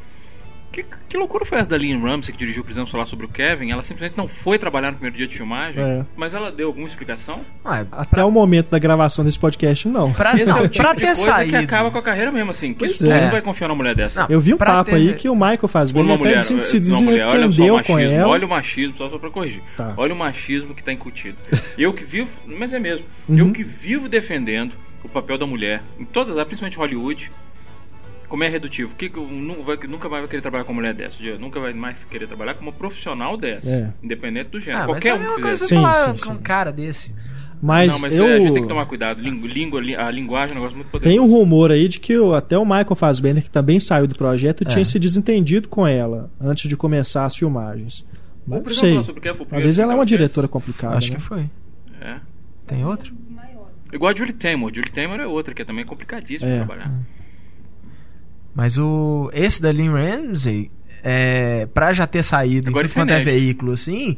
Que, 0.72 0.84
que 1.08 1.16
loucura 1.16 1.44
foi 1.46 1.58
essa 1.58 1.70
da 1.70 1.76
Lynn 1.76 2.02
Ramsey 2.02 2.32
que 2.32 2.38
dirigiu 2.38 2.64
Prisão 2.64 2.84
Solar 2.84 3.06
sobre 3.06 3.26
o 3.26 3.28
Kevin? 3.28 3.70
Ela 3.70 3.80
simplesmente 3.80 4.18
não 4.18 4.26
foi 4.26 4.58
trabalhar 4.58 4.88
no 4.90 4.94
primeiro 4.94 5.16
dia 5.16 5.28
de 5.28 5.36
filmagem, 5.36 5.80
É. 5.80 6.04
mas 6.16 6.34
ela 6.34 6.50
deu 6.50 6.66
alguma 6.66 6.88
explicação? 6.88 7.42
Ah, 7.64 7.84
Até 7.92 8.24
o 8.24 8.30
momento 8.32 8.70
da 8.70 8.78
gravação 8.80 9.24
desse 9.24 9.38
podcast, 9.38 9.86
não. 9.86 10.12
pra, 10.12 10.32
Esse 10.32 10.42
é 10.42 10.46
não, 10.46 10.62
o 10.64 10.68
tipo 10.68 10.82
pra 10.82 10.92
de 10.92 10.98
ter 10.98 11.06
coisa 11.14 11.22
saído. 11.22 11.50
que 11.50 11.56
acaba 11.58 11.92
com 11.92 11.98
a 11.98 12.02
carreira 12.02 12.32
mesmo, 12.32 12.50
assim. 12.50 12.72
Que 12.74 12.86
Pois 12.86 13.04
é. 13.04 13.30
vai 13.30 13.40
confiar 13.40 13.68
numa 13.68 13.76
mulher 13.76 13.94
dessa? 13.94 14.22
Não, 14.22 14.26
Eu 14.28 14.40
vi 14.40 14.52
um 14.52 14.56
Pra 14.56 14.72
papo 14.78 14.90
ter- 14.90 14.96
aí 14.96 15.14
que 15.14 15.28
o 15.28 15.36
Michael 15.36 15.68
faz 15.68 15.92
bem, 15.92 16.02
uma 16.02 16.14
até 16.14 16.24
mulher, 16.24 16.42
se, 16.42 16.60
se 16.60 16.78
uma 16.90 17.02
mulher, 17.02 17.24
olha 17.28 17.38
só 17.38 17.44
o 17.44 17.48
desentendeu 17.50 17.74
machismo, 17.76 17.94
com 17.94 18.00
ela. 18.00 18.28
olha 18.28 18.46
o 18.46 18.50
machismo, 18.50 18.96
só 18.98 19.08
pra 19.16 19.30
corrigir. 19.30 19.62
Tá. 19.76 19.94
Olha 19.96 20.12
o 20.12 20.18
machismo 20.18 20.74
que 20.74 20.82
tá 20.82 20.92
incutido. 20.92 21.36
Eu 21.78 21.92
que 21.92 22.02
vivo, 22.04 22.28
mas 22.48 22.72
é 22.72 22.80
mesmo, 22.80 23.06
Uhum. 23.28 23.38
eu 23.38 23.52
que 23.52 23.62
vivo 23.62 24.08
defendendo 24.08 24.74
o 25.04 25.08
papel 25.08 25.36
da 25.38 25.46
mulher 25.46 25.82
em 25.98 26.04
todas 26.04 26.30
as 26.30 26.36
áreas, 26.36 26.48
principalmente 26.48 26.78
Hollywood, 26.78 27.30
como 28.28 28.42
é 28.42 28.48
redutivo. 28.48 28.94
Que, 28.96 29.08
nunca 29.08 30.08
mais 30.08 30.22
vai 30.22 30.28
querer 30.28 30.42
trabalhar 30.42 30.64
com 30.64 30.72
uma 30.72 30.80
mulher 30.80 30.94
dessa, 30.94 31.22
nunca 31.38 31.60
vai 31.60 31.72
mais 31.72 32.04
querer 32.04 32.26
trabalhar 32.26 32.54
com 32.54 32.62
uma 32.62 32.72
profissional 32.72 33.36
dessa, 33.36 33.68
É. 33.68 33.92
independente 34.02 34.50
do 34.50 34.58
gênero. 34.60 34.84
Ah, 34.84 34.86
mas 34.88 35.04
é 35.04 35.08
Qualquer 35.08 35.10
a 35.10 35.14
um 35.14 35.18
mesma 35.18 35.36
que 35.36 35.42
coisa 35.42 35.66
Sim, 35.66 35.74
falar 35.76 36.16
sim, 36.18 36.26
com 36.26 36.32
um 36.34 36.38
cara 36.38 36.72
desse. 36.72 37.14
Mas, 37.62 37.94
Não, 37.94 38.00
mas 38.00 38.14
eu 38.18 38.26
é, 38.26 38.34
a 38.34 38.38
gente 38.40 38.52
tem 38.52 38.62
que 38.62 38.68
tomar 38.68 38.84
cuidado. 38.84 39.22
Língua, 39.22 39.80
a 39.80 40.10
linguagem 40.10 40.50
é 40.50 40.52
um 40.52 40.54
negócio 40.56 40.76
muito 40.76 40.90
poderoso. 40.90 41.16
tem 41.16 41.18
um 41.18 41.30
rumor 41.30 41.70
aí 41.70 41.88
de 41.88 41.98
que 41.98 42.18
o- 42.18 42.34
até 42.34 42.58
o 42.58 42.64
Michael 42.64 42.94
Fassbender, 42.94 43.42
que 43.42 43.48
também 43.50 43.80
saiu 43.80 44.06
do 44.06 44.14
projeto, 44.16 44.64
É. 44.64 44.66
tinha 44.66 44.84
se 44.84 44.98
desentendido 44.98 45.66
com 45.68 45.86
ela 45.86 46.30
antes 46.38 46.68
de 46.68 46.76
começar 46.76 47.24
as 47.24 47.34
filmagens. 47.36 48.04
Mas 48.46 48.62
não 48.64 48.70
sei. 48.70 48.92
Falar 48.94 49.04
sobre 49.04 49.20
o 49.20 49.22
que 49.22 49.34
foi 49.34 49.46
o 49.50 49.56
Às 49.56 49.64
vezes 49.64 49.78
ela 49.78 49.92
é 49.94 49.96
uma 49.96 50.04
diretora 50.04 50.46
complicada, 50.46 50.98
Acho 50.98 51.10
né? 51.10 51.16
que 51.16 51.22
foi. 51.22 51.48
É. 52.02 52.16
Tem 52.66 52.84
outro? 52.84 53.14
Igual 53.94 54.12
a 54.12 54.16
Julie 54.16 54.32
Taymor. 54.32 54.70
Julie 54.74 54.90
Taymor 54.90 55.20
é 55.20 55.26
outra, 55.26 55.54
que 55.54 55.62
é 55.62 55.64
também 55.64 55.84
complicadíssima 55.84 56.50
É. 56.50 56.58
de 56.60 56.66
trabalhar. 56.66 56.92
Mas 58.54 58.78
o 58.78 59.30
esse 59.32 59.60
da 59.60 59.72
Lynn 59.72 59.92
Ramsey, 59.92 60.70
é, 61.02 61.66
pra 61.74 61.92
já 61.92 62.06
ter 62.06 62.22
saído 62.22 62.68
Agora 62.68 62.86
em 62.86 62.86
é 62.86 62.88
tudo 62.92 63.00
quanto 63.00 63.10
é 63.10 63.24
veículo, 63.24 63.72
assim, 63.72 64.16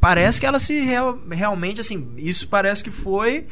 parece 0.00 0.40
que 0.40 0.46
ela 0.46 0.58
se 0.58 0.80
real- 0.80 1.18
realmente, 1.30 1.80
assim, 1.80 2.12
isso 2.16 2.48
parece 2.48 2.82
que 2.82 2.90
foi 2.90 3.46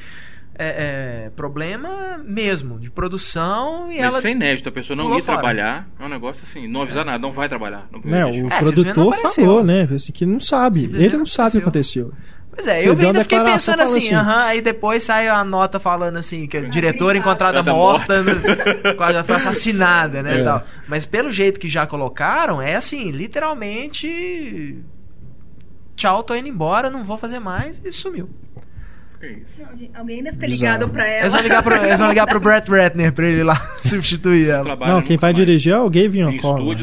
é, 0.61 1.26
é, 1.26 1.30
problema 1.36 2.18
mesmo, 2.24 2.80
de 2.80 2.90
produção 2.90 3.84
e 3.92 3.96
Mas 3.96 4.05
ela... 4.07 4.18
isso 4.18 4.26
é 4.26 4.30
inédito, 4.32 4.68
a 4.68 4.72
pessoa 4.72 4.96
não 4.96 5.05
ir 5.16 5.22
fora. 5.22 5.38
trabalhar 5.38 5.88
é 6.01 6.05
um 6.05 6.09
negócio 6.09 6.42
assim, 6.44 6.66
não 6.66 6.82
avisar 6.82 7.05
nada, 7.05 7.18
não 7.18 7.30
vai 7.30 7.49
trabalhar. 7.49 7.86
No 7.92 7.99
Né, 7.99 8.24
primeiro 8.24 8.28
o 8.28 8.32
dia. 8.32 8.40
É, 8.40 8.42
não 8.44 8.59
produtor 8.72 9.16
falou, 9.34 9.62
né? 9.64 9.82
assim, 9.94 10.12
que 10.12 10.26
não 10.26 10.40
sabe. 10.40 10.84
Ele 10.86 11.11
não 11.11 11.18
não 11.20 11.26
sabe 11.26 11.51
o 11.51 11.53
que 11.53 11.59
aconteceu. 11.59 12.12
Pois 12.61 12.67
é, 12.67 12.89
eu 12.89 12.99
ainda 12.99 13.23
fiquei 13.23 13.39
pensando 13.39 13.81
assim, 13.83 13.99
assim, 13.99 14.15
aham, 14.17 14.43
aí 14.47 14.61
depois 14.61 15.05
saiu 15.05 15.33
a 15.33 15.45
nota 15.45 15.79
falando 15.79 16.17
assim, 16.17 16.49
que 16.49 16.57
a 16.57 16.63
diretora 16.69 17.17
encontrada 17.17 17.63
morta, 17.63 18.21
né, 18.25 18.33
quase 18.99 19.23
foi 19.23 19.37
assassinada, 19.37 20.25
né, 20.25 20.41
É. 20.41 20.43
tal. 20.43 20.65
Mas 20.89 21.07
pelo 21.07 21.31
jeito 21.31 21.61
que 21.61 21.69
já 21.69 21.87
colocaram, 21.87 22.61
é 22.61 22.75
assim, 22.75 23.13
literalmente 23.13 24.77
tchau, 25.95 26.23
tô 26.25 26.35
indo 26.35 26.49
embora, 26.49 26.91
não 26.91 27.05
vou 27.05 27.17
fazer 27.17 27.39
mais 27.39 27.81
e 27.85 27.93
sumiu. 27.93 28.29
Isso? 29.21 29.63
Não, 29.63 30.01
alguém 30.01 30.23
deve 30.23 30.37
ter 30.39 30.47
ligado 30.49 30.89
pra 30.89 31.09
Eles 31.09 31.33
vão 31.33 31.41
ela. 31.41 31.43
ligar 31.49 31.63
pro, 31.63 31.75
eles 31.77 31.99
vão 31.99 32.09
ligar 32.09 32.27
pro 32.27 32.39
Brett 32.41 32.71
Ratner 32.71 33.13
pra 33.13 33.27
ele 33.27 33.43
lá 33.43 33.57
substituir 33.83 34.49
ela. 34.49 34.77
Não, 34.87 35.03
quem 35.03 35.17
vai 35.17 35.29
mais. 35.31 35.35
dirigir 35.35 35.73
é 35.75 35.79
o 35.79 35.91
Gavin 35.91 36.25
O'Connor. 36.25 36.77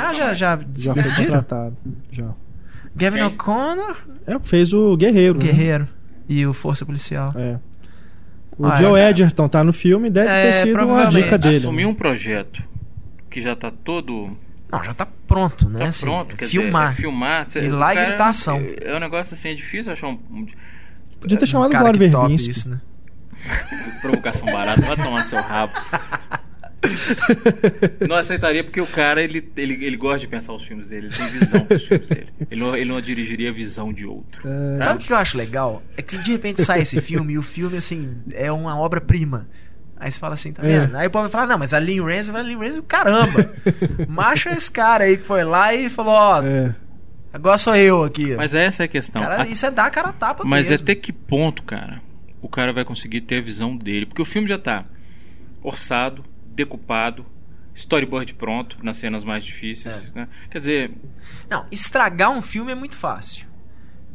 Ah, 0.00 0.14
já, 0.14 0.32
já, 0.34 0.58
Já 0.76 0.94
foi 0.94 1.14
contratado. 1.26 1.76
Já. 2.10 2.26
Gavin 2.94 3.18
Quem? 3.18 3.26
O'Connor, 3.26 3.96
É, 4.26 4.38
fez 4.40 4.72
o 4.72 4.96
Guerreiro. 4.96 5.38
né? 5.38 5.44
Guerreiro 5.46 5.88
e 6.28 6.46
o 6.46 6.52
Força 6.52 6.84
Policial. 6.84 7.32
É. 7.36 7.58
O 8.58 8.66
Ah, 8.66 8.76
Joe 8.76 9.00
é. 9.00 9.08
Edgerton 9.10 9.48
tá 9.48 9.64
no 9.64 9.72
filme 9.72 10.10
deve 10.10 10.28
É, 10.28 10.42
ter 10.42 10.52
sido 10.52 10.84
uma 10.84 11.06
dica 11.06 11.38
dele. 11.38 11.64
Assumir 11.66 11.84
né? 11.84 11.88
um 11.90 11.94
projeto 11.94 12.62
que 13.30 13.40
já 13.40 13.56
tá 13.56 13.70
todo 13.70 14.36
Não, 14.70 14.84
já 14.84 14.92
tá 14.92 15.06
pronto, 15.26 15.68
né? 15.70 15.78
tá 15.80 15.86
assim, 15.86 16.04
pronto, 16.06 16.32
é 16.34 16.36
quer 16.36 16.46
filmar. 16.46 16.88
dizer, 16.90 16.98
é 16.98 17.02
filmar, 17.02 17.46
cê- 17.50 17.60
o 17.60 17.76
lá 17.76 17.94
e 17.94 18.06
gritar 18.06 18.28
ação. 18.28 18.58
É, 18.58 18.90
é 18.92 18.96
um 18.96 19.00
negócio 19.00 19.34
assim, 19.34 19.48
é 19.50 19.54
difícil 19.54 19.90
achar 19.92 20.08
um, 20.08 20.18
um- 20.30 20.46
Podia 21.20 21.38
ter 21.38 21.46
chamado 21.46 21.68
o 21.68 21.72
cara 21.72 21.84
Glória 21.96 21.98
Verbinski. 22.10 22.50
isso, 22.50 22.68
né? 22.68 22.80
provocação 24.02 24.46
barata, 24.52 24.82
vai 24.82 24.96
tomar 24.96 25.24
seu 25.24 25.40
rabo. 25.40 25.72
Não 28.08 28.16
aceitaria 28.16 28.62
porque 28.64 28.80
o 28.80 28.86
cara 28.86 29.22
ele, 29.22 29.50
ele, 29.56 29.84
ele 29.84 29.96
gosta 29.96 30.20
de 30.20 30.26
pensar 30.26 30.52
os 30.52 30.64
filmes 30.64 30.88
dele, 30.88 31.06
ele 31.06 31.14
tem 31.16 31.26
visão 31.28 31.60
pros 31.64 31.84
filmes 31.86 32.08
dele. 32.08 32.26
Ele 32.50 32.60
não, 32.60 32.76
ele 32.76 32.90
não 32.90 33.00
dirigiria 33.00 33.50
a 33.50 33.52
visão 33.52 33.92
de 33.92 34.04
outro. 34.06 34.42
É, 34.48 34.80
Sabe 34.82 35.02
o 35.02 35.06
que 35.06 35.12
eu 35.12 35.16
acho 35.16 35.36
legal? 35.36 35.82
É 35.96 36.02
que 36.02 36.16
de 36.18 36.32
repente 36.32 36.62
sai 36.62 36.82
esse 36.82 37.00
filme 37.00 37.34
e 37.34 37.38
o 37.38 37.42
filme, 37.42 37.76
assim, 37.76 38.16
é 38.32 38.50
uma 38.50 38.76
obra-prima. 38.78 39.48
Aí 39.96 40.10
você 40.10 40.18
fala 40.18 40.34
assim, 40.34 40.52
tá 40.52 40.66
É. 40.66 40.80
vendo? 40.80 40.96
Aí 40.96 41.06
o 41.06 41.10
povo 41.10 41.22
vai 41.24 41.30
falar, 41.30 41.46
não, 41.46 41.58
mas 41.58 41.72
a 41.72 41.78
Lynn 41.78 42.04
Ramsey, 42.04 42.34
a 42.34 42.42
Lynn 42.42 42.58
Ramsey, 42.58 42.82
caramba! 42.82 43.48
Macho 44.08 44.48
é 44.48 44.52
esse 44.54 44.70
cara 44.70 45.04
aí 45.04 45.16
que 45.16 45.24
foi 45.24 45.44
lá 45.44 45.72
e 45.72 45.88
falou, 45.88 46.14
ó, 46.14 46.42
é. 46.42 46.74
agora 47.32 47.56
sou 47.58 47.76
eu 47.76 48.02
aqui. 48.02 48.34
Mas 48.34 48.52
essa 48.54 48.82
é 48.82 48.86
a 48.86 48.88
questão. 48.88 49.22
cara, 49.22 49.42
A- 49.42 49.46
isso 49.46 49.64
é 49.64 49.70
dar 49.70 49.86
a 49.86 49.90
cara 49.90 50.08
a 50.08 50.12
tapa 50.12 50.42
Mas 50.44 50.68
mesmo. 50.70 50.82
até 50.82 50.96
que 50.96 51.12
ponto, 51.12 51.62
cara, 51.62 52.02
o 52.40 52.48
cara 52.48 52.72
vai 52.72 52.84
conseguir 52.84 53.20
ter 53.20 53.38
a 53.38 53.40
visão 53.42 53.76
dele? 53.76 54.04
Porque 54.06 54.20
o 54.20 54.24
filme 54.24 54.48
já 54.48 54.58
tá 54.58 54.84
orçado, 55.62 56.24
decupado, 56.54 57.24
storyboard 57.74 58.34
pronto 58.34 58.76
nas 58.82 58.96
cenas 58.98 59.24
mais 59.24 59.44
difíceis. 59.44 60.10
É. 60.14 60.20
né? 60.20 60.28
Quer 60.50 60.58
dizer, 60.58 60.90
Não, 61.48 61.66
estragar 61.70 62.30
um 62.30 62.42
filme 62.42 62.72
é 62.72 62.74
muito 62.74 62.94
fácil. 62.96 63.46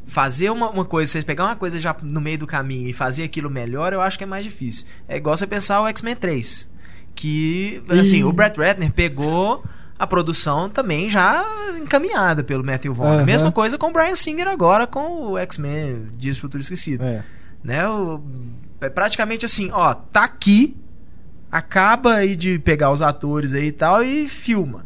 Fazer 0.05 0.49
uma, 0.49 0.69
uma 0.69 0.85
coisa, 0.85 1.11
você 1.11 1.21
pegar 1.21 1.45
uma 1.45 1.55
coisa 1.55 1.79
já 1.79 1.95
no 2.01 2.21
meio 2.21 2.37
do 2.37 2.47
caminho 2.47 2.87
e 2.87 2.93
fazer 2.93 3.23
aquilo 3.23 3.49
melhor, 3.49 3.91
eu 3.91 4.01
acho 4.01 4.17
que 4.17 4.23
é 4.23 4.27
mais 4.27 4.43
difícil. 4.45 4.87
É 5.07 5.17
igual 5.17 5.35
você 5.35 5.45
pensar 5.45 5.81
o 5.81 5.87
X-Men 5.87 6.15
3. 6.15 6.71
Que, 7.13 7.81
assim, 7.89 8.17
Ih. 8.19 8.23
o 8.23 8.31
Brett 8.31 8.57
Ratner 8.59 8.91
pegou 8.91 9.63
a 9.99 10.05
produção 10.05 10.69
também 10.69 11.09
já 11.09 11.43
encaminhada 11.81 12.43
pelo 12.43 12.63
Matthew 12.63 12.93
Vaughn. 12.93 13.25
Mesma 13.25 13.51
coisa 13.51 13.77
com 13.77 13.87
o 13.87 13.91
Brian 13.91 14.15
Singer 14.15 14.47
agora 14.47 14.85
com 14.87 15.31
o 15.31 15.37
X-Men 15.39 16.05
Dias 16.15 16.37
do 16.37 16.41
Futuro 16.41 16.61
Esquecido. 16.61 17.03
É. 17.03 17.23
Né? 17.63 17.89
O- 17.89 18.21
é 18.79 18.87
praticamente 18.89 19.43
assim, 19.43 19.71
ó, 19.73 19.93
tá 19.95 20.23
aqui, 20.23 20.77
acaba 21.51 22.15
aí 22.15 22.35
de 22.35 22.59
pegar 22.59 22.91
os 22.91 23.01
atores 23.01 23.53
aí 23.53 23.67
e 23.67 23.71
tal 23.71 24.03
e 24.03 24.27
filma. 24.27 24.85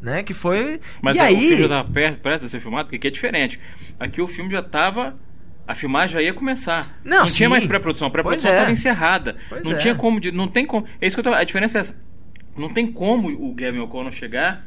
né? 0.00 0.22
Que 0.22 0.32
foi. 0.32 0.80
Mas 1.02 1.16
e 1.16 1.18
é, 1.18 1.22
aí. 1.22 1.34
o 1.34 1.38
filme 1.40 1.62
já 1.62 1.68
tava 1.68 1.90
perto, 1.92 2.20
prestes 2.20 2.44
a 2.46 2.48
ser 2.48 2.60
filmado, 2.60 2.84
porque 2.84 2.96
aqui 2.96 3.08
é 3.08 3.10
diferente. 3.10 3.60
Aqui 3.98 4.20
o 4.20 4.28
filme 4.28 4.50
já 4.50 4.62
tava. 4.62 5.16
A 5.66 5.74
filmagem 5.74 6.14
já 6.14 6.22
ia 6.22 6.32
começar. 6.32 6.86
Não, 7.04 7.26
tinha 7.26 7.48
sim. 7.48 7.50
mais 7.50 7.66
pré-produção. 7.66 8.06
A 8.06 8.10
pré-produção 8.10 8.48
Pois 8.48 8.54
é. 8.54 8.58
estava 8.58 8.70
encerrada. 8.70 9.36
Pois 9.48 9.64
não 9.64 9.72
é. 9.72 9.76
tinha 9.76 9.94
como. 9.96 10.20
de- 10.20 10.30
Não 10.30 10.46
tem 10.46 10.64
como. 10.64 10.86
É 11.00 11.06
isso 11.08 11.16
que 11.16 11.20
eu 11.20 11.24
tô, 11.24 11.34
A 11.36 11.42
diferença 11.42 11.78
é 11.78 11.80
essa. 11.80 12.00
Não 12.56 12.68
tem 12.72 12.86
como 12.86 13.28
o 13.28 13.52
Gavin 13.52 13.80
O'Connor 13.80 14.12
chegar 14.12 14.64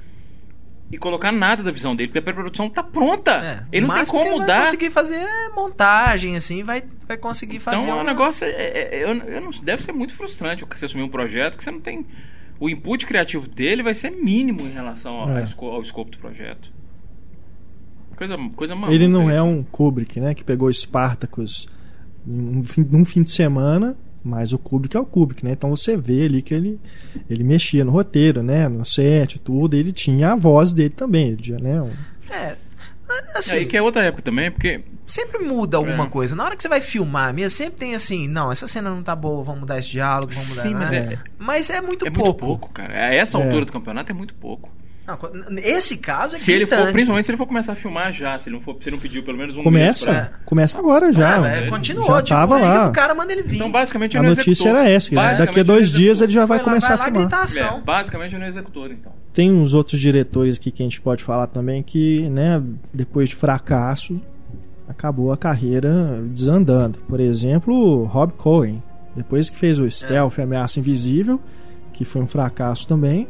e 0.91 0.97
colocar 0.97 1.31
nada 1.31 1.61
da 1.61 1.69
visão 1.71 1.95
dele, 1.95 2.07
porque 2.07 2.19
a 2.19 2.21
pré-produção 2.21 2.69
tá 2.69 2.81
pronta. 2.83 3.31
É, 3.31 3.63
ele 3.71 3.85
o 3.85 3.87
não 3.89 3.95
tem 3.95 4.05
como 4.05 4.31
mudar. 4.39 4.47
Vai 4.57 4.65
conseguir 4.65 4.89
fazer 4.89 5.23
montagem, 5.55 6.35
assim, 6.35 6.63
vai, 6.63 6.83
vai 7.07 7.15
conseguir 7.17 7.59
fazer. 7.59 7.77
Então, 7.83 7.91
o 7.97 7.97
uma- 7.97 8.03
negócio 8.03 8.45
é, 8.45 8.49
é- 8.49 8.89
é- 8.95 9.03
eu, 9.03 9.13
eu 9.13 9.41
não, 9.41 9.51
deve 9.63 9.83
ser 9.83 9.91
muito 9.91 10.13
frustrante 10.13 10.65
você 10.65 10.85
assumir 10.85 11.03
um 11.03 11.09
projeto 11.09 11.57
que 11.57 11.63
você 11.63 11.69
não 11.71 11.79
tem. 11.79 12.05
O 12.59 12.67
input 12.69 13.05
criativo 13.05 13.47
dele 13.47 13.83
vai 13.83 13.93
ser 13.93 14.09
mínimo 14.11 14.61
em 14.61 14.71
relação 14.71 15.15
ao, 15.15 15.29
É. 15.29 15.37
ao 15.37 15.43
esco- 15.43 15.65
ao 15.67 15.81
escopo 15.81 16.11
do 16.11 16.17
projeto. 16.17 16.71
Coisa, 18.17 18.35
coisa 18.55 18.75
maluca. 18.75 18.93
Ele 18.93 19.07
não 19.07 19.29
é 19.29 19.41
um 19.41 19.63
Kubrick, 19.63 20.19
né? 20.19 20.33
Que 20.33 20.43
pegou 20.43 20.71
Spartacus 20.73 21.69
num 22.25 22.61
fim, 22.63 22.81
num 22.91 23.05
fim 23.05 23.23
de 23.23 23.31
semana, 23.31 23.95
mas 24.23 24.53
o 24.53 24.57
Kubrick 24.59 24.95
é 24.95 24.99
o 24.99 25.05
Kubrick, 25.05 25.43
né? 25.45 25.51
Então 25.51 25.69
você 25.75 25.95
vê 25.97 26.25
ali 26.25 26.41
que 26.41 26.53
ele, 26.53 26.79
ele 27.29 27.43
mexia 27.43 27.83
no 27.85 27.91
roteiro, 27.91 28.41
né? 28.43 28.67
No 28.67 28.85
set, 28.85 29.39
tudo. 29.39 29.75
Ele 29.75 29.91
tinha 29.91 30.33
a 30.33 30.35
voz 30.35 30.73
dele 30.73 30.93
também. 30.93 31.27
Ele 31.29 31.37
tinha, 31.37 31.57
né? 31.59 31.81
um- 31.81 31.91
É. 32.29 32.55
É, 33.11 33.39
Assim, 33.39 33.55
aí 33.55 33.65
que 33.65 33.75
é 33.75 33.81
outra 33.81 34.03
época 34.03 34.21
também, 34.21 34.51
porque 34.51 34.81
sempre 35.07 35.39
muda 35.43 35.77
alguma 35.77 36.03
É. 36.03 36.07
coisa. 36.09 36.35
Na 36.35 36.43
hora 36.45 36.55
que 36.55 36.61
você 36.61 36.69
vai 36.69 36.79
filmar 36.79 37.33
mesmo, 37.33 37.57
sempre 37.57 37.79
tem 37.79 37.95
assim, 37.95 38.27
não, 38.27 38.51
essa 38.51 38.67
cena 38.67 38.91
não 38.91 39.01
tá 39.01 39.15
boa, 39.15 39.43
vamos 39.43 39.61
mudar 39.61 39.79
esse 39.79 39.89
diálogo, 39.89 40.31
vamos 40.31 40.49
mudar. 40.49 40.61
Sim, 40.61 40.73
mas 40.75 40.93
é- 40.93 41.17
Mas 41.39 41.69
é 41.71 41.81
muito 41.81 42.05
é 42.05 42.11
pouco. 42.11 42.45
muito 42.45 42.59
pouco, 42.59 42.69
cara. 42.69 42.93
A 42.93 43.11
essa 43.11 43.39
É. 43.39 43.43
altura 43.43 43.65
do 43.65 43.71
campeonato 43.71 44.11
é 44.11 44.13
muito 44.13 44.35
pouco. 44.35 44.69
Esse 45.63 45.97
caso 45.97 46.35
é 46.35 46.39
Se 46.39 46.51
ele 46.51 46.65
for, 46.65 46.91
principalmente 46.91 47.25
se 47.25 47.31
ele 47.31 47.37
for 47.37 47.47
começar 47.47 47.73
a 47.73 47.75
filmar 47.75 48.11
já, 48.11 48.37
se 48.39 48.49
ele 48.49 48.55
não 48.57 48.61
for, 48.61 48.75
se 48.79 48.89
ele 48.89 48.95
não 48.95 49.01
pediu 49.01 49.23
pelo 49.23 49.37
menos 49.37 49.55
um 49.55 49.63
Começa, 49.63 50.11
mês 50.11 50.27
pra... 50.27 50.39
começa 50.45 50.79
agora 50.79 51.11
já. 51.11 51.43
Ah, 51.43 51.47
é, 51.47 51.67
continuou, 51.67 52.07
já 52.07 52.21
tipo, 52.21 52.39
tava 52.39 52.57
lá. 52.57 52.85
pro 52.85 52.93
cara, 52.93 53.15
manda 53.15 53.31
ele 53.31 53.41
vir. 53.41 53.55
Então, 53.55 53.71
basicamente, 53.71 54.17
A 54.17 54.21
não 54.21 54.29
notícia 54.29 54.69
era 54.69 54.87
essa, 54.87 55.13
né? 55.15 55.35
Daqui 55.35 55.59
a 55.59 55.63
dois 55.63 55.89
ele 55.89 55.97
dias 55.97 56.21
ele 56.21 56.31
já 56.31 56.45
vai 56.45 56.57
lá, 56.59 56.63
começar 56.63 56.95
vai 56.95 57.07
a 57.07 57.11
filmar. 57.11 57.21
gritar 57.21 57.41
É, 57.41 57.43
ação. 57.67 57.81
basicamente, 57.81 58.35
ele 58.35 58.41
não 58.41 58.47
executor, 58.49 58.91
então. 58.91 59.11
Tem 59.33 59.51
uns 59.51 59.73
outros 59.73 59.99
diretores 59.99 60.57
aqui 60.57 60.71
que 60.71 60.83
a 60.83 60.85
gente 60.85 61.01
pode 61.01 61.23
falar 61.23 61.47
também 61.47 61.81
que, 61.83 62.27
né, 62.29 62.61
depois 62.93 63.29
de 63.29 63.35
fracasso, 63.35 64.19
acabou 64.87 65.31
a 65.31 65.37
carreira 65.37 66.19
desandando. 66.25 66.99
Por 67.07 67.19
exemplo, 67.19 67.73
o 67.73 68.05
Rob 68.05 68.33
Cohen, 68.33 68.81
depois 69.15 69.49
que 69.49 69.57
fez 69.57 69.79
o 69.79 69.89
Stealth, 69.89 70.39
Ameaça 70.39 70.79
Invisível, 70.79 71.39
que 71.93 72.03
foi 72.05 72.21
um 72.21 72.27
fracasso 72.27 72.87
também. 72.87 73.27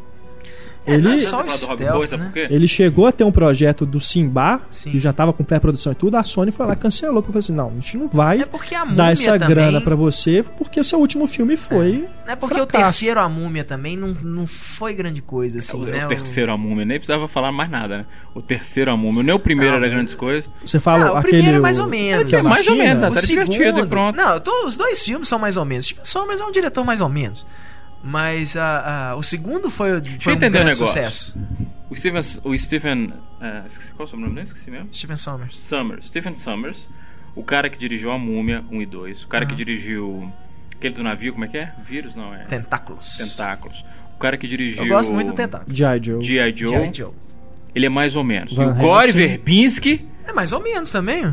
É, 0.94 0.98
não 0.98 1.12
é 1.12 1.14
Ele, 1.16 1.24
só 1.26 1.44
o 1.44 1.50
stealth, 1.50 1.80
Boy, 1.80 2.08
sabe 2.08 2.24
né? 2.24 2.32
ele 2.50 2.68
chegou 2.68 3.06
a 3.08 3.12
ter 3.12 3.24
um 3.24 3.32
projeto 3.32 3.86
do 3.86 4.00
Simba, 4.00 4.62
Sim. 4.70 4.92
que 4.92 5.00
já 5.00 5.10
estava 5.12 5.32
com 5.34 5.44
pré-produção 5.44 5.92
e 5.92 5.96
tudo, 5.96 6.16
a 6.16 6.24
Sony 6.24 6.52
foi 6.52 6.66
lá 6.66 6.74
e 6.74 6.76
cancelou, 6.76 7.22
porque 7.22 7.32
falou 7.34 7.40
assim, 7.40 7.54
não, 7.54 7.68
a 7.70 7.80
gente 7.80 7.98
não 7.98 8.08
vai 8.08 8.42
É 8.42 8.48
dar 8.96 9.12
essa 9.12 9.34
também, 9.34 9.48
grana 9.50 9.82
pra 9.82 9.96
você, 9.96 10.44
porque 10.58 10.80
o 10.80 10.84
seu 10.84 11.00
último 11.00 11.28
filme 11.28 11.56
foi 11.58 12.08
É 12.28 12.36
porque 12.36 12.56
fracasso. 12.56 12.80
o 12.80 12.84
terceiro, 12.84 13.20
a 13.20 13.30
múmia 13.30 13.64
também, 13.64 13.96
não, 13.98 14.10
não 14.24 14.48
foi 14.48 14.94
grande 14.94 15.22
coisa, 15.22 15.60
assim, 15.60 15.78
o, 15.78 15.86
né? 15.86 16.06
o 16.06 16.08
terceiro 16.08 16.52
a 16.52 16.58
múmia, 16.58 16.86
nem 16.86 16.98
precisava 16.98 17.28
falar 17.28 17.52
mais 17.52 17.70
nada, 17.70 18.00
né? 18.00 18.06
O 18.34 18.42
terceiro 18.42 18.92
a 18.92 18.98
múmia, 18.98 19.24
nem 19.24 19.34
o 19.36 19.40
primeiro 19.40 19.72
Não, 19.72 19.78
era 19.78 19.86
mas- 19.88 19.94
grandes 19.96 20.16
coisas. 20.16 20.50
Você 20.66 20.80
fala 20.80 21.08
Ah, 21.08 21.14
o 21.14 21.18
aquele 21.18 21.34
primeiro 21.34 21.58
é 21.58 21.60
mais 21.62 21.80
ou 21.80 21.88
menos. 21.88 22.32
é 22.34 22.38
É 22.38 22.42
mais 22.44 22.68
ou 22.68 22.76
menos, 22.76 23.02
O 23.04 23.12
Tá 23.12 23.22
divertido 23.22 23.80
e 23.80 23.88
pronto. 23.88 24.16
Não, 24.16 24.40
tô- 24.40 24.66
os 24.66 24.78
dois 24.78 25.04
filmes 25.04 25.28
são 25.28 25.40
mais 25.40 25.58
ou 25.58 25.66
menos. 25.66 25.86
Stephen 25.86 26.06
Sommers 26.06 26.40
é 26.40 26.46
um 26.46 26.52
diretor 26.52 26.84
mais 26.86 27.02
ou 27.02 27.10
menos. 27.10 27.46
Mas 28.04 28.56
ah, 28.56 29.12
ah, 29.12 29.16
o 29.16 29.24
segundo 29.24 29.70
foi, 29.70 29.90
foi 30.20 30.34
eu 30.34 30.38
um 30.38 30.40
grande 30.40 30.60
negócio. 30.60 30.88
sucesso. 30.88 31.38
O 31.90 31.96
Steven. 31.96 32.22
O 32.44 32.58
Stephen 32.58 33.14
ah, 33.42 33.64
esqueci, 33.66 33.94
qual 33.94 34.06
é 34.06 34.08
o 34.08 34.08
sobrenome 34.08 34.36
dele? 34.36 34.48
Esqueci 34.48 34.72
mesmo. 34.72 34.90
Stephen 34.94 35.18
Sommers. 35.18 35.58
Summers. 35.58 36.06
Stephen 36.06 36.34
Summers. 36.34 36.90
O 37.36 37.44
cara 37.44 37.70
que 37.70 37.78
dirigiu 37.78 38.12
A 38.12 38.18
Múmia 38.18 38.64
1 38.72 38.82
e 38.82 38.86
2. 38.86 39.24
O 39.24 39.28
cara 39.28 39.46
que 39.46 39.52
Aham. 39.52 39.58
dirigiu. 39.58 40.32
Aquele 40.76 40.94
do 40.94 41.04
navio, 41.04 41.34
como 41.34 41.44
é 41.44 41.48
que 41.48 41.58
é? 41.58 41.74
Vírus? 41.84 42.16
Não, 42.16 42.34
é. 42.34 42.46
Tentáculos. 42.46 43.18
Tentáculos. 43.18 43.84
O 44.16 44.20
cara 44.20 44.38
que 44.38 44.48
dirigiu. 44.48 44.84
Eu 44.84 44.90
gosto 44.90 45.12
muito 45.12 45.28
do 45.28 45.34
Tentáculos. 45.34 45.78
G.I. 45.78 46.04
Joe. 46.04 46.24
G.I. 46.24 46.56
Joe. 46.56 46.70
G.I. 46.72 46.94
Joe. 46.94 47.12
Ele 47.76 47.86
é 47.86 47.90
mais 47.90 48.16
ou 48.16 48.24
menos. 48.24 48.54
Van 48.54 48.68
e 48.68 48.70
o 48.70 48.76
Gore. 48.76 49.12
Verbinski. 49.12 50.08
É 50.26 50.34
mais 50.34 50.52
ou 50.52 50.62
menos 50.62 50.92
também. 50.92 51.24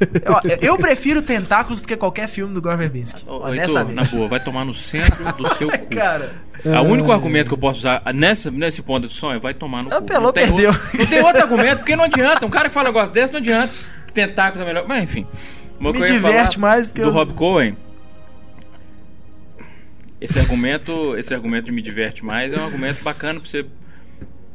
Eu, 0.00 0.58
eu 0.60 0.76
prefiro 0.78 1.22
Tentáculos 1.22 1.80
do 1.80 1.88
que 1.88 1.96
qualquer 1.96 2.28
filme 2.28 2.52
do 2.54 2.60
Gore 2.60 2.76
Verbinski. 2.76 3.22
Honestamente. 3.26 3.94
na 3.94 4.04
boa, 4.04 4.28
vai 4.28 4.40
tomar 4.40 4.64
no 4.64 4.74
centro 4.74 5.24
do 5.34 5.48
seu 5.54 5.68
cu. 5.70 5.86
Cara, 5.94 6.32
O 6.64 6.82
único 6.90 7.12
argumento 7.12 7.48
que 7.48 7.54
eu 7.54 7.58
posso 7.58 7.80
usar 7.80 8.02
nessa, 8.14 8.50
nesse 8.50 8.82
ponto 8.82 9.06
de 9.08 9.14
som 9.14 9.32
é 9.32 9.38
vai 9.38 9.54
tomar 9.54 9.82
no 9.84 9.90
cu. 9.90 9.96
Apelou, 9.96 10.22
não 10.24 10.32
tem 10.32 10.44
perdeu. 10.46 10.70
Outro, 10.70 10.98
não 10.98 11.06
tem 11.06 11.22
outro 11.22 11.42
argumento, 11.42 11.78
porque 11.78 11.96
não 11.96 12.04
adianta. 12.04 12.44
Um 12.46 12.50
cara 12.50 12.68
que 12.68 12.74
fala 12.74 12.88
um 12.88 12.92
negócio 12.92 13.14
desse 13.14 13.32
não 13.32 13.40
adianta. 13.40 13.72
Tentáculos 14.12 14.60
é 14.62 14.64
melhor. 14.66 14.84
Mas 14.86 15.04
enfim. 15.04 15.26
Uma 15.78 15.92
me 15.92 16.00
eu 16.00 16.06
diverte 16.06 16.58
mais 16.58 16.88
do 16.88 16.94
que 16.94 17.00
do 17.02 17.08
os- 17.08 17.14
Rob 17.14 17.32
Cohen. 17.34 17.76
Esse 20.20 20.38
argumento, 20.38 21.16
esse 21.16 21.34
argumento 21.34 21.66
de 21.66 21.72
me 21.72 21.82
diverte 21.82 22.24
mais 22.24 22.52
é 22.52 22.58
um 22.58 22.64
argumento 22.64 23.02
bacana 23.02 23.40
pra 23.40 23.48
você. 23.48 23.66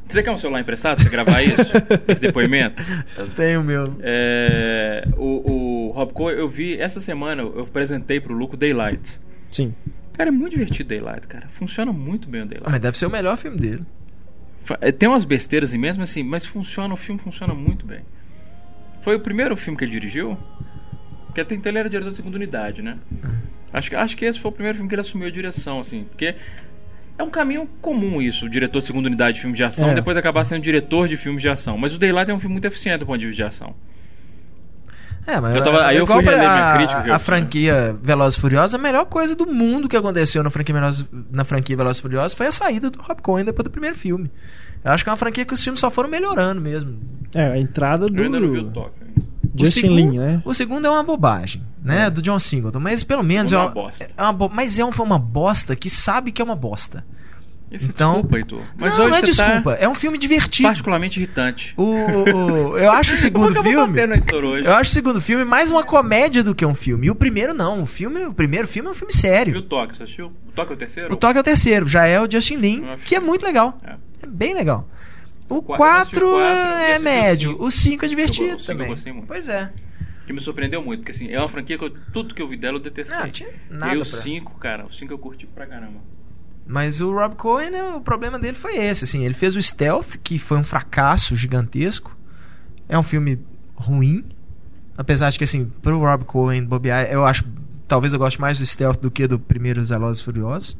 Você 0.09 0.23
quer 0.23 0.31
um 0.31 0.37
celular 0.37 0.59
emprestado 0.61 0.95
pra 0.95 1.03
você 1.03 1.09
gravar 1.09 1.41
isso? 1.43 1.71
esse 2.07 2.19
depoimento? 2.21 2.83
Eu 3.15 3.29
tenho 3.29 3.63
meu. 3.63 3.95
É, 4.01 5.07
o, 5.15 5.51
o 5.89 5.91
Rob 5.91 6.13
Cohen, 6.13 6.37
eu 6.37 6.49
vi 6.49 6.79
essa 6.79 6.99
semana, 6.99 7.43
eu 7.43 7.61
apresentei 7.61 8.19
pro 8.19 8.33
Luco 8.33 8.57
Daylight. 8.57 9.19
Sim. 9.49 9.73
Cara, 10.13 10.29
é 10.29 10.31
muito 10.31 10.51
divertido 10.53 10.89
Daylight, 10.89 11.27
cara. 11.27 11.47
Funciona 11.49 11.93
muito 11.93 12.27
bem 12.27 12.41
o 12.41 12.43
Ah, 12.43 12.47
Daylight. 12.47 12.71
mas 12.71 12.81
deve 12.81 12.97
ser 12.97 13.05
o 13.05 13.09
melhor 13.09 13.37
filme 13.37 13.57
dele. 13.57 13.83
É, 14.81 14.91
Tem 14.91 15.07
umas 15.07 15.23
besteiras 15.23 15.73
mesmo 15.75 16.03
assim, 16.03 16.23
mas 16.23 16.45
funciona, 16.45 16.93
o 16.93 16.97
filme 16.97 17.19
funciona 17.21 17.53
muito 17.53 17.85
bem. 17.85 18.01
Foi 19.01 19.15
o 19.15 19.19
primeiro 19.19 19.55
filme 19.55 19.77
que 19.77 19.83
ele 19.85 19.91
dirigiu? 19.91 20.37
Porque 21.27 21.41
até 21.41 21.55
então 21.55 21.71
ele 21.71 21.79
era 21.79 21.89
diretor 21.89 22.09
de 22.11 22.17
segunda 22.17 22.35
unidade, 22.35 22.81
né? 22.81 22.97
Acho 23.71 23.89
que, 23.91 23.95
acho 23.95 24.17
que 24.17 24.25
esse 24.25 24.39
foi 24.39 24.49
o 24.49 24.53
primeiro 24.53 24.75
filme 24.77 24.89
que 24.89 24.95
ele 24.95 25.01
assumiu 25.01 25.27
a 25.27 25.31
direção, 25.31 25.79
assim. 25.79 26.03
Porque 26.09 26.35
é 27.19 27.23
um 27.23 27.29
caminho 27.29 27.67
comum 27.81 28.19
isso, 28.21 28.45
o 28.45 28.49
diretor 28.49 28.79
de 28.79 28.85
segunda 28.87 29.07
unidade 29.07 29.35
de 29.35 29.41
filme 29.41 29.55
de 29.55 29.63
ação, 29.63 29.89
É. 29.89 29.93
depois 29.93 30.17
acabar 30.17 30.43
sendo 30.45 30.63
diretor 30.63 31.07
de 31.07 31.15
filmes 31.17 31.41
de 31.41 31.49
ação. 31.49 31.77
Mas 31.77 31.93
o 31.93 31.99
Daylight 31.99 32.31
é 32.31 32.33
um 32.33 32.39
filme 32.39 32.53
muito 32.53 32.65
eficiente 32.65 32.99
do 32.99 33.05
ponto 33.05 33.19
de 33.19 33.27
vista 33.27 33.43
de 33.43 33.47
ação. 33.47 33.75
É, 35.27 35.39
mas 35.39 35.53
Eu 35.53 35.61
tava- 35.63 35.85
aí 35.85 35.97
eu 35.97 36.07
fui 36.07 36.23
reler 36.23 36.39
minha 36.39 36.71
a- 36.71 36.77
crítica, 36.77 37.03
eu- 37.07 37.13
A 37.13 37.19
franquia 37.19 37.95
Velozes 38.01 38.35
e 38.37 38.41
Furiosos, 38.41 38.73
a 38.73 38.77
melhor 38.79 39.05
coisa 39.05 39.35
do 39.35 39.45
mundo 39.45 39.87
que 39.87 39.95
aconteceu 39.95 40.41
na 40.41 40.49
franquia, 40.49 40.73
Velozes, 40.73 41.05
na 41.31 41.43
franquia 41.43 41.77
Velozes 41.77 41.99
e 41.99 42.01
Furiosos 42.01 42.33
foi 42.35 42.47
a 42.47 42.51
saída 42.51 42.89
do 42.89 42.99
Rob 42.99 43.21
Cohen 43.21 43.45
depois 43.45 43.63
do 43.63 43.69
primeiro 43.69 43.95
filme. 43.95 44.31
Eu 44.83 44.91
acho 44.91 45.03
que 45.03 45.09
é 45.09 45.11
uma 45.11 45.17
franquia 45.17 45.45
que 45.45 45.53
os 45.53 45.63
filmes 45.63 45.79
só 45.79 45.91
foram 45.91 46.09
melhorando 46.09 46.59
mesmo. 46.59 46.97
É, 47.35 47.43
a 47.51 47.59
entrada 47.59 48.07
Eu 48.07 48.23
ainda 48.23 48.39
não 48.39 48.49
vi 48.49 48.57
o 48.59 48.63
do 48.63 48.71
toque. 48.71 48.95
Justin 49.55 49.81
segundo- 49.81 49.95
Lin, 49.97 50.17
né? 50.17 50.41
O 50.45 50.53
segundo 50.53 50.87
é 50.87 50.89
uma 50.89 51.03
bobagem, 51.03 51.61
né? 51.89 52.09
Do 52.09 52.21
John 52.21 52.39
Singleton. 52.39 52.79
Mas 52.79 53.03
pelo 53.03 53.23
menos 53.23 53.51
é 53.51 53.55
é 53.55 53.59
uma, 53.59 53.69
bosta. 53.69 54.09
é 54.15 54.21
uma 54.23 54.33
bo- 54.33 54.49
Mas 54.53 54.79
é 54.79 54.85
uma 54.85 55.19
bosta 55.19 55.75
que 55.75 55.89
sabe 55.89 56.31
que 56.31 56.41
é 56.41 56.45
uma 56.45 56.55
bosta. 56.55 57.03
Esse 57.71 57.85
Então- 57.87 58.13
desculpa, 58.13 58.37
Heitor. 58.37 58.61
Mas 58.79 58.97
não, 58.97 58.99
hoje 59.01 59.09
não 59.11 59.15
é 59.17 59.19
você 59.19 59.25
desculpa. 59.27 59.75
tá 59.75 59.83
É 59.83 59.87
um 59.87 59.93
filme 59.93 60.17
divertido. 60.17 60.67
particularmente 60.69 61.19
irritante. 61.19 61.73
O, 61.77 61.83
o- 61.83 62.77
eu 62.79 62.91
acho 62.91 63.13
o 63.13 63.17
segundo 63.17 63.55
eu 63.57 63.61
filme. 63.63 63.99
Eu 64.65 64.73
acho 64.73 64.89
o 64.89 64.93
segundo 64.93 65.21
filme 65.21 65.45
mais 65.45 65.69
uma 65.69 65.83
comédia 65.83 66.43
do 66.43 66.55
que 66.55 66.65
um 66.65 66.73
filme. 66.73 67.05
E 67.05 67.11
o 67.11 67.15
primeiro 67.15 67.53
não. 67.53 67.83
O 67.83 67.85
filme, 67.85 68.25
o 68.25 68.33
primeiro 68.33 68.67
filme 68.67 68.87
é 68.87 68.91
um 68.91 68.95
filme 68.95 69.13
E 69.13 69.15
sério. 69.15 69.55
o 69.55 69.61
toque, 69.61 69.95
você 69.95 70.01
assistiu? 70.03 70.33
O 70.47 70.51
toque 70.51 70.71
é 70.71 70.75
o 70.75 70.77
terceiro? 70.77 71.13
O 71.13 71.15
toque 71.17 71.37
é 71.37 71.41
o 71.41 71.43
terceiro, 71.43 71.87
já 71.87 72.07
é 72.07 72.19
o 72.19 72.29
Justin 72.31 72.55
Lin, 72.55 72.85
Eu 72.87 72.97
que 72.97 73.15
é 73.15 73.19
muito 73.19 73.43
legal. 73.45 73.79
É. 73.85 73.91
É 74.23 74.27
bem 74.27 74.55
legal. 74.55 74.87
O 75.47 75.61
quatro, 75.61 75.79
eu 75.85 75.95
assisti 75.95 76.19
4 76.19 76.27
o 76.27 76.31
quatro, 76.39 76.81
e 76.87 76.91
é 76.91 76.99
médio. 76.99 77.51
cinco. 77.51 77.63
O 77.65 77.71
5 77.71 78.03
é 78.03 78.05
Eu 78.05 78.09
divertido 78.09 78.59
cinco 78.59 78.81
eu 78.81 78.95
também. 78.95 79.23
Pois 79.27 79.47
é. 79.49 79.69
Que 80.29 80.33
me 80.33 80.39
surpreendeu 80.39 80.83
muito, 80.85 80.99
porque 80.99 81.11
assim, 81.11 81.27
é 81.33 81.39
uma 81.39 81.49
franquia 81.49 81.75
que 81.75 81.83
eu- 81.83 81.89
tudo 82.13 82.35
que 82.35 82.41
eu 82.43 82.47
vi 82.47 82.55
dela 82.55 82.77
eu 82.77 82.79
detestei. 82.79 83.17
Não, 83.19 83.31
tinha 83.31 83.49
e 83.49 83.73
nada 83.73 83.93
aí 83.93 83.97
o 83.99 84.05
pra- 84.05 84.21
5, 84.21 84.59
cara, 84.59 84.85
o 84.85 84.91
5 84.91 85.11
eu 85.11 85.17
curti 85.17 85.47
pra 85.47 85.65
caramba. 85.65 85.97
Mas 86.67 87.01
o 87.01 87.11
Rob 87.11 87.33
Cohen, 87.33 87.71
né, 87.71 87.81
o 87.95 87.99
problema 87.99 88.37
dele 88.37 88.53
foi 88.55 88.77
esse, 88.77 89.05
assim, 89.05 89.25
ele 89.25 89.33
fez 89.33 89.55
o 89.55 89.59
Stealth, 89.61 90.17
que 90.23 90.37
foi 90.37 90.59
um 90.59 90.63
fracasso 90.63 91.35
gigantesco. 91.35 92.15
É 92.87 92.95
um 92.95 93.01
filme 93.01 93.39
ruim, 93.73 94.23
apesar 94.95 95.31
de 95.31 95.39
que 95.39 95.45
assim, 95.45 95.65
pro 95.81 95.97
Rob 95.97 96.23
Cohen 96.25 96.63
bobear, 96.63 97.07
eu 97.11 97.25
acho, 97.25 97.43
talvez 97.87 98.13
eu 98.13 98.19
goste 98.19 98.39
mais 98.39 98.59
do 98.59 98.65
Stealth 98.67 99.01
do 99.01 99.09
que 99.09 99.25
do 99.25 99.39
primeiro 99.39 99.83
Velozes 99.83 100.21
e 100.21 100.25
Furiosos. 100.25 100.77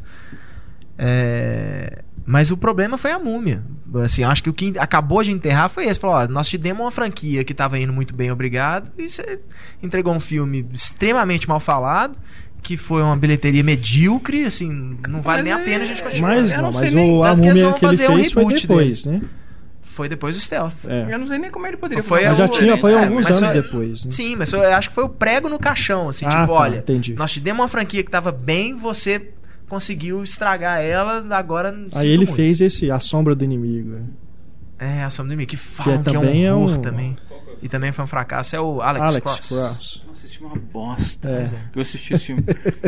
É, 0.96 2.04
mas 2.26 2.52
o 2.52 2.58
problema 2.58 2.98
foi 2.98 3.12
a 3.12 3.20
múmia. 3.20 3.64
Assim, 4.04 4.24
acho 4.24 4.44
que 4.44 4.50
o 4.50 4.54
que 4.54 4.74
acabou 4.78 5.24
de 5.24 5.32
enterrar 5.32 5.68
foi 5.70 5.86
esse. 5.88 6.00
Falou, 6.00 6.16
ó, 6.18 6.28
nós 6.28 6.48
te 6.48 6.58
demos 6.58 6.84
uma 6.84 6.92
franquia 6.92 7.44
que 7.44 7.52
estava 7.54 7.80
indo 7.80 7.92
muito 7.92 8.14
bem, 8.16 8.32
obrigado. 8.32 8.92
E 8.98 9.10
você 9.10 9.40
entregou 9.82 10.14
um 10.14 10.20
filme 10.20 10.66
extremamente 10.72 11.48
mal 11.50 11.60
falado, 11.60 12.18
que 12.62 12.78
foi 12.78 13.02
uma 13.02 13.18
bilheteria 13.18 13.64
medíocre, 13.64 14.46
assim, 14.46 14.98
não 15.08 15.22
vale 15.22 15.42
Mas 15.42 15.44
nem 15.46 15.54
a 15.54 15.60
é- 15.60 15.64
pena 15.66 15.84
a 15.84 15.88
gente 15.88 16.04
continuar. 16.04 16.36
Mas 16.36 16.54
não, 16.54 16.72
mas 16.72 16.94
nem- 16.94 17.12
o, 17.12 17.24
a 17.24 17.30
tanto 17.30 17.42
que 17.42 17.48
eles 17.48 17.54
múmia 17.56 17.64
vão 17.70 17.74
que 17.80 17.86
ele 17.86 17.98
fazer 17.98 18.12
um 18.12 18.16
fez 18.18 18.32
foi 18.32 18.54
depois, 18.54 19.06
né? 19.06 19.22
Foi 19.82 20.08
depois 20.08 20.36
do 20.36 20.42
Stealth. 20.42 20.86
É. 20.88 21.14
Eu 21.14 21.20
não 21.20 21.28
sei 21.28 21.40
nem 21.40 21.50
como 21.52 21.66
ele 21.68 21.76
poderia 21.76 22.02
Foi 22.04 22.20
fazer 22.24 22.30
Mas 22.30 22.38
já 22.38 22.46
o- 22.46 22.48
tinha, 22.50 22.78
foi 22.78 22.94
é, 22.94 23.04
alguns 23.04 23.26
anos 23.26 23.40
só- 23.40 23.54
depois. 23.54 24.06
Né? 24.06 24.12
Sim, 24.12 24.36
mas 24.36 24.54
eu 24.54 24.62
acho 24.74 24.90
que 24.90 24.96
foi 24.96 25.04
o 25.04 25.10
prego 25.10 25.50
no 25.50 25.58
caixão, 25.60 26.08
assim, 26.08 26.26
Ah, 26.26 26.30
tipo, 26.30 26.48
tá, 26.48 26.54
olha, 26.54 26.78
entendi. 26.78 27.16
nós 27.16 27.32
te 27.32 27.40
demos 27.40 27.62
uma 27.62 27.68
franquia 27.68 28.04
que 28.04 28.12
tava 28.12 28.32
bem, 28.32 28.76
você 28.78 29.32
conseguiu 29.70 30.22
estragar 30.24 30.82
ela, 30.82 31.24
agora 31.36 31.74
Aí 31.96 32.08
ele 32.08 32.26
muito. 32.26 32.34
fez 32.34 32.60
esse 32.60 32.92
A 32.92 33.00
Sombra 33.00 33.34
do 33.36 33.44
Inimigo. 33.46 34.00
É, 34.78 35.04
a 35.04 35.10
Sombra 35.10 35.30
do 35.30 35.34
Inimigo, 35.34 35.50
que 35.52 35.58
falam 35.58 36.02
que, 36.04 36.12
também 36.12 36.44
é 36.44 36.48
é 36.48 36.54
um 36.54 36.64
horror 36.64 36.78
um- 36.78 36.82
também. 36.82 37.16
E 37.62 37.68
também 37.68 37.92
foi 37.92 38.06
um 38.06 38.08
fracasso. 38.08 38.56
É 38.56 38.60
o 38.62 38.82
Alex, 38.82 39.06
Alex 39.06 39.22
Cross. 39.22 39.48
Cross. 39.50 40.04
Nossa, 40.08 40.26
esse 40.26 40.38
filme 40.38 40.54
é 40.54 40.58
uma 40.58 40.66
bosta. 40.72 41.30
É. 41.30 41.46
Eu 41.76 41.82
assisti 41.82 42.14
esse 42.14 42.26
filme. 42.28 42.42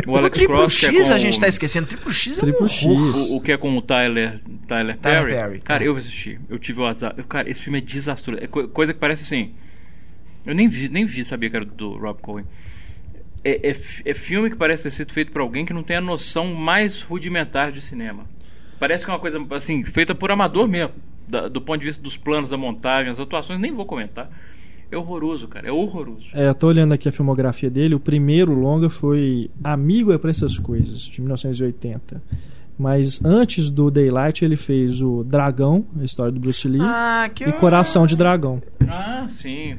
O 0.06 0.12
O 0.12 0.16
Alex 0.16 0.34
Triplo 0.38 0.56
Cross, 0.56 0.78
que 0.78 0.86
é 0.86 0.92
X 0.94 1.08
com 1.08 1.12
a 1.14 1.18
gente 1.18 1.36
o- 1.36 1.40
tá 1.40 1.48
esquecendo. 1.48 1.86
Triplo 1.88 2.10
X 2.10 2.38
é 2.38 2.40
Triplo 2.40 2.64
um 2.64 2.68
X. 2.68 2.84
O, 3.30 3.36
o 3.36 3.40
que 3.42 3.52
é 3.52 3.56
com 3.58 3.76
o 3.76 3.82
Tyler, 3.82 4.40
Tyler, 4.66 4.96
Tyler 4.96 4.98
Perry. 4.98 5.32
Perry, 5.34 5.60
Cara, 5.60 5.84
é. 5.84 5.88
eu 5.88 5.96
assisti. 5.96 6.40
Eu 6.48 6.58
tive 6.58 6.80
o 6.80 6.86
azar. 6.86 7.12
Eu, 7.18 7.24
cara, 7.24 7.50
esse 7.50 7.60
filme 7.64 7.78
é 7.80 7.82
desastroso. 7.82 8.42
É 8.42 8.46
co- 8.46 8.66
coisa 8.68 8.94
que 8.94 8.98
parece 8.98 9.24
assim. 9.24 9.50
Eu 10.46 10.54
nem 10.54 10.66
vi, 10.68 10.88
nem 10.88 11.04
vi, 11.04 11.22
sabia 11.26 11.50
que 11.50 11.56
era 11.56 11.66
do 11.66 11.98
Rob 11.98 12.18
Cohen. 12.22 12.46
É, 13.44 13.70
é 13.70 13.76
é 14.04 14.14
filme 14.14 14.50
que 14.50 14.56
parece 14.56 14.84
ter 14.84 14.90
sido 14.92 15.12
feito 15.12 15.32
por 15.32 15.40
alguém 15.40 15.64
que 15.66 15.72
não 15.72 15.82
tem 15.82 15.96
a 15.96 16.00
noção 16.00 16.54
mais 16.54 17.02
rudimentar 17.02 17.72
de 17.72 17.80
cinema. 17.80 18.24
Parece 18.78 19.04
que 19.04 19.10
é 19.10 19.14
uma 19.14 19.20
coisa 19.20 19.40
assim, 19.52 19.82
feita 19.84 20.14
por 20.14 20.30
amador 20.30 20.66
mesmo. 20.68 20.92
da- 21.28 21.48
do 21.48 21.60
ponto 21.60 21.78
de 21.80 21.86
vista 21.86 22.02
dos 22.02 22.16
planos, 22.16 22.50
da 22.50 22.56
montagem, 22.58 23.10
as 23.10 23.18
atuações, 23.20 23.58
nem 23.58 23.72
vou 23.72 23.86
comentar. 23.86 24.28
É 24.90 24.96
horroroso, 24.98 25.48
cara. 25.48 25.66
É 25.68 25.72
horroroso. 25.72 26.28
É, 26.34 26.48
eu 26.48 26.54
tô 26.54 26.66
olhando 26.66 26.92
aqui 26.92 27.08
a 27.08 27.12
filmografia 27.12 27.70
dele. 27.70 27.94
O 27.94 28.00
primeiro 28.00 28.52
longa 28.52 28.90
foi 28.90 29.48
Amigo 29.64 30.12
é 30.12 30.18
pra 30.18 30.30
essas 30.30 30.58
coisas, 30.58 31.00
de 31.02 31.20
1980. 31.22 32.20
Mas 32.78 33.24
antes 33.24 33.70
do 33.70 33.90
Daylight 33.90 34.44
ele 34.44 34.56
fez 34.56 35.00
o 35.00 35.22
Dragão, 35.24 35.86
a 35.98 36.04
história 36.04 36.32
do 36.32 36.40
Bruce 36.40 36.66
Lee, 36.68 36.80
Ah, 36.82 37.30
que 37.34 37.44
e 37.44 37.46
eu... 37.46 37.52
Coração 37.54 38.06
de 38.06 38.16
Dragão. 38.16 38.60
Ah, 38.86 39.24
sim. 39.28 39.76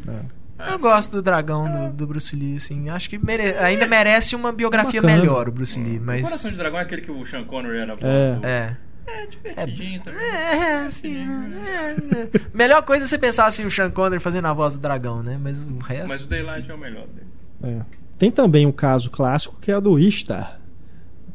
Eu 0.72 0.80
gosto 0.80 1.12
do 1.12 1.22
dragão 1.22 1.70
do, 1.72 1.94
do 1.94 2.08
Bruce 2.08 2.36
Lee, 2.36 2.56
assim. 2.56 2.90
Acho 2.90 3.10
que 3.10 3.18
mere- 3.18 3.56
ainda 3.58 3.88
merece 3.88 4.36
uma 4.36 4.52
biografia 4.52 5.02
Bacana. 5.02 5.20
melhor, 5.22 5.50
o 5.50 5.52
Bruce 5.52 5.80
Lee, 5.80 5.98
O 5.98 6.06
Coração 6.06 6.38
de 6.38 6.44
mas. 6.46 6.58
Dragão 6.58 6.80
é 6.80 6.82
aquele 6.84 7.02
que 7.02 7.12
o 7.12 7.26
Sean 7.26 7.44
Connery 7.44 7.78
era 7.80 7.94
É. 8.02 8.36
do- 8.36 8.46
É. 8.46 8.78
É 9.06 9.26
divertidinho 9.28 10.02
também. 10.02 10.20
É, 10.22 10.74
assim. 10.86 11.18
é, 11.18 12.20
é. 12.22 12.30
Melhor 12.54 12.82
coisa 12.84 13.04
é 13.06 13.08
você 13.08 13.18
pensar 13.18 13.46
assim, 13.46 13.66
o 13.66 13.70
Sean 13.72 13.92
Connery 13.92 14.20
fazendo 14.22 14.48
a 14.48 14.54
voz 14.54 14.76
do 14.78 14.82
dragão, 14.82 15.22
né? 15.22 15.38
Mas 15.42 15.60
o 15.62 15.78
resto. 15.80 16.10
Mas 16.10 16.24
o 16.24 16.28
Daylight 16.28 16.72
é 16.72 16.74
o 16.74 16.78
melhor 16.78 17.06
dele. 17.08 17.28
É. 17.64 17.82
Tem 18.18 18.32
também 18.32 18.66
um 18.66 18.72
caso 18.72 19.12
clássico 19.12 19.58
que 19.60 19.70
é 19.72 19.78
o 19.78 19.82
do 19.82 20.00
Ishtar. 20.00 20.60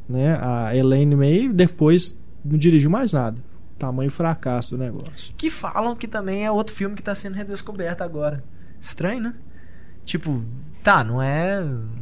Né? 0.09 0.39
A 0.41 0.75
Elaine 0.75 1.15
May 1.15 1.49
depois 1.49 2.19
não 2.45 2.57
dirigiu 2.59 2.89
mais 2.91 3.13
nada. 3.13 3.37
Tamanho 3.79 4.11
fracasso 4.11 4.71
do 4.77 4.79
negócio. 4.83 5.35
Que 5.37 5.51
falam 5.51 5.95
que 5.95 6.09
também 6.09 6.45
é 6.47 6.51
outro 6.51 6.75
filme 6.75 6.97
que 6.97 7.03
tá 7.03 7.15
sendo 7.15 7.35
redescoberto 7.35 8.03
agora. 8.03 8.43
Estranho, 8.81 9.21
né? 9.21 9.35
Tipo, 10.05 10.43
tá, 10.83 11.05
não 11.05 11.21
é 11.23 11.61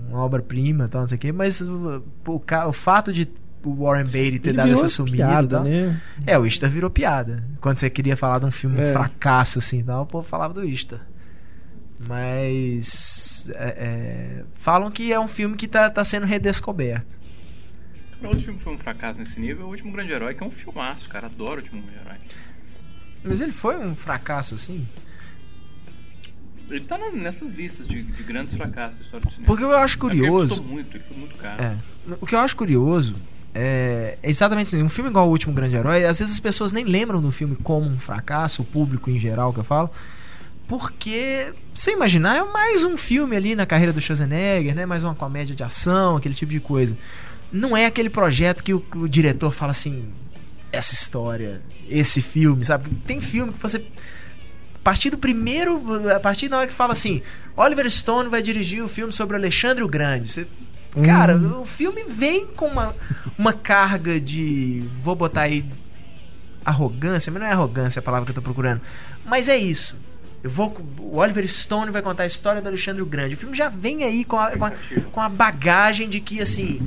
uma 0.09 0.21
obra-prima, 0.21 0.89
tal, 0.89 1.03
não 1.03 1.09
sei 1.09 1.17
o 1.17 1.21
quê, 1.21 1.33
mas 1.33 1.61
o, 1.61 2.03
o, 2.27 2.43
o 2.69 2.73
fato 2.73 3.13
de 3.13 3.29
o 3.65 3.85
Warren 3.85 4.05
Beatty 4.09 4.39
ter 4.39 4.51
Ele 4.51 4.57
dado 4.59 4.67
virou 4.69 4.85
essa 4.85 4.95
sumida. 4.95 5.17
piada, 5.17 5.49
tal, 5.57 5.65
né? 5.65 6.01
É, 6.25 6.39
o 6.39 6.47
Ista 6.47 6.69
virou 6.69 6.89
piada. 6.89 7.43
Quando 7.61 7.79
você 7.79 7.91
queria 7.91 8.17
falar 8.17 8.39
de 8.39 8.47
um 8.47 8.51
filme 8.53 8.79
É. 8.81 8.93
fracasso, 8.93 9.59
assim, 9.59 9.83
tal, 9.83 10.05
o 10.05 10.07
povo 10.07 10.27
falava 10.27 10.55
do 10.55 10.65
Ista. 10.65 11.01
Mas. 12.09 13.51
é, 13.55 13.65
é, 14.41 14.45
falam 14.55 14.91
que 14.91 15.13
é 15.13 15.19
um 15.19 15.27
filme 15.29 15.57
que 15.57 15.67
tá, 15.67 15.91
tá 15.91 16.05
sendo 16.05 16.27
redescoberto. 16.27 17.17
Outro 18.23 18.41
filme 18.41 18.59
que 18.59 18.65
foi 18.65 18.75
um 18.75 18.79
fracasso 18.79 19.21
nesse 19.21 19.39
nível 19.41 19.63
é 19.65 19.67
O 19.67 19.71
Último 19.71 19.93
Grande 19.93 20.13
Herói, 20.13 20.35
que 20.35 20.43
é 20.43 20.47
um 20.47 20.51
filmaço, 20.51 21.09
cara. 21.09 21.27
Adoro 21.27 21.61
O 21.61 21.65
Último 21.65 21.83
Grande 21.83 21.99
Herói. 22.01 22.17
Mas 23.25 23.41
ele 23.41 23.53
foi 23.53 23.77
um 23.79 23.95
fracasso, 23.97 24.55
assim? 24.55 24.87
Ele 26.71 26.81
tá 26.85 26.99
nessas 27.13 27.53
listas 27.53 27.87
de, 27.87 28.03
de 28.03 28.23
grandes 28.23 28.57
fracassos 28.57 28.99
da 28.99 29.05
história 29.05 29.27
do 29.27 29.33
cinema. 29.33 29.47
Porque 29.47 29.63
eu 29.65 29.77
acho 29.77 29.95
É 29.95 30.07
Ele 30.07 30.19
curioso. 30.19 30.49
custou 30.57 30.67
muito, 30.67 30.97
ele 30.97 31.05
foi 31.05 31.17
muito 31.17 31.37
caro. 31.37 31.63
É. 31.63 31.77
O 32.21 32.27
que 32.27 32.35
eu 32.35 32.39
acho 32.41 32.57
curioso 32.57 33.15
é 33.55 34.19
exatamente 34.23 34.69
assim, 34.69 34.83
um 34.83 34.89
filme 34.89 35.09
igual 35.11 35.27
O 35.29 35.31
Último 35.31 35.55
Grande 35.55 35.77
Herói, 35.77 36.05
às 36.05 36.19
vezes 36.19 36.35
as 36.35 36.41
pessoas 36.41 36.73
nem 36.73 36.85
lembram 36.85 37.21
do 37.21 37.31
filme 37.33 37.57
como 37.63 37.87
um 37.89 37.99
fracasso, 37.99 38.63
o 38.63 38.65
público 38.65 39.11
em 39.11 39.19
geral 39.19 39.53
que 39.53 39.61
eu 39.61 39.65
falo, 39.65 39.91
porque, 40.69 41.53
você 41.73 41.93
imaginar, 41.93 42.37
é 42.37 42.45
mais 42.45 42.85
um 42.85 42.97
filme 42.97 43.37
ali 43.37 43.55
na 43.55 43.65
carreira 43.65 43.93
do 43.93 44.01
Schwarzenegger, 44.01 44.75
né? 44.75 44.85
mais 44.85 45.05
uma 45.05 45.15
comédia 45.15 45.55
de 45.55 45.63
ação, 45.63 46.17
aquele 46.17 46.35
tipo 46.35 46.51
de 46.51 46.59
coisa. 46.59 46.97
Não 47.53 47.77
é 47.77 47.87
aquele 47.87 48.11
projeto 48.11 48.65
que 48.65 48.75
o, 48.75 48.81
que 48.81 48.99
o 48.99 49.09
diretor 49.09 49.53
fala 49.53 49.71
assim, 49.71 50.09
essa 50.73 50.93
história, 50.93 51.63
esse 51.89 52.21
filme, 52.21 52.65
sabe? 52.65 52.91
Tem 53.07 53.21
filme 53.21 53.53
que 53.53 53.61
você 53.61 53.85
partir 54.87 55.11
do 55.11 55.19
primeiro, 55.19 55.83
a 56.15 56.21
partir 56.21 56.47
da 56.49 56.59
hora 56.59 56.69
que 56.69 56.73
fala 56.73 56.93
assim, 56.93 57.21
Oliver 57.57 57.91
Stone 57.91 58.29
vai 58.29 58.41
dirigir 58.41 58.85
o 58.85 58.87
filme 58.89 59.13
sobre 59.13 59.35
Alexandre 59.37 59.83
o 59.83 59.89
Grande. 59.89 60.31
Você, 60.31 60.47
cara, 61.05 61.35
Hum. 61.37 61.63
o 61.63 61.65
filme 61.67 62.05
vem 62.09 62.47
com 62.47 62.69
uma, 62.69 62.95
uma 63.37 63.53
carga 63.53 64.21
de, 64.21 64.85
vou 65.03 65.17
botar 65.17 65.41
aí 65.41 65.65
arrogância, 66.65 67.33
mas 67.33 67.43
não 67.43 67.49
é 67.49 67.53
arrogância 67.53 67.99
a 67.99 68.03
palavra 68.03 68.27
que 68.27 68.31
eu 68.31 68.35
tô 68.37 68.43
procurando. 68.43 68.81
Mas 69.25 69.49
é 69.49 69.57
isso. 69.57 69.97
Eu 70.41 70.51
vou, 70.51 70.81
o 71.01 71.17
Oliver 71.17 71.49
Stone 71.49 71.91
vai 71.91 72.01
contar 72.01 72.23
a 72.23 72.27
história 72.27 72.63
do 72.63 72.69
Alexandre 72.69 73.03
o 73.03 73.07
Grande. 73.07 73.35
O 73.35 73.37
filme 73.37 73.57
já 73.57 73.69
vem 73.69 74.05
aí 74.05 74.25
com 74.25 74.39
a, 74.39 74.53
com 74.53 74.67
a, 74.67 74.73
com 75.11 75.21
a 75.21 75.29
bagagem 75.29 76.09
de 76.09 76.21
que 76.21 76.41
assim, 76.41 76.81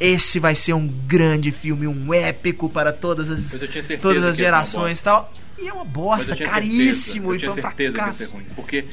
esse 0.00 0.40
vai 0.40 0.54
ser 0.54 0.72
um 0.72 0.86
grande 0.86 1.52
filme, 1.52 1.86
um 1.86 2.14
épico 2.14 2.70
para 2.70 2.94
todas 2.94 3.28
as 3.28 3.58
todas 4.00 4.24
as 4.24 4.36
gerações 4.38 5.00
e 5.00 5.04
tal. 5.04 5.30
E 5.58 5.68
é 5.68 5.72
uma 5.72 5.84
bosta, 5.84 6.32
eu 6.32 6.36
tinha 6.36 6.48
caríssimo, 6.48 6.92
certeza, 6.92 7.16
e 7.18 7.22
foi 7.22 7.32
eu 7.32 7.34
um 7.34 7.38
tinha 7.38 7.52
certeza 7.52 7.92
que 7.92 7.98
ia 7.98 8.02
fracasso. 8.04 8.24
ser 8.26 8.32
ruim. 8.34 8.44
Porque 8.54 8.84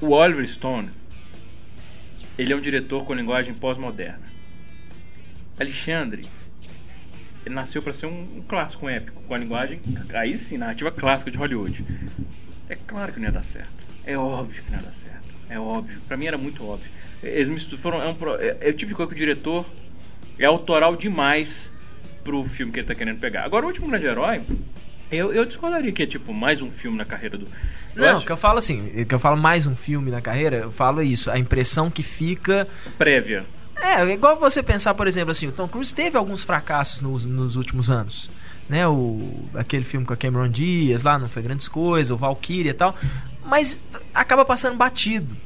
o 0.00 0.10
Oliver 0.10 0.46
Stone, 0.46 0.90
ele 2.38 2.52
é 2.52 2.56
um 2.56 2.60
diretor 2.60 3.04
com 3.04 3.14
linguagem 3.14 3.54
pós-moderna. 3.54 4.20
Alexandre, 5.58 6.26
ele 7.46 7.54
nasceu 7.54 7.80
para 7.82 7.92
ser 7.92 8.06
um, 8.06 8.38
um 8.38 8.42
clássico, 8.46 8.86
um 8.86 8.88
épico, 8.88 9.22
com 9.22 9.34
a 9.34 9.38
linguagem, 9.38 9.80
aí 10.12 10.38
sim, 10.38 10.58
narrativa 10.58 10.90
clássica 10.90 11.30
de 11.30 11.38
Hollywood. 11.38 11.84
É 12.68 12.76
claro 12.76 13.12
que 13.12 13.20
não 13.20 13.26
ia 13.26 13.32
dar 13.32 13.44
certo. 13.44 13.84
É 14.04 14.16
óbvio 14.18 14.62
que 14.62 14.70
não 14.70 14.78
ia 14.78 14.84
dar 14.84 14.92
certo. 14.92 15.24
É 15.48 15.58
óbvio. 15.58 16.00
Pra 16.08 16.16
mim 16.16 16.26
era 16.26 16.38
muito 16.38 16.66
óbvio. 16.66 16.90
Eles 17.22 17.48
mistu- 17.48 17.78
foram, 17.78 18.02
é, 18.02 18.08
um, 18.08 18.16
é, 18.40 18.68
é 18.68 18.70
o 18.70 18.74
tipo 18.74 18.88
de 18.90 18.94
coisa 18.94 19.08
que 19.08 19.14
o 19.14 19.18
diretor 19.18 19.66
é 20.38 20.44
autoral 20.44 20.96
demais 20.96 21.70
pro 22.24 22.42
filme 22.48 22.72
que 22.72 22.80
ele 22.80 22.86
tá 22.86 22.94
querendo 22.94 23.20
pegar. 23.20 23.44
Agora, 23.44 23.64
o 23.64 23.68
último 23.68 23.86
grande 23.88 24.06
herói, 24.06 24.42
eu, 25.10 25.32
eu 25.32 25.44
discordaria 25.44 25.92
que 25.92 26.02
é 26.02 26.06
tipo 26.06 26.32
mais 26.32 26.60
um 26.62 26.70
filme 26.70 26.96
na 26.98 27.04
carreira 27.04 27.38
do. 27.38 27.46
Eu 27.94 28.02
Não, 28.02 28.16
acho 28.16 28.26
que 28.26 28.32
eu 28.32 28.36
falo 28.36 28.58
assim, 28.58 29.04
que 29.08 29.14
eu 29.14 29.18
falo 29.18 29.36
mais 29.36 29.66
um 29.66 29.76
filme 29.76 30.10
na 30.10 30.20
carreira, 30.20 30.56
eu 30.56 30.70
falo 30.70 31.00
isso, 31.02 31.30
a 31.30 31.38
impressão 31.38 31.90
que 31.90 32.02
fica. 32.02 32.66
prévia. 32.98 33.44
É, 33.76 34.02
é 34.02 34.12
igual 34.12 34.38
você 34.38 34.62
pensar, 34.62 34.94
por 34.94 35.06
exemplo, 35.06 35.30
assim, 35.30 35.48
o 35.48 35.52
Tom 35.52 35.68
Cruise 35.68 35.94
teve 35.94 36.16
alguns 36.16 36.42
fracassos 36.44 37.00
nos, 37.00 37.24
nos 37.24 37.56
últimos 37.56 37.90
anos. 37.90 38.30
Né, 38.68 38.88
o, 38.88 39.44
aquele 39.54 39.84
filme 39.84 40.06
com 40.06 40.14
a 40.14 40.16
Cameron 40.16 40.48
Diaz 40.48 41.02
lá, 41.02 41.18
não 41.18 41.28
foi 41.28 41.42
grandes 41.42 41.68
coisas, 41.68 42.10
o 42.10 42.16
Valkyria 42.16 42.70
e 42.70 42.74
tal. 42.74 42.96
Mas 43.44 43.78
acaba 44.14 44.42
passando 44.44 44.76
batido. 44.76 45.36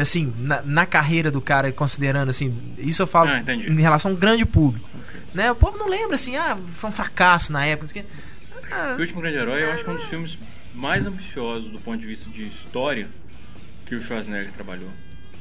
Assim, 0.00 0.32
na, 0.38 0.62
na 0.62 0.86
carreira 0.86 1.30
do 1.30 1.40
cara, 1.40 1.70
considerando 1.72 2.28
assim, 2.28 2.56
isso 2.78 3.02
eu 3.02 3.06
falo 3.06 3.30
Ah, 3.30 3.42
em 3.54 3.80
relação 3.80 4.10
a 4.10 4.14
um 4.14 4.16
grande 4.16 4.44
público. 4.46 4.88
Ok. 4.94 5.20
Né? 5.34 5.50
O 5.50 5.54
povo 5.54 5.78
não 5.78 5.88
lembra 5.88 6.14
assim, 6.16 6.36
ah, 6.36 6.56
foi 6.74 6.90
um 6.90 6.92
fracasso 6.92 7.52
na 7.52 7.64
época. 7.66 7.82
não 7.86 7.88
sei 7.88 8.02
o 8.02 8.04
quê. 8.04 8.10
Ah, 8.74 8.94
O 8.96 9.00
último 9.00 9.20
grande 9.20 9.36
herói, 9.38 9.62
eu 9.62 9.72
acho 9.72 9.84
que 9.84 9.90
é 9.90 9.92
um 9.92 9.96
dos 9.96 10.04
filmes 10.06 10.38
mais 10.74 11.06
ambiciosos 11.06 11.70
do 11.70 11.78
ponto 11.78 11.98
de 12.00 12.06
vista 12.06 12.28
de 12.30 12.46
história 12.46 13.08
que 13.86 13.94
o 13.94 14.00
Schwarzenegger 14.02 14.52
trabalhou. 14.52 14.90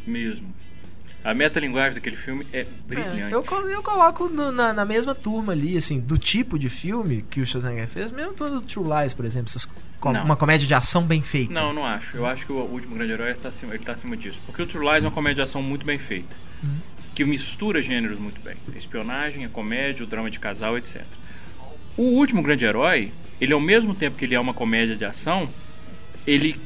Mesmo. 0.05 0.53
A 1.23 1.33
metalinguagem 1.33 1.93
daquele 1.93 2.17
filme 2.17 2.45
é 2.51 2.65
brilhante. 2.85 3.21
É, 3.21 3.33
eu, 3.33 3.45
eu 3.69 3.81
coloco 3.81 4.27
no- 4.27 4.51
na, 4.51 4.73
na 4.73 4.83
mesma 4.83 5.15
turma 5.15 5.53
ali, 5.53 5.77
assim, 5.77 5.99
do 6.01 6.17
tipo 6.17 6.59
de 6.59 6.67
filme 6.69 7.21
que 7.29 7.39
o 7.39 7.45
Schwarzenegger 7.45 7.87
fez, 7.87 8.11
mesmo 8.11 8.33
do 8.33 8.61
True 8.61 8.85
Lies, 9.01 9.13
por 9.13 9.23
exemplo, 9.23 9.47
essas 9.47 9.65
com- 10.01 10.11
uma 10.11 10.35
comédia 10.35 10.67
de 10.67 10.73
ação 10.73 11.01
bem 11.03 11.21
feita. 11.21 11.53
Não, 11.53 11.73
não 11.73 11.85
acho. 11.85 12.17
Eu 12.17 12.25
acho 12.25 12.45
que 12.45 12.51
o 12.51 12.57
último 12.57 12.95
grande 12.95 13.13
herói 13.13 13.31
está 13.31 13.47
acima, 13.49 13.73
ele 13.73 13.85
tá 13.85 13.93
acima 13.93 14.17
disso. 14.17 14.37
Porque 14.45 14.61
o 14.61 14.67
True 14.67 14.85
Lies 14.85 15.03
é 15.03 15.07
uma 15.07 15.11
comédia 15.13 15.45
de 15.45 15.49
ação 15.49 15.61
muito 15.63 15.85
bem 15.85 15.97
feita. 15.97 16.35
Uhum. 16.61 16.77
Que 17.15 17.23
mistura 17.23 17.81
gêneros 17.81 18.19
muito 18.19 18.41
bem. 18.41 18.55
A 18.73 18.77
espionagem, 18.77 19.45
a 19.45 19.49
comédia, 19.49 20.03
o 20.03 20.07
drama 20.07 20.29
de 20.29 20.39
casal, 20.39 20.77
etc. 20.77 21.03
O 21.95 22.03
último 22.03 22.41
grande 22.41 22.65
herói, 22.65 23.11
ele 23.39 23.53
ao 23.53 23.59
mesmo 23.59 23.93
tempo 23.93 24.17
que 24.17 24.25
ele 24.25 24.35
é 24.35 24.39
uma 24.39 24.53
comédia 24.53 24.95
de 24.95 25.05
ação, 25.05 25.47
ele 26.25 26.59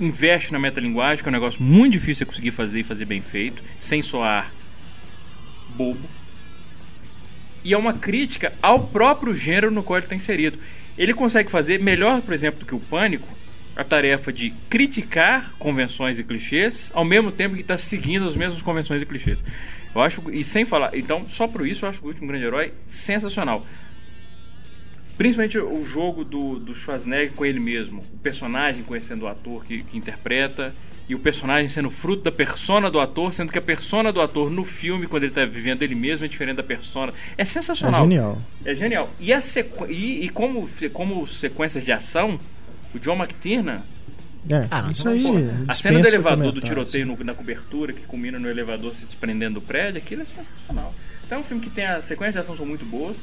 investe 0.00 0.52
na 0.52 0.58
metalinguagem, 0.58 1.22
que 1.22 1.28
é 1.28 1.30
um 1.30 1.32
negócio 1.32 1.62
muito 1.62 1.92
difícil 1.92 2.24
de 2.24 2.30
conseguir 2.30 2.50
fazer 2.50 2.80
e 2.80 2.84
fazer 2.84 3.04
bem 3.04 3.20
feito, 3.20 3.62
sem 3.78 4.00
soar 4.00 4.50
bobo. 5.76 6.08
E 7.62 7.74
é 7.74 7.76
uma 7.76 7.92
crítica 7.92 8.54
ao 8.62 8.86
próprio 8.86 9.34
gênero 9.34 9.70
no 9.70 9.82
qual 9.82 9.98
ele 9.98 10.06
está 10.06 10.14
inserido. 10.14 10.58
Ele 10.96 11.12
consegue 11.12 11.50
fazer 11.50 11.78
melhor, 11.78 12.22
por 12.22 12.32
exemplo, 12.32 12.60
do 12.60 12.66
que 12.66 12.74
o 12.74 12.80
Pânico, 12.80 13.28
a 13.76 13.84
tarefa 13.84 14.32
de 14.32 14.50
criticar 14.68 15.52
convenções 15.58 16.18
e 16.18 16.24
clichês, 16.24 16.90
ao 16.94 17.04
mesmo 17.04 17.30
tempo 17.30 17.54
que 17.54 17.60
está 17.60 17.76
seguindo 17.76 18.26
as 18.26 18.34
mesmas 18.34 18.62
convenções 18.62 19.02
e 19.02 19.06
clichês. 19.06 19.44
Eu 19.94 20.00
acho, 20.00 20.22
e 20.30 20.42
sem 20.42 20.64
falar, 20.64 20.96
então, 20.96 21.28
só 21.28 21.46
por 21.46 21.66
isso 21.66 21.84
eu 21.84 21.88
acho 21.90 22.02
o 22.02 22.08
último 22.08 22.28
grande 22.28 22.44
herói 22.44 22.72
sensacional. 22.86 23.66
Principalmente 25.20 25.58
o 25.58 25.84
jogo 25.84 26.24
do, 26.24 26.58
do 26.58 26.74
Schwarzenegger 26.74 27.32
com 27.34 27.44
ele 27.44 27.60
mesmo, 27.60 28.02
o 28.14 28.16
personagem 28.20 28.82
conhecendo 28.82 29.26
o 29.26 29.28
ator 29.28 29.62
que, 29.66 29.82
que 29.82 29.98
interpreta 29.98 30.74
e 31.06 31.14
o 31.14 31.18
personagem 31.18 31.68
sendo 31.68 31.90
fruto 31.90 32.22
da 32.22 32.32
persona 32.32 32.90
do 32.90 32.98
ator, 32.98 33.30
sendo 33.30 33.52
que 33.52 33.58
a 33.58 33.60
persona 33.60 34.10
do 34.10 34.18
ator 34.22 34.50
no 34.50 34.64
filme, 34.64 35.06
quando 35.06 35.24
ele 35.24 35.32
está 35.32 35.44
vivendo 35.44 35.82
ele 35.82 35.94
mesmo, 35.94 36.24
é 36.24 36.28
diferente 36.28 36.56
da 36.56 36.62
persona. 36.62 37.12
É 37.36 37.42
É 37.42 37.44
sensacional. 37.44 38.00
genial. 38.00 38.38
É 38.64 38.74
genial. 38.74 39.10
E, 39.20 39.30
a 39.30 39.42
sequ... 39.42 39.84
e, 39.90 40.24
e 40.24 40.28
como, 40.30 40.66
como 40.94 41.26
sequências 41.26 41.84
de 41.84 41.92
ação, 41.92 42.40
o 42.94 42.98
John 42.98 43.16
McTiernan, 43.16 43.82
É, 44.48 44.66
Ah, 44.70 44.80
não, 44.80 44.90
isso 44.90 45.06
aí. 45.06 45.20
a 45.68 45.72
cena 45.74 46.00
do 46.00 46.08
elevador 46.08 46.50
do 46.50 46.62
tiroteio 46.62 47.04
no- 47.04 47.22
na 47.22 47.34
cobertura, 47.34 47.92
que 47.92 48.06
culmina 48.06 48.38
no 48.38 48.48
elevador 48.48 48.94
se 48.94 49.04
desprendendo 49.04 49.60
do 49.60 49.66
prédio, 49.66 49.98
aquilo 49.98 50.22
é 50.22 50.24
sensacional. 50.24 50.94
Então 51.26 51.36
é 51.36 51.40
um 51.42 51.44
filme 51.44 51.62
que 51.62 51.68
tem 51.68 51.84
as 51.84 52.06
sequências 52.06 52.36
de 52.36 52.40
ação 52.40 52.56
são 52.56 52.64
muito 52.64 52.86
boas. 52.86 53.18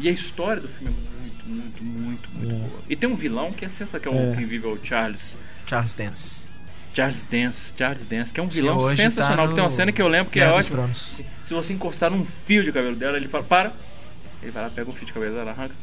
E 0.00 0.08
a 0.08 0.10
história 0.12 0.60
do 0.60 0.66
filme 0.68 0.92
é 0.92 0.96
muito, 0.96 1.13
muito, 1.46 1.82
muito, 1.84 2.28
muito 2.30 2.54
É. 2.54 2.58
boa. 2.58 2.80
E 2.88 2.96
tem 2.96 3.08
um 3.08 3.14
vilão 3.14 3.52
que 3.52 3.64
é 3.64 3.68
sensacional, 3.68 4.00
que 4.02 4.08
é 4.08 4.28
o 4.28 4.32
É. 4.32 4.36
que 4.36 4.44
vive 4.44 4.66
é 4.66 4.70
o 4.70 4.78
Charles. 4.82 5.36
Charles 5.66 5.94
Dance. 5.94 6.48
Charles 6.94 7.22
Dance, 7.24 7.74
Charles 7.76 8.04
Dance, 8.06 8.32
que 8.32 8.38
é 8.38 8.42
um 8.42 8.46
Que 8.48 8.54
vilão 8.54 8.78
hoje 8.78 8.96
tá 8.96 9.02
sensacional. 9.02 9.48
no 9.48 9.54
tem 9.54 9.64
uma 9.64 9.70
cena 9.70 9.90
que 9.90 10.00
eu 10.00 10.06
lembro 10.08 10.30
que 10.30 10.38
Guerra 10.38 10.52
é 10.52 10.54
ótima. 10.54 10.94
Se, 10.94 11.24
se 11.44 11.54
você 11.54 11.72
encostar 11.72 12.10
num 12.10 12.24
fio 12.24 12.62
de 12.62 12.70
cabelo 12.70 12.94
dela, 12.94 13.16
ele 13.16 13.26
fala, 13.28 13.42
para. 13.44 13.72
Ele 14.42 14.52
vai 14.52 14.62
lá, 14.62 14.70
pega 14.70 14.88
um 14.88 14.92
fio 14.92 15.06
de 15.06 15.12
cabelo 15.12 15.34
dela, 15.34 15.50
arranca. 15.50 15.74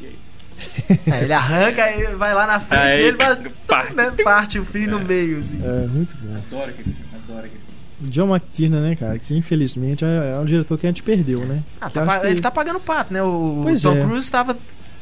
E 0.00 0.06
aí? 0.06 0.18
É, 1.06 1.22
ele 1.22 1.32
arranca 1.32 1.90
e 1.96 2.14
vai 2.14 2.34
lá 2.34 2.46
na 2.46 2.60
frente 2.60 2.82
Aí, 2.92 3.02
dele 3.04 3.16
vai, 3.16 3.36
parte. 3.66 3.94
né, 3.94 4.10
parte 4.22 4.58
o 4.58 4.64
fio 4.66 4.90
no 4.90 5.00
meio, 5.00 5.38
assim. 5.38 5.58
É, 5.64 5.86
muito 5.86 6.14
bom. 6.18 6.36
Adoro 6.36 6.70
aquele 6.70 6.84
filme, 6.92 7.06
adoro 7.14 7.38
aquele 7.38 7.50
filme. 7.50 8.10
John 8.10 8.28
McTiernan, 8.34 8.80
né, 8.90 8.96
cara? 8.96 9.18
Que 9.18 9.34
infelizmente 9.34 10.04
é, 10.04 10.32
é 10.34 10.38
um 10.38 10.44
diretor 10.44 10.76
que 10.76 10.86
a 10.86 10.90
gente 10.90 11.02
perdeu, 11.02 11.40
né? 11.46 11.62
Ah, 11.80 11.86
Que 11.88 11.94
tá 11.94 12.04
pa- 12.04 12.18
que- 12.18 12.26
Ele 12.26 12.40
tá 12.42 12.50
pagando 12.50 12.80
pato, 12.80 13.14
né? 13.14 13.22
O 13.22 13.60
Pois 13.62 13.80
Tom 13.80 13.96
é. 13.96 14.00
Cruise 14.02 14.26
estava 14.26 14.58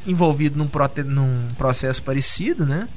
envolvido 0.07 0.57
num, 0.59 0.67
prote- 0.69 1.03
num 1.03 1.49
processo 1.59 2.03
parecido, 2.03 2.65
né? 2.67 2.89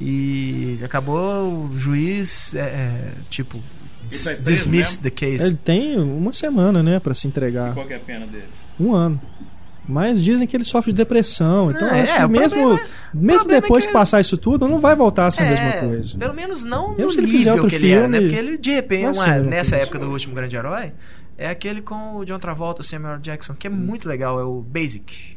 E 0.00 0.78
acabou 0.84 1.68
o 1.70 1.78
juiz, 1.78 2.54
é, 2.54 2.58
é, 2.60 3.12
tipo, 3.30 3.58
vai 3.58 4.34
preso 4.34 4.42
dismiss 4.42 4.88
mesmo? 4.98 5.02
the 5.04 5.10
case. 5.10 5.46
Ele 5.46 5.56
tem 5.56 5.96
uma 5.98 6.32
semana, 6.32 6.82
né, 6.82 6.98
pra 6.98 7.14
se 7.14 7.26
E 7.26 7.30
entregar. 7.30 7.74
qual 7.74 7.86
que 7.86 7.92
é 7.92 7.96
a 7.96 8.00
pena 8.00 8.26
dele? 8.26 8.44
Um 8.78 8.92
ano. 8.92 9.20
Mas 9.86 10.22
dizem 10.24 10.46
que 10.46 10.56
ele 10.56 10.64
sofre 10.64 10.92
de 10.92 10.96
depressão. 10.96 11.70
Então 11.70 11.86
Ah, 11.88 12.00
acho 12.02 12.14
é, 12.14 12.18
que 12.18 12.24
o 12.24 12.28
mesmo, 12.30 12.58
problema- 12.58 12.80
mesmo 13.12 13.38
problema 13.38 13.58
é 13.58 13.60
depois 13.60 13.84
que- 13.84 13.92
que 13.92 13.98
passar 13.98 14.18
isso 14.20 14.36
tudo, 14.38 14.66
não 14.66 14.80
vai 14.80 14.96
voltar 14.96 15.26
a 15.26 15.30
ser 15.30 15.42
a 15.44 15.50
mesma 15.50 15.66
É, 15.66 15.80
coisa. 15.80 16.16
Pelo 16.18 16.34
menos 16.34 16.64
não 16.64 16.88
Mesmo 16.90 17.04
no 17.04 17.12
se 17.12 17.18
ele 17.20 17.26
fizer 17.28 17.52
outro 17.52 17.68
que 17.68 17.74
ele 17.76 17.92
era, 17.92 18.08
né? 18.08 18.18
filme, 18.18 18.32
Porque 18.34 18.46
ele, 18.48 18.58
de 18.58 18.70
repente, 18.70 19.18
uma- 19.18 19.26
nessa 19.40 19.76
coisa. 19.76 19.76
época 19.76 19.98
do 19.98 20.10
Último 20.10 20.34
Grande 20.34 20.56
Herói, 20.56 20.92
é 21.36 21.50
aquele 21.50 21.82
com 21.82 22.16
o 22.16 22.24
John 22.24 22.38
Travolta, 22.38 22.80
o 22.80 22.84
Samuel 22.84 23.18
Jackson, 23.18 23.54
que 23.54 23.66
é 23.66 23.70
muito 23.70 24.08
legal, 24.08 24.40
é 24.40 24.42
o 24.42 24.60
Basic. 24.62 25.33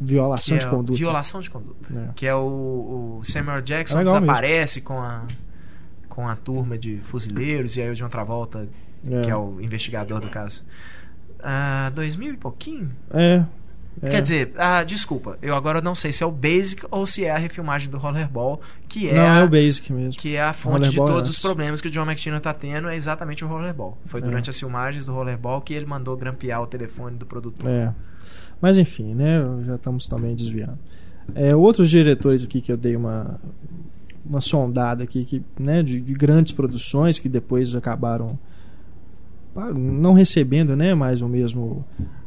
Violação 0.00 0.58
de 0.58 0.66
é 0.66 0.68
conduta. 0.68 0.98
Violação 0.98 1.40
de 1.40 1.50
conduta. 1.50 1.94
É. 1.96 2.08
Que 2.14 2.26
é 2.26 2.34
o, 2.34 3.18
o 3.20 3.24
Samuel 3.24 3.60
Jackson 3.62 4.00
É 4.00 4.04
desaparece 4.04 4.80
com 4.80 4.98
a, 5.00 5.22
com 6.08 6.28
a 6.28 6.34
turma 6.36 6.76
de 6.76 6.98
fuzileiros 6.98 7.76
e 7.76 7.82
aí 7.82 7.90
o 7.90 7.94
John 7.94 8.08
Travolta, 8.08 8.68
É. 9.10 9.20
que 9.22 9.30
é 9.30 9.36
o 9.36 9.60
investigador 9.60 10.20
do 10.20 10.28
caso. 10.28 10.64
Ah, 11.42 11.90
2000 11.94 12.34
e 12.34 12.36
pouquinho? 12.36 12.90
É. 13.12 13.44
é. 14.02 14.10
Quer 14.10 14.22
dizer, 14.22 14.52
ah, 14.56 14.82
desculpa, 14.82 15.38
eu 15.42 15.54
agora 15.54 15.80
não 15.80 15.94
sei 15.94 16.10
se 16.10 16.22
é 16.22 16.26
o 16.26 16.30
Basic 16.32 16.84
ou 16.90 17.04
se 17.06 17.24
é 17.24 17.30
a 17.30 17.36
refilmagem 17.38 17.90
do 17.90 17.98
Rollerball, 17.98 18.60
que 18.88 19.08
é, 19.08 19.14
Não, 19.14 19.22
a, 19.30 19.38
é 19.40 19.44
o 19.44 19.48
Basic 19.48 19.92
mesmo. 19.92 20.20
que 20.20 20.34
é 20.36 20.42
a 20.42 20.52
fonte 20.52 20.90
de 20.90 20.96
todos 20.96 21.30
os 21.30 21.40
problemas 21.40 21.80
que 21.80 21.88
o 21.88 21.90
John 21.90 22.02
McTiernan 22.04 22.40
tá 22.40 22.52
tendo, 22.54 22.88
é 22.88 22.96
exatamente 22.96 23.44
o 23.44 23.48
Rollerball. 23.48 23.96
Foi 24.06 24.20
durante 24.20 24.48
as 24.50 24.58
filmagens 24.58 25.06
do 25.06 25.12
Rollerball 25.12 25.60
que 25.60 25.72
ele 25.74 25.86
mandou 25.86 26.16
grampear 26.16 26.60
o 26.62 26.66
telefone 26.66 27.16
do 27.16 27.26
produtor. 27.26 27.70
É. 27.70 27.94
Mas 28.60 28.78
enfim, 28.78 29.14
né? 29.14 29.42
Já 29.64 29.74
estamos 29.74 30.06
também 30.06 30.34
desviando. 30.34 30.78
É, 31.34 31.54
outros 31.54 31.90
diretores 31.90 32.44
aqui 32.44 32.60
que 32.60 32.70
eu 32.70 32.76
dei 32.76 32.96
uma, 32.96 33.40
uma 34.24 34.40
sondada 34.40 35.04
aqui, 35.04 35.24
que, 35.24 35.42
né, 35.58 35.82
de, 35.82 36.00
de 36.00 36.12
grandes 36.12 36.52
produções 36.52 37.18
que 37.18 37.28
depois 37.28 37.74
acabaram 37.74 38.38
não 39.76 40.12
recebendo 40.12 40.74
né, 40.74 40.94
mais 40.94 41.22
o 41.22 41.28
mesmo. 41.28 41.84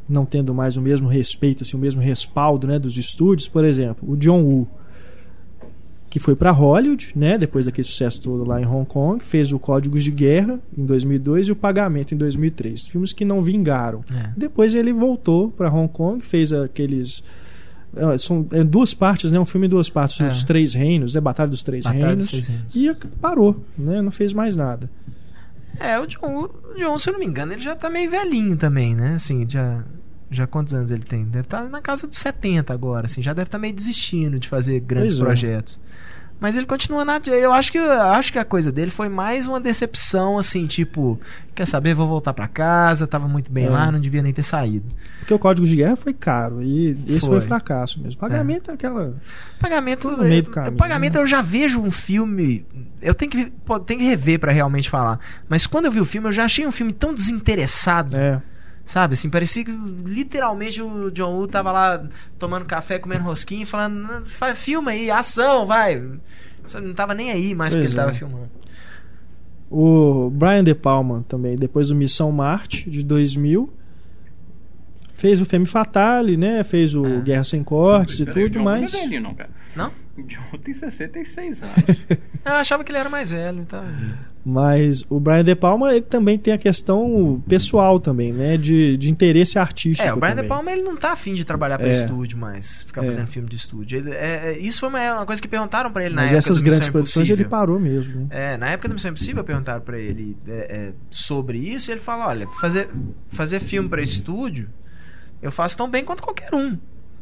não 0.08 0.26
tendo 0.26 0.54
mais 0.54 0.78
o 0.78 0.82
mesmo 0.82 1.08
respeito, 1.08 1.64
assim, 1.64 1.76
o 1.76 1.80
mesmo 1.80 2.02
respaldo 2.02 2.68
né, 2.68 2.80
dos 2.80 2.98
estúdios, 2.98 3.48
por 3.48 3.66
exemplo, 3.66 4.10
o 4.10 4.16
John 4.16 4.42
Woo, 4.44 4.68
que 6.10 6.20
foi 6.20 6.36
para 6.36 6.52
Hollywood, 6.52 7.12
né, 7.16 7.38
depois 7.38 7.66
daquele 7.66 7.86
sucesso 7.88 8.22
todo 8.22 8.48
lá 8.48 8.62
em 8.62 8.66
Hong 8.66 8.86
Kong, 8.86 9.24
fez 9.24 9.52
o 9.52 9.60
Códigos 9.60 10.04
de 10.04 10.12
Guerra 10.12 10.60
em 10.78 10.86
2002 10.86 11.48
e 11.48 11.52
o 11.52 11.56
Pagamento 11.56 12.14
em 12.14 12.18
2003, 12.18 12.88
filmes 12.88 13.12
que 13.14 13.26
não 13.26 13.42
vingaram. 13.42 14.04
É. 14.14 14.30
Depois 14.38 14.74
ele 14.74 14.94
voltou 14.94 15.50
para 15.52 15.70
Hong 15.72 15.92
Kong, 15.92 16.24
fez 16.24 16.54
aqueles 16.54 17.24
é, 17.96 18.18
são 18.18 18.46
é, 18.52 18.64
duas 18.64 18.94
partes, 18.94 19.32
né? 19.32 19.40
Um 19.40 19.46
filme 19.46 19.66
em 19.68 19.70
duas 19.70 19.90
partes, 19.90 20.20
É. 20.22 20.28
os 20.28 20.44
Três 20.44 20.74
Reinos, 20.74 21.16
é 21.16 21.22
Batalha 21.22 21.50
dos 21.50 21.64
Três 21.64 21.86
Batalha 21.86 22.08
Reinos. 22.08 22.26
dos 22.26 22.32
Três 22.32 22.48
Reinos. 22.48 22.76
E 22.76 23.08
parou, 23.22 23.64
né? 23.78 24.02
Não 24.02 24.12
fez 24.12 24.34
mais 24.34 24.56
nada. 24.56 24.90
É, 25.80 26.00
o 26.00 26.06
John, 26.08 26.46
o 26.46 26.74
John, 26.78 26.98
se 26.98 27.10
eu 27.10 27.14
não 27.14 27.20
me 27.20 27.26
engano, 27.26 27.54
ele 27.54 27.62
já 27.62 27.76
tá 27.76 27.90
meio 27.90 28.10
velhinho 28.10 28.58
também, 28.58 28.96
né? 28.96 29.14
Assim, 29.16 29.48
já. 29.48 29.84
Já 30.30 30.46
quantos 30.46 30.74
anos 30.74 30.92
ele 30.92 31.04
tem? 31.04 31.24
Deve 31.24 31.46
estar 31.46 31.70
na 31.70 31.82
casa 31.82 32.06
dos 32.06 32.18
70 32.18 32.74
agora, 32.74 33.06
assim, 33.06 33.24
já 33.24 33.32
deve 33.34 33.48
estar 33.48 33.58
meio 33.58 33.74
desistindo 33.74 34.38
de 34.38 34.50
fazer 34.50 34.82
grandes 34.82 35.20
Pois 35.20 35.42
é. 35.42 35.64
Mas 36.40 36.56
ele 36.56 36.66
continua 36.68 37.04
na. 37.04 37.20
Eu 37.26 37.52
acho 37.52 37.72
que, 37.72 37.80
eu 37.80 37.92
acho 37.92 38.32
que 38.32 38.38
a 38.38 38.46
coisa 38.46 38.72
dele 38.72 38.92
foi 38.92 39.10
mais 39.10 39.48
uma 39.48 39.60
decepção, 39.60 40.38
assim, 40.38 40.68
tipo, 40.68 41.20
quer 41.56 41.66
saber, 41.66 41.96
vou 41.96 42.08
voltar 42.08 42.32
pra 42.32 42.48
casa, 42.48 43.08
tava 43.08 43.28
muito 43.28 43.52
bem 43.52 43.66
É. 43.66 43.70
lá, 43.70 43.92
não 43.92 44.00
devia 44.00 44.22
nem 44.22 44.32
ter 44.32 44.44
saído. 44.44 44.86
Porque 45.20 45.34
o 45.34 45.40
Código 45.40 45.66
de 45.68 45.76
Guerra 45.76 45.96
foi 45.96 46.14
caro 46.14 46.62
e 46.62 46.92
esse 47.08 47.22
foi, 47.22 47.40
Foi. 47.40 47.42
fracasso 47.48 48.00
mesmo. 48.02 48.20
Pagamento 48.20 48.70
é, 48.70 48.76
aquela. 48.76 49.16
Pagamento. 49.60 50.12
No 50.12 50.18
meio 50.24 50.44
do 50.44 50.50
eu- 50.50 50.54
caminho, 50.54 50.78
pagamento 50.78 51.16
né? 51.16 51.22
eu 51.22 51.28
já 51.28 51.42
vejo 51.42 51.82
um 51.82 51.90
filme. 51.90 52.66
Eu 53.02 53.16
tenho 53.16 53.32
que, 53.32 53.46
pô, 53.66 53.80
tenho 53.80 54.00
que 54.00 54.06
rever 54.06 54.40
pra 54.40 54.52
realmente 54.52 54.90
falar. 54.92 55.20
Mas 55.50 55.66
quando 55.66 55.86
eu 55.86 55.92
vi 55.92 56.00
o 56.00 56.06
filme, 56.06 56.28
eu 56.28 56.32
já 56.32 56.46
achei 56.46 56.68
um 56.68 56.72
filme 56.72 56.94
tão 56.94 57.14
desinteressado. 57.16 58.16
É, 58.16 58.42
Sabe, 58.88 59.16
assim, 59.16 59.30
parecia 59.30 59.66
que 59.66 59.72
literalmente 60.06 60.82
o 60.82 61.12
John 61.12 61.34
Woo 61.34 61.46
tava 61.46 61.74
lá 61.74 62.08
tomando 62.40 62.64
café, 62.66 62.98
comendo 62.98 63.26
rosquinha 63.26 63.64
e 63.64 63.66
falando, 63.66 63.96
"Não, 63.96 64.26
faz, 64.26 64.58
filma 64.58 64.92
aí, 64.92 65.12
ação, 65.12 65.66
vai. 65.68 66.02
Não 66.82 66.94
tava 66.94 67.14
nem 67.14 67.30
aí 67.30 67.54
mais 67.54 67.74
porque 67.74 67.84
Pois 67.86 67.92
ele 67.92 68.00
é. 68.00 68.04
tava 68.06 68.16
filmando. 68.18 68.50
o 69.70 70.30
Brian 70.30 70.64
De 70.64 70.74
Palma 70.74 71.26
também, 71.28 71.58
depois 71.58 71.90
do 71.90 71.96
Missão 71.96 72.32
Marte 72.32 72.90
de 72.90 73.04
2000, 73.04 73.70
fez 75.14 75.42
o 75.42 75.46
Femme 75.46 75.66
Fatale, 75.66 76.38
né? 76.38 76.64
Fez 76.64 76.96
o 76.96 77.06
É. 77.06 77.20
Guerra 77.22 77.44
Sem 77.44 77.64
Cortes 77.66 78.22
e 78.22 78.26
Peraí, 78.26 78.44
o 78.46 78.48
tudo, 78.48 78.60
John 78.60 78.64
mas. 78.64 78.94
Não 78.94 79.00
é 79.00 79.02
velhinho, 79.04 79.22
não, 79.22 79.36
cara. 79.36 79.50
Não? 79.76 79.92
John 80.24 80.58
tem 80.64 80.74
66 80.74 81.64
anos. 81.64 81.76
Eu 82.46 82.54
achava 82.54 82.84
que 82.84 82.92
ele 82.92 82.98
era 83.00 83.10
mais 83.10 83.32
velho, 83.32 83.60
então. 83.60 83.84
Mas 84.46 85.04
o 85.10 85.20
Brian 85.20 85.44
De 85.44 85.54
Palma 85.56 85.92
ele 85.92 86.02
também 86.06 86.38
tem 86.38 86.54
a 86.54 86.58
questão 86.58 87.44
pessoal 87.48 88.00
também, 88.00 88.32
né? 88.32 88.56
De, 88.56 88.96
de 88.96 89.12
interesse 89.12 89.60
artístico. 89.60 90.08
É, 90.08 90.14
o 90.14 90.18
Brian 90.18 90.30
também. 90.32 90.44
De 90.46 90.50
Palma 90.50 90.72
ele 90.72 90.82
não 90.84 90.96
tá 90.96 91.12
afim 91.12 91.34
de 91.34 91.44
trabalhar 91.44 91.78
pra 91.78 91.88
É. 91.88 91.92
estúdio 91.92 92.38
mais, 92.38 92.84
ficar 92.84 93.02
É. 93.04 93.06
fazendo 93.06 93.28
filme 93.28 93.50
de 93.50 93.58
estúdio. 93.58 93.98
Ele, 94.00 94.12
é, 94.12 94.54
é- 94.54 94.58
isso 94.58 94.80
foi 94.80 94.90
uma, 94.90 95.14
uma 95.16 95.26
coisa 95.26 95.42
que 95.42 95.48
perguntaram 95.48 95.92
pra 95.92 96.06
ele 96.06 96.16
na 96.16 96.22
Mas 96.22 96.32
época 96.32 96.38
essas 96.40 96.58
do 96.60 96.64
grandes 96.64 96.80
Missão 96.88 96.92
produções 96.94 97.30
ele 97.30 97.34
Impossível. 97.44 97.50
parou 97.50 97.80
mesmo. 97.80 98.22
Né? 98.22 98.28
É, 98.54 98.58
na 98.58 98.70
época 98.70 98.88
do 98.88 98.94
Missão 98.94 99.12
Impossível 99.12 99.44
perguntaram 99.44 99.82
pra 99.82 100.00
ele 100.00 100.38
é, 100.48 100.52
é, 100.52 100.94
sobre 101.12 101.58
isso 101.58 101.92
e 101.92 101.94
ele 101.94 102.00
falou, 102.02 102.28
olha, 102.28 102.48
fazer, 102.48 102.90
fazer 103.28 103.60
filme 103.60 103.90
pra 103.90 104.02
estúdio 104.02 104.70
eu 105.42 105.52
faço 105.52 105.78
tão 105.78 105.90
bem 105.90 106.04
quanto 106.06 106.24
qualquer 106.24 106.54
um. 106.56 106.78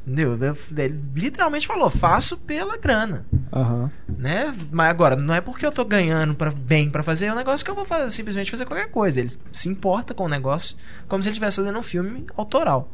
Entendeu? 0.06 0.38
Ele 0.78 1.00
literalmente 1.16 1.66
falou, 1.66 1.90
faço 1.90 2.38
pela 2.38 2.78
grana. 2.78 3.26
Aham. 3.52 3.90
Né? 4.18 4.54
Mas 4.72 4.90
agora, 4.90 5.16
não 5.16 5.34
é 5.34 5.42
porque 5.42 5.66
eu 5.66 5.72
tô 5.72 5.84
ganhando 5.84 6.36
pra, 6.36 6.52
bem 6.52 6.90
pra 6.90 7.02
fazer, 7.02 7.26
é 7.26 7.34
um 7.34 7.36
negócio 7.36 7.66
que 7.66 7.72
eu 7.72 7.76
vou 7.76 7.86
fazer, 7.86 8.12
simplesmente 8.12 8.52
fazer 8.52 8.66
qualquer 8.66 8.90
coisa. 8.92 9.20
Ele 9.20 9.32
se 9.52 9.68
importa 9.68 10.14
com 10.14 10.26
o 10.26 10.30
negócio 10.30 10.76
como 11.08 11.24
se 11.24 11.30
ele 11.30 11.34
estivesse 11.34 11.58
fazendo 11.58 11.80
um 11.80 11.82
filme 11.82 12.26
autoral. 12.38 12.92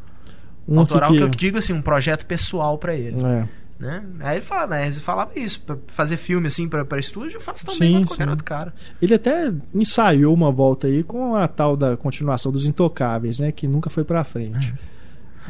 Um 0.67 0.79
autoral 0.79 1.09
aqui 1.09 1.17
que 1.17 1.23
eu 1.23 1.29
digo 1.29 1.57
assim, 1.57 1.73
um 1.73 1.81
projeto 1.81 2.25
pessoal 2.25 2.77
pra 2.77 2.95
ele. 2.95 3.21
É. 3.25 3.47
Né? 3.77 4.03
Aí 4.19 4.37
ele 4.37 4.45
fala, 4.45 4.67
mas 4.67 4.95
ele 4.95 5.03
falava 5.03 5.31
isso, 5.35 5.59
pra 5.61 5.75
fazer 5.87 6.15
filme 6.15 6.45
assim 6.45 6.69
pra, 6.69 6.85
pra 6.85 6.99
estúdio, 6.99 7.37
eu 7.37 7.41
faço 7.41 7.65
tão 7.65 7.73
Sim, 7.73 7.93
quanto 7.93 8.07
qualquer 8.09 8.23
sim. 8.25 8.29
outro 8.29 8.45
cara. 8.45 8.73
Ele 9.01 9.15
até 9.15 9.51
ensaiou 9.73 10.33
uma 10.33 10.51
volta 10.51 10.85
aí 10.85 11.03
com 11.03 11.35
a 11.35 11.47
tal 11.47 11.75
da 11.75 11.97
continuação 11.97 12.51
dos 12.51 12.65
Intocáveis, 12.65 13.39
né? 13.39 13.51
Que 13.51 13.67
nunca 13.67 13.89
foi 13.89 14.03
pra 14.03 14.23
frente. 14.23 14.73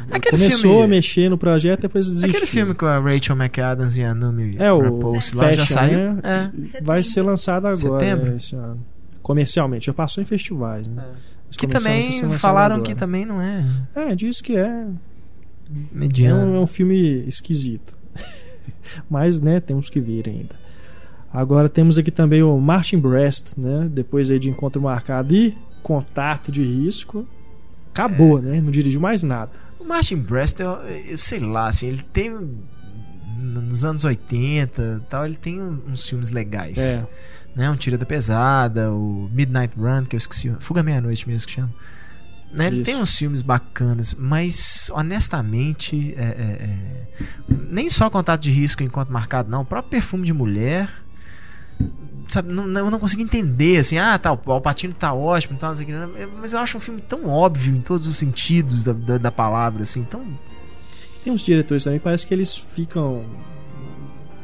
Aquele 0.10 0.38
Começou 0.38 0.60
filme- 0.72 0.84
a 0.84 0.88
mexer 0.88 1.30
no 1.30 1.38
projeto 1.38 1.82
depois 1.82 2.08
desistiu. 2.08 2.30
Aquele 2.30 2.46
filme 2.46 2.74
com 2.74 2.86
a 2.86 3.00
Rachel 3.00 3.36
McAdams 3.36 3.98
e 3.98 4.04
a 4.04 4.14
Numi 4.14 4.56
É 4.58 4.72
o 4.72 4.80
Rapace 5.04 5.36
lá 5.36 5.52
já 5.54 5.62
Passion, 5.62 5.74
saiu. 5.76 6.14
né? 6.14 6.20
É. 6.24 6.82
Vai 6.82 7.04
ser 7.04 7.22
lançado 7.22 7.66
agora 7.68 8.00
Setembro? 8.00 8.32
é, 8.32 8.36
esse 8.36 8.56
ano. 8.56 8.80
Comercialmente, 9.22 9.86
já 9.86 9.94
passou 9.94 10.22
em 10.22 10.26
festivais, 10.26 10.88
né? 10.88 11.04
Mas 11.48 11.58
Que 11.58 11.68
também 11.68 12.12
falaram 12.40 12.76
agora. 12.78 12.90
que 12.90 12.96
também 12.96 13.26
não 13.26 13.42
é 13.42 13.64
É, 13.96 14.16
diz 14.16 14.42
que 14.42 14.56
é. 14.56 14.62
É 14.62 14.86
um, 14.86 15.86
mediano. 15.92 16.56
é 16.56 16.60
um 16.60 16.68
filme 16.68 17.24
esquisito. 17.28 17.96
Mas, 19.10 19.40
né, 19.40 19.60
temos 19.60 19.90
que 19.90 20.00
vir 20.02 20.28
ainda. 20.28 20.56
Agora 21.32 21.70
temos 21.70 21.98
aqui 21.98 22.12
também 22.12 22.44
o 22.44 22.58
Martin 22.60 22.98
Brest, 23.00 23.54
né? 23.58 23.88
Depois 23.90 24.30
aí 24.32 24.38
de 24.40 24.50
encontro 24.50 24.82
marcado 24.82 25.34
e 25.34 25.56
contato 25.82 26.52
de 26.52 26.62
risco. 26.62 27.26
Acabou, 27.94 28.40
É. 28.40 28.42
né? 28.42 28.62
Não 28.62 28.72
dirigiu 28.72 29.00
mais 29.00 29.24
nada. 29.24 29.52
O 29.82 29.88
Martin 29.88 30.18
Brest, 30.18 30.60
eu, 30.60 30.74
eu 30.74 31.18
sei 31.18 31.40
lá, 31.40 31.68
assim, 31.68 31.88
ele 31.88 32.04
tem 32.14 32.32
nos 33.42 33.84
anos 33.84 34.06
80 34.06 35.02
e 35.04 35.10
tal, 35.10 35.26
ele 35.26 35.36
tem 35.36 35.60
uns 35.60 36.08
filmes 36.08 36.30
legais. 36.30 36.78
É. 36.78 37.08
né? 37.56 37.70
Um 37.70 37.76
Tira 37.76 37.98
da 37.98 38.06
Pesada, 38.06 38.92
o 38.92 39.28
Midnight 39.34 39.74
Run, 39.76 40.06
que 40.06 40.16
eu 40.16 40.20
esqueci, 40.20 40.56
Fuga 40.60 40.84
Meia-Noite 40.84 41.28
mesmo 41.28 41.48
que 41.48 41.56
chama. 41.56 41.74
Né? 42.54 42.68
Ele 42.68 42.78
Isso. 42.78 42.86
tem 42.86 42.96
uns 42.98 43.18
filmes 43.18 43.42
bacanas, 43.42 44.14
mas 44.14 44.92
honestamente, 44.94 46.14
é, 46.16 46.24
é, 46.24 46.26
é, 46.30 47.08
nem 47.70 47.90
só 47.90 48.10
Contato 48.10 48.42
de 48.42 48.52
Risco 48.52 48.84
enquanto 48.84 49.10
marcado, 49.10 49.50
não. 49.50 49.62
O 49.62 49.66
próprio 49.66 49.90
Perfume 49.90 50.26
de 50.26 50.34
Mulher, 50.34 50.92
sabe, 52.32 52.52
não, 52.54 52.66
não- 52.66 52.86
eu 52.86 52.92
não 52.92 53.00
consigo 53.00 53.22
entender, 53.22 53.78
assim, 53.80 53.98
ah, 53.98 54.18
tá, 54.18 54.32
o 54.32 54.52
Alpatino 54.52 54.94
tá 54.94 55.14
ótimo, 55.14 55.58
o 55.62 55.76
que, 55.86 55.92
né? 55.92 56.08
mas 56.40 56.54
eu 56.54 56.60
acho 56.60 56.78
um 56.78 56.82
filme 56.82 57.02
tão 57.02 57.28
óbvio 57.30 57.76
em 57.76 57.82
todos 57.82 58.08
os 58.08 58.16
sentidos 58.18 58.84
da, 58.84 58.94
da, 58.94 59.18
da 59.18 59.32
palavra, 59.32 59.84
assim, 59.84 60.04
tão 60.04 60.22
Tem 61.24 61.32
uns 61.32 61.42
diretores 61.42 61.84
também, 61.84 62.00
parece 62.00 62.26
que 62.26 62.34
eles 62.34 62.58
ficam. 62.58 63.24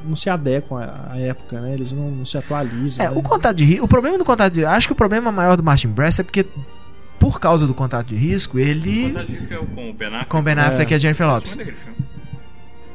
não 0.06 0.16
se 0.16 0.30
adequam 0.30 0.78
à, 0.80 1.18
época, 1.20 1.60
né? 1.60 1.74
Eles 1.74 1.92
não, 1.92 2.12
não 2.12 2.26
se 2.26 2.38
atualizam. 2.38 3.06
É, 3.06 3.10
né? 3.10 3.16
o 3.18 3.22
contato 3.22 3.56
de 3.58 3.66
risco. 3.66 3.86
O 3.86 3.88
problema 3.88 4.18
do 4.18 4.24
contato 4.26 4.54
de 4.54 4.64
Acho 4.66 4.88
que 4.88 4.94
o 4.94 4.96
problema 4.96 5.32
maior 5.32 5.58
do 5.58 5.64
Martin 5.64 5.88
Brest 5.90 6.20
é 6.20 6.24
porque, 6.24 6.46
por 7.20 7.40
causa 7.40 7.66
do 7.66 7.74
contato 7.74 8.08
de 8.08 8.16
risco, 8.16 8.60
ele. 8.60 9.08
Contato 9.08 9.28
de 9.28 9.34
risco 9.38 9.54
é 9.54 9.60
o 9.60 9.66
com 9.66 9.90
o 9.90 9.94
Ben 9.94 10.08
Affleck. 10.08 10.30
Com 10.30 10.40
o 10.40 10.42
Ben 10.44 10.54
Affleck 10.60 10.92
É. 10.92 10.96
e 10.96 10.96
a 10.96 11.00
Jennifer 11.00 11.28
Lopes. 11.28 11.58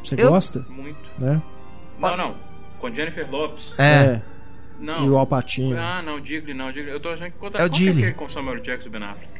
Você 0.04 0.14
eu- 0.16 0.30
gosta? 0.30 0.64
Muito. 0.70 0.98
Né? 1.18 1.40
Não, 1.98 2.16
não. 2.16 2.34
Com 2.80 2.92
Jennifer 2.94 3.28
Lopes. 3.30 3.72
É. 3.78 4.20
Não. 4.82 5.06
E 5.06 5.08
o 5.10 5.16
Alpatino. 5.16 5.76
Ah, 5.78 6.02
não, 6.04 6.20
Digley, 6.20 6.54
não, 6.54 6.72
Digley. 6.72 6.92
Eu 6.92 7.00
tô 7.00 7.08
achando 7.10 7.30
que 7.30 7.38
conta... 7.38 7.58
É 7.58 7.64
o 7.64 7.68
qual 7.70 7.78
que 7.80 7.86
é 7.86 7.90
aquele 7.90 8.12
com 8.12 8.28
Samuel 8.28 8.58
Jackson 8.60 8.88
e 8.88 8.90
Ben 8.90 9.02
Affleck? 9.04 9.32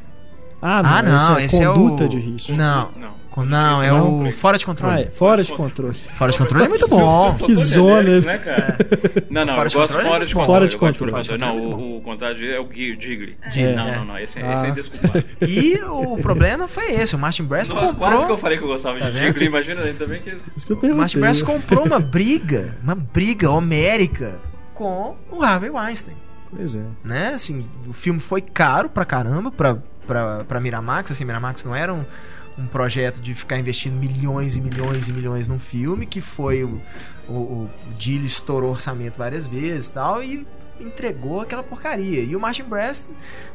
Ah, 0.64 0.80
não. 0.82 0.90
Ah, 0.90 1.02
não, 1.02 1.38
esse 1.38 1.46
esse 1.56 1.62
é 1.62 1.64
é 1.64 1.72
conduta 1.72 2.04
o- 2.04 2.08
de 2.08 2.18
risco. 2.20 2.52
Não. 2.54 2.90
Não. 2.96 3.22
Não, 3.46 3.82
é 3.82 3.88
Não, 3.90 4.28
o 4.28 4.32
Fora 4.32 4.58
de 4.58 4.66
Controle. 4.66 4.94
Ah, 4.94 5.00
é, 5.00 5.06
fora 5.06 5.42
de 5.42 5.50
controle. 5.54 5.94
Fora 5.94 6.30
de 6.30 6.36
Controle 6.36 6.66
é 6.66 6.68
muito 6.68 6.86
bom. 6.90 7.34
Que 7.34 7.54
zona, 7.56 8.20
né, 8.20 8.36
cara? 8.38 8.76
Não, 9.30 9.46
não, 9.46 9.54
Fora 9.54 9.66
eu 9.66 9.70
de 9.70 9.76
gosto 9.78 9.92
controle 9.94 10.24
é 10.24 10.28
fora 10.28 10.68
de 10.68 10.76
controle. 10.76 11.10
Fora 11.10 11.22
de 11.22 11.28
controle. 11.30 11.40
Não, 11.40 11.72
é 11.72 11.74
o, 11.74 11.96
o 11.96 12.00
contrário 12.02 12.36
de- 12.36 12.50
é 12.52 12.60
o 12.60 12.64
Gui- 12.66 12.94
Digley. 12.94 13.34
É. 13.56 13.74
Não, 13.74 13.86
não, 13.96 14.04
não, 14.04 14.18
esse, 14.18 14.38
é- 14.38 14.42
Ah. 14.44 14.54
esse 14.56 14.66
é 14.66 14.68
indesculpável. 14.68 15.24
E 15.48 15.80
o 15.82 16.18
problema 16.18 16.68
foi 16.68 16.92
esse: 16.92 17.16
o 17.16 17.18
Martin 17.18 17.44
Brest 17.44 17.70
Não, 17.72 17.94
Quase 17.94 17.96
que 17.96 18.04
eu 18.04 18.18
comprou. 18.20 18.36
falei 18.36 18.58
que 18.58 18.64
eu 18.64 18.68
gostava 18.68 19.00
de 19.00 19.10
vendo? 19.10 19.24
Digley, 19.24 19.46
imagina 19.46 19.80
aí 19.80 19.94
também 19.94 20.20
que... 20.20 20.36
Isso 20.54 20.66
que 20.66 20.72
eu 20.74 20.92
O. 20.92 20.94
Martin 20.96 21.18
Brest 21.18 21.42
comprou 21.42 21.86
uma 21.86 21.98
briga, 21.98 22.76
uma 22.84 22.94
briga 22.94 23.50
homérica 23.50 24.34
com 24.74 25.16
o 25.30 25.42
Harvey 25.42 25.70
Weinstein. 25.70 26.16
Pois 26.50 26.76
é. 26.76 26.84
né? 27.02 27.34
Assim, 27.34 27.66
o 27.86 27.92
filme 27.92 28.20
foi 28.20 28.40
caro 28.42 28.88
pra 28.88 29.04
caramba 29.04 29.50
pra, 29.50 29.78
pra, 30.06 30.44
pra 30.44 30.60
Miramax. 30.60 31.10
Assim, 31.10 31.24
Miramax 31.24 31.64
não 31.64 31.74
era 31.74 31.92
um, 31.94 32.04
um 32.58 32.66
projeto 32.66 33.20
de 33.20 33.34
ficar 33.34 33.58
investindo 33.58 33.94
milhões 33.94 34.56
e 34.56 34.60
milhões 34.60 35.08
e 35.08 35.12
milhões 35.12 35.48
num 35.48 35.58
filme, 35.58 36.04
que 36.06 36.20
foi 36.20 36.62
o, 36.62 36.80
o, 37.28 37.32
o 37.32 37.70
Gilly 37.98 38.26
estourou 38.26 38.70
orçamento 38.72 39.16
várias 39.16 39.46
vezes 39.46 39.88
e 39.88 39.92
tal, 39.94 40.22
e 40.22 40.46
entregou 40.78 41.40
aquela 41.40 41.62
porcaria. 41.62 42.20
E 42.22 42.36
o 42.36 42.40
Martin 42.40 42.64
Brest, 42.64 43.06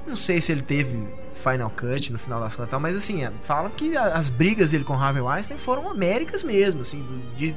não 0.07 0.15
sei 0.15 0.41
se 0.41 0.51
ele 0.51 0.61
teve 0.63 0.97
Final 1.35 1.69
Cut 1.69 2.11
no 2.11 2.17
final 2.17 2.39
das 2.39 2.55
contas, 2.55 2.71
tal, 2.71 2.79
mas 2.79 2.95
assim, 2.95 3.23
é, 3.23 3.31
falam 3.45 3.69
que 3.69 3.95
as 3.95 4.27
brigas 4.29 4.71
dele 4.71 4.83
com 4.83 4.93
Harvey 4.93 5.21
Weinstein 5.21 5.57
foram 5.57 5.85
homéricas 5.85 6.41
mesmo, 6.41 6.81
assim, 6.81 6.99
do- 7.03 7.35
de 7.37 7.53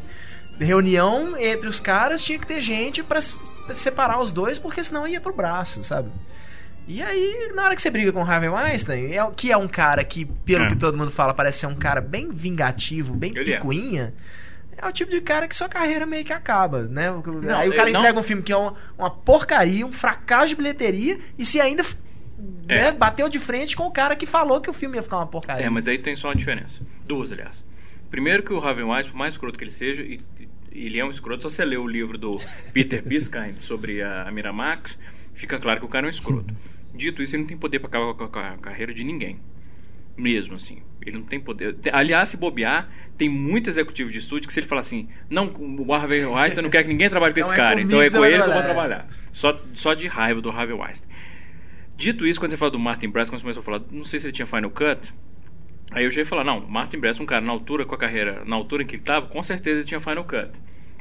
reunião 0.65 1.37
entre 1.39 1.69
os 1.69 1.81
caras 1.81 2.23
tinha 2.23 2.39
que 2.39 2.47
ter 2.47 2.61
gente 2.61 3.03
pra 3.03 3.19
s- 3.19 3.41
separar 3.74 4.20
os 4.20 4.32
dois, 4.32 4.59
porque 4.59 4.82
senão 4.85 5.07
ia 5.09 5.20
pro 5.20 5.35
braço, 5.35 5.82
sabe? 5.82 6.11
E 6.87 7.03
aí, 7.03 7.53
na 7.55 7.65
hora 7.65 7.74
que 7.77 7.82
você 7.82 7.91
briga 7.91 8.12
com 8.12 8.20
o 8.20 8.24
Harvey 8.28 8.49
Weinstein, 8.49 9.12
é, 9.12 9.31
que 9.37 9.53
é 9.53 9.57
um 9.57 9.69
cara 9.69 10.03
que, 10.05 10.24
pelo 10.24 10.65
É. 10.65 10.69
que 10.69 10.77
todo 10.77 10.97
mundo 10.99 11.11
fala, 11.11 11.32
parece 11.32 11.59
ser 11.61 11.66
um 11.66 11.74
cara 11.74 12.01
bem 12.01 12.31
vingativo, 12.31 13.15
bem 13.15 13.32
Ele 13.37 13.53
é. 13.53 13.57
picuinha, 13.57 14.15
é. 14.77 14.87
o 14.87 14.93
tipo 14.93 15.11
de 15.11 15.20
cara 15.20 15.47
que 15.47 15.55
sua 15.55 15.69
carreira 15.69 16.05
meio 16.05 16.24
que 16.24 16.32
acaba, 16.32 16.82
né? 16.85 17.09
aí 17.57 17.69
o 17.69 17.73
eu 17.73 17.77
cara 17.77 17.91
não- 17.91 18.01
entrega 18.01 18.19
um 18.19 18.23
filme 18.23 18.43
que 18.43 18.53
é 18.53 18.57
uma, 18.57 18.74
uma 18.99 19.11
porcaria, 19.11 19.87
um 19.87 19.93
fracasso 19.93 20.49
de 20.49 20.57
bilheteria, 20.57 21.19
e 21.39 21.45
se 21.45 21.61
ainda 21.61 21.82
É. 22.66 22.85
né, 22.85 22.93
bateu 22.93 23.28
de 23.28 23.39
frente 23.39 23.77
com 23.77 23.85
o 23.85 23.91
cara 23.93 24.16
que 24.16 24.27
falou 24.27 24.61
que 24.61 24.70
o 24.70 24.73
filme 24.73 24.97
ia 24.97 25.03
ficar 25.03 25.19
uma 25.19 25.27
porcaria. 25.27 25.66
É, 25.66 25.70
mas 25.70 25.87
aí 25.87 25.99
tem 25.99 26.16
só 26.16 26.28
uma 26.28 26.35
diferença. 26.35 26.82
Duas, 27.07 27.31
aliás. 27.31 27.62
Primeiro 28.11 28.43
que 28.43 28.53
o 28.53 28.59
Harvey 28.59 28.82
Weinstein, 28.82 29.12
por 29.12 29.19
mais 29.19 29.35
escroto 29.35 29.57
que 29.57 29.62
ele 29.65 29.70
seja, 29.70 30.03
e 30.03 30.19
ele 30.72 30.98
é 30.98 31.05
um 31.05 31.10
escroto, 31.10 31.42
só 31.42 31.48
você 31.48 31.64
lê 31.64 31.76
o 31.76 31.86
livro 31.86 32.16
do 32.16 32.40
Peter 32.72 33.02
Biskind 33.02 33.59
sobre 33.59 34.02
a, 34.02 34.28
a 34.28 34.30
Miramax, 34.30 34.98
fica 35.34 35.59
claro 35.59 35.80
que 35.80 35.86
o 35.86 35.88
cara 35.88 36.06
é 36.06 36.09
um 36.09 36.10
escroto. 36.10 36.55
Dito 36.94 37.22
isso, 37.22 37.36
ele 37.36 37.42
não 37.42 37.48
tem 37.48 37.56
poder 37.56 37.78
pra 37.78 37.88
acabar 37.88 38.14
com 38.14 38.38
a, 38.38 38.56
carreira 38.59 38.92
de 38.92 39.05
ninguém. 39.05 39.38
Mesmo 40.16 40.56
assim. 40.56 40.82
Ele 41.01 41.18
não 41.18 41.24
tem 41.24 41.40
poder. 41.40 41.76
Aliás, 41.92 42.28
se 42.28 42.36
bobear, 42.36 42.90
tem 43.16 43.28
muito 43.28 43.70
executivo 43.70 44.10
de 44.10 44.18
estúdio 44.18 44.48
que 44.48 44.52
se 44.52 44.60
ele 44.60 44.66
falar 44.66 44.82
assim, 44.82 45.09
não, 45.30 45.47
o 45.47 45.94
Harvey 45.94 46.24
Weinstein 46.24 46.62
não 46.62 46.70
quer 46.70 46.82
que 46.82 46.88
ninguém 46.88 47.09
trabalhe 47.09 47.32
com 47.32 47.40
Não 47.40 47.47
esse 47.47 47.55
é 47.55 47.56
cara, 47.56 47.70
comigo 47.70 47.88
então 47.88 48.02
é 48.02 48.10
com 48.10 48.24
ele 48.24 48.36
que 48.36 48.42
eu 48.42 48.52
vou 48.52 48.62
trabalhar. 48.62 48.98
trabalhar. 48.98 49.09
Só, 49.32 49.56
só 49.74 49.94
de 49.94 50.06
raiva 50.09 50.42
do 50.42 50.51
Harvey 50.51 50.76
Weinstein. 50.76 51.09
Dito 51.97 52.26
isso, 52.26 52.38
quando 52.38 52.51
você 52.51 52.56
fala 52.56 52.70
do 52.70 52.78
Martin 52.78 53.09
Brest, 53.09 53.30
quando 53.30 53.40
você 53.40 53.44
começou 53.44 53.60
a 53.60 53.64
falar, 53.64 53.82
não 53.90 54.05
sei 54.05 54.20
se 54.20 54.26
ele 54.26 54.32
tinha 54.32 54.47
Final 54.47 54.70
Cut, 54.70 55.12
aí 55.91 56.05
eu 56.05 56.11
já 56.11 56.21
ia 56.21 56.27
falar, 56.27 56.45
não, 56.45 56.61
Martin 56.67 56.99
Brest, 56.99 57.21
um 57.21 57.27
cara 57.27 57.41
na 57.45 57.53
altura 57.53 57.85
com 57.85 57.95
a 57.95 57.99
carreira, 57.99 58.43
na 58.45 58.57
altura 58.57 58.83
em 58.83 58.87
que 58.87 58.97
ele 58.97 59.03
estava, 59.03 59.27
com 59.27 59.43
certeza 59.43 59.79
ele 59.81 59.87
tinha 59.87 60.01
Final 60.01 60.25
Cut. 60.25 60.51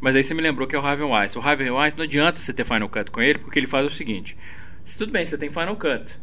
Mas 0.02 0.16
aí 0.16 0.24
você 0.24 0.34
me 0.34 0.41
lembrou 0.41 0.68
que 0.68 0.76
é 0.76 0.80
o 0.80 0.86
Harvey 0.86 1.06
Weinstein. 1.06 1.41
O 1.41 1.45
Harvey 1.45 1.70
Weinstein 1.70 1.98
não 1.98 2.06
adianta 2.06 2.40
você 2.40 2.53
ter 2.53 2.66
Final 2.66 2.88
Cut 2.90 3.11
com 3.11 3.22
ele, 3.22 3.40
porque 3.40 3.60
ele 3.60 3.68
faz 3.68 3.86
o 3.86 3.90
seguinte, 3.90 4.38
se 4.84 4.98
tudo 4.98 5.11
bem, 5.11 5.26
você 5.26 5.38
tem 5.38 5.49
Final 5.49 5.76
Cut, 5.76 6.16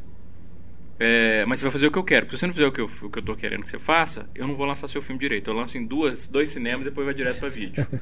é, 0.98 1.44
mas 1.44 1.58
você 1.58 1.66
vai 1.66 1.72
fazer 1.72 1.86
o 1.88 1.90
que 1.90 1.98
eu 1.98 2.04
quero. 2.04 2.24
Porque 2.24 2.36
se 2.36 2.40
você 2.40 2.46
não 2.46 2.54
fizer 2.54 2.66
o 2.66 2.72
que 2.72 2.80
eu, 2.80 2.86
o 2.86 3.10
que 3.10 3.18
eu 3.18 3.22
tô 3.22 3.36
querendo 3.36 3.62
que 3.62 3.68
você 3.68 3.78
faça, 3.78 4.30
eu 4.34 4.46
não 4.46 4.54
vou 4.56 4.64
lançar 4.66 4.88
seu 4.88 5.02
filme 5.02 5.20
direito. 5.20 5.50
Eu 5.50 5.54
lanço 5.54 5.76
em 5.76 5.84
duas, 5.84 6.26
dois 6.26 6.48
cinemas 6.48 6.86
e 6.86 6.88
depois 6.88 7.04
vai 7.04 7.14
direto 7.14 7.38
pra 7.38 7.48
vídeo. 7.48 7.86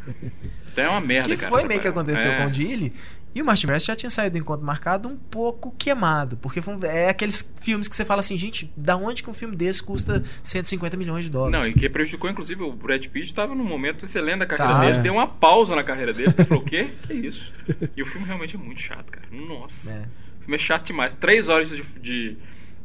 Então 0.74 0.84
é 0.86 0.88
uma 0.88 1.00
merda, 1.00 1.28
que 1.28 1.36
cara. 1.36 1.50
foi 1.50 1.62
meio 1.68 1.80
que 1.80 1.86
aconteceu 1.86 2.32
É. 2.32 2.36
com 2.36 2.46
o 2.48 2.50
Dilly. 2.50 2.92
E 3.34 3.42
o 3.42 3.44
Martin 3.44 3.66
Brest 3.66 3.86
já 3.88 3.96
tinha 3.96 4.08
saído 4.10 4.34
do 4.34 4.38
encontro 4.38 4.64
marcado 4.64 5.08
um 5.08 5.16
pouco 5.16 5.74
queimado. 5.76 6.36
Porque 6.36 6.62
foi 6.62 6.76
é 6.84 7.08
aqueles 7.08 7.52
filmes 7.60 7.88
que 7.88 7.96
você 7.96 8.04
fala 8.04 8.20
assim, 8.20 8.38
gente, 8.38 8.72
da 8.76 8.96
onde 8.96 9.24
que 9.24 9.28
um 9.28 9.34
filme 9.34 9.56
desse 9.56 9.82
custa 9.82 10.22
150 10.42 10.96
milhões 10.96 11.24
de 11.24 11.32
Não, 11.32 11.40
dólares? 11.40 11.74
e 11.74 11.78
que 11.80 11.88
prejudicou, 11.88 12.30
inclusive, 12.30 12.62
o 12.62 12.72
Brad 12.72 13.04
Pitt 13.08 13.26
estava 13.26 13.52
num 13.54 13.64
momento 13.64 14.04
excelente 14.04 14.38
da 14.38 14.46
carreira 14.46 14.72
Tá, 14.74 14.80
dele, 14.84 14.98
é. 14.98 15.02
deu 15.02 15.14
uma 15.14 15.26
pausa 15.26 15.74
na 15.74 15.82
carreira 15.82 16.12
dele, 16.12 16.32
ele 16.38 16.44
falou, 16.46 16.62
o 16.62 16.66
quê? 16.66 16.90
Que 17.08 17.12
isso? 17.12 17.52
E 17.96 18.02
o 18.02 18.06
filme 18.06 18.24
realmente 18.24 18.54
é 18.54 18.58
muito 18.58 18.80
chato, 18.80 19.10
cara. 19.10 19.26
Nossa. 19.32 19.92
É. 19.92 19.98
O 20.38 20.40
filme 20.44 20.54
é 20.54 20.58
chato 20.58 20.86
demais. 20.86 21.12
Três 21.14 21.48
horas 21.48 21.68
de, 21.70 21.82
de- 22.00 22.36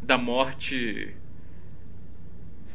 da 0.01 0.17
morte 0.17 1.13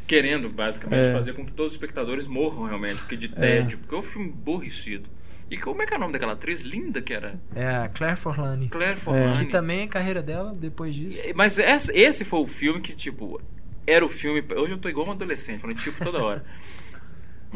querendo, 0.06 0.48
basicamente, 0.50 1.08
É. 1.08 1.12
fazer 1.12 1.32
com 1.32 1.44
que 1.44 1.52
todos 1.52 1.72
os 1.72 1.74
espectadores 1.74 2.26
morram 2.26 2.64
realmente, 2.64 2.98
porque 2.98 3.16
de 3.16 3.28
tédio, 3.28 3.78
porque 3.78 3.94
é 3.94 3.98
um 3.98 4.02
filme 4.02 4.28
aborrecido. 4.30 5.08
E 5.50 5.58
como 5.58 5.82
é 5.82 5.86
que 5.86 5.94
é 5.94 5.96
o 5.96 6.00
nome 6.00 6.12
daquela 6.12 6.32
atriz 6.32 6.62
linda 6.62 7.02
que 7.02 7.12
era? 7.12 7.38
É 7.54 7.66
a 7.66 7.88
Claire 7.88 8.16
Forlani. 8.16 8.68
Claire 8.68 8.94
Que 8.96 9.02
Forlani. 9.02 9.46
também 9.46 9.84
a 9.84 9.88
carreira 9.88 10.22
dela, 10.22 10.54
depois 10.54 10.94
disso. 10.94 11.22
Mas 11.34 11.58
esse, 11.58 11.92
esse 11.92 12.24
foi 12.24 12.40
o 12.40 12.46
filme 12.46 12.80
que, 12.80 12.94
tipo, 12.94 13.40
era 13.86 14.04
o 14.04 14.08
filme. 14.08 14.42
Hoje 14.56 14.72
eu 14.72 14.78
tô 14.78 14.88
igual 14.88 15.06
um 15.06 15.12
adolescente, 15.12 15.60
falando 15.60 15.76
tipo 15.78 16.02
toda 16.02 16.22
hora. 16.22 16.44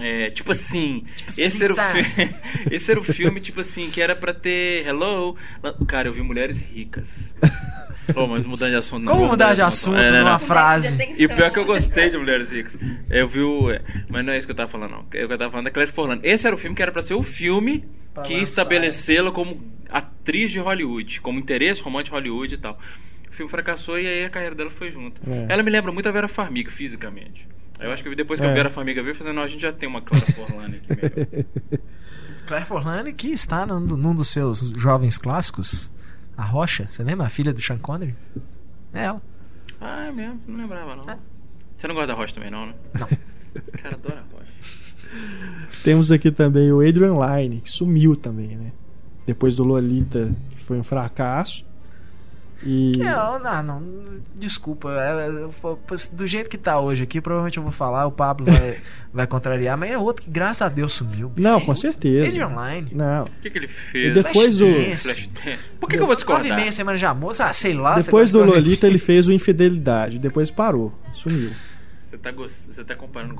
É, 0.01 0.31
tipo 0.31 0.53
assim, 0.53 1.05
esse, 1.37 1.43
assim, 1.45 1.65
era 1.65 1.75
o 1.75 1.77
esse 2.71 2.89
era 2.89 3.01
o 3.01 3.03
filme, 3.03 3.41
tipo 3.41 3.61
assim, 3.61 3.91
que 3.91 4.01
era 4.01 4.15
pra 4.15 4.33
ter 4.33 4.87
Hello. 4.87 5.37
Cara, 5.89 6.07
eu 6.07 6.13
vi 6.13 6.23
mulheres 6.23 6.61
ricas. 6.61 7.35
Pô, 8.15 8.27
mas 8.27 8.45
mudando 8.45 8.71
de 8.71 8.77
assunto. 8.77 9.03
não 9.05 9.13
Como 9.13 9.29
mudar 9.29 9.55
de 9.55 9.63
assunto 9.63 9.97
É, 9.99 10.11
não, 10.11 10.19
numa 10.21 10.33
não. 10.33 10.39
frase? 10.39 10.97
E 11.19 11.27
o 11.27 11.29
pior 11.29 11.47
é 11.47 11.51
que 11.51 11.59
eu 11.59 11.65
gostei 11.65 12.09
de 12.11 12.17
Mulheres 12.19 12.51
Ricas. 12.53 12.79
Eu 13.11 13.29
vi 13.29 13.41
o. 13.41 13.71
é, 13.71 13.81
Mas 14.09 14.25
não 14.25 14.33
é 14.33 14.39
isso 14.39 14.47
que 14.47 14.53
eu 14.53 14.57
tava 14.57 14.71
falando, 14.71 14.91
não. 14.93 15.01
O 15.01 15.05
que 15.05 15.17
eu 15.19 15.39
tava 15.39 15.51
falando 15.51 15.67
é 15.67 15.71
Claire 15.71 15.93
Forlani. 15.93 16.21
Esse 16.25 16.47
era 16.47 16.57
o 16.57 16.59
filme 16.59 16.75
que 16.75 16.83
era 16.83 16.91
pra 16.93 17.03
ser 17.03 17.15
o 17.15 17.23
filme 17.23 17.85
Pra 18.15 18.23
que 18.23 18.35
estabelecê-la 18.35 19.31
como 19.31 19.63
atriz 19.91 20.51
de 20.51 20.59
Hollywood, 20.59 21.21
como 21.21 21.39
interesse 21.39 21.83
romântico 21.83 22.17
de 22.21 22.29
Hollywood 22.29 22.55
e 22.55 22.59
tal. 22.59 22.79
O 23.31 23.33
filme 23.33 23.51
fracassou 23.51 23.99
e 24.01 24.07
aí 24.07 24.25
a 24.25 24.31
carreira 24.31 24.55
dela 24.55 24.71
foi 24.71 24.91
junto. 24.91 25.21
É. 25.31 25.47
Ela 25.53 25.63
me 25.63 25.71
lembra 25.71 25.93
muito 25.93 26.09
a 26.09 26.13
Vera 26.13 26.29
Farmiga, 26.29 26.71
fisicamente. 26.71 27.47
Eu 27.79 27.93
acho 27.93 28.03
que 28.03 28.13
depois 28.15 28.41
que 28.41 28.47
É. 28.47 28.51
a 28.51 28.53
Vera 28.55 28.71
Farmiga 28.71 29.03
veio, 29.03 29.15
fazendo, 29.15 29.35
não, 29.37 29.43
a 29.43 29.49
gente 29.49 29.61
já 29.63 29.73
tem 29.73 29.89
uma 29.89 30.01
Clara 30.03 30.27
Forlani 30.33 30.77
aqui 30.77 30.89
melhor. 30.97 31.45
Claire 32.49 32.65
Forlani, 32.67 33.13
que 33.13 33.29
está 33.29 33.67
num, 33.67 33.79
num 33.81 34.15
dos 34.15 34.29
seus 34.29 34.71
jovens 34.71 35.19
clássicos, 35.19 35.93
A 36.39 36.45
Rocha, 36.45 36.87
você 36.87 37.03
lembra? 37.03 37.27
A 37.27 37.29
filha 37.29 37.53
do 37.53 37.61
Sean 37.61 37.79
Connery? 37.79 38.15
É 38.95 39.07
ela. 39.07 39.21
Ah, 39.81 40.05
é 40.05 40.13
mesmo, 40.13 40.41
não 40.47 40.57
lembrava 40.57 40.95
não. 40.95 41.03
É. 41.13 41.19
Você 41.77 41.89
não 41.89 41.97
gosta 41.97 42.07
da 42.07 42.15
Rocha 42.15 42.33
também, 42.33 42.49
não, 42.49 42.67
né? 42.67 42.75
Não. 42.95 43.09
Cara, 43.83 43.97
adora 43.97 44.21
a 44.21 44.37
Rocha. 44.37 44.53
Temos 45.83 46.13
aqui 46.13 46.31
também 46.31 46.73
o 46.73 46.81
Adrian 46.81 47.15
Lyne, 47.19 47.61
que 47.61 47.69
sumiu 47.69 48.15
também, 48.15 48.57
né? 48.57 48.73
Depois 49.27 49.57
do 49.57 49.65
Lolita, 49.65 50.33
que 50.51 50.61
foi 50.61 50.79
um 50.79 50.85
fracasso. 50.85 51.67
E. 52.65 52.93
Que 52.97 53.03
é, 53.03 53.05
não, 53.15 53.63
não, 53.63 53.83
desculpa. 54.35 54.91
é, 54.91 55.29
é, 55.29 56.17
do 56.17 56.27
jeito 56.27 56.51
que 56.51 56.59
tá 56.59 56.81
hoje 56.81 57.05
aqui, 57.05 57.21
provavelmente 57.21 57.57
eu 57.57 57.63
vou 57.63 57.71
falar, 57.71 58.07
o 58.07 58.11
Pablo 58.13 58.47
vai, 58.47 58.79
vai 59.15 59.27
contrariar, 59.29 59.77
mas 59.79 59.93
é 59.93 59.97
outro 59.99 60.25
que, 60.25 60.31
graças 60.31 60.63
a 60.63 60.69
Deus, 60.69 60.93
sumiu. 60.93 61.31
Não, 61.37 61.61
com 61.61 61.75
certeza. 61.75 62.27
Adrian 62.27 62.49
Line. 62.75 62.91
Não. 62.93 63.25
O 63.25 63.31
que, 63.41 63.49
que 63.51 63.59
ele 63.59 63.67
E 63.67 63.69
fez? 63.69 64.15
depois 64.15 64.59
do. 64.59 64.67
Flashdance. 64.67 65.03
Flashdance. 65.05 65.59
Por 65.79 65.89
que, 65.89 65.97
que 65.97 66.03
eu 66.03 66.07
vou 66.07 66.09
Nove 66.09 66.13
e 66.15 66.17
discordar? 66.17 66.57
meia 66.57 66.73
semana 66.73 66.99
de 66.99 67.07
amor, 67.07 67.33
ah, 67.39 67.53
sei 67.53 67.75
lá. 67.75 67.95
você 68.01 68.07
Depois 68.07 68.31
do 68.33 68.43
de- 68.43 68.51
Lolita, 68.51 68.87
ele 68.87 68.99
fez 68.99 69.29
o 69.29 69.33
Infidelidade. 69.33 70.19
Depois 70.19 70.51
parou. 70.51 70.93
Sumiu. 71.13 71.51
Você 72.05 72.19
tá, 72.19 72.33
gost... 72.33 72.73
você 72.73 72.83
tá 72.83 72.97
comparando 72.97 73.35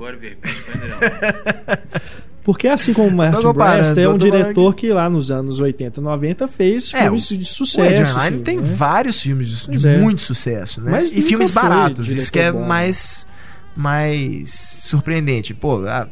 André 0.75 0.93
Allan. 0.93 1.79
Porque 2.43 2.67
assim 2.67 2.93
como 2.93 3.09
o 3.09 3.11
Martin 3.11 3.51
Brest 3.53 3.97
é 3.97 4.07
um 4.09 4.17
diretor 4.17 4.73
que 4.73 4.91
lá 4.91 5.09
nos 5.09 5.29
anos 5.29 5.59
80, 5.59 5.99
90 6.01 6.47
fez 6.47 6.93
É, 6.93 7.03
filmes 7.03 7.27
de 7.27 7.35
O 7.35 7.39
Ed 7.39 7.45
sucesso. 7.47 8.17
Assim, 8.17 8.39
tem 8.41 8.57
né? 8.57 8.63
vários 8.75 9.21
filmes 9.21 9.67
de, 9.67 9.87
é. 9.87 9.97
muito 9.97 10.21
sucesso, 10.21 10.81
né? 10.81 10.91
Mas 10.91 11.15
e 11.15 11.21
filmes 11.21 11.51
baratos, 11.51 12.07
isso 12.07 12.31
que 12.31 12.39
é 12.39 12.51
bom. 12.51 12.65
mais 12.65 13.27
mais 13.75 14.49
surpreendente. 14.85 15.53
Pô, 15.53 15.85
a, 15.85 16.07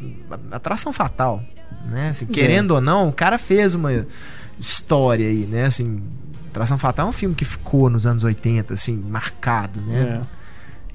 a- 0.51 0.55
atração 0.55 0.93
fatal, 0.93 1.43
né? 1.89 2.09
Assim, 2.09 2.25
é. 2.29 2.33
querendo 2.33 2.71
ou 2.71 2.81
não, 2.81 3.09
o 3.09 3.13
cara 3.13 3.37
fez 3.37 3.73
uma 3.75 4.05
história 4.59 5.27
aí, 5.27 5.45
né? 5.45 5.65
Assim, 5.65 6.01
Atração 6.49 6.77
Fatal 6.77 7.05
é 7.05 7.09
um 7.09 7.13
filme 7.13 7.35
que 7.35 7.45
ficou 7.45 7.89
nos 7.89 8.07
anos 8.07 8.23
80, 8.23 8.73
assim, 8.73 8.95
marcado, 9.09 9.79
né? 9.81 10.21
É. 10.23 10.36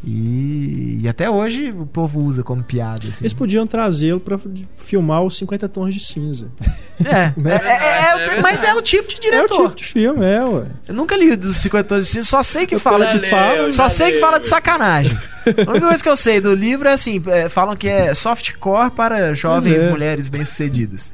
E, 0.04 0.98
e 1.00 1.08
até 1.08 1.30
hoje 1.30 1.70
o 1.70 1.86
povo 1.86 2.20
usa 2.20 2.42
como 2.42 2.62
piada, 2.62 3.08
assim. 3.08 3.22
Eles 3.22 3.32
podiam 3.32 3.66
trazê-lo 3.66 4.18
pra 4.18 4.36
filmar 4.74 5.22
os 5.22 5.36
50 5.38 5.68
tons 5.68 5.94
de 5.94 6.00
cinza. 6.00 6.50
É, 7.04 7.32
Né? 7.42 7.60
é, 7.64 8.30
é, 8.30 8.36
é 8.36 8.40
mas 8.40 8.62
é 8.62 8.72
o 8.74 8.80
tipo 8.80 9.08
de 9.08 9.16
É 9.16 9.18
o 9.18 9.20
diretor. 9.32 9.62
tipo 9.64 9.74
de 9.74 9.84
filme, 9.84 10.24
é, 10.24 10.44
ué. 10.44 10.64
Eu 10.86 10.94
nunca 10.94 11.16
li 11.16 11.34
dos 11.34 11.56
50 11.56 11.88
tons 11.88 12.06
de 12.06 12.12
cinza, 12.12 12.28
só 12.28 12.42
sei 12.44 12.64
que 12.64 12.76
Eu 12.76 12.80
fala 12.80 13.06
de 13.06 13.18
li, 13.18 13.28
fala, 13.28 13.54
eu 13.56 13.72
só 13.72 13.88
sei 13.88 14.12
que 14.12 14.20
fala 14.20 14.38
de 14.38 14.46
sacanagem. 14.46 15.18
A 15.66 15.70
única 15.70 15.88
coisa 15.88 16.02
que 16.02 16.08
eu 16.08 16.16
sei 16.16 16.40
do 16.40 16.54
livro 16.54 16.88
é 16.88 16.92
assim, 16.92 17.20
é, 17.26 17.48
falam 17.48 17.74
que 17.74 17.88
é 17.88 18.14
softcore 18.14 18.92
para 18.92 19.34
jovens 19.34 19.82
é. 19.82 19.90
mulheres 19.90 20.28
bem-sucedidas. 20.28 21.12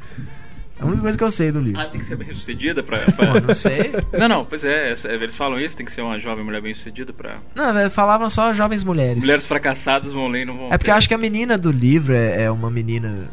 É 0.78 0.82
a 0.82 0.86
única 0.86 1.02
coisa 1.02 1.18
que 1.18 1.24
eu 1.24 1.30
sei 1.30 1.50
do 1.50 1.60
livro. 1.60 1.80
Ah, 1.80 1.86
tem 1.86 2.00
que 2.00 2.06
ser 2.06 2.16
bem 2.16 2.30
sucedida 2.30 2.82
pra. 2.82 2.98
Pô, 2.98 3.12
pra... 3.12 3.40
não 3.40 3.54
sei. 3.54 3.92
não, 4.18 4.28
não, 4.28 4.44
pois 4.44 4.64
é, 4.64 4.94
eles 5.04 5.34
falam 5.34 5.60
isso, 5.60 5.76
tem 5.76 5.84
que 5.84 5.92
ser 5.92 6.02
uma 6.02 6.18
jovem 6.18 6.44
mulher 6.44 6.60
bem 6.60 6.72
sucedida 6.74 7.12
pra. 7.12 7.38
Não, 7.54 7.72
velho, 7.74 7.90
falavam 7.90 8.30
só 8.30 8.54
jovens 8.54 8.84
mulheres. 8.84 9.24
Mulheres 9.24 9.46
fracassadas 9.46 10.12
vão 10.12 10.28
ler 10.28 10.42
e 10.42 10.44
não 10.44 10.56
vão. 10.56 10.68
É 10.72 10.78
porque 10.78 10.90
eu 10.90 10.94
acho 10.94 11.08
que 11.08 11.14
a 11.14 11.18
menina 11.18 11.58
do 11.58 11.70
livro 11.70 12.14
é, 12.14 12.44
é 12.44 12.50
uma 12.50 12.70
menina. 12.70 13.28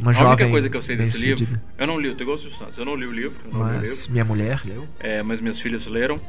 Uma 0.00 0.10
A 0.10 0.14
jovem. 0.14 0.28
única 0.30 0.48
coisa 0.48 0.70
que 0.70 0.76
eu 0.76 0.82
sei 0.82 0.96
desse 0.96 1.26
livro, 1.26 1.60
eu 1.76 1.86
não 1.86 1.98
li, 2.00 2.08
eu 2.08 2.14
tô 2.14 2.22
igual 2.22 2.36
o 2.36 2.50
Santos, 2.50 2.78
eu 2.78 2.84
não 2.84 2.94
li 2.94 3.04
o 3.04 3.10
livro, 3.12 3.36
eu 3.44 3.52
não 3.52 3.58
li 3.58 3.64
o 3.64 3.72
livro. 3.80 3.80
Mas 3.80 4.06
minha 4.08 4.24
mulher 4.24 4.60
leu. 4.64 4.86
É, 5.00 5.22
mas 5.24 5.40
meus 5.40 5.58
filhos 5.60 5.86
leram. 5.88 6.20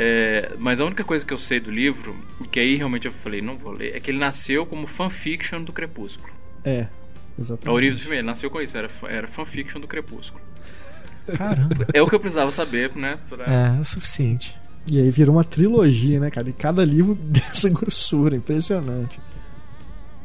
É, 0.00 0.52
mas 0.56 0.80
a 0.80 0.84
única 0.84 1.02
coisa 1.02 1.26
que 1.26 1.34
eu 1.34 1.38
sei 1.38 1.58
do 1.58 1.72
livro, 1.72 2.14
e 2.40 2.46
que 2.46 2.60
aí 2.60 2.76
realmente 2.76 3.06
eu 3.06 3.12
falei, 3.12 3.42
não 3.42 3.56
vou 3.56 3.72
ler, 3.72 3.96
é 3.96 4.00
que 4.00 4.12
ele 4.12 4.18
nasceu 4.18 4.64
como 4.64 4.86
fanfiction 4.86 5.60
do 5.64 5.72
Crepúsculo. 5.72 6.32
É, 6.64 6.82
A 6.82 6.86
exatamente. 7.38 7.74
origem 7.74 7.94
do 7.96 8.00
filme, 8.00 8.16
ele 8.16 8.26
nasceu 8.26 8.50
com 8.50 8.60
isso, 8.60 8.76
era, 8.76 8.90
era 9.08 9.26
fanfiction 9.28 9.80
do 9.80 9.86
Crepúsculo. 9.86 10.40
Caramba. 11.36 11.86
É 11.92 12.00
o 12.02 12.06
que 12.08 12.14
eu 12.14 12.20
precisava 12.20 12.50
saber, 12.50 12.90
né? 12.96 13.18
pra- 13.28 13.44
É, 13.44 13.76
é 13.76 13.80
o 13.80 13.84
suficiente. 13.84 14.56
E 14.90 14.98
aí 14.98 15.10
virou 15.10 15.34
uma 15.36 15.44
trilogia, 15.44 16.18
né, 16.18 16.30
cara? 16.30 16.48
E 16.48 16.52
cada 16.52 16.82
livro 16.84 17.14
dessa 17.20 17.68
grossura, 17.68 18.34
impressionante. 18.36 19.20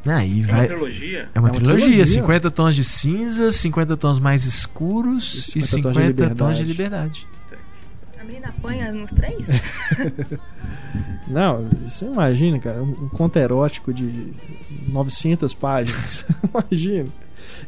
Aí 0.06 0.42
É 0.42 0.46
uma 0.46 0.58
vai. 0.58 0.68
trilogia? 0.68 1.30
É 1.34 1.40
uma, 1.40 1.50
É 1.50 1.52
uma 1.52 1.60
trilogia, 1.60 1.88
trilogia. 1.88 2.06
50 2.06 2.52
tons 2.52 2.76
de 2.76 2.84
cinza, 2.84 3.52
50 3.52 3.96
tons 3.98 4.20
mais 4.20 4.46
escuros 4.46 5.56
E 5.56 5.60
e 5.60 5.64
50 5.64 5.94
50 5.94 6.28
tons 6.30 6.38
tons 6.38 6.58
de 6.58 6.64
de 6.66 6.72
liberdade. 6.72 7.28
Liberdade. 8.34 8.34
A 8.34 8.42
menina 8.42 8.48
apanha 8.50 8.92
nos 8.92 9.12
três? 9.12 9.50
Não, 11.28 11.68
você 11.86 12.06
imagina, 12.06 12.60
cara, 12.60 12.84
um 12.84 13.10
conto 13.10 13.38
erótico 13.38 13.94
de 13.94 14.32
900 14.90 15.54
páginas. 15.54 16.26
imagina. 16.54 17.10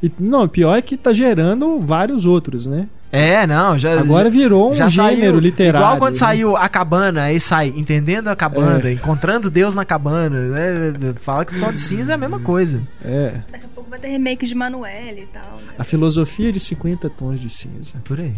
E, 0.04 0.12
não, 0.20 0.48
pior 0.48 0.78
é 0.78 0.82
que 0.82 0.98
tá 0.98 1.14
gerando 1.14 1.80
vários 1.80 2.26
outros, 2.26 2.68
né? 2.68 2.88
É, 3.12 3.48
não, 3.48 3.78
já. 3.80 3.98
Agora 3.98 4.30
virou 4.30 4.72
um 4.72 4.74
já 4.74 4.90
gênero 4.90 5.34
saiu, 5.34 5.40
literário. 5.40 5.80
Igual 5.80 5.98
quando 6.00 6.14
né? 6.16 6.20
saiu 6.20 6.58
a 6.58 6.68
cabana, 6.68 7.24
aí 7.24 7.40
sai 7.40 7.74
entendendo 7.76 8.28
a 8.28 8.36
cabana, 8.36 8.90
É. 8.90 8.92
encontrando 8.92 9.50
Deus 9.50 9.74
na 9.74 9.86
cabana. 9.86 10.38
Né? 10.50 11.14
Fala 11.16 11.46
que 11.46 11.58
tom 11.58 11.72
de 11.72 11.80
cinza 11.80 12.12
é 12.12 12.16
a 12.16 12.18
mesma 12.18 12.40
coisa. 12.42 12.82
É. 13.06 13.40
Daqui 13.50 13.66
a 13.66 13.70
pouco 13.70 13.90
vai 13.90 14.00
ter 14.00 14.10
remake 14.10 14.46
de 14.46 14.54
Manuel 14.54 15.18
e 15.18 15.28
tal. 15.28 15.60
Né? 15.66 15.74
A 15.80 15.84
filosofia 15.86 16.52
de 16.52 16.60
50 16.60 17.10
tons 17.10 17.40
de 17.40 17.50
cinza. 17.50 17.94
É 17.96 18.00
por 18.04 18.20
aí. 18.20 18.36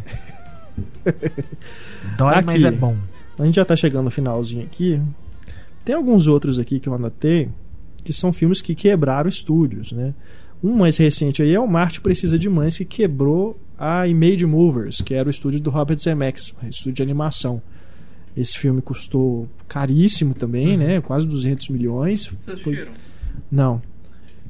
Dói, 2.18 2.36
Aqui. 2.36 2.45
mas 2.45 2.64
é 2.64 2.72
bom. 2.72 2.95
A 3.38 3.45
gente 3.45 3.56
já 3.56 3.65
tá 3.65 3.76
chegando 3.76 4.06
no 4.06 4.11
finalzinho 4.11 4.64
aqui. 4.64 5.02
Tem 5.86 5.95
alguns 5.95 6.28
outros 6.28 6.60
aqui 6.60 6.80
que 6.80 6.90
eu 6.90 6.94
anotei 6.94 7.49
que 8.03 8.14
são 8.14 8.32
filmes 8.32 8.61
que 8.61 8.74
quebraram 8.74 9.28
estúdios, 9.28 9.91
né? 9.91 10.14
Um 10.64 10.74
mais 10.74 10.98
recente 10.98 11.41
aí 11.41 11.53
é 11.53 11.60
o 11.60 11.68
Marte 11.68 12.02
Precisa 12.02 12.40
de 12.40 12.49
Mães, 12.49 12.78
que 12.78 12.86
quebrou 12.86 13.60
a 13.78 14.07
Image 14.07 14.45
Movers, 14.45 15.02
que 15.02 15.14
era 15.14 15.28
o 15.28 15.30
estúdio 15.30 15.60
do 15.60 15.69
Robert 15.69 15.99
Zemeckis, 15.99 16.53
estúdio 16.69 16.94
de 16.94 17.03
animação. 17.03 17.61
Esse 18.36 18.57
filme 18.57 18.82
custou 18.82 19.48
caríssimo 19.68 20.34
também, 20.34 20.78
né? 20.78 21.02
Quase 21.02 21.28
200 21.28 21.69
milhões. 21.69 22.32
Vocês 22.45 22.61
Foi-? 22.61 22.88
Não. 23.52 23.82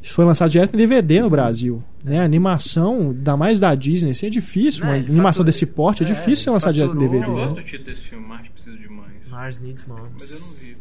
Foi 0.04 0.24
lançado 0.24 0.50
direto 0.50 0.74
em 0.74 0.78
DVD 0.78 1.22
no 1.22 1.30
Brasil. 1.30 1.84
Né? 2.08 2.20
A 2.20 2.24
animação, 2.24 3.10
ainda 3.12 3.36
mais 3.38 3.60
da 3.60 3.74
Disney, 3.76 4.12
assim, 4.12 4.28
é 4.28 4.30
difícil. 4.30 4.82
Não, 4.84 4.92
Uma 4.92 4.98
ele 4.98 5.08
animação 5.08 5.44
faturou- 5.44 5.46
desse 5.46 5.66
porte 5.68 6.04
é, 6.04 6.06
é, 6.06 6.08
difícil 6.10 6.36
ser 6.38 6.50
ele 6.50 6.54
lançado 6.56 6.74
direto 6.74 6.98
DVD. 6.98 7.16
Eu 7.26 7.36
né? 7.36 7.44
gosto 7.46 7.56
do 7.56 7.64
título 7.64 7.84
desse 7.90 8.02
filme, 8.08 8.26
Marte 8.28 8.50
Precisa 8.52 8.78
de 8.78 8.88
Mães. 8.90 9.28
Mars 9.30 9.60
needs 9.60 9.86
moms. 9.86 10.12
Mas 10.14 10.32
eu 10.32 10.40
não 10.40 10.48
vi. 10.76 10.78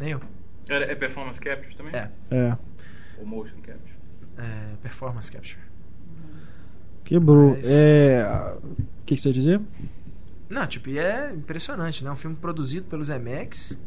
Nem 0.00 0.08
eu. 0.10 0.20
Era- 0.68 0.84
É 0.90 0.94
performance 0.94 1.40
capture 1.40 1.74
também? 1.76 1.94
É. 1.94 2.10
É. 2.30 2.58
Ou 3.18 3.26
motion 3.26 3.56
capture? 3.58 3.94
É, 4.38 4.76
performance 4.82 5.30
capture. 5.30 5.58
Quebrou. 7.04 7.50
Mas- 7.56 7.70
É. 7.70 8.24
O 8.58 9.04
que, 9.04 9.14
que 9.14 9.20
você 9.20 9.28
ia 9.28 9.34
dizer? 9.34 9.60
Não, 10.48 10.66
tipo, 10.66 10.88
e 10.88 10.98
é 10.98 11.32
impressionante, 11.34 12.02
né? 12.04 12.10
Um 12.10 12.16
filme 12.16 12.36
produzido 12.36 12.86
pelos 12.86 13.08
Zemeckis 13.08 13.78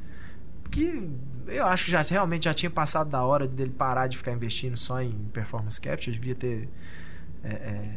que 0.70 1.10
eu 1.48 1.66
acho 1.66 1.86
que 1.86 1.92
já 1.92 2.02
realmente 2.02 2.46
já 2.46 2.54
tinha 2.54 2.70
passado 2.70 3.10
da 3.10 3.24
hora 3.24 3.48
dele 3.48 3.72
parar 3.72 4.08
de 4.08 4.18
ficar 4.18 4.32
investindo 4.32 4.78
só 4.78 5.02
em 5.02 5.12
performance 5.34 5.80
capture, 5.80 6.16
devia 6.16 6.36
ter 6.36 6.68
é, 7.44 7.50
é, 7.50 7.90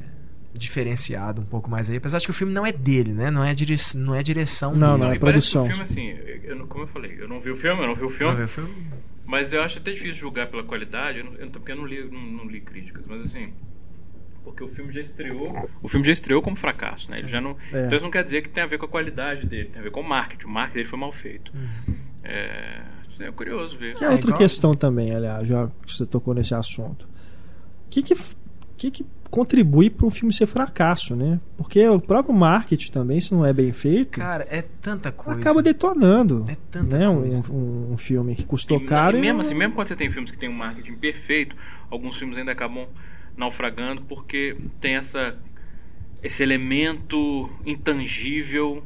diferenciado 0.54 1.40
um 1.40 1.44
pouco 1.44 1.70
mais 1.70 1.88
aí, 1.90 1.96
apesar 1.96 2.18
de 2.18 2.24
que 2.24 2.30
o 2.30 2.34
filme 2.34 2.52
não 2.52 2.66
é 2.66 2.72
dele, 2.72 3.12
né? 3.12 3.30
Não 3.30 3.44
é, 3.44 3.54
dire... 3.54 3.76
não 3.96 4.14
é 4.14 4.22
direção 4.22 4.74
Não, 4.74 4.92
dele. 4.92 5.04
não, 5.04 5.12
é 5.12 5.16
e 5.16 5.18
produção. 5.18 5.64
O 5.64 5.68
filme, 5.68 5.82
assim, 5.82 6.08
eu 6.44 6.56
não- 6.56 6.66
como 6.66 6.84
eu 6.84 6.88
falei, 6.88 7.16
eu 7.18 7.28
não 7.28 7.40
vi 7.40 7.50
o 7.50 7.56
filme, 7.56 7.80
eu 7.82 7.86
não 7.88 7.94
vi 7.94 8.04
o 8.04 8.10
filme. 8.10 8.30
Não 8.32 8.36
viu 8.38 8.44
o 8.46 8.48
filme? 8.48 8.86
Mas 9.26 9.52
eu 9.52 9.62
acho 9.62 9.78
até 9.78 9.92
difícil 9.92 10.14
julgar 10.14 10.48
pela 10.48 10.64
qualidade, 10.64 11.18
eu 11.18 11.24
não, 11.24 11.34
eu, 11.34 11.48
porque 11.50 11.70
eu 11.70 11.76
não 11.76 11.86
li, 11.86 12.02
não, 12.10 12.20
não 12.20 12.44
li 12.46 12.60
críticas, 12.60 13.06
mas 13.06 13.22
assim. 13.22 13.52
Porque 14.42 14.64
o 14.64 14.68
filme 14.68 14.90
já 14.90 15.02
estreou. 15.02 15.70
O 15.82 15.88
filme 15.88 16.04
já 16.04 16.12
estreou 16.12 16.42
como 16.42 16.56
fracasso, 16.56 17.10
né? 17.10 17.16
Ele 17.20 17.28
já 17.28 17.40
não, 17.40 17.56
É. 17.72 17.84
Então 17.86 17.96
isso 17.96 18.04
não 18.04 18.10
quer 18.10 18.24
dizer 18.24 18.42
que 18.42 18.48
tem 18.48 18.62
a 18.62 18.66
ver 18.66 18.78
com 18.78 18.86
a 18.86 18.88
qualidade 18.88 19.46
dele, 19.46 19.68
tem 19.68 19.78
a 19.80 19.84
ver 19.84 19.90
com 19.90 20.00
o 20.00 20.08
marketing. 20.08 20.46
O 20.46 20.50
marketing 20.50 20.74
dele 20.78 20.88
foi 20.88 20.98
mal 20.98 21.12
feito. 21.12 21.52
Uhum. 21.54 21.94
É, 22.24 22.80
é 23.26 23.32
curioso 23.32 23.76
ver. 23.78 23.94
Que 23.94 24.04
é 24.04 24.08
É, 24.08 24.10
outra 24.10 24.26
igual- 24.28 24.38
questão 24.38 24.74
também, 24.74 25.14
aliás, 25.14 25.46
já 25.46 25.66
que 25.86 25.92
você 25.94 26.06
tocou 26.06 26.34
nesse 26.34 26.54
assunto. 26.54 27.02
O 27.86 27.90
que 27.90 28.02
que, 28.02 28.14
que, 28.76 28.90
que 28.90 29.06
contribui 29.30 29.88
para 29.90 30.06
um 30.06 30.10
filme 30.10 30.32
ser 30.32 30.46
fracasso, 30.46 31.14
né? 31.14 31.38
Porque 31.56 31.86
o 31.88 32.00
próprio 32.00 32.34
marketing 32.34 32.90
também, 32.90 33.20
se 33.20 33.32
não 33.32 33.44
é 33.46 33.52
bem 33.52 33.70
feito, 33.72 34.18
Cara, 34.18 34.44
é 34.48 34.62
tanta 34.82 35.12
coisa. 35.12 35.38
acaba 35.38 35.62
detonando. 35.62 36.44
É 36.48 36.56
tanta 36.70 36.96
né? 36.98 37.08
Um, 37.08 37.20
coisa. 37.20 37.52
um, 37.52 37.92
um 37.92 37.96
filme 37.98 38.34
que 38.34 38.44
custou 38.44 38.78
E- 38.80 38.84
caro. 38.86 39.16
e 39.16 39.18
e 39.18 39.22
mesmo 39.22 39.34
não- 39.34 39.40
assim, 39.42 39.54
mesmo 39.54 39.74
quando 39.74 39.88
você 39.88 39.96
tem 39.96 40.10
filmes 40.10 40.30
que 40.30 40.38
tem 40.38 40.48
um 40.48 40.52
marketing 40.54 40.94
perfeito, 40.94 41.54
alguns 41.90 42.18
filmes 42.18 42.36
ainda 42.38 42.52
acabam 42.52 42.86
naufragando 43.36 44.02
porque 44.02 44.56
tem 44.80 44.96
essa 44.96 45.36
esse 46.22 46.42
elemento 46.42 47.48
intangível 47.64 48.82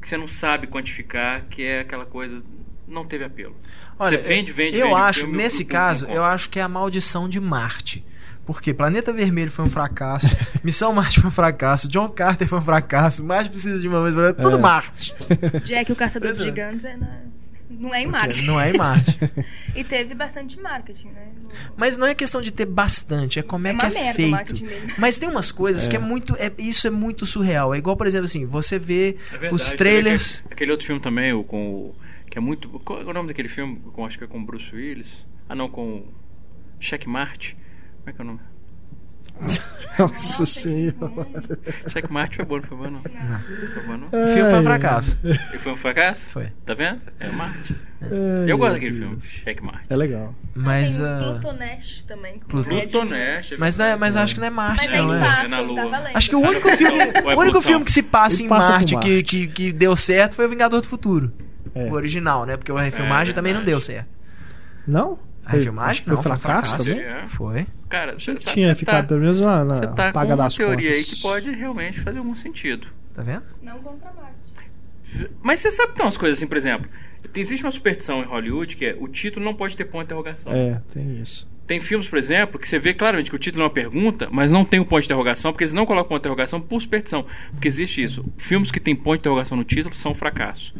que 0.00 0.08
você 0.08 0.16
não 0.16 0.28
sabe 0.28 0.66
quantificar, 0.68 1.46
que 1.48 1.62
é 1.62 1.80
aquela 1.80 2.06
coisa 2.06 2.42
não 2.90 3.04
teve 3.06 3.24
apelo. 3.24 3.56
Olha, 3.98 4.18
você 4.18 4.22
vende, 4.28 4.52
vende, 4.52 4.76
eu 4.78 4.88
vende 4.88 5.00
acho, 5.00 5.20
filme, 5.20 5.36
nesse 5.36 5.62
não 5.64 5.70
caso, 5.70 6.06
eu 6.06 6.24
acho 6.24 6.48
que 6.50 6.58
é 6.58 6.62
a 6.62 6.68
maldição 6.68 7.28
de 7.28 7.38
Marte. 7.40 8.04
Porque 8.46 8.74
Planeta 8.74 9.12
Vermelho 9.12 9.50
foi 9.50 9.64
um 9.66 9.70
fracasso, 9.70 10.26
Missão 10.64 10.92
Marte 10.92 11.20
foi 11.20 11.28
um 11.28 11.32
fracasso, 11.32 11.88
John 11.88 12.08
Carter 12.08 12.48
foi 12.48 12.58
um 12.58 12.62
fracasso, 12.62 13.24
Marte 13.24 13.50
precisa 13.50 13.78
de 13.80 13.86
uma 13.86 14.02
vez, 14.10 14.34
tudo 14.36 14.56
É. 14.56 14.60
Marte. 14.60 15.14
Jack, 15.64 15.92
o 15.92 15.96
Caçador 15.96 16.32
de 16.32 16.40
é. 16.40 16.44
Gigantes, 16.44 16.84
é 16.84 16.96
na- 16.96 17.20
não 17.70 17.94
é 17.94 18.02
em 18.02 18.06
Marte. 18.08 18.42
Não 18.42 18.60
é 18.60 18.70
em 18.70 18.76
Marte. 18.76 19.16
E 19.76 19.84
teve 19.84 20.12
bastante 20.16 20.58
marketing, 20.60 21.08
né? 21.10 21.28
No- 21.44 21.50
Mas 21.76 21.96
não 21.96 22.04
é 22.04 22.12
questão 22.16 22.40
de 22.42 22.50
ter 22.50 22.64
bastante, 22.66 23.38
é 23.38 23.42
como 23.42 23.68
é, 23.68 23.70
É 23.70 23.74
que 23.74 23.84
uma 23.86 23.88
é 23.88 23.94
merda 24.16 24.44
o 24.44 24.46
feito. 24.56 24.64
Mas 24.98 25.16
tem 25.16 25.28
umas 25.28 25.52
coisas 25.52 25.86
que 25.86 25.94
é 25.94 25.98
muito. 26.00 26.34
é- 26.36 26.50
isso 26.58 26.88
é 26.88 26.90
muito 26.90 27.24
surreal. 27.24 27.72
É 27.72 27.78
igual, 27.78 27.96
por 27.96 28.08
exemplo, 28.08 28.24
assim, 28.24 28.44
você 28.46 28.76
vê 28.80 29.16
É 29.28 29.30
verdade, 29.32 29.54
os 29.54 29.72
trailers. 29.74 30.38
Aquele, 30.40 30.52
aquele 30.54 30.70
outro 30.72 30.86
filme 30.86 31.00
também, 31.00 31.32
o, 31.32 31.44
com 31.44 31.64
o, 31.72 31.94
que 32.30 32.38
é 32.38 32.40
muito. 32.40 32.68
Qual 32.80 33.00
é 33.00 33.04
o 33.04 33.12
nome 33.12 33.28
daquele 33.28 33.48
filme? 33.48 33.80
Com, 33.92 34.06
acho 34.06 34.16
que 34.16 34.24
é 34.24 34.26
com 34.26 34.38
o 34.38 34.44
Bruce 34.44 34.74
Willis. 34.74 35.26
Ah, 35.48 35.54
não, 35.54 35.68
com 35.68 36.04
Checkmate. 36.78 37.56
Como 37.98 38.10
é 38.10 38.12
que 38.12 38.20
é 38.20 38.24
o 38.24 38.26
nome? 38.26 38.40
Nossa 39.98 40.46
senhora. 40.46 40.94
Checkmate 41.88 42.36
foi 42.36 42.44
bom, 42.44 42.56
não 42.56 42.62
foi 42.62 42.76
bom, 42.78 42.90
não? 42.90 43.02
Foi 43.02 43.82
bom, 43.86 43.96
não? 43.96 44.06
O 44.06 44.34
filme 44.34 44.50
foi 44.50 44.58
um 44.60 44.62
fracasso. 44.62 45.18
E 45.24 45.58
foi 45.58 45.72
um 45.72 45.76
fracasso? 45.76 46.30
Foi. 46.30 46.52
Tá 46.64 46.74
vendo? 46.74 47.00
É 47.18 47.28
o 47.28 47.32
Marte. 47.34 47.76
ai, 48.02 48.08
Eu 48.50 48.56
gosto 48.58 48.74
daquele 48.74 48.96
filme, 48.96 49.14
Deus. 49.14 49.24
Checkmate. 49.30 49.84
É 49.88 49.96
legal. 49.96 50.34
Mas. 50.54 50.96
Tem 50.96 51.04
o 51.04 51.08
ah, 51.08 51.18
Plutonash 51.40 52.02
também. 52.06 52.38
Com 52.38 52.46
Pluto- 52.46 52.70
o 52.70 52.72
Ed 52.72 52.90
Pluto 52.92 53.06
Murphy. 53.06 53.18
Nash. 53.34 53.54
mas, 53.58 53.76
não 53.76 53.84
é, 53.84 53.96
mas 53.96 54.16
acho 54.16 54.34
que 54.34 54.40
não 54.40 54.46
é 54.46 54.50
Marte, 54.50 54.86
Mas 54.86 54.92
é 54.94 55.02
não, 55.02 55.14
é? 55.14 55.18
espaço, 55.18 55.44
É 55.44 55.48
na 55.48 55.56
tá 55.56 55.62
Lua. 55.62 55.88
valendo. 55.90 56.16
Acho 56.16 56.28
que 56.30 56.36
o 56.36 56.40
único 56.40 56.68
Ou 56.68 56.74
é 56.74 56.76
filme, 56.76 57.04
o 57.36 57.38
único 57.40 57.60
filme 57.60 57.84
que 57.84 57.92
se 57.92 58.02
passa 58.02 58.36
Ele 58.36 58.44
em 58.44 58.48
passa 58.48 58.72
Marte 58.72 58.94
por 58.94 59.02
que, 59.02 59.10
Marte. 59.14 59.24
que, 59.24 59.46
que 59.48 59.72
deu 59.72 59.94
certo 59.96 60.34
foi 60.34 60.46
o 60.46 60.48
Vingador 60.48 60.80
do 60.80 60.88
Futuro. 60.88 61.32
É. 61.74 61.84
O 61.90 61.92
original, 61.92 62.44
né? 62.46 62.56
Porque 62.56 62.70
a 62.72 62.80
refilmagem 62.80 63.32
É, 63.32 63.34
também 63.34 63.52
não 63.54 63.64
deu 63.64 63.80
certo. 63.80 64.08
Não? 64.86 65.18
A 65.44 65.52
refilmagem 65.52 66.04
foi 66.04 66.14
não, 66.14 66.22
foi 66.22 66.32
um 66.32 66.38
fracasso 66.38 66.70
fracasso. 66.76 66.90
também? 66.90 67.04
É. 67.04 67.28
Foi. 67.28 67.66
Cara, 67.88 68.18
você 68.18 68.34
tá- 68.34 68.40
tinha 68.52 68.68
você 68.68 68.78
ficado 68.78 69.02
tá, 69.02 69.08
pelo 69.08 69.20
menos 69.20 69.40
na, 69.40 69.64
na 69.64 69.74
Você 69.74 69.86
tá 69.88 70.12
paga 70.12 70.30
uma 70.34 70.44
das 70.44 70.54
teoria 70.54 70.90
contas. 70.90 71.08
aí 71.10 71.16
que 71.16 71.22
pode 71.22 71.50
realmente 71.52 72.00
fazer 72.00 72.18
algum 72.18 72.34
sentido. 72.36 72.86
Tá 73.14 73.22
vendo? 73.22 73.42
Não 73.62 73.78
vão 73.80 73.96
pra 73.98 74.12
Marte. 74.12 75.30
Mas 75.42 75.58
você 75.60 75.70
sabe 75.72 75.90
que 75.90 75.96
tem 75.96 76.04
umas 76.06 76.16
coisas 76.16 76.38
assim, 76.38 76.46
por 76.46 76.56
exemplo, 76.56 76.88
existe 77.34 77.64
uma 77.64 77.72
superstição 77.72 78.22
em 78.22 78.26
Hollywood 78.26 78.76
que 78.76 78.84
é 78.86 78.96
o 78.98 79.08
título 79.08 79.44
não 79.44 79.54
pode 79.54 79.76
ter 79.76 79.84
ponto 79.84 79.98
de 80.00 80.04
interrogação. 80.04 80.52
É, 80.52 80.80
tem 80.92 81.20
isso. 81.20 81.48
Tem 81.66 81.80
filmes, 81.80 82.06
por 82.08 82.18
exemplo, 82.18 82.58
que 82.58 82.68
você 82.68 82.78
vê 82.78 82.92
claramente 82.94 83.30
que 83.30 83.36
o 83.36 83.38
título 83.38 83.62
é 83.62 83.66
uma 83.66 83.72
pergunta, 83.72 84.28
mas 84.30 84.50
não 84.52 84.64
tem 84.64 84.78
um 84.80 84.84
ponto 84.84 85.00
de 85.00 85.06
interrogação, 85.06 85.52
porque 85.52 85.64
eles 85.64 85.72
não 85.72 85.86
colocam 85.86 86.08
ponto 86.08 86.18
de 86.22 86.28
interrogação 86.28 86.60
por 86.60 86.80
superstição. 86.82 87.24
Porque 87.52 87.66
existe 87.68 88.02
isso. 88.02 88.24
Filmes 88.36 88.70
que 88.72 88.78
tem 88.80 88.94
ponto 88.94 89.14
de 89.14 89.20
interrogação 89.20 89.56
no 89.56 89.62
título 89.64 89.94
são 89.94 90.12
fracasso. 90.14 90.74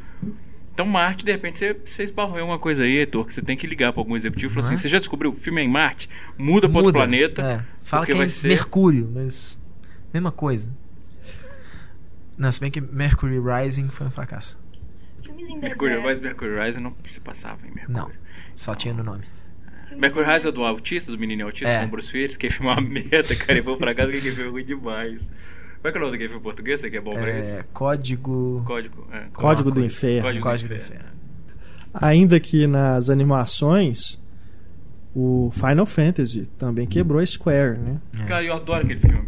Então, 0.72 0.86
Marte, 0.86 1.24
de 1.24 1.32
repente, 1.32 1.58
você, 1.58 1.74
você 1.84 2.04
esbarrou 2.04 2.38
em 2.38 2.40
alguma 2.40 2.58
coisa 2.58 2.84
aí, 2.84 2.96
Heitor, 2.98 3.26
que 3.26 3.34
você 3.34 3.42
tem 3.42 3.56
que 3.56 3.66
ligar 3.66 3.92
para 3.92 4.00
algum 4.00 4.16
executivo 4.16 4.52
e 4.52 4.54
falar 4.54 4.66
Não 4.66 4.70
é? 4.70 4.74
assim: 4.74 4.82
você 4.82 4.88
já 4.88 4.98
descobriu? 4.98 5.30
O 5.30 5.34
filme 5.34 5.60
é 5.60 5.64
em 5.64 5.68
Marte? 5.68 6.08
Muda 6.38 6.68
para 6.68 6.78
outro 6.78 6.92
planeta. 6.92 7.42
É. 7.42 7.64
Fala 7.82 8.06
que 8.06 8.12
é 8.12 8.14
vai 8.14 8.28
ser. 8.28 8.48
Mercúrio, 8.48 9.10
mas. 9.12 9.60
Mesma 10.14 10.32
coisa. 10.32 10.72
Não, 12.38 12.50
se 12.50 12.58
bem 12.60 12.70
que 12.70 12.80
Mercury 12.80 13.38
Rising 13.38 13.88
foi 13.90 14.06
um 14.06 14.10
fracasso. 14.10 14.58
Filmes 15.22 15.48
em 15.48 15.58
Mercury, 15.58 16.00
mas 16.02 16.18
Mercury 16.18 16.58
Rising 16.58 16.80
não 16.80 16.96
se 17.04 17.20
passava 17.20 17.66
em 17.66 17.70
Mercury. 17.70 17.92
Não. 17.92 18.10
Só 18.54 18.74
tinha 18.74 18.94
no 18.94 19.04
nome. 19.04 19.24
Mercury 19.94 20.24
Rising 20.24 20.48
é 20.48 20.52
do 20.52 20.64
autista, 20.64 21.12
do 21.12 21.18
menino 21.18 21.44
autista, 21.44 21.68
É. 21.68 21.80
com 21.80 21.86
o 21.86 21.88
Bruce 21.88 22.16
Willis, 22.16 22.36
que 22.36 22.48
filme 22.48 22.68
é 22.68 22.72
uma 22.72 22.80
merda, 22.80 23.36
cara. 23.36 23.58
E 23.58 23.60
vou 23.60 23.76
pra 23.76 23.94
casa 23.94 24.10
que 24.12 24.28
é 24.28 24.46
ruim 24.48 24.64
demais. 24.64 25.28
Como 25.80 25.88
é 25.88 25.92
que 25.92 25.96
é 25.96 26.00
o 26.00 26.04
nome 26.04 26.12
daquele 26.12 26.28
filme 26.28 26.40
em 26.40 26.44
português? 26.44 26.80
Você 26.80 26.90
que 26.90 26.96
é 26.98 27.00
bom 27.00 27.14
pra 27.14 27.40
isso? 27.40 27.50
É, 27.50 27.64
código. 27.72 28.62
Código. 28.66 29.06
É, 29.12 29.24
Código 29.32 29.70
do 29.70 29.80
coisa. 29.80 29.86
Inferno. 29.86 30.22
Código, 30.22 30.44
Código 30.44 30.68
do 30.68 30.74
do 30.74 30.80
Inferno. 30.80 31.04
Ainda 31.94 32.38
que 32.38 32.66
nas 32.66 33.08
animações, 33.08 34.20
o 35.14 35.50
Final 35.52 35.86
Fantasy 35.86 36.46
também 36.58 36.86
quebrou 36.86 37.20
a 37.20 37.26
Square, 37.26 37.78
né? 37.78 38.00
É. 38.20 38.24
Cara, 38.24 38.44
eu 38.44 38.54
adoro 38.54 38.84
aquele 38.84 39.00
filme. 39.00 39.26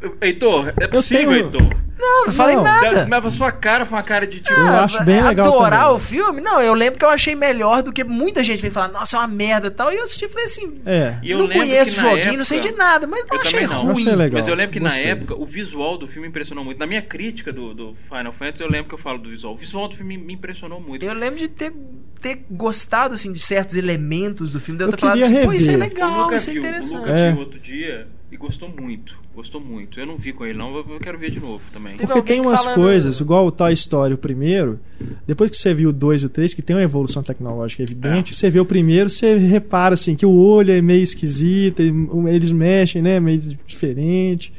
Eu- 0.00 0.16
Heitor, 0.20 0.72
é 0.80 0.86
possível, 0.88 1.28
tenho- 1.30 1.44
Heitor. 1.44 1.80
Não, 2.00 2.26
não 2.28 2.32
falei 2.32 2.56
Não. 2.56 2.62
nada. 2.64 3.06
Mas 3.06 3.26
a 3.26 3.30
sua 3.30 3.52
cara 3.52 3.84
foi 3.84 3.98
uma 3.98 4.02
cara 4.02 4.26
de 4.26 4.40
tipo. 4.40 4.58
Eu 4.58 4.68
acho 4.68 5.04
bem 5.04 5.22
legal 5.22 5.48
Adorar 5.52 5.80
também. 5.82 5.94
o 5.96 5.98
filme? 5.98 6.40
Não, 6.40 6.58
eu 6.62 6.72
lembro 6.72 6.98
que 6.98 7.04
eu 7.04 7.10
achei 7.10 7.34
melhor 7.34 7.82
do 7.82 7.92
que 7.92 8.02
muita 8.02 8.42
gente 8.42 8.62
vem 8.62 8.70
falar, 8.70 8.88
nossa, 8.88 9.18
é 9.18 9.20
uma 9.20 9.28
merda 9.28 9.66
e 9.66 9.70
tal. 9.70 9.92
E 9.92 9.96
eu 9.96 10.04
assisti 10.04 10.24
e 10.24 10.28
falei 10.30 10.46
assim, 10.46 10.80
É. 10.86 11.18
Eu 11.22 11.40
não 11.40 11.46
conheço 11.50 11.98
o 11.98 12.00
joguinho, 12.00 12.38
não 12.38 12.44
sei 12.46 12.58
época- 12.60 12.72
de 12.72 12.78
nada, 12.78 13.06
mas 13.06 13.26
não 13.28 13.34
Eu 13.36 13.40
achei 13.42 13.66
não. 13.66 13.82
ruim. 13.82 13.92
Achei 13.92 14.16
legal. 14.16 14.40
Mas 14.40 14.48
eu 14.48 14.54
lembro 14.54 14.72
que 14.72 14.80
Gostei. 14.80 15.04
na 15.04 15.10
época 15.10 15.34
o 15.34 15.44
visual 15.44 15.98
do 15.98 16.08
filme 16.08 16.26
impressionou 16.28 16.64
muito. 16.64 16.78
Na 16.78 16.86
minha 16.86 17.02
crítica 17.02 17.52
do, 17.52 17.74
do 17.74 17.94
Final 18.08 18.32
Fantasy, 18.32 18.62
eu 18.62 18.70
lembro 18.70 18.88
que 18.88 18.94
eu 18.94 18.98
falo 18.98 19.18
do 19.18 19.28
visual. 19.28 19.52
O 19.52 19.56
visual 19.58 19.86
do 19.86 19.94
filme 19.94 20.16
me 20.16 20.32
impressionou 20.32 20.80
muito. 20.80 21.04
Eu 21.04 21.12
lembro 21.12 21.38
de 21.38 21.48
ter, 21.48 21.70
ter 22.18 22.46
gostado 22.50 23.12
assim, 23.12 23.30
de 23.30 23.40
certos 23.40 23.76
elementos 23.76 24.52
do 24.52 24.58
filme. 24.58 24.78
De 24.78 24.84
eu 24.84 24.88
Eu 24.88 24.92
ter 24.92 25.00
falado 25.02 25.18
queria 25.18 25.36
assim, 25.40 25.46
pô, 25.46 25.52
isso 25.52 25.68
é 25.68 25.72
rever. 25.72 25.88
legal, 25.90 26.32
isso 26.34 26.48
é 26.48 26.52
viu, 26.54 26.62
o 26.62 26.64
interessante. 26.66 26.98
Luca 27.00 27.10
É. 27.10 27.30
viu 27.32 27.40
outro 27.40 27.60
dia 27.60 28.08
e 28.32 28.36
gostou 28.36 28.68
muito. 28.68 29.16
Gostou 29.34 29.60
muito. 29.60 29.98
Eu 29.98 30.06
não 30.06 30.16
vi 30.16 30.32
com 30.32 30.44
ele, 30.44 30.56
não. 30.58 30.74
Eu 30.76 30.84
eu 30.90 31.00
quero 31.00 31.18
ver 31.18 31.30
de 31.30 31.40
novo 31.40 31.70
também. 31.72 31.96
Porque 31.96 32.22
tem 32.22 32.40
umas 32.40 32.60
falando- 32.60 32.74
coisas, 32.76 33.20
igual 33.20 33.46
o 33.46 33.50
Toy 33.50 33.72
Story, 33.72 34.14
o 34.14 34.18
primeiro, 34.18 34.78
depois 35.26 35.50
que 35.50 35.56
você 35.56 35.72
viu 35.74 35.90
o 35.90 35.92
2 35.92 36.22
e 36.22 36.26
o 36.26 36.28
3, 36.28 36.52
que 36.54 36.62
tem 36.62 36.76
uma 36.76 36.82
evolução 36.82 37.22
tecnológica 37.22 37.82
evidente, 37.82 38.32
É. 38.32 38.36
você 38.36 38.50
vê 38.50 38.60
o 38.60 38.64
primeiro, 38.64 39.08
você 39.10 39.36
repara 39.36 39.94
assim, 39.94 40.14
que 40.14 40.26
o 40.26 40.32
olho 40.32 40.72
é 40.72 40.80
meio 40.80 41.02
esquisito, 41.02 41.82
e 41.82 41.92
eles 42.28 42.50
mexem, 42.50 43.02
né, 43.02 43.18
meio 43.20 43.38
diferente. 43.66 44.52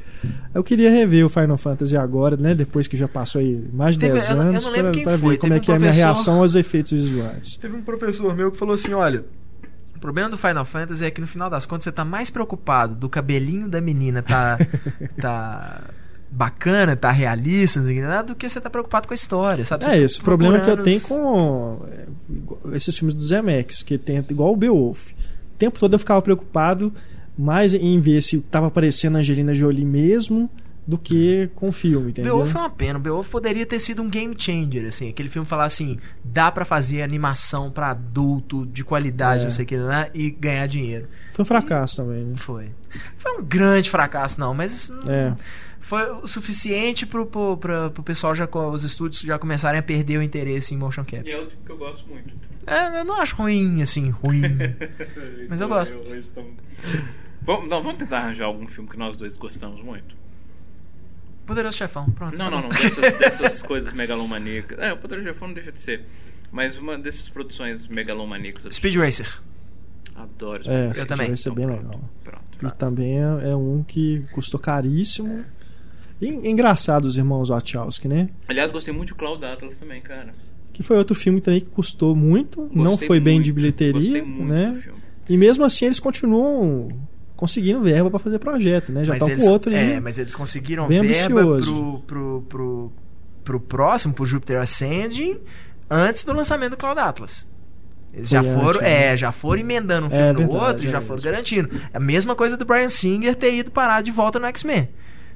Eu 0.53 0.63
queria 0.63 0.91
rever 0.91 1.25
o 1.25 1.29
Final 1.29 1.57
Fantasy 1.57 1.97
agora, 1.97 2.37
né, 2.37 2.53
depois 2.53 2.87
que 2.87 2.95
já 2.95 3.07
passou 3.07 3.39
aí 3.41 3.63
mais 3.73 3.95
de 3.95 4.01
Teve- 4.01 4.13
10 4.13 4.29
eu 4.29 4.35
não- 4.35 4.43
eu 4.43 4.49
anos, 4.49 4.63
foi, 4.65 4.73
ver 4.73 5.37
como 5.37 5.53
é 5.53 5.59
que 5.59 5.71
um 5.71 5.73
é 5.73 5.77
a 5.77 5.79
minha 5.79 5.89
professor- 5.91 5.93
reação 5.93 6.39
aos 6.41 6.55
efeitos 6.55 6.91
visuais. 6.91 7.57
Teve 7.59 7.75
um 7.75 7.81
professor 7.81 8.35
meu 8.35 8.51
que 8.51 8.57
falou 8.57 8.75
assim: 8.75 8.93
olha. 8.93 9.23
O 10.01 10.07
problema 10.11 10.31
do 10.31 10.35
Final 10.35 10.65
Fantasy 10.65 11.05
é 11.05 11.11
que 11.11 11.21
no 11.21 11.27
final 11.27 11.47
das 11.47 11.63
contas 11.63 11.83
você 11.83 11.91
tá 11.91 12.03
mais 12.03 12.31
preocupado 12.31 12.95
do 12.95 13.07
cabelinho 13.07 13.69
da 13.69 13.79
menina 13.79 14.23
tá, 14.23 14.57
tá 15.21 15.81
bacana, 16.31 16.95
tá 16.95 17.11
realista, 17.11 17.79
não 17.79 17.85
sei 17.85 17.99
o 17.99 18.01
que, 18.01 18.07
nada, 18.07 18.23
do 18.29 18.35
que 18.35 18.49
você 18.49 18.59
tá 18.59 18.67
preocupado 18.67 19.07
com 19.07 19.13
a 19.13 19.15
história, 19.15 19.63
sabe? 19.63 19.83
Você 19.83 19.91
É, 19.91 19.97
esse 19.99 20.19
problema 20.19 20.59
que 20.59 20.71
eu 20.71 20.81
tenho 20.81 20.99
com 21.01 21.85
é, 21.87 22.07
esses 22.75 22.97
filmes 22.97 23.13
do 23.13 23.21
Zemeckis, 23.21 23.83
que 23.83 23.95
tem 23.95 24.25
igual 24.27 24.51
o 24.51 24.55
Beowulf. 24.55 25.11
O 25.11 25.57
tempo 25.59 25.79
todo 25.79 25.93
eu 25.93 25.99
ficava 25.99 26.19
preocupado 26.19 26.91
mais 27.37 27.75
em 27.75 28.01
ver 28.01 28.23
se 28.23 28.39
tava 28.39 28.65
aparecendo 28.65 29.17
a 29.17 29.19
Angelina 29.19 29.53
Jolie 29.53 29.85
mesmo 29.85 30.49
do 30.87 30.97
que 30.97 31.49
com 31.55 31.69
o 31.69 31.71
filme, 31.71 32.09
entendeu? 32.11 32.33
Beowulf 32.33 32.55
é 32.55 32.59
uma 32.59 32.69
pena. 32.69 32.97
O 32.97 33.01
Beowulf 33.01 33.29
poderia 33.29 33.65
ter 33.65 33.79
sido 33.79 34.01
um 34.01 34.09
game 34.09 34.35
changer, 34.37 34.87
assim. 34.87 35.09
Aquele 35.09 35.29
filme 35.29 35.47
falar 35.47 35.65
assim, 35.65 35.97
dá 36.23 36.51
pra 36.51 36.65
fazer 36.65 37.01
animação 37.03 37.69
pra 37.71 37.91
adulto, 37.91 38.65
de 38.65 38.83
qualidade, 38.83 39.41
É. 39.41 39.45
não 39.45 39.51
sei 39.51 39.63
o 39.63 39.67
que, 39.67 39.77
né? 39.77 40.09
E 40.13 40.31
ganhar 40.31 40.67
dinheiro. 40.67 41.07
Foi 41.33 41.43
um 41.43 41.45
fracasso 41.45 41.97
também, 41.97 42.23
né? 42.25 42.33
Foi. 42.35 42.71
Foi 43.15 43.37
um 43.39 43.43
grande 43.43 43.89
fracasso, 43.89 44.39
não, 44.39 44.53
mas 44.53 44.91
É. 45.07 45.33
foi 45.79 46.11
o 46.11 46.25
suficiente 46.27 47.05
pro, 47.05 47.25
pro, 47.25 47.57
pra- 47.57 47.89
pro 47.91 48.03
pessoal, 48.03 48.33
já, 48.35 48.49
os 48.51 48.83
estúdios 48.83 49.21
já 49.21 49.37
começarem 49.39 49.79
a 49.79 49.83
perder 49.83 50.17
o 50.17 50.23
interesse 50.23 50.73
em 50.73 50.77
motion 50.77 51.01
E 51.03 51.05
capture. 51.05 51.31
é 51.31 51.37
outro 51.39 51.57
que 51.65 51.71
eu 51.71 51.77
gosto 51.77 52.07
muito. 52.09 52.33
É, 52.67 52.99
eu 52.99 53.05
não 53.05 53.19
acho 53.21 53.35
ruim, 53.35 53.81
assim, 53.81 54.09
ruim. 54.09 54.41
Mas 55.49 55.61
eu 55.61 55.67
gosto. 55.67 55.97
hoje 55.97 56.27
tô- 56.33 56.43
Vamos, 57.43 57.67
não, 57.69 57.81
vamos 57.81 57.97
tentar 57.97 58.19
arranjar 58.19 58.45
algum 58.45 58.67
filme 58.67 58.87
que 58.89 58.97
nós 58.97 59.17
dois 59.17 59.35
gostamos 59.37 59.83
muito. 59.83 60.15
Poderoso 61.45 61.77
Chefão, 61.77 62.09
pronto. 62.11 62.37
Não, 62.37 62.45
tá 62.45 62.51
não, 62.51 62.61
bom. 62.61 62.69
não. 62.69 62.81
Dessas, 62.81 63.13
dessas 63.15 63.61
coisas 63.63 63.93
megalomaníacas. 63.93 64.79
É, 64.79 64.93
o 64.93 64.97
Poderoso 64.97 65.27
Chefão 65.27 65.47
não 65.47 65.55
deixa 65.55 65.71
de 65.71 65.79
ser. 65.79 66.05
Mas 66.51 66.77
uma 66.77 66.97
dessas 66.97 67.29
produções 67.29 67.87
megalomaníacas. 67.87 68.65
eu 68.65 68.71
Speed 68.71 68.95
Racer. 68.95 69.41
Adoro. 70.15 70.61
É, 70.65 70.93
Speed 70.93 70.95
Speed 70.95 71.07
também. 71.07 71.29
Racer 71.29 71.51
é 71.51 71.55
bem 71.55 71.65
Pronto, 71.65 71.83
legal. 71.83 72.01
Pronto. 72.23 72.73
E 72.73 72.77
também 72.77 73.17
é, 73.17 73.51
é 73.51 73.55
um 73.55 73.83
que 73.83 74.23
custou 74.31 74.59
caríssimo. 74.59 75.43
E 76.21 76.27
é 76.27 76.49
engraçado 76.49 77.05
os 77.05 77.17
irmãos 77.17 77.49
Wachowski, 77.49 78.07
né? 78.07 78.29
Aliás, 78.47 78.71
gostei 78.71 78.93
muito 78.93 79.09
de 79.09 79.15
Cloud 79.15 79.43
Atlas 79.43 79.79
também, 79.79 79.99
cara. 80.01 80.31
Que 80.71 80.83
foi 80.83 80.97
outro 80.97 81.15
filme 81.15 81.41
também 81.41 81.59
que 81.59 81.67
custou 81.67 82.15
muito, 82.15 82.69
não 82.73 82.91
Gostei 82.91 83.07
foi 83.07 83.19
bem 83.19 83.35
muito, 83.35 83.45
de 83.45 83.53
bilheteria, 83.53 83.93
Gostei 83.93 84.21
muito 84.21 84.43
né? 84.45 84.71
do 84.71 84.75
filme. 84.75 84.99
E 85.27 85.37
mesmo 85.37 85.63
assim 85.63 85.85
eles 85.85 85.99
continuam 85.99 86.87
conseguindo 87.41 87.81
verba 87.81 88.07
pra 88.11 88.19
fazer 88.19 88.37
projeto, 88.37 88.91
né? 88.91 89.03
Já 89.03 89.13
Mas 89.13 89.21
estão 89.23 89.29
eles- 89.33 89.43
com 89.43 89.49
outro. 89.51 89.73
É, 89.73 89.99
mas 89.99 90.19
eles 90.19 90.35
conseguiram 90.35 90.87
verba 90.87 91.03
ambicioso. 91.05 91.73
pro, 91.73 91.99
pro, 92.05 92.41
pro, 92.47 92.91
pro 93.43 93.59
próximo, 93.59 94.13
pro 94.13 94.27
Jupiter 94.27 94.61
Ascending, 94.61 95.39
antes 95.89 96.23
do 96.23 96.33
lançamento 96.33 96.71
do 96.71 96.77
Cloud 96.77 96.99
Atlas. 96.99 97.49
Eles 98.13 98.29
Foi 98.29 98.37
já 98.37 98.43
foram, 98.43 98.67
antes, 98.69 98.81
né? 98.81 99.13
é, 99.13 99.17
já 99.17 99.31
foram 99.31 99.61
emendando 99.61 100.05
um 100.05 100.09
filme 100.11 100.23
É 100.25 100.31
no 100.33 100.37
verdade, 100.39 100.63
outro 100.65 100.85
e 100.85 100.87
é 100.87 100.91
já 100.91 101.01
foram 101.01 101.15
isso. 101.17 101.25
garantindo. 101.25 101.69
É 101.91 101.97
a 101.97 101.99
mesma 101.99 102.35
coisa 102.35 102.55
do 102.55 102.63
Brian 102.63 102.89
Singer 102.89 103.33
ter 103.35 103.55
ido 103.55 103.71
parar 103.71 104.01
de 104.03 104.11
volta 104.11 104.37
no 104.37 104.45
X-Men. 104.45 104.87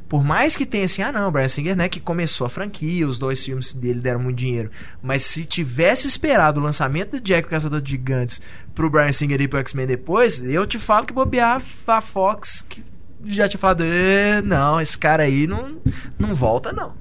Por 0.07 0.23
mais 0.23 0.55
que 0.55 0.65
tenha 0.65 0.85
assim, 0.85 1.01
ah 1.01 1.11
não, 1.11 1.27
o 1.27 1.31
Brian 1.31 1.47
Singer, 1.47 1.75
né, 1.75 1.89
que 1.89 1.99
começou 1.99 2.45
a 2.45 2.49
franquia, 2.49 3.07
os 3.07 3.17
dois 3.17 3.43
filmes 3.43 3.73
dele 3.73 3.99
deram 3.99 4.19
muito 4.19 4.37
dinheiro. 4.37 4.69
Mas 5.01 5.23
se 5.23 5.43
tivesse 5.45 6.07
esperado 6.07 6.59
o 6.59 6.63
lançamento 6.63 7.11
do 7.11 7.19
Jack 7.21 7.47
o 7.47 7.49
Caçador 7.51 7.81
de 7.81 7.91
Gigantes 7.91 8.39
pro 8.75 8.89
Brian 8.89 9.11
Singer 9.11 9.41
ir 9.41 9.47
pro 9.47 9.59
X-Men 9.59 9.87
depois, 9.87 10.43
eu 10.43 10.65
te 10.67 10.77
falo 10.77 11.05
que 11.07 11.13
bobear 11.13 11.61
a 11.87 12.01
Fox 12.01 12.61
que 12.69 12.83
já 13.23 13.47
tinha 13.47 13.59
falado, 13.59 13.83
"Eh, 13.83 14.41
não, 14.43 14.79
esse 14.79 14.95
cara 14.97 15.23
aí 15.23 15.47
não, 15.47 15.77
não 16.19 16.35
volta 16.35 16.71
não. 16.71 16.93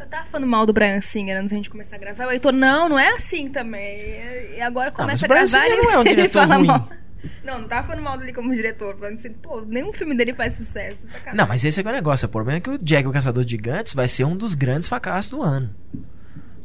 Eu 0.00 0.06
tava 0.08 0.26
falando 0.26 0.46
mal 0.50 0.66
do 0.66 0.72
Brian 0.72 1.00
Singer 1.00 1.38
antes 1.38 1.52
da 1.52 1.56
gente 1.56 1.70
começar 1.70 1.96
a 1.96 1.98
gravar. 2.00 2.26
O 2.26 2.30
Heitor, 2.32 2.52
não, 2.52 2.88
não 2.88 2.98
é 2.98 3.10
assim 3.10 3.48
também. 3.48 3.96
E 4.56 4.60
agora 4.60 4.90
mas 4.90 4.96
começa 4.96 5.24
a 5.26 5.28
Brian 5.28 5.44
gravar 5.44 5.64
Singer 5.64 5.78
ele, 5.78 5.82
não 5.82 5.90
é 5.92 5.98
um 5.98 6.00
ele 6.06 6.14
diretor 6.16 6.40
fala 6.42 6.56
ruim. 6.56 6.66
mal. 6.66 6.88
Não, 7.44 7.60
não 7.60 7.68
tava 7.68 7.86
falando 7.86 8.02
mal 8.02 8.18
dele 8.18 8.32
como 8.32 8.54
diretor. 8.54 8.96
Falando 8.96 9.14
assim, 9.18 9.30
pô, 9.32 9.60
nenhum 9.62 9.92
filme 9.92 10.14
dele 10.16 10.34
faz 10.34 10.54
sucesso. 10.54 10.98
sacanagem. 11.10 11.34
Não, 11.36 11.46
mas 11.46 11.64
esse 11.64 11.80
é 11.80 11.84
é 11.84 11.88
o 11.88 11.92
negócio. 11.92 12.26
O 12.26 12.30
problema 12.30 12.58
é 12.58 12.60
que 12.60 12.70
o 12.70 12.78
Jack 12.78 13.06
o 13.06 13.12
Caçador 13.12 13.44
de 13.44 13.50
Gigantes 13.52 13.94
vai 13.94 14.08
ser 14.08 14.24
um 14.24 14.36
dos 14.36 14.54
grandes 14.54 14.88
fracassos 14.88 15.30
do 15.30 15.42
ano. 15.42 15.70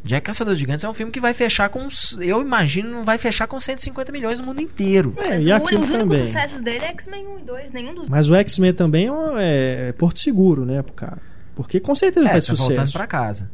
Jack 0.04 0.26
Caçador 0.26 0.54
de 0.54 0.60
Gigantes 0.62 0.84
é 0.84 0.90
um 0.90 0.94
filme 0.94 1.12
que 1.12 1.20
vai 1.20 1.34
fechar 1.34 1.68
com. 1.70 1.86
Eu 2.22 2.42
imagino, 2.42 2.90
não 2.90 3.04
vai 3.04 3.18
fechar 3.18 3.46
com 3.46 3.60
150 3.60 4.12
milhões 4.12 4.40
no 4.40 4.46
mundo 4.46 4.62
inteiro. 4.62 5.14
É, 5.18 5.32
Mas 5.38 5.46
e 5.46 5.50
o 5.52 5.56
aquilo 5.56 5.68
único- 5.80 5.84
os 5.84 5.90
únicos 5.90 6.18
também. 6.18 6.26
sucessos 6.26 6.62
dele 6.62 6.86
é 6.86 6.90
X-Men 6.90 7.28
1 7.28 7.40
e 7.40 7.44
2. 7.44 7.72
Nenhum 7.72 7.94
dos 7.94 8.10
Mas 8.10 8.30
o 8.30 8.36
X-Men 8.36 8.74
também 8.74 9.08
é, 9.08 9.12
um- 9.12 9.38
é 9.38 9.92
Porto 9.94 10.20
Seguro, 10.20 10.66
né, 10.66 10.82
pro 10.82 10.94
cara? 10.94 11.18
Porque 11.56 11.80
com 11.80 11.94
certeza 11.94 12.26
É, 12.28 12.32
faz 12.32 12.46
tá 12.46 12.54
voltando 12.54 12.76
sucesso. 12.76 12.94
pra 12.94 13.08
casa. 13.08 13.52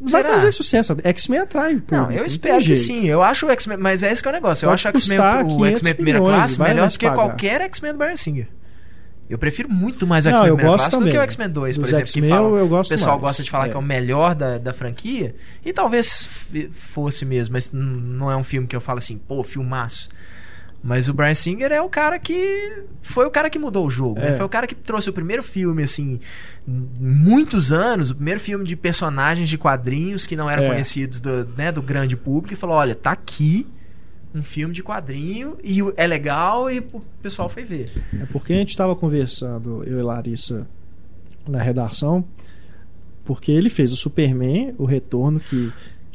Vai 0.00 0.22
Será? 0.22 0.34
fazer 0.34 0.52
sucesso. 0.52 0.96
X-Men 1.04 1.40
atrai 1.40 1.74
público. 1.76 1.94
Não, 1.94 2.10
eu 2.10 2.24
espero 2.24 2.56
que 2.58 2.74
jeito. 2.74 2.80
sim. 2.80 3.06
Eu 3.06 3.22
acho 3.22 3.46
o 3.46 3.50
X-Men. 3.50 3.76
Mas 3.78 4.02
é 4.02 4.10
esse 4.10 4.22
que 4.22 4.28
é 4.28 4.30
o 4.30 4.34
negócio. 4.34 4.64
Eu 4.64 4.70
Pode 4.70 4.86
acho 4.86 4.88
o 4.88 4.98
X-Men, 4.98 5.18
custar 5.18 5.44
o 5.44 5.48
500 5.48 5.66
X-Men 5.72 5.94
primeira 5.94 6.18
classe 6.20 6.58
vai 6.58 6.68
melhor 6.70 6.88
do 6.88 6.98
que 6.98 7.04
pagar. 7.06 7.14
qualquer 7.16 7.60
X-Men 7.62 7.92
do 7.92 7.98
Brian 7.98 8.16
Singer. 8.16 8.46
Eu 9.28 9.38
prefiro 9.38 9.68
muito 9.68 10.06
mais 10.06 10.26
o 10.26 10.30
Não, 10.30 10.36
X-Men 10.36 10.48
eu 10.48 10.56
primeira 10.56 10.76
classe 10.78 10.90
do 10.90 10.98
também. 10.98 11.12
que 11.12 11.18
o 11.18 11.22
X-Men 11.22 11.48
2, 11.50 11.76
por 11.76 11.82
Dos 11.82 11.92
exemplo. 11.92 12.12
Que 12.12 12.22
falam- 12.28 12.50
eu- 12.50 12.56
eu 12.58 12.68
gosto 12.68 12.90
o 12.90 12.94
pessoal 12.94 13.10
mais. 13.12 13.20
gosta 13.20 13.42
de 13.44 13.50
falar 13.50 13.66
É. 13.66 13.68
que 13.68 13.76
é 13.76 13.78
o 13.78 13.82
melhor 13.82 14.34
da, 14.34 14.58
da 14.58 14.72
franquia. 14.72 15.34
E 15.64 15.72
talvez 15.72 16.28
fosse 16.72 17.24
mesmo, 17.24 17.52
mas 17.52 17.70
não 17.72 18.30
é 18.30 18.36
um 18.36 18.42
filme 18.42 18.66
que 18.66 18.74
eu 18.74 18.80
falo 18.80 18.98
assim, 18.98 19.18
pô, 19.18 19.44
filmaço. 19.44 20.08
Mas 20.82 21.08
o 21.08 21.12
Brian 21.14 21.34
Singer 21.34 21.70
é 21.72 21.82
o 21.82 21.88
cara 21.90 22.18
que. 22.18 22.84
Foi 23.02 23.26
o 23.26 23.30
cara 23.30 23.50
que 23.50 23.58
mudou 23.58 23.86
o 23.86 23.90
jogo. 23.90 24.18
né? 24.18 24.30
É. 24.30 24.32
Foi 24.32 24.46
o 24.46 24.48
cara 24.48 24.66
que 24.66 24.74
trouxe 24.74 25.10
o 25.10 25.12
primeiro 25.12 25.42
filme, 25.42 25.82
assim, 25.82 26.18
muitos 26.66 27.70
anos, 27.72 28.10
o 28.10 28.14
primeiro 28.14 28.40
filme 28.40 28.64
de 28.64 28.76
personagens 28.76 29.48
de 29.48 29.58
quadrinhos 29.58 30.26
que 30.26 30.36
não 30.36 30.48
eram 30.48 30.64
É. 30.64 30.68
conhecidos 30.68 31.20
do, 31.20 31.44
né, 31.56 31.70
do 31.70 31.82
grande 31.82 32.16
público, 32.16 32.54
e 32.54 32.56
falou: 32.56 32.76
olha, 32.76 32.94
tá 32.94 33.10
aqui, 33.12 33.66
um 34.34 34.42
filme 34.42 34.72
de 34.74 34.82
quadrinho 34.82 35.58
e 35.62 35.80
é 35.96 36.06
legal 36.06 36.70
e 36.70 36.78
o 36.78 37.00
pessoal 37.22 37.48
foi 37.48 37.64
ver. 37.64 37.90
É 38.18 38.24
porque 38.26 38.52
a 38.52 38.56
gente 38.56 38.70
estava 38.70 38.94
conversando, 38.96 39.82
eu 39.84 39.98
e 39.98 40.02
Larissa, 40.02 40.66
na 41.48 41.60
redação, 41.60 42.24
porque 43.24 43.50
ele 43.52 43.68
fez 43.68 43.92
o 43.92 43.96
Superman, 43.96 44.74
o 44.78 44.84
Retorno, 44.84 45.40
que, 45.40 45.72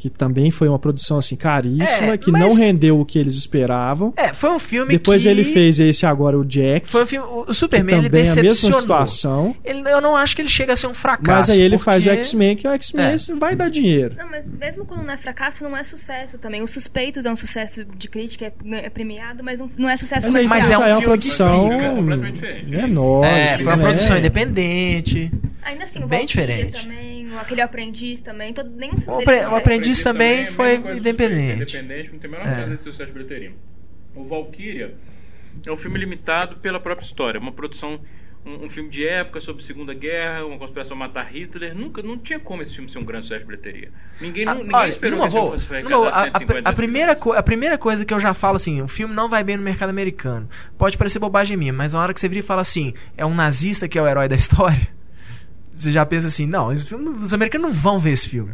que 0.10 0.18
também 0.18 0.52
foi 0.52 0.68
uma 0.68 0.80
produção 0.80 1.18
assim 1.18 1.36
caríssima, 1.36 2.14
É, 2.14 2.18
que 2.18 2.32
mas- 2.32 2.41
não 2.41 2.53
rendeu 2.53 2.99
o 2.99 3.06
que 3.06 3.18
eles 3.19 3.36
esperavam. 3.36 4.14
É, 4.18 4.34
foi 4.34 4.49
um 4.52 4.60
filme 4.60 4.91
Depois 4.94 5.23
que... 5.23 5.30
ele 5.30 5.44
fez 5.44 5.80
esse 5.80 6.06
agora, 6.06 6.38
o 6.38 6.45
Jack, 6.45 6.88
Foi 6.88 7.03
um 7.03 7.06
filme... 7.06 7.27
O 7.27 7.45
que 7.45 7.53
Superman, 7.53 7.98
ele 7.99 8.10
também 8.10 8.22
é 8.22 8.23
a 8.32 8.36
mesma 8.36 8.41
decepcionou. 8.44 8.82
situação. 8.82 9.56
Ele, 9.64 9.82
eu 9.90 10.02
não 10.02 10.15
acho 10.15 10.36
que 10.36 10.41
ele 10.41 10.49
chega 10.49 10.73
a 10.73 10.76
ser 10.76 10.88
um 10.88 10.94
fracasso. 10.94 11.48
Mas 11.48 11.49
aí 11.49 11.61
ele 11.61 11.77
porque- 11.77 11.86
faz 11.86 12.06
o 12.06 12.10
X-Men, 12.10 12.56
que 12.56 12.68
o 12.68 12.72
X-Men 12.72 13.06
É. 13.06 13.36
vai 13.36 13.56
dar 13.56 13.69
dinheiro. 13.69 14.15
Não, 14.18 14.30
mas 14.30 14.48
mesmo 14.48 14.86
quando 14.86 15.03
não 15.03 15.14
é 15.14 15.18
fracasso, 15.18 15.64
não 15.64 15.76
é 15.76 15.84
sucesso 15.84 16.38
também. 16.38 16.61
Os 16.64 16.72
Suspeitos 16.72 17.26
é 17.26 17.32
um 17.32 17.36
sucesso 17.36 17.86
de 17.98 18.07
crítica, 18.10 18.45
é, 18.45 18.86
é 18.86 18.90
premiado, 18.90 19.44
mas 19.44 19.57
não, 19.60 19.69
não 19.77 19.90
é 19.90 19.95
sucesso 19.98 20.26
Mas, 20.27 20.36
aí, 20.36 20.48
Mas 20.48 20.64
comercial. 20.65 20.82
é 20.82 20.84
um 20.84 20.86
aí 20.86 20.91
é 20.91 20.94
uma 20.95 21.02
filme 21.02 21.18
que 21.18 21.38
produção 21.38 22.32
diferente. 22.34 22.65
menor. 22.88 23.26
É, 23.26 23.57
foi 23.57 23.65
uma 23.68 23.76
né? 23.77 23.84
produção 23.84 24.18
independente. 24.18 25.32
Ainda 25.64 25.84
assim, 25.86 26.03
o 26.03 26.07
bem 26.07 26.26
diferente. 26.26 26.82
também, 26.84 27.15
o 27.15 27.15
aquele 27.40 27.62
aprendiz 27.62 28.20
também, 28.22 28.53
todo, 28.53 28.70
filme 28.78 28.91
O 29.07 29.20
Apre- 29.22 29.36
é 29.38 29.48
o. 29.48 29.56
Aprendiz 29.56 30.02
também 30.03 30.28
é 30.32 30.34
a 30.34 30.38
mesma 30.41 30.56
foi 30.56 30.76
independente. 30.98 31.78
Independente, 31.78 32.12
não 32.12 32.20
tem 32.20 32.30
a 32.30 32.32
menor 32.34 32.48
É. 32.48 32.56
chance 32.56 32.70
de 32.78 32.82
ser 32.84 32.91
sucesso 32.91 33.07
de 33.07 33.14
bilheteria. 33.14 33.52
O 34.16 34.24
Valkyria 34.24 34.95
é 35.66 35.72
um 35.72 35.78
filme 35.78 35.99
limitado 35.99 36.57
pela 36.57 36.80
própria 36.80 37.06
história. 37.06 37.40
Uma 37.40 37.52
produção, 37.52 37.99
um, 38.45 38.66
um 38.66 38.70
filme 38.70 38.90
de 38.90 39.06
época 39.07 39.40
sobre 39.40 39.64
a 39.64 39.66
Segunda 39.66 39.94
Guerra, 39.94 40.45
uma 40.45 40.57
conspiração 40.57 40.95
matar 40.95 41.26
Hitler. 41.34 41.76
Nunca, 41.76 42.02
não 42.02 42.18
tinha 42.18 42.40
como 42.40 42.62
esse 42.62 42.74
filme 42.76 42.90
ser 42.91 42.99
um 42.99 43.03
grande 43.03 43.26
sucesso 43.26 43.41
de 43.41 43.48
bilheteria. 43.48 43.91
Ninguém, 44.22 44.44
Ah, 44.48 44.53
não, 44.53 44.62
ninguém 44.64 44.76
olha, 44.76 44.90
esperou 44.90 45.20
que 45.20 45.26
esse 45.26 45.32
filme 45.34 45.45
boa, 45.48 45.60
fosse 45.60 45.84
numa 45.84 46.07
a, 46.07 46.22
a- 46.22 46.24
150 46.24 46.70
a 46.70 46.74
primeira 46.74 47.12
a 47.12 47.44
primeira 47.44 47.78
coisa 47.78 48.06
que 48.06 48.14
eu 48.14 48.20
já 48.20 48.34
falo 48.34 48.56
assim, 48.56 48.82
o 48.82 48.88
filme 48.88 49.14
não 49.14 49.28
vai 49.28 49.44
bem 49.44 49.57
no 49.57 49.64
mercado 49.64 49.90
americano. 49.90 50.48
Pode 50.78 50.98
parecer 50.98 51.20
bobagem 51.20 51.57
minha, 51.57 51.74
mas 51.74 51.94
na 51.94 52.02
hora 52.02 52.14
que 52.14 52.20
você 52.20 52.28
vira 52.30 52.40
e 52.40 52.44
fala 52.44 52.62
assim, 52.62 52.94
é 53.18 53.26
um 53.26 53.34
nazista 53.36 53.88
que 53.88 53.98
é 53.98 54.02
o 54.02 54.07
herói 54.07 54.28
da 54.30 54.36
história, 54.36 54.88
você 55.76 55.92
já 55.92 56.06
pensa 56.06 56.28
assim, 56.28 56.46
não, 56.48 56.72
esse 56.72 56.86
filme, 56.86 57.10
os 57.10 57.34
americanos 57.34 57.68
não 57.70 57.74
vão 57.76 58.00
ver 58.00 58.12
esse 58.12 58.28
filme. 58.30 58.52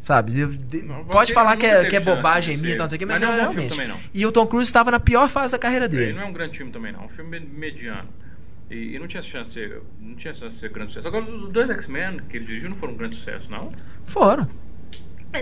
Sabe? 0.00 0.32
Não, 0.84 1.04
pode 1.04 1.32
falar 1.34 1.56
que 1.58 1.66
é, 1.66 1.84
que 1.84 1.94
é 1.94 2.00
bobagem 2.00 2.56
minha 2.56 2.72
e 2.72 2.76
tal, 2.76 2.84
não 2.84 2.90
sei 2.90 2.96
o 2.96 2.98
que, 2.98 3.04
Mas 3.06 3.20
mas, 3.20 3.28
não 3.28 3.28
é 3.28 3.32
um 3.32 3.42
é 3.42 3.46
bom 3.46 3.52
filme 3.52 3.68
realmente. 3.68 3.88
também, 3.88 3.88
não. 3.88 4.10
E 4.14 4.26
o 4.26 4.32
Tom 4.32 4.46
Cruise 4.46 4.66
estava 4.68 4.90
na 4.90 4.98
pior 4.98 5.28
fase 5.28 5.52
da 5.52 5.58
carreira 5.58 5.84
Ele 5.84 5.96
dele. 5.96 6.12
não 6.14 6.22
é 6.22 6.24
um 6.24 6.32
grande 6.32 6.56
filme 6.56 6.72
também, 6.72 6.90
não. 6.92 7.02
É 7.02 7.04
um 7.04 7.08
filme 7.08 7.38
mediano. 7.38 8.08
E, 8.70 8.94
e 8.94 8.98
não 8.98 9.06
tinha 9.06 9.22
chance 9.22 9.50
de 9.50 9.54
ser, 9.54 9.82
não 10.00 10.14
tinha 10.14 10.32
chance 10.32 10.54
de 10.54 10.60
ser 10.60 10.70
grande 10.70 10.92
sucesso. 10.92 11.06
Agora, 11.06 11.24
os 11.24 11.50
dois 11.50 11.68
X-Men 11.70 12.20
que 12.30 12.36
ele 12.38 12.46
dirigiu 12.46 12.70
não 12.70 12.76
foram 12.76 12.94
um 12.94 12.96
grande 12.96 13.16
sucesso, 13.16 13.50
não. 13.50 13.68
Foram. 14.06 14.48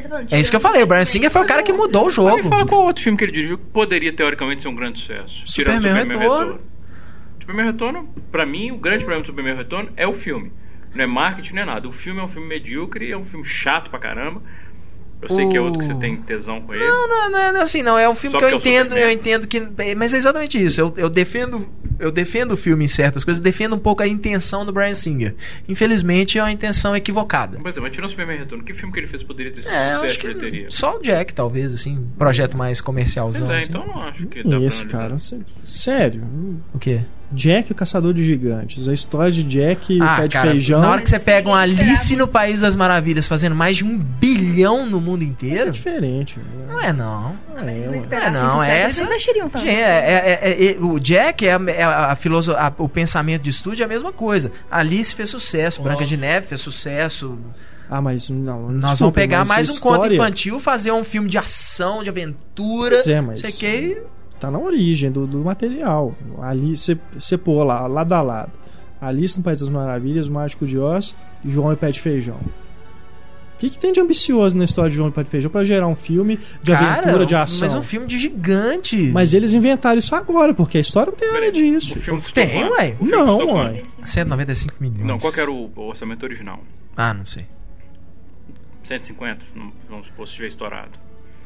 Falando 0.02 0.34
É 0.34 0.40
isso 0.40 0.50
que 0.50 0.56
eu 0.56 0.60
falei, 0.60 0.82
o 0.82 0.86
Brian 0.86 1.04
Singer 1.04 1.30
foi 1.30 1.40
o 1.42 1.46
cara 1.46 1.62
que 1.62 1.72
mudou 1.72 2.04
o 2.04 2.08
Aí 2.08 2.12
jogo. 2.12 2.42
fala 2.48 2.66
qual 2.66 2.82
outro 2.82 3.02
filme 3.02 3.16
que 3.16 3.24
ele 3.24 3.32
dirigiu 3.32 3.58
que 3.58 3.64
poderia 3.66 4.12
teoricamente 4.12 4.60
ser 4.62 4.68
um 4.68 4.74
grande 4.74 4.98
sucesso. 5.00 5.42
Superman 5.46 5.80
Tirando 6.04 6.18
Retorno. 6.18 6.60
Superman 7.40 7.66
Retorno, 7.66 8.14
pra 8.30 8.44
mim, 8.44 8.70
o 8.72 8.76
grande 8.76 8.98
problema 9.04 9.22
do 9.22 9.26
Superman 9.26 9.54
Retorno 9.56 9.90
é 9.96 10.06
o 10.06 10.12
filme. 10.12 10.52
Não 10.98 11.04
é 11.04 11.06
marketing, 11.06 11.54
não 11.54 11.62
é 11.62 11.64
nada. 11.64 11.88
O 11.88 11.92
filme 11.92 12.20
é 12.20 12.24
um 12.24 12.28
filme 12.28 12.48
medíocre, 12.48 13.10
é 13.12 13.16
um 13.16 13.24
filme 13.24 13.44
chato 13.44 13.88
pra 13.88 14.00
caramba. 14.00 14.42
Eu 15.20 15.28
sei 15.28 15.48
que 15.48 15.56
é 15.56 15.60
outro 15.60 15.80
que 15.80 15.84
você 15.84 15.92
O- 15.94 15.98
tem 15.98 16.16
tesão 16.16 16.60
com 16.60 16.72
ele. 16.72 16.84
Não, 16.84 17.08
não, 17.08 17.30
não 17.30 17.38
é 17.58 17.62
assim, 17.62 17.82
não. 17.82 17.98
É 17.98 18.08
um 18.08 18.14
filme 18.14 18.32
Só 18.32 18.38
que 18.38 18.44
eu 18.44 18.48
é 18.50 18.52
o 18.54 18.56
entendo, 18.58 18.90
Superman. 18.90 19.04
eu 19.04 19.10
entendo 19.10 19.46
que. 19.48 19.60
Mas 19.96 20.14
é 20.14 20.16
exatamente 20.16 20.64
isso. 20.64 20.80
Eu, 20.80 20.94
eu 20.96 21.08
defendo. 21.10 21.68
Eu 21.98 22.12
defendo 22.12 22.52
o 22.52 22.56
filme 22.56 22.84
em 22.84 22.88
certas 22.88 23.24
coisas, 23.24 23.40
eu 23.40 23.44
defendo 23.44 23.74
um 23.74 23.78
pouco 23.80 24.00
a 24.02 24.06
intenção 24.06 24.64
do 24.64 24.72
Brian 24.72 24.94
Singer. 24.94 25.34
Infelizmente 25.68 26.38
é 26.38 26.42
uma 26.42 26.52
intenção 26.52 26.96
equivocada. 26.96 27.58
Por 27.58 27.66
exemplo, 27.68 27.82
mas 27.82 27.92
tirando 27.92 28.06
o 28.06 28.10
Superman 28.10 28.38
Retorno, 28.38 28.62
que 28.64 28.72
filme 28.72 28.92
que 28.92 29.00
ele 29.00 29.08
fez 29.08 29.24
poderia 29.24 29.50
ter 29.52 29.62
sido 29.62 29.72
É, 29.72 29.94
sucesso 29.94 30.20
bilheteria? 30.20 30.66
só 30.70 30.96
o 30.96 31.02
Jack, 31.02 31.34
talvez, 31.34 31.72
assim, 31.74 32.06
projeto 32.16 32.56
mais 32.56 32.78
Pois 32.78 32.86
comercialzão. 32.86 33.50
é, 33.50 33.56
assim. 33.58 33.68
então 33.70 33.80
eu 33.82 33.88
não 33.88 34.02
acho 34.02 34.26
que 34.28 34.44
dá 34.44 34.50
pra 34.50 34.58
Esse, 34.66 34.82
analisar. 34.82 34.88
cara. 34.98 35.18
sé- 35.18 35.40
Sério. 35.66 36.22
O 36.72 36.78
quê? 36.78 37.00
Jack, 37.30 37.70
o 37.70 37.74
caçador 37.74 38.14
de 38.14 38.24
gigantes. 38.24 38.88
A 38.88 38.92
história 38.94 39.30
de 39.30 39.42
Jack 39.42 39.92
e 39.92 40.00
o 40.00 40.06
pé 40.16 40.28
de 40.28 40.36
Ah, 40.36 40.40
cara, 40.40 40.50
feijão. 40.52 40.80
na 40.80 40.90
hora 40.90 41.02
que 41.02 41.08
você 41.10 41.18
pega 41.18 41.48
um 41.48 41.52
sim, 41.52 41.58
Alice 41.58 42.16
no 42.16 42.26
País 42.26 42.60
das 42.60 42.74
Maravilhas 42.74 43.26
fazendo 43.28 43.54
mais 43.54 43.76
de 43.76 43.84
um 43.84 43.98
bilhão 43.98 44.86
no 44.86 45.00
mundo 45.00 45.22
Isso 45.22 45.30
inteiro, 45.32 45.68
é 45.68 45.70
diferente. 45.70 46.38
né? 46.38 46.44
não 46.68 46.80
é 46.80 46.92
não. 46.92 47.36
Ah, 47.54 47.62
mas 47.64 47.76
É, 47.76 47.80
não 47.86 47.94
É, 48.18 48.30
não, 48.30 48.50
sucesso, 48.50 48.70
eles 48.72 48.84
essa- 48.84 49.02
investiriam 49.02 49.48
tanto. 49.50 49.64
Gente, 49.64 49.76
é- 49.76 49.82
é- 49.82 50.38
é- 50.42 50.70
é- 50.72 50.78
o 50.80 50.98
Jack 50.98 51.46
é, 51.46 51.52
a, 51.54 51.60
é 51.68 51.82
a, 51.82 52.16
filoso- 52.16 52.52
a- 52.56 52.72
o 52.78 52.88
pensamento 52.88 53.42
de 53.42 53.50
estúdio 53.50 53.82
é 53.82 53.84
a 53.84 53.88
mesma 53.88 54.12
coisa. 54.12 54.50
Alice 54.70 55.14
fez 55.14 55.28
sucesso, 55.28 55.82
Branca 55.82 56.04
de 56.04 56.16
Neve 56.16 56.46
fez 56.46 56.60
sucesso. 56.60 57.38
Ah, 57.90 58.02
mas 58.02 58.28
não. 58.28 58.68
Nós 58.70 58.90
desculpa, 58.90 58.96
vamos 58.98 59.14
pegar 59.14 59.44
mais 59.46 59.68
um 59.70 59.80
conto 59.80 59.94
história 59.94 60.14
infantil, 60.14 60.60
fazer 60.60 60.92
um 60.92 61.02
filme 61.02 61.28
de 61.28 61.38
ação, 61.38 62.02
de 62.02 62.10
aventura. 62.10 62.96
Pois 62.96 63.08
é, 63.08 63.20
mas- 63.20 63.40
Sei 63.40 63.50
que 63.52 64.02
Tá 64.40 64.50
na 64.50 64.58
origem 64.58 65.10
do, 65.10 65.26
do 65.26 65.38
material. 65.38 66.14
Ali 66.40 66.76
você 66.76 67.38
pô 67.38 67.64
lá, 67.64 67.86
lado 67.86 68.12
a 68.12 68.22
lado. 68.22 68.52
Alice 69.00 69.36
no 69.36 69.44
País 69.44 69.60
das 69.60 69.68
Maravilhas, 69.68 70.28
o 70.28 70.32
Mágico 70.32 70.66
de 70.66 70.78
Oz 70.78 71.14
e 71.44 71.50
João 71.50 71.72
e 71.72 71.76
Pé 71.76 71.90
de 71.90 72.00
Feijão. 72.00 72.36
O 72.36 73.60
que, 73.60 73.70
que 73.70 73.78
tem 73.78 73.92
de 73.92 73.98
ambicioso 73.98 74.56
na 74.56 74.64
história 74.64 74.88
de 74.88 74.96
João 74.96 75.08
e 75.08 75.12
Pé 75.12 75.24
de 75.24 75.30
Feijão 75.30 75.50
pra 75.50 75.64
gerar 75.64 75.88
um 75.88 75.96
filme 75.96 76.38
de 76.62 76.72
cara, 76.72 77.02
aventura, 77.02 77.26
de 77.26 77.34
ação? 77.34 77.66
Mas 77.66 77.74
um 77.74 77.82
filme 77.82 78.06
de 78.06 78.16
gigante. 78.16 78.96
Mas 79.12 79.34
eles 79.34 79.52
inventaram 79.52 79.98
isso 79.98 80.14
agora, 80.14 80.54
porque 80.54 80.78
a 80.78 80.80
história 80.80 81.10
não 81.10 81.18
tem 81.18 81.32
nada 81.32 81.50
disso. 81.50 81.96
O 81.96 82.00
filme 82.00 82.22
Tem, 82.32 82.64
ué. 82.70 82.96
Não, 83.00 83.38
ué. 83.38 83.82
quanto? 83.82 84.06
195 84.06 84.74
milhões. 84.78 85.04
Não, 85.04 85.18
qual 85.18 85.32
que 85.32 85.40
era 85.40 85.50
o, 85.50 85.70
orçamento 85.76 86.22
original? 86.22 86.60
Ah, 86.96 87.12
não 87.12 87.26
sei. 87.26 87.46
150, 88.84 89.44
não- 89.54 89.72
vamos 89.88 90.06
supor, 90.06 90.28
se 90.28 90.34
tiver 90.34 90.48
estourado. 90.48 90.92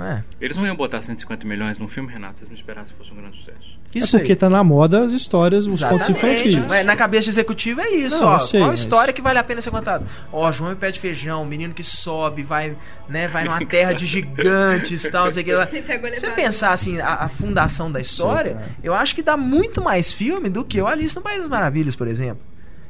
É. 0.03 0.23
Eles 0.41 0.57
não 0.57 0.67
iam 0.67 0.75
botar 0.77 1.01
150 1.03 1.47
milhões 1.47 1.79
num 1.79 1.87
filme, 1.89 2.13
Renato, 2.13 2.39
se 2.39 2.43
eles 2.45 2.49
não 2.51 2.57
esperassem 2.57 2.93
que 2.93 2.99
fosse 2.99 3.13
um 3.13 3.21
grande 3.21 3.37
sucesso. 3.39 3.81
Isso 3.95 4.17
é 4.17 4.21
porque 4.21 4.33
aí. 4.33 4.37
tá 4.37 4.49
na 4.49 4.65
moda 4.65 5.05
as 5.05 5.13
histórias, 5.13 5.67
os 5.67 5.85
contos 5.85 6.09
Exatamente. 6.09 6.49
infantis. 6.49 6.71
Ué, 6.71 6.83
na 6.83 6.97
cabeça 6.97 7.25
de 7.25 7.31
executivo 7.31 7.81
é 7.83 7.91
isso, 7.91 8.21
Não, 8.21 8.29
ó. 8.29 8.39
sei, 8.39 8.61
Qual 8.61 8.71
mas- 8.71 8.81
história 8.81 9.13
que 9.13 9.21
vale 9.21 9.39
a 9.39 9.45
pena 9.45 9.61
ser 9.61 9.71
contada? 9.71 10.05
Ó, 10.33 10.51
João 10.51 10.73
e 10.73 10.77
Pé 10.77 10.91
de 10.91 10.99
Feijão, 10.99 11.45
menino 11.45 11.75
que 11.75 11.83
sobe, 11.83 12.43
vai, 12.43 12.75
né, 13.09 13.29
vai 13.29 13.45
numa 13.45 13.65
terra 13.67 13.93
de 13.93 14.07
gigantes 14.07 15.05
e 15.05 15.11
tal, 15.11 15.27
não 15.27 15.33
sei 15.33 15.43
o 15.43 15.47
que 15.47 15.53
lá. 15.53 15.67
Se 16.17 16.21
você 16.21 16.31
pensar 16.31 16.73
assim, 16.73 16.99
a, 17.01 17.15
a 17.25 17.29
fundação 17.29 17.93
da 17.93 18.01
história, 18.01 18.55
cara. 18.55 18.71
eu 18.83 18.95
acho 18.95 19.15
que 19.15 19.23
dá 19.23 19.37
muito 19.37 19.83
mais 19.83 20.13
filme 20.13 20.49
do 20.49 20.65
que 20.65 20.81
o 20.81 20.87
Alice 20.87 21.15
no 21.15 21.21
País 21.23 21.41
das 21.41 21.49
Maravilhas, 21.49 21.95
por 21.95 22.09
exemplo. 22.09 22.41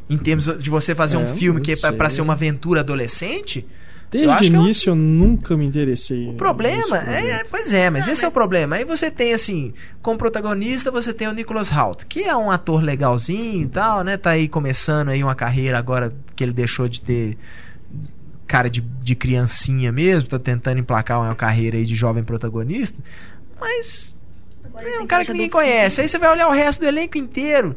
Em 0.09 0.19
termos 0.19 0.45
de 0.59 0.69
você 0.71 0.95
fazer 0.95 1.17
É, 1.17 1.21
um 1.21 1.27
filme 1.27 1.61
que 1.61 1.73
é 1.73 1.77
pra, 1.77 1.91
não 1.91 1.97
pra 1.99 2.09
sei. 2.11 2.17
ser 2.17 2.23
uma 2.23 2.35
aventura 2.35 2.81
adolescente, 2.81 3.67
Desde 4.13 4.29
o 4.29 4.39
é 4.41 4.45
início 4.47 4.91
eu 4.91 4.95
nunca 4.95 5.57
me 5.57 5.65
interessei. 5.67 6.29
o 6.29 6.35
problema 6.35 6.99
é, 6.99 7.21
projeto. 7.23 7.49
pois 7.51 7.73
é, 7.73 7.89
mas 7.91 8.07
Não, 8.07 8.13
esse 8.13 8.23
é 8.23 8.27
o 8.27 8.31
mas- 8.31 8.35
problema. 8.35 8.77
Aí 8.77 8.85
você 8.85 9.11
tem 9.11 9.33
assim, 9.33 9.73
como 10.03 10.19
protagonista, 10.19 10.91
você 10.91 11.13
tem 11.15 11.27
o 11.29 11.33
Nicholas 11.33 11.73
Hoult, 11.73 12.05
que 12.07 12.23
é 12.23 12.37
um 12.37 12.51
ator 12.51 12.83
legalzinho 12.83 13.63
e 13.65 13.69
tal, 13.69 14.05
né? 14.05 14.17
Tá 14.19 14.31
aí 14.31 14.49
começando 14.49 15.09
aí 15.09 15.25
uma 15.25 15.35
carreira 15.35 15.79
agora 15.79 16.15
que 16.37 16.45
ele 16.45 16.53
deixou 16.53 16.87
de 16.89 17.01
ter 17.01 17.39
cara 18.47 18.69
de, 18.69 18.83
de 18.83 19.15
criancinha 19.15 19.91
mesmo, 19.91 20.29
tá 20.29 20.39
tentando 20.39 20.79
emplacar 20.79 21.19
uma 21.21 21.35
carreira 21.35 21.79
aí 21.79 21.87
de 21.87 21.95
jovem 21.95 22.23
protagonista. 22.23 23.03
Mas 23.59 24.15
Agora 24.65 24.89
é 24.89 24.99
um 25.01 25.07
cara 25.07 25.25
que 25.25 25.33
ninguém 25.33 25.49
conhece. 25.49 26.01
Aí 26.03 26.09
você 26.09 26.19
vai 26.19 26.31
olhar 26.31 26.49
o 26.49 26.53
resto 26.53 26.81
do 26.81 26.87
elenco 26.87 27.17
inteiro. 27.17 27.75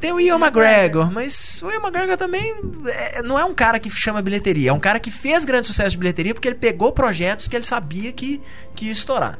Tem 0.00 0.12
o 0.12 0.18
Ian 0.20 0.38
McGregor, 0.38 1.10
mas 1.12 1.60
o 1.62 1.70
Ian 1.70 1.80
McGregor 1.80 2.16
também 2.16 2.54
é, 2.86 3.22
não 3.22 3.38
é 3.38 3.44
um 3.44 3.52
cara 3.54 3.78
que 3.78 3.90
chama 3.90 4.22
bilheteria. 4.22 4.70
É 4.70 4.72
um 4.72 4.80
cara 4.80 4.98
que 4.98 5.10
fez 5.10 5.44
grande 5.44 5.66
sucesso 5.66 5.90
de 5.90 5.98
bilheteria 5.98 6.32
porque 6.32 6.48
ele 6.48 6.54
pegou 6.56 6.90
projetos 6.90 7.46
que 7.46 7.54
ele 7.54 7.64
sabia 7.64 8.10
que, 8.10 8.40
que 8.74 8.86
ia 8.86 8.92
estourar. 8.92 9.38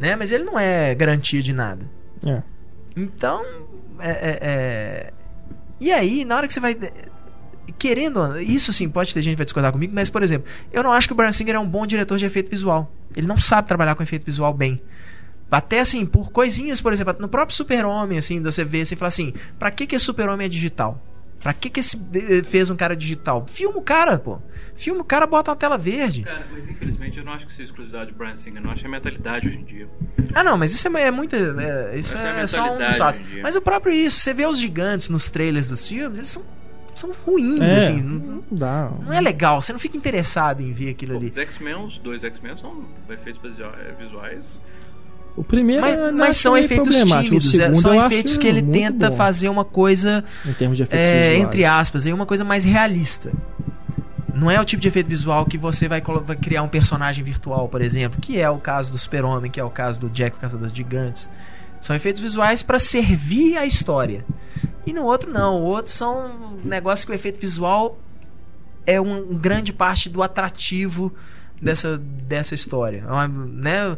Né? 0.00 0.16
Mas 0.16 0.32
ele 0.32 0.44
não 0.44 0.58
é 0.58 0.94
garantia 0.94 1.42
de 1.42 1.52
nada. 1.52 1.84
É. 2.26 2.42
Então, 2.96 3.44
é, 4.00 4.10
é- 4.10 4.38
é- 4.42 5.12
E 5.78 5.92
aí, 5.92 6.24
na 6.24 6.36
hora 6.36 6.46
que 6.46 6.52
você 6.54 6.60
vai. 6.60 6.74
Querendo. 7.78 8.40
Isso 8.40 8.72
sim, 8.72 8.88
pode 8.88 9.12
ter 9.14 9.20
gente 9.20 9.34
que 9.34 9.38
vai 9.38 9.44
discordar 9.44 9.72
comigo, 9.72 9.92
mas, 9.94 10.08
por 10.10 10.22
exemplo, 10.22 10.48
eu 10.72 10.82
não 10.82 10.92
acho 10.92 11.06
que 11.08 11.12
o 11.12 11.16
Brian 11.16 11.32
Singer 11.32 11.54
é 11.54 11.58
um 11.58 11.66
bom 11.66 11.86
diretor 11.86 12.18
de 12.18 12.24
efeito 12.24 12.50
visual. 12.50 12.90
Ele 13.14 13.26
não 13.26 13.38
sabe 13.38 13.68
trabalhar 13.68 13.94
com 13.94 14.02
efeito 14.02 14.24
visual 14.24 14.52
bem. 14.52 14.80
Até 15.52 15.80
assim, 15.80 16.06
por 16.06 16.30
coisinhas, 16.32 16.80
por 16.80 16.92
exemplo, 16.92 17.14
no 17.20 17.28
próprio 17.28 17.54
Super-Homem, 17.56 18.16
assim, 18.18 18.40
você 18.42 18.64
vê 18.64 18.80
assim 18.80 18.94
e 18.94 18.98
fala 18.98 19.08
assim: 19.08 19.34
pra 19.58 19.70
que, 19.70 19.86
que 19.86 19.94
esse 19.96 20.04
Super-Homem 20.06 20.46
é 20.46 20.48
digital? 20.48 21.00
Pra 21.40 21.52
que, 21.52 21.68
que 21.68 21.80
esse 21.80 22.00
eh, 22.14 22.42
fez 22.44 22.70
um 22.70 22.76
cara 22.76 22.94
digital? 22.94 23.44
Filma 23.48 23.76
o 23.76 23.82
cara, 23.82 24.16
pô. 24.16 24.38
Filma 24.76 25.00
o 25.00 25.04
cara, 25.04 25.26
bota 25.26 25.50
uma 25.50 25.56
tela 25.56 25.76
verde. 25.76 26.22
Cara, 26.22 26.46
mas 26.52 26.70
infelizmente 26.70 27.18
eu 27.18 27.24
não 27.24 27.32
acho 27.32 27.46
que 27.46 27.52
seja 27.52 27.64
exclusividade 27.64 28.12
do 28.12 28.16
Brian 28.16 28.36
Singer, 28.36 28.58
eu 28.60 28.64
não 28.64 28.70
acho 28.70 28.80
que 28.82 28.86
é 28.86 28.90
mentalidade 28.90 29.48
hoje 29.48 29.58
em 29.58 29.64
dia. 29.64 29.88
Ah, 30.34 30.44
não, 30.44 30.56
mas 30.56 30.72
isso 30.72 30.86
é, 30.96 31.02
é 31.02 31.10
muito. 31.10 31.34
é, 31.34 31.98
isso 31.98 32.14
Essa 32.14 32.28
é 32.28 32.40
é, 32.42 32.46
só 32.46 32.74
um 32.74 32.78
dos 32.78 32.96
fatos. 32.96 33.20
Mas 33.42 33.56
o 33.56 33.60
próprio 33.60 33.92
isso, 33.92 34.20
você 34.20 34.32
vê 34.32 34.46
os 34.46 34.56
gigantes 34.56 35.08
nos 35.08 35.28
trailers 35.30 35.68
dos 35.68 35.86
filmes, 35.86 36.16
eles 36.18 36.28
são, 36.30 36.44
são 36.94 37.10
ruins, 37.26 37.60
É, 37.60 37.76
assim. 37.76 38.02
Não, 38.02 38.18
não 38.36 38.44
dá. 38.50 38.90
não 39.04 39.12
é 39.12 39.20
legal, 39.20 39.60
você 39.60 39.72
não 39.72 39.80
fica 39.80 39.96
interessado 39.96 40.60
em 40.62 40.72
ver 40.72 40.90
aquilo 40.90 41.14
Pô, 41.14 41.18
ali. 41.18 41.28
os 41.28 41.36
X-Men, 41.38 41.74
os 41.74 41.98
dois 41.98 42.22
X-Men 42.22 42.56
são 42.56 42.84
efeitos 43.10 43.42
visuais. 43.98 44.60
O 45.36 45.42
primeiro 45.42 45.80
Mas, 45.80 46.12
mas 46.12 46.36
são 46.36 46.56
efeitos 46.56 46.94
tímidos, 46.94 47.50
segundo 47.50 47.72
é, 47.72 47.74
são 47.74 48.06
efeitos 48.06 48.36
que 48.36 48.46
ele 48.46 48.60
tenta 48.60 49.10
bom, 49.10 49.16
fazer 49.16 49.48
uma 49.48 49.64
coisa, 49.64 50.22
em 50.44 50.52
termos 50.52 50.76
de 50.76 50.82
efeitos 50.82 51.06
é, 51.06 51.30
visuais. 51.30 51.42
entre 51.42 51.64
aspas, 51.64 52.06
uma 52.06 52.26
coisa 52.26 52.44
mais 52.44 52.64
realista. 52.64 53.32
Não 54.34 54.50
é 54.50 54.60
o 54.60 54.64
tipo 54.64 54.80
de 54.80 54.88
efeito 54.88 55.08
visual 55.08 55.44
que 55.46 55.56
você 55.56 55.88
vai, 55.88 56.00
vai 56.00 56.36
criar 56.36 56.62
um 56.62 56.68
personagem 56.68 57.22
virtual, 57.24 57.68
por 57.68 57.80
exemplo, 57.82 58.20
que 58.20 58.40
é 58.40 58.48
o 58.48 58.58
caso 58.58 58.90
do 58.90 58.98
Super-Homem, 58.98 59.50
que 59.50 59.60
é 59.60 59.64
o 59.64 59.70
caso 59.70 60.00
do 60.00 60.10
Jack, 60.10 60.36
o 60.36 60.40
Caçador 60.40 60.68
de 60.68 60.76
Gigantes. 60.76 61.28
São 61.80 61.96
efeitos 61.96 62.20
visuais 62.22 62.62
para 62.62 62.78
servir 62.78 63.56
a 63.56 63.66
história. 63.66 64.24
E 64.86 64.92
no 64.92 65.04
outro 65.04 65.30
não, 65.30 65.60
o 65.60 65.64
outro 65.64 65.90
são 65.90 66.58
negócios 66.64 67.04
que 67.04 67.12
o 67.12 67.14
efeito 67.14 67.40
visual 67.40 67.98
é 68.86 69.00
um, 69.00 69.32
um 69.32 69.38
grande 69.38 69.72
parte 69.72 70.08
do 70.08 70.22
atrativo 70.22 71.12
dessa, 71.60 71.98
dessa 71.98 72.54
história. 72.54 73.04
É 73.06 73.10
uma, 73.10 73.28
né? 73.28 73.96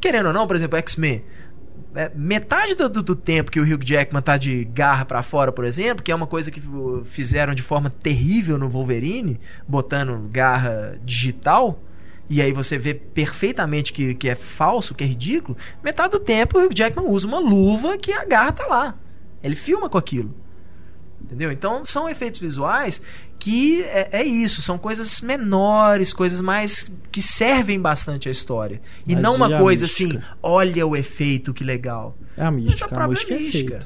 Querendo 0.00 0.26
ou 0.26 0.32
não, 0.32 0.46
por 0.46 0.56
exemplo, 0.56 0.78
X-Men. 0.78 1.24
É, 1.94 2.10
metade 2.14 2.74
do, 2.74 2.88
do- 2.88 3.16
tempo 3.16 3.50
que 3.50 3.58
o 3.58 3.62
Hugh 3.62 3.82
Jackman 3.84 4.22
tá 4.22 4.36
de 4.36 4.64
garra 4.66 5.04
pra 5.04 5.22
fora, 5.22 5.50
por 5.50 5.64
exemplo, 5.64 6.02
que 6.04 6.12
é 6.12 6.14
uma 6.14 6.26
coisa 6.26 6.50
que 6.50 6.60
fizeram 7.04 7.54
de 7.54 7.62
forma 7.62 7.88
terrível 7.88 8.58
no 8.58 8.68
Wolverine, 8.68 9.40
botando 9.66 10.28
garra 10.30 10.98
digital, 11.02 11.82
e 12.28 12.42
aí 12.42 12.52
você 12.52 12.76
vê 12.76 12.92
perfeitamente 12.92 13.92
que, 13.92 14.14
que 14.14 14.28
é 14.28 14.34
falso, 14.34 14.94
que 14.94 15.02
é 15.02 15.06
ridículo, 15.06 15.56
metade 15.82 16.12
do 16.12 16.20
tempo 16.20 16.58
o 16.58 16.66
Hugh 16.66 16.74
Jackman 16.74 17.08
usa 17.08 17.26
uma 17.26 17.38
luva 17.40 17.96
que 17.96 18.12
a 18.12 18.24
garra 18.24 18.52
tá 18.52 18.66
lá. 18.66 18.94
Ele 19.42 19.54
filma 19.54 19.88
com 19.88 19.96
aquilo. 19.96 20.34
Entendeu? 21.20 21.50
Então 21.50 21.84
são 21.84 22.08
efeitos 22.08 22.38
visuais 22.38 23.02
que 23.38 23.82
é, 23.84 24.08
é 24.12 24.22
isso, 24.24 24.60
são 24.60 24.76
coisas 24.76 25.20
menores, 25.20 26.12
coisas 26.12 26.40
mais 26.40 26.90
que 27.12 27.22
servem 27.22 27.80
bastante 27.80 28.28
a 28.28 28.32
história. 28.32 28.80
E 29.06 29.14
Mas 29.14 29.22
não 29.22 29.34
e 29.34 29.36
uma 29.36 29.56
a 29.56 29.58
coisa 29.60 29.84
mística? 29.84 30.18
assim, 30.18 30.26
olha 30.42 30.86
o 30.86 30.96
efeito, 30.96 31.54
que 31.54 31.62
legal. 31.64 32.16
É 32.36 32.44
a 32.44 32.50
mística, 32.50 32.84
a 32.86 32.88
própria 32.88 33.08
música 33.08 33.34
é 33.34 33.38
mística. 33.38 33.78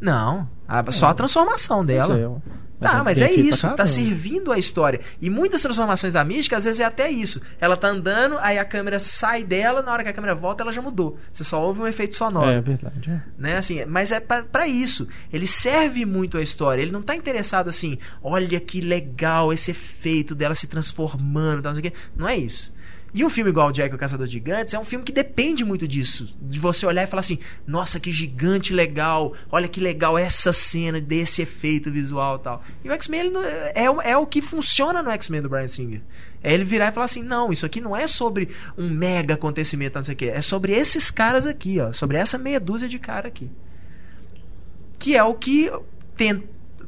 Não, 0.00 0.48
a- 0.66 0.90
só 0.92 1.06
a 1.08 1.14
transformação 1.14 1.84
dela. 1.84 2.42
Pois 2.78 2.92
é, 2.92 2.94
ó. 2.94 2.98
Tá, 2.98 3.04
mas 3.04 3.20
é 3.20 3.32
isso, 3.32 3.68
tá 3.74 3.86
servindo 3.86 4.52
a 4.52 4.58
história. 4.58 5.00
E 5.20 5.28
muitas 5.28 5.60
transformações 5.62 6.12
da 6.12 6.24
mística, 6.24 6.56
às 6.56 6.64
vezes 6.64 6.80
é 6.80 6.84
até 6.84 7.10
isso. 7.10 7.40
Ela 7.60 7.76
tá 7.76 7.88
andando, 7.88 8.36
aí 8.40 8.58
a 8.58 8.64
câmera 8.64 8.98
sai 8.98 9.42
dela, 9.42 9.82
na 9.82 9.92
hora 9.92 10.04
que 10.04 10.08
a 10.10 10.12
câmera 10.12 10.34
volta, 10.34 10.62
ela 10.62 10.72
já 10.72 10.80
mudou. 10.80 11.18
Você 11.32 11.42
só 11.44 11.60
ouve 11.60 11.80
um 11.80 11.86
efeito 11.86 12.14
sonoro 12.14 12.48
É 12.48 12.60
verdade. 12.60 13.10
é. 13.10 13.20
né? 13.36 13.56
Assim, 13.56 13.84
mas 13.86 14.12
é 14.12 14.20
pra 14.20 14.42
pra 14.44 14.66
isso. 14.66 15.08
Ele 15.32 15.46
serve 15.46 16.04
muito 16.06 16.38
a 16.38 16.42
história. 16.42 16.80
Ele 16.80 16.92
não 16.92 17.02
tá 17.02 17.14
interessado 17.14 17.68
assim, 17.68 17.98
olha 18.22 18.60
que 18.60 18.80
legal 18.80 19.52
esse 19.52 19.70
efeito 19.72 20.34
dela 20.34 20.54
se 20.54 20.66
transformando, 20.66 21.62
tal, 21.62 21.72
não 21.74 21.80
sei 21.80 21.88
o 21.88 21.92
quê. 21.92 21.98
Não 22.16 22.28
é 22.28 22.36
isso. 22.36 22.72
E 23.14 23.24
um 23.24 23.30
filme 23.30 23.50
igual 23.50 23.72
Jack 23.72 23.94
o 23.94 23.98
Caçador 23.98 24.26
de 24.26 24.34
Gigantes 24.34 24.74
é 24.74 24.78
um 24.78 24.84
filme 24.84 25.04
que 25.04 25.12
depende 25.12 25.64
muito 25.64 25.88
disso. 25.88 26.36
De 26.40 26.58
você 26.60 26.84
olhar 26.84 27.02
e 27.04 27.06
falar 27.06 27.20
assim, 27.20 27.38
nossa, 27.66 27.98
que 27.98 28.12
gigante 28.12 28.72
legal, 28.74 29.32
olha 29.50 29.66
que 29.66 29.80
legal 29.80 30.18
essa 30.18 30.52
cena 30.52 31.00
desse 31.00 31.40
efeito 31.42 31.90
visual 31.90 32.38
tal. 32.38 32.62
E 32.84 32.88
o 32.88 32.92
X-Men 32.92 33.32
é, 33.74 33.90
o- 33.90 34.02
é 34.02 34.16
o 34.16 34.26
que 34.26 34.42
funciona 34.42 35.02
no 35.02 35.10
X-Men 35.10 35.40
do 35.42 35.48
Brian 35.48 35.66
Singer. 35.68 36.02
É 36.42 36.52
ele 36.52 36.64
virar 36.64 36.88
e 36.88 36.92
falar 36.92 37.06
assim, 37.06 37.22
não, 37.22 37.50
isso 37.50 37.64
aqui 37.66 37.80
não 37.80 37.96
é 37.96 38.06
sobre 38.06 38.50
um 38.76 38.88
mega 38.90 39.34
acontecimento, 39.34 39.96
não 39.96 40.04
sei 40.04 40.14
o 40.14 40.16
quê. 40.16 40.26
É 40.34 40.40
sobre 40.42 40.72
esses 40.72 41.10
caras 41.10 41.46
aqui, 41.46 41.80
ó. 41.80 41.90
Sobre 41.92 42.16
essa 42.18 42.36
meia 42.38 42.60
dúzia 42.60 42.88
de 42.88 42.98
cara 42.98 43.28
aqui 43.28 43.50
que 44.98 45.16
é 45.16 45.22
o 45.22 45.34
que 45.34 45.70
ten- 46.16 46.42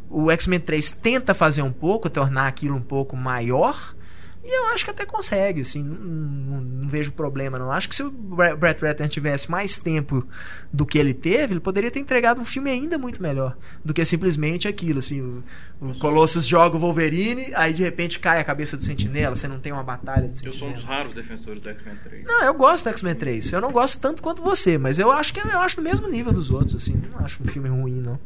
o 0.08 0.30
X-Men 0.32 0.58
3 0.60 0.90
tenta 0.90 1.32
fazer 1.32 1.62
um 1.62 1.72
pouco, 1.72 2.10
tornar 2.10 2.48
aquilo 2.48 2.74
um 2.76 2.80
pouco 2.82 3.16
maior. 3.16 3.94
E 4.42 4.58
eu 4.58 4.68
acho 4.68 4.86
que 4.86 4.90
até 4.90 5.04
consegue, 5.04 5.60
assim, 5.60 5.82
não, 5.84 5.96
não- 5.96 6.60
não 6.62 6.88
vejo 6.88 7.12
problema 7.12 7.58
não. 7.58 7.70
Acho 7.70 7.90
que 7.90 7.94
se 7.94 8.02
o 8.02 8.10
Brett 8.10 8.82
Ratner 8.82 9.08
tivesse 9.10 9.50
mais 9.50 9.78
tempo 9.78 10.26
do 10.72 10.86
que 10.86 10.96
ele 10.98 11.12
teve, 11.12 11.52
ele 11.52 11.60
poderia 11.60 11.90
ter 11.90 11.98
entregado 12.00 12.40
um 12.40 12.44
filme 12.44 12.70
ainda 12.70 12.96
muito 12.96 13.20
melhor 13.22 13.54
do 13.84 13.92
que 13.92 14.02
simplesmente 14.02 14.66
aquilo, 14.66 14.98
assim, 15.00 15.20
o, 15.20 15.44
o 15.78 15.94
Colossus 15.98 16.46
joga 16.46 16.74
o 16.74 16.80
Wolverine, 16.80 17.52
aí 17.54 17.74
de 17.74 17.82
repente 17.82 18.18
cai 18.18 18.40
a 18.40 18.44
cabeça 18.44 18.78
do 18.78 18.82
Sentinela, 18.82 19.36
você 19.36 19.46
não 19.46 19.60
tem 19.60 19.72
uma 19.72 19.82
batalha 19.82 20.26
de 20.26 20.30
Eu 20.46 20.52
Sentinela. 20.54 20.58
sou 20.58 20.68
um 20.68 20.72
dos 20.72 20.84
raros 20.84 21.12
defensores 21.12 21.60
do 21.60 21.68
X-Men 21.68 21.96
3. 22.02 22.24
Não, 22.24 22.42
eu 22.42 22.54
gosto 22.54 22.84
do 22.84 22.88
X-Men 22.90 23.14
3. 23.16 23.52
Eu 23.52 23.60
não 23.60 23.70
gosto 23.72 24.00
tanto 24.00 24.22
quanto 24.22 24.40
você, 24.42 24.78
mas 24.78 24.98
eu 24.98 25.12
acho 25.12 25.34
que 25.34 25.40
eu 25.40 25.60
acho 25.60 25.76
no 25.76 25.82
mesmo 25.82 26.08
nível 26.08 26.32
dos 26.32 26.50
outros, 26.50 26.74
assim. 26.76 27.00
Não 27.12 27.18
acho 27.24 27.42
um 27.42 27.46
filme 27.46 27.68
ruim, 27.68 28.00
não. 28.00 28.18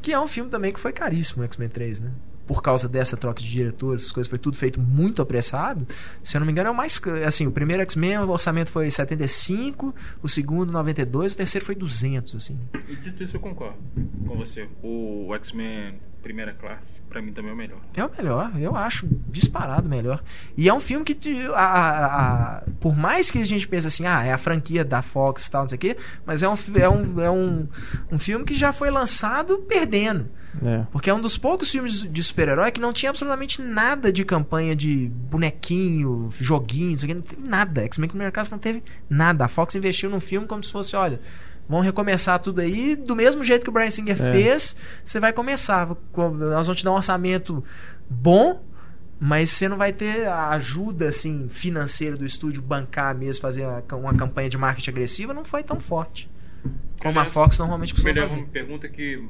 Que 0.00 0.14
é 0.14 0.18
um 0.18 0.26
filme 0.28 0.50
também 0.50 0.72
que 0.72 0.80
foi 0.80 0.92
caríssimo, 0.92 1.42
o 1.42 1.44
X-Men 1.44 1.68
3, 1.68 2.00
né? 2.00 2.10
Por 2.48 2.60
causa 2.62 2.88
dessa 2.88 3.16
troca 3.16 3.40
de 3.40 3.48
diretores, 3.48 4.02
essas 4.02 4.12
coisas, 4.12 4.28
foi 4.28 4.38
tudo 4.38 4.56
feito 4.56 4.80
muito 4.80 5.22
apressado. 5.22 5.86
Se 6.24 6.36
eu 6.36 6.40
não 6.40 6.46
me 6.46 6.50
engano, 6.52 6.68
é 6.68 6.72
o 6.72 6.74
mais. 6.74 7.00
Assim, 7.26 7.46
o 7.46 7.52
primeiro 7.52 7.82
X-Men, 7.82 8.18
o 8.18 8.30
orçamento 8.30 8.70
foi 8.70 8.90
75, 8.90 9.94
o 10.22 10.28
segundo 10.28 10.72
92, 10.72 11.34
o 11.34 11.36
terceiro 11.36 11.64
foi 11.64 11.74
200, 11.76 12.34
assim. 12.34 12.58
E 12.88 12.96
dito 12.96 13.22
isso, 13.22 13.36
eu 13.36 13.40
concordo 13.40 13.76
com 14.26 14.34
você. 14.36 14.66
O 14.82 15.32
X-Men 15.36 16.00
primeira 16.22 16.52
classe, 16.52 17.00
pra 17.08 17.22
mim 17.22 17.32
também 17.32 17.50
é 17.52 17.54
o 17.54 17.56
melhor. 17.56 17.78
É 17.94 18.04
o 18.04 18.10
melhor, 18.10 18.52
eu 18.60 18.74
acho 18.74 19.06
disparado 19.28 19.88
melhor. 19.88 20.22
E 20.56 20.68
é 20.68 20.74
um 20.74 20.80
filme 20.80 21.04
que, 21.04 21.14
te- 21.14 21.46
a- 21.54 21.54
a- 21.54 22.06
a- 22.58 22.62
por 22.80 22.96
mais 22.96 23.30
que 23.30 23.40
a 23.40 23.46
gente 23.46 23.68
pense 23.68 23.86
assim, 23.86 24.04
ah, 24.04 24.24
é 24.24 24.32
a 24.32 24.36
franquia 24.38 24.84
da 24.84 25.00
Fox 25.00 25.46
e 25.46 25.50
tal, 25.50 25.62
não 25.62 25.68
sei 25.68 25.76
o 25.76 25.78
quê, 25.78 25.96
mas 26.26 26.42
é 26.42 26.48
um, 26.48 26.54
é 26.76 26.88
um, 26.88 27.20
é 27.20 27.30
um, 27.30 27.68
um 28.12 28.18
filme 28.18 28.44
que 28.44 28.52
já 28.54 28.72
foi 28.72 28.90
lançado 28.90 29.58
perdendo. 29.68 30.28
É. 30.64 30.86
Porque 30.90 31.08
é 31.10 31.14
um 31.14 31.20
dos 31.20 31.36
poucos 31.38 31.70
filmes 31.70 32.02
de 32.02 32.22
super-herói 32.22 32.70
que 32.72 32.80
não 32.80 32.92
tinha 32.92 33.10
absolutamente 33.10 33.60
nada 33.62 34.12
de 34.12 34.24
campanha 34.24 34.74
de 34.74 35.08
bonequinho, 35.08 36.28
joguinho, 36.40 36.92
não 36.92 36.98
sei 36.98 37.14
não 37.14 37.20
teve 37.22 37.42
nada. 37.46 37.84
X-Men 37.84 38.08
Primeira 38.08 38.32
Classe 38.32 38.50
não 38.50 38.58
teve 38.58 38.82
nada. 39.08 39.44
A 39.44 39.48
Fox 39.48 39.74
investiu 39.74 40.08
num 40.10 40.20
filme 40.20 40.46
como 40.46 40.62
se 40.64 40.72
fosse, 40.72 40.96
olha, 40.96 41.20
vamos 41.68 41.84
recomeçar 41.84 42.38
tudo 42.38 42.60
aí, 42.60 42.96
do 42.96 43.14
mesmo 43.14 43.44
jeito 43.44 43.62
que 43.62 43.68
o 43.70 43.72
Brian 43.72 43.90
Singer 43.90 44.20
É. 44.20 44.32
fez, 44.32 44.76
você 45.04 45.20
vai 45.20 45.32
começar. 45.32 45.86
Com- 46.12 46.30
Nós 46.30 46.66
vamos 46.66 46.78
te 46.80 46.84
dar 46.84 46.92
um 46.92 46.96
orçamento 46.96 47.62
bom, 48.08 48.64
mas 49.20 49.50
você 49.50 49.68
não 49.68 49.76
vai 49.76 49.92
ter 49.92 50.26
a 50.26 50.48
ajuda 50.50 51.08
assim 51.08 51.46
financeira 51.50 52.16
do 52.16 52.24
estúdio 52.24 52.62
bancar 52.62 53.14
mesmo, 53.14 53.42
fazer 53.42 53.66
uma 53.92 54.14
campanha 54.14 54.48
de 54.48 54.56
marketing 54.56 54.90
agressiva, 54.90 55.34
não 55.34 55.44
foi 55.44 55.62
tão 55.62 55.78
forte. 55.78 56.28
Como 57.00 57.18
a 57.20 57.24
Fox 57.26 57.58
normalmente 57.58 57.90
Me 57.94 58.02
costuma 58.02 58.26
fazer. 58.26 58.38
uma 58.38 58.46
pergunta 58.48 58.88
que 58.88 59.22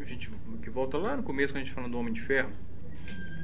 a 0.00 0.04
gente 0.04 0.30
volta 0.76 0.98
lá 0.98 1.16
no 1.16 1.22
começo 1.22 1.54
quando 1.54 1.62
a 1.62 1.64
gente 1.64 1.72
falando 1.74 1.92
do 1.92 1.98
Homem 1.98 2.12
de 2.12 2.20
Ferro. 2.20 2.50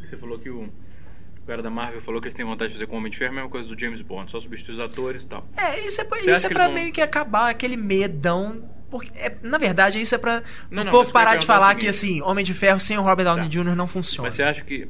Você 0.04 0.18
falou 0.18 0.38
que 0.38 0.50
o, 0.50 0.64
o 0.64 1.46
cara 1.46 1.62
da 1.62 1.70
Marvel 1.70 1.98
falou 2.02 2.20
que 2.20 2.26
eles 2.28 2.34
têm 2.34 2.44
vontade 2.44 2.68
de 2.68 2.74
fazer 2.74 2.86
com 2.86 2.94
o 2.96 2.98
Homem 2.98 3.10
de 3.10 3.16
Ferro 3.16 3.32
a 3.32 3.34
mesma 3.36 3.48
coisa 3.48 3.66
do 3.66 3.78
James 3.80 4.02
Bond, 4.02 4.30
só 4.30 4.38
substituir 4.38 4.74
os 4.74 4.80
atores 4.80 5.22
e 5.22 5.26
tal. 5.26 5.46
É, 5.56 5.80
isso 5.80 5.98
é, 6.02 6.04
Você 6.04 6.30
isso 6.30 6.46
é 6.46 6.48
pra 6.50 6.66
vão- 6.66 6.74
meio 6.74 6.92
que 6.92 7.00
acabar 7.00 7.48
aquele 7.48 7.74
medão. 7.76 8.68
Porque, 8.90 9.10
é, 9.14 9.34
na 9.42 9.56
verdade, 9.56 9.98
isso 9.98 10.14
é 10.14 10.18
pra 10.18 10.42
Não, 10.70 10.82
o 10.82 10.84
não, 10.84 10.92
povo 10.92 11.10
parar 11.10 11.30
de 11.36 11.46
perguntar 11.46 11.54
falar 11.54 11.74
que 11.76 11.88
assim, 11.88 12.20
Homem 12.20 12.44
de 12.44 12.52
Ferro 12.52 12.78
sem 12.78 12.98
o 12.98 13.02
Robert 13.02 13.24
Downey 13.24 13.44
Tá. 13.44 13.48
Jr. 13.48 13.74
não 13.74 13.86
funciona. 13.86 14.26
Mas 14.26 14.34
você 14.34 14.42
acha 14.42 14.62
que 14.62 14.86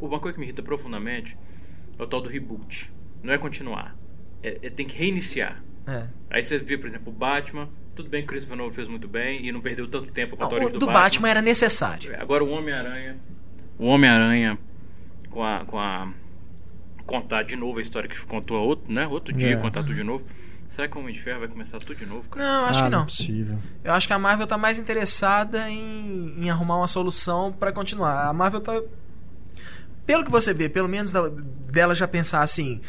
uma 0.00 0.20
coisa 0.20 0.34
que 0.34 0.38
me 0.38 0.46
irrita 0.46 0.62
profundamente 0.62 1.36
é 1.98 2.02
o 2.02 2.06
tal 2.06 2.20
do 2.20 2.28
reboot. 2.28 2.92
Não 3.24 3.32
é 3.34 3.38
continuar. 3.38 3.96
É, 4.40 4.58
é- 4.62 4.70
tem 4.70 4.86
que 4.86 4.96
reiniciar. 4.96 5.60
É. 5.88 6.04
Aí 6.30 6.42
você 6.44 6.56
vê, 6.58 6.78
por 6.78 6.86
exemplo, 6.86 7.12
o 7.12 7.16
Batman. 7.16 7.68
Tudo 7.96 8.08
bem 8.10 8.20
que 8.22 8.26
o 8.26 8.28
Christopher 8.28 8.56
Nolan 8.58 8.72
fez 8.72 8.86
muito 8.88 9.08
bem 9.08 9.44
e 9.46 9.50
não 9.50 9.60
perdeu 9.60 9.88
tanto 9.88 10.12
tempo 10.12 10.36
com 10.36 10.44
a 10.44 10.46
Não, 10.46 10.54
origem 10.54 10.76
o 10.76 10.78
do 10.78 10.86
Batman. 10.86 11.28
era 11.30 11.40
necessário. 11.42 12.14
Agora 12.20 12.44
o 12.44 12.50
Homem-Aranha. 12.50 13.16
O 13.78 13.86
Homem-Aranha 13.86 14.58
com 15.30 15.42
a. 15.42 15.64
com 15.64 15.78
a. 15.78 16.12
contar 17.06 17.42
de 17.44 17.56
novo 17.56 17.78
a 17.78 17.82
história 17.82 18.08
que 18.08 18.20
contou 18.26 18.58
outro, 18.66 18.92
né? 18.92 19.06
Outro 19.06 19.32
dia, 19.32 19.52
É. 19.54 19.56
contar 19.56 19.82
tudo 19.82 19.94
de 19.94 20.04
novo. 20.04 20.24
Será 20.68 20.88
que 20.88 20.96
o 20.96 21.00
Homem 21.00 21.14
de 21.14 21.22
Ferro 21.22 21.38
vai 21.40 21.48
começar 21.48 21.78
tudo 21.78 21.94
de 21.94 22.04
novo, 22.04 22.28
cara? 22.28 22.44
Não, 22.44 22.64
acho 22.66 22.80
ah, 22.80 22.84
que 22.84 22.90
não. 22.90 23.00
é 23.02 23.04
possível. 23.04 23.58
Eu 23.82 23.92
acho 23.92 24.06
que 24.06 24.12
a 24.12 24.18
Marvel 24.18 24.46
tá 24.46 24.58
mais 24.58 24.78
interessada 24.78 25.70
em, 25.70 26.34
em 26.38 26.50
arrumar 26.50 26.76
uma 26.76 26.86
solução 26.86 27.50
pra 27.52 27.72
continuar. 27.72 28.28
A 28.28 28.32
Marvel 28.34 28.60
tá. 28.60 28.82
Pelo 30.04 30.22
que 30.24 30.30
você 30.30 30.52
vê, 30.52 30.68
pelo 30.68 30.88
menos 30.88 31.12
da- 31.12 31.28
dela 31.70 31.94
já 31.94 32.06
pensar 32.06 32.42
assim. 32.42 32.80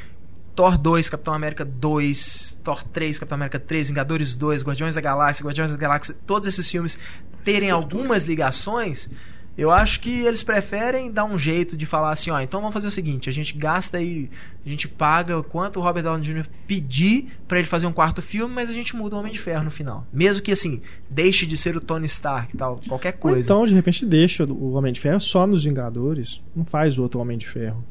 Thor 0.58 0.76
2, 0.76 1.08
Capitão 1.08 1.36
América 1.36 1.64
2, 1.64 2.62
Thor 2.64 2.84
3, 2.84 3.20
Capitão 3.20 3.36
América 3.36 3.60
3, 3.60 3.90
Vingadores 3.90 4.36
2, 4.36 4.64
Guardiões 4.64 4.96
da 4.96 5.02
Galáxia, 5.02 5.46
Guardiões 5.46 5.70
da 5.70 5.78
Galáxia, 5.78 6.16
todos 6.26 6.48
esses 6.48 6.68
filmes 6.70 6.98
terem 7.44 7.70
algumas 7.70 8.26
ligações, 8.26 9.08
eu 9.56 9.70
acho 9.70 10.00
que 10.00 10.10
eles 10.10 10.42
preferem 10.42 11.12
dar 11.12 11.26
um 11.26 11.38
jeito 11.38 11.78
de 11.78 11.86
falar 11.86 12.10
assim, 12.10 12.32
ó, 12.32 12.40
então 12.40 12.60
vamos 12.60 12.74
fazer 12.74 12.88
o 12.88 12.92
seguinte, 12.92 13.30
a 13.30 13.32
gente 13.32 13.56
gasta 13.56 14.00
aí, 14.00 14.32
a 14.66 14.68
gente 14.68 14.88
paga 14.88 15.44
quanto 15.44 15.80
o 15.80 15.84
Robert 15.84 16.02
Downey 16.02 16.24
Jr. 16.24 16.48
pedir 16.66 17.28
pra 17.48 17.60
ele 17.60 17.68
fazer 17.68 17.86
um 17.86 17.94
quarto 17.94 18.20
filme, 18.20 18.52
mas 18.52 18.68
a 18.68 18.74
gente 18.74 18.96
muda 18.96 19.16
o 19.16 19.20
Homem 19.20 19.32
de 19.32 19.40
Ferro 19.40 19.64
no 19.64 19.70
final. 19.70 20.08
Mesmo 20.12 20.42
que 20.42 20.52
assim, 20.52 20.82
deixe 21.08 21.46
de 21.46 21.56
ser 21.56 21.78
o 21.78 21.82
Tony 21.82 22.08
Stark 22.08 22.56
e 22.56 22.58
tal, 22.58 22.82
qualquer 22.88 23.14
Ou 23.14 23.20
coisa. 23.20 23.40
então, 23.42 23.64
de 23.64 23.76
repente, 23.76 24.04
deixa 24.08 24.44
o 24.44 24.72
Homem 24.72 24.92
de 24.92 25.00
Ferro 25.00 25.22
só 25.22 25.46
nos 25.46 25.66
Vingadores. 25.66 26.42
Não 26.56 26.66
faz 26.66 26.98
o 26.98 27.04
outro 27.04 27.20
Homem 27.20 27.38
de 27.38 27.48
Ferro. 27.48 27.86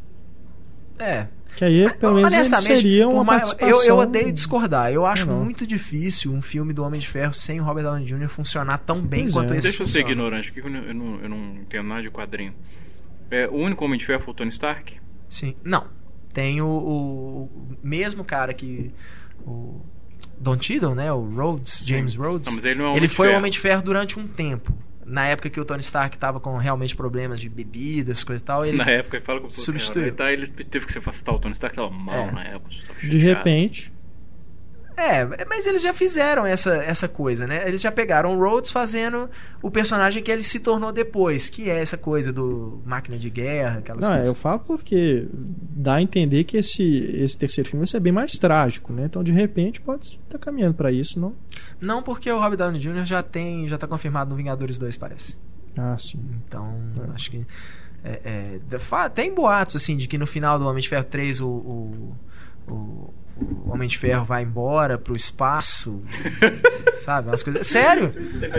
É, 0.98 1.28
Que 1.56 1.64
aí, 1.64 1.90
pelo 1.94 2.14
menos, 2.14 2.32
ele 2.32 2.40
Honestamente, 2.42 2.80
seria 2.82 3.08
uma 3.08 3.24
mais- 3.24 3.54
participação... 3.54 3.82
eu, 3.82 3.88
eu 3.88 3.96
odeio 3.98 4.30
discordar. 4.32 4.92
Eu 4.92 5.06
acho 5.06 5.26
Não, 5.26 5.42
muito 5.42 5.66
difícil 5.66 6.32
um 6.32 6.42
filme 6.42 6.72
do 6.74 6.84
Homem 6.84 7.00
de 7.00 7.08
Ferro 7.08 7.32
sem 7.32 7.60
o 7.60 7.64
Robert 7.64 7.82
Downey 7.84 8.04
Jr. 8.04 8.28
funcionar 8.28 8.76
tão 8.78 9.00
bem 9.00 9.22
Pois 9.22 9.32
quanto 9.32 9.54
é. 9.54 9.56
esse 9.56 9.68
Deixa 9.68 9.82
eu 9.82 9.86
ser 9.86 10.00
funciona. 10.02 10.12
ignorante 10.12 10.52
que 10.52 10.60
eu 10.60 10.68
não, 10.70 10.80
eu 10.84 10.94
não, 10.94 11.20
eu 11.22 11.28
não 11.30 11.54
entendo 11.62 11.88
nada 11.88 12.02
de 12.02 12.10
quadrinho. 12.10 12.52
É, 13.30 13.48
o 13.48 13.54
único 13.56 13.84
Homem 13.84 13.98
de 13.98 14.04
Ferro 14.04 14.20
foi 14.22 14.32
o 14.32 14.36
Tony 14.36 14.50
Stark? 14.50 14.94
Sim. 15.30 15.56
Não. 15.64 15.86
Tem 16.34 16.60
o, 16.60 16.66
o- 16.66 17.42
o 17.44 17.76
mesmo 17.82 18.22
cara 18.22 18.52
que. 18.52 18.92
O 19.46 19.80
Don 20.38 20.60
Cheadle, 20.60 20.94
né? 20.94 21.10
O 21.10 21.20
Rhodes, 21.34 21.82
James 21.86 22.14
Rhodes. 22.14 22.48
Não, 22.50 22.56
mas 22.56 22.64
ele 22.66 22.74
não 22.78 22.84
é 22.84 22.88
Homem 22.88 22.98
ele 22.98 23.08
foi 23.08 23.32
o. 23.32 23.36
Homem 23.38 23.50
de 23.50 23.58
Ferro 23.58 23.80
durante 23.82 24.18
um 24.20 24.26
tempo. 24.28 24.72
Na 25.06 25.26
época 25.28 25.48
que 25.48 25.60
o 25.60 25.64
Tony 25.64 25.80
Stark 25.80 26.18
tava 26.18 26.40
com 26.40 26.56
realmente 26.56 26.96
problemas 26.96 27.40
de 27.40 27.48
bebidas, 27.48 28.24
coisa 28.24 28.42
e 28.42 28.46
tal, 28.46 28.66
ele 28.66 28.76
Na 28.84 28.90
época, 28.90 29.20
fala 29.22 29.40
com 29.40 29.46
o 29.46 29.50
substituiu. 29.50 30.12
Tá, 30.14 30.32
ele 30.32 30.46
teve 30.48 30.84
que 30.86 30.92
se 30.92 30.98
afastar. 30.98 31.32
O 31.32 31.38
Tony 31.38 31.52
Stark 31.52 31.76
tava 31.76 31.90
mal 31.90 32.28
É. 32.28 32.32
na 32.32 32.44
época. 32.44 32.74
De 33.00 33.16
repente. 33.18 33.92
É, 34.98 35.44
mas 35.44 35.66
eles 35.66 35.82
já 35.82 35.92
fizeram 35.92 36.46
essa, 36.46 36.76
essa 36.76 37.06
coisa, 37.06 37.46
né? 37.46 37.68
Eles 37.68 37.82
já 37.82 37.92
pegaram 37.92 38.34
o 38.34 38.40
Rhodes 38.40 38.70
fazendo 38.70 39.28
o 39.60 39.70
personagem 39.70 40.22
que 40.22 40.30
ele 40.30 40.42
se 40.42 40.58
tornou 40.60 40.90
depois, 40.90 41.50
que 41.50 41.68
é 41.68 41.82
essa 41.82 41.98
coisa 41.98 42.32
do 42.32 42.80
máquina 42.82 43.18
de 43.18 43.28
guerra, 43.28 43.80
aquelas 43.80 44.00
Não, 44.00 44.08
é, 44.10 44.16
coisas. 44.16 44.28
eu 44.28 44.34
falo 44.34 44.60
porque 44.60 45.28
dá 45.34 45.96
a 45.96 46.02
entender 46.02 46.44
que 46.44 46.56
esse, 46.56 46.82
esse 47.14 47.36
terceiro 47.36 47.68
filme 47.68 47.82
vai 47.84 47.86
ser 47.90 48.00
bem 48.00 48.10
mais 48.10 48.38
trágico, 48.38 48.90
né? 48.90 49.02
Então, 49.04 49.22
de 49.22 49.32
repente, 49.32 49.82
pode 49.82 50.18
estar 50.24 50.38
caminhando 50.38 50.72
pra 50.72 50.90
isso, 50.90 51.20
não? 51.20 51.34
Não 51.80 52.02
porque 52.02 52.30
o 52.30 52.40
Robert 52.40 52.56
Downey 52.58 52.80
Jr. 52.80 53.04
já 53.04 53.22
tem, 53.22 53.68
já 53.68 53.76
tá 53.78 53.86
confirmado 53.86 54.30
no 54.30 54.36
Vingadores 54.36 54.78
2, 54.78 54.96
parece. 54.96 55.38
Ah, 55.78 55.96
sim. 55.98 56.20
Então, 56.46 56.74
É. 57.08 57.14
acho 57.14 57.30
que. 57.30 57.46
é, 58.02 58.20
é, 58.24 58.60
tem 59.10 59.34
boatos, 59.34 59.76
assim, 59.76 59.96
de 59.96 60.06
que 60.08 60.16
no 60.16 60.26
final 60.26 60.58
do 60.58 60.66
Homem 60.66 60.80
de 60.80 60.88
Ferro 60.88 61.04
3 61.04 61.40
o. 61.40 61.48
o, 61.48 62.16
o- 62.68 63.14
o 63.38 63.70
Homem 63.70 63.86
de 63.88 63.98
Ferro 63.98 64.24
vai 64.24 64.42
embora 64.42 64.96
pro 64.96 65.14
espaço, 65.16 66.02
sabe? 67.04 67.28
Umas 67.28 67.42
coisas. 67.42 67.66
Sério? 67.66 68.12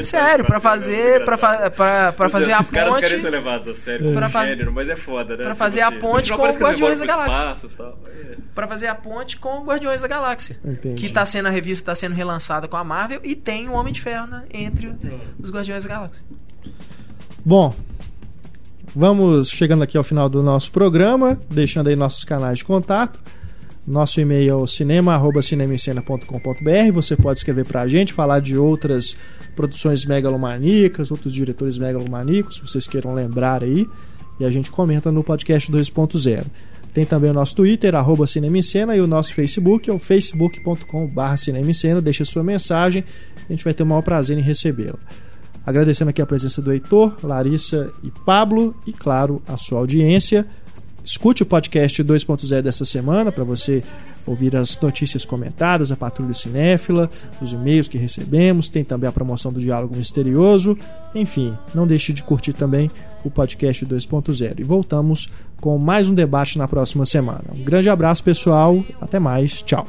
Sério, 0.04 0.45
pra 0.45 0.60
fazer, 0.60 1.26
pra, 1.26 1.36
fa- 1.38 1.70
pra, 1.72 2.12
pra 2.14 2.30
fazer 2.30 2.52
a 2.54 2.62
Os 2.62 2.70
caras 2.70 2.95
querem 2.98 3.10
ser 3.18 3.24
ponte. 3.24 3.30
levados 3.32 3.68
a 3.68 3.74
sério 3.74 4.12
Pra 4.12 4.22
pra 4.22 4.30
faz- 4.30 4.49
gênero, 4.49 4.72
mas 4.72 4.88
é 4.90 4.95
foda, 4.95 5.32
né? 5.36 5.44
pra 5.44 5.45
Tipo 5.54 5.56
fazer 5.56 5.82
a 5.82 5.88
assim, 5.88 5.99
ponte 5.99 6.32
com 6.32 6.38
parece 6.38 6.58
o 6.58 6.60
que 6.60 6.64
ele 6.66 6.70
Guardiões 6.72 6.99
da 6.99 7.06
Galáxia. 7.06 7.68
É. 7.80 8.36
Pra 8.54 8.68
fazer 8.68 8.88
a 8.88 8.95
ponte 8.95 9.38
com 9.38 9.49
o 9.60 9.64
Guardiões 9.64 10.02
da 10.02 10.08
Galáxia. 10.08 10.58
Entendi. 10.64 10.95
Que 11.02 11.10
tá 11.12 11.26
sendo 11.26 11.48
a 11.48 11.52
revista 11.52 11.91
tá 11.91 11.95
sendo 11.95 12.14
relançada 12.16 12.68
com 12.68 12.78
a 12.78 12.84
Marvel 12.84 13.20
e 13.24 13.36
tem 13.36 13.68
o 13.70 13.74
Homem 13.74 13.91
de 13.94 14.02
Ferro 14.02 14.28
né, 14.28 14.44
entre 14.54 14.94
os 15.40 15.49
Guardiões 15.52 15.84
da 15.86 15.90
Galáxia. 15.90 16.24
Bom, 17.44 17.74
vamos 18.95 19.49
chegando 19.49 19.84
aqui 19.84 19.98
ao 19.98 20.04
final 20.04 20.30
do 20.30 20.41
nosso 20.44 20.72
programa, 20.72 21.40
deixando 21.49 21.88
aí 21.88 21.95
nossos 21.95 22.24
canais 22.24 22.60
de 22.60 22.66
contato. 22.66 23.20
Nosso 23.88 24.20
e-mail 24.20 24.62
é 24.62 24.68
cinema@cinemascena.com.br. 24.68 26.92
Você 26.94 27.16
pode 27.16 27.40
escrever 27.40 27.66
pra 27.66 27.88
gente, 27.88 28.12
falar 28.12 28.42
de 28.42 28.58
outras 28.58 29.16
produções 29.56 30.06
megalomaníacas, 30.06 31.10
outros 31.10 31.32
diretores 31.32 31.78
megalomaníacos, 31.78 32.60
vocês 32.60 32.86
queiram 32.86 33.14
lembrar 33.14 33.64
aí, 33.64 33.88
e 34.40 34.46
a 34.46 34.52
gente 34.52 34.70
comenta 34.70 35.10
no 35.10 35.24
podcast 35.24 35.72
2.0. 35.72 36.44
Tem 36.94 37.06
também 37.06 37.32
o 37.32 37.34
nosso 37.34 37.56
Twitter, 37.56 37.96
arroba 37.96 38.28
Cinema 38.28 38.96
e 38.96 39.00
o 39.00 39.08
nosso 39.08 39.34
Facebook, 39.34 39.90
é 39.90 39.94
o 39.94 40.00
facebook.com.br 40.00 41.38
Cinema 41.38 41.70
em 41.70 41.74
Cena. 41.74 42.02
Deixe 42.02 42.24
a 42.24 42.26
sua 42.26 42.44
mensagem, 42.44 43.06
a 43.48 43.54
gente 43.54 43.64
vai 43.64 43.74
ter 43.74 43.84
o 43.84 43.86
maior 43.86 44.02
prazer 44.02 44.38
em 44.38 44.42
recebê-la. 44.42 45.00
Agradecendo 45.66 46.10
aqui 46.10 46.22
a 46.22 46.26
presença 46.26 46.62
do 46.62 46.74
Heitor, 46.74 47.16
Larissa 47.24 47.90
e 48.04 48.12
Pablo 48.26 48.76
e, 48.86 48.92
claro, 48.92 49.42
a 49.48 49.56
sua 49.58 49.80
audiência. 49.80 50.46
Escute 51.08 51.42
o 51.42 51.46
podcast 51.46 52.04
2.0 52.04 52.62
dessa 52.62 52.84
semana 52.84 53.32
para 53.32 53.46
você 53.46 53.82
ouvir 54.26 54.58
as 54.58 54.78
notícias 54.78 55.26
comentadas, 55.26 55.90
a 55.90 55.96
Patrulha 55.96 56.34
Cinéfila, 56.34 57.10
os 57.42 57.54
e-mails 57.54 57.88
que 57.88 57.98
recebemos, 57.98 58.68
tem 58.68 58.84
também 58.84 59.08
a 59.08 59.12
promoção 59.14 59.50
do 59.50 59.58
Diálogo 59.58 59.96
Misterioso. 59.96 60.78
Enfim, 61.16 61.58
não 61.74 61.88
deixe 61.88 62.12
de 62.12 62.22
curtir 62.24 62.52
também 62.52 62.92
o 63.24 63.32
podcast 63.32 63.86
2.0. 63.86 64.60
E 64.60 64.64
voltamos 64.66 65.30
com 65.62 65.78
mais 65.78 66.10
um 66.10 66.14
debate 66.14 66.58
na 66.58 66.68
próxima 66.68 67.06
semana. 67.06 67.46
Um 67.58 67.64
grande 67.64 67.90
abraço, 67.90 68.22
pessoal. 68.22 68.84
Até 69.00 69.18
mais. 69.18 69.62
Tchau. 69.62 69.88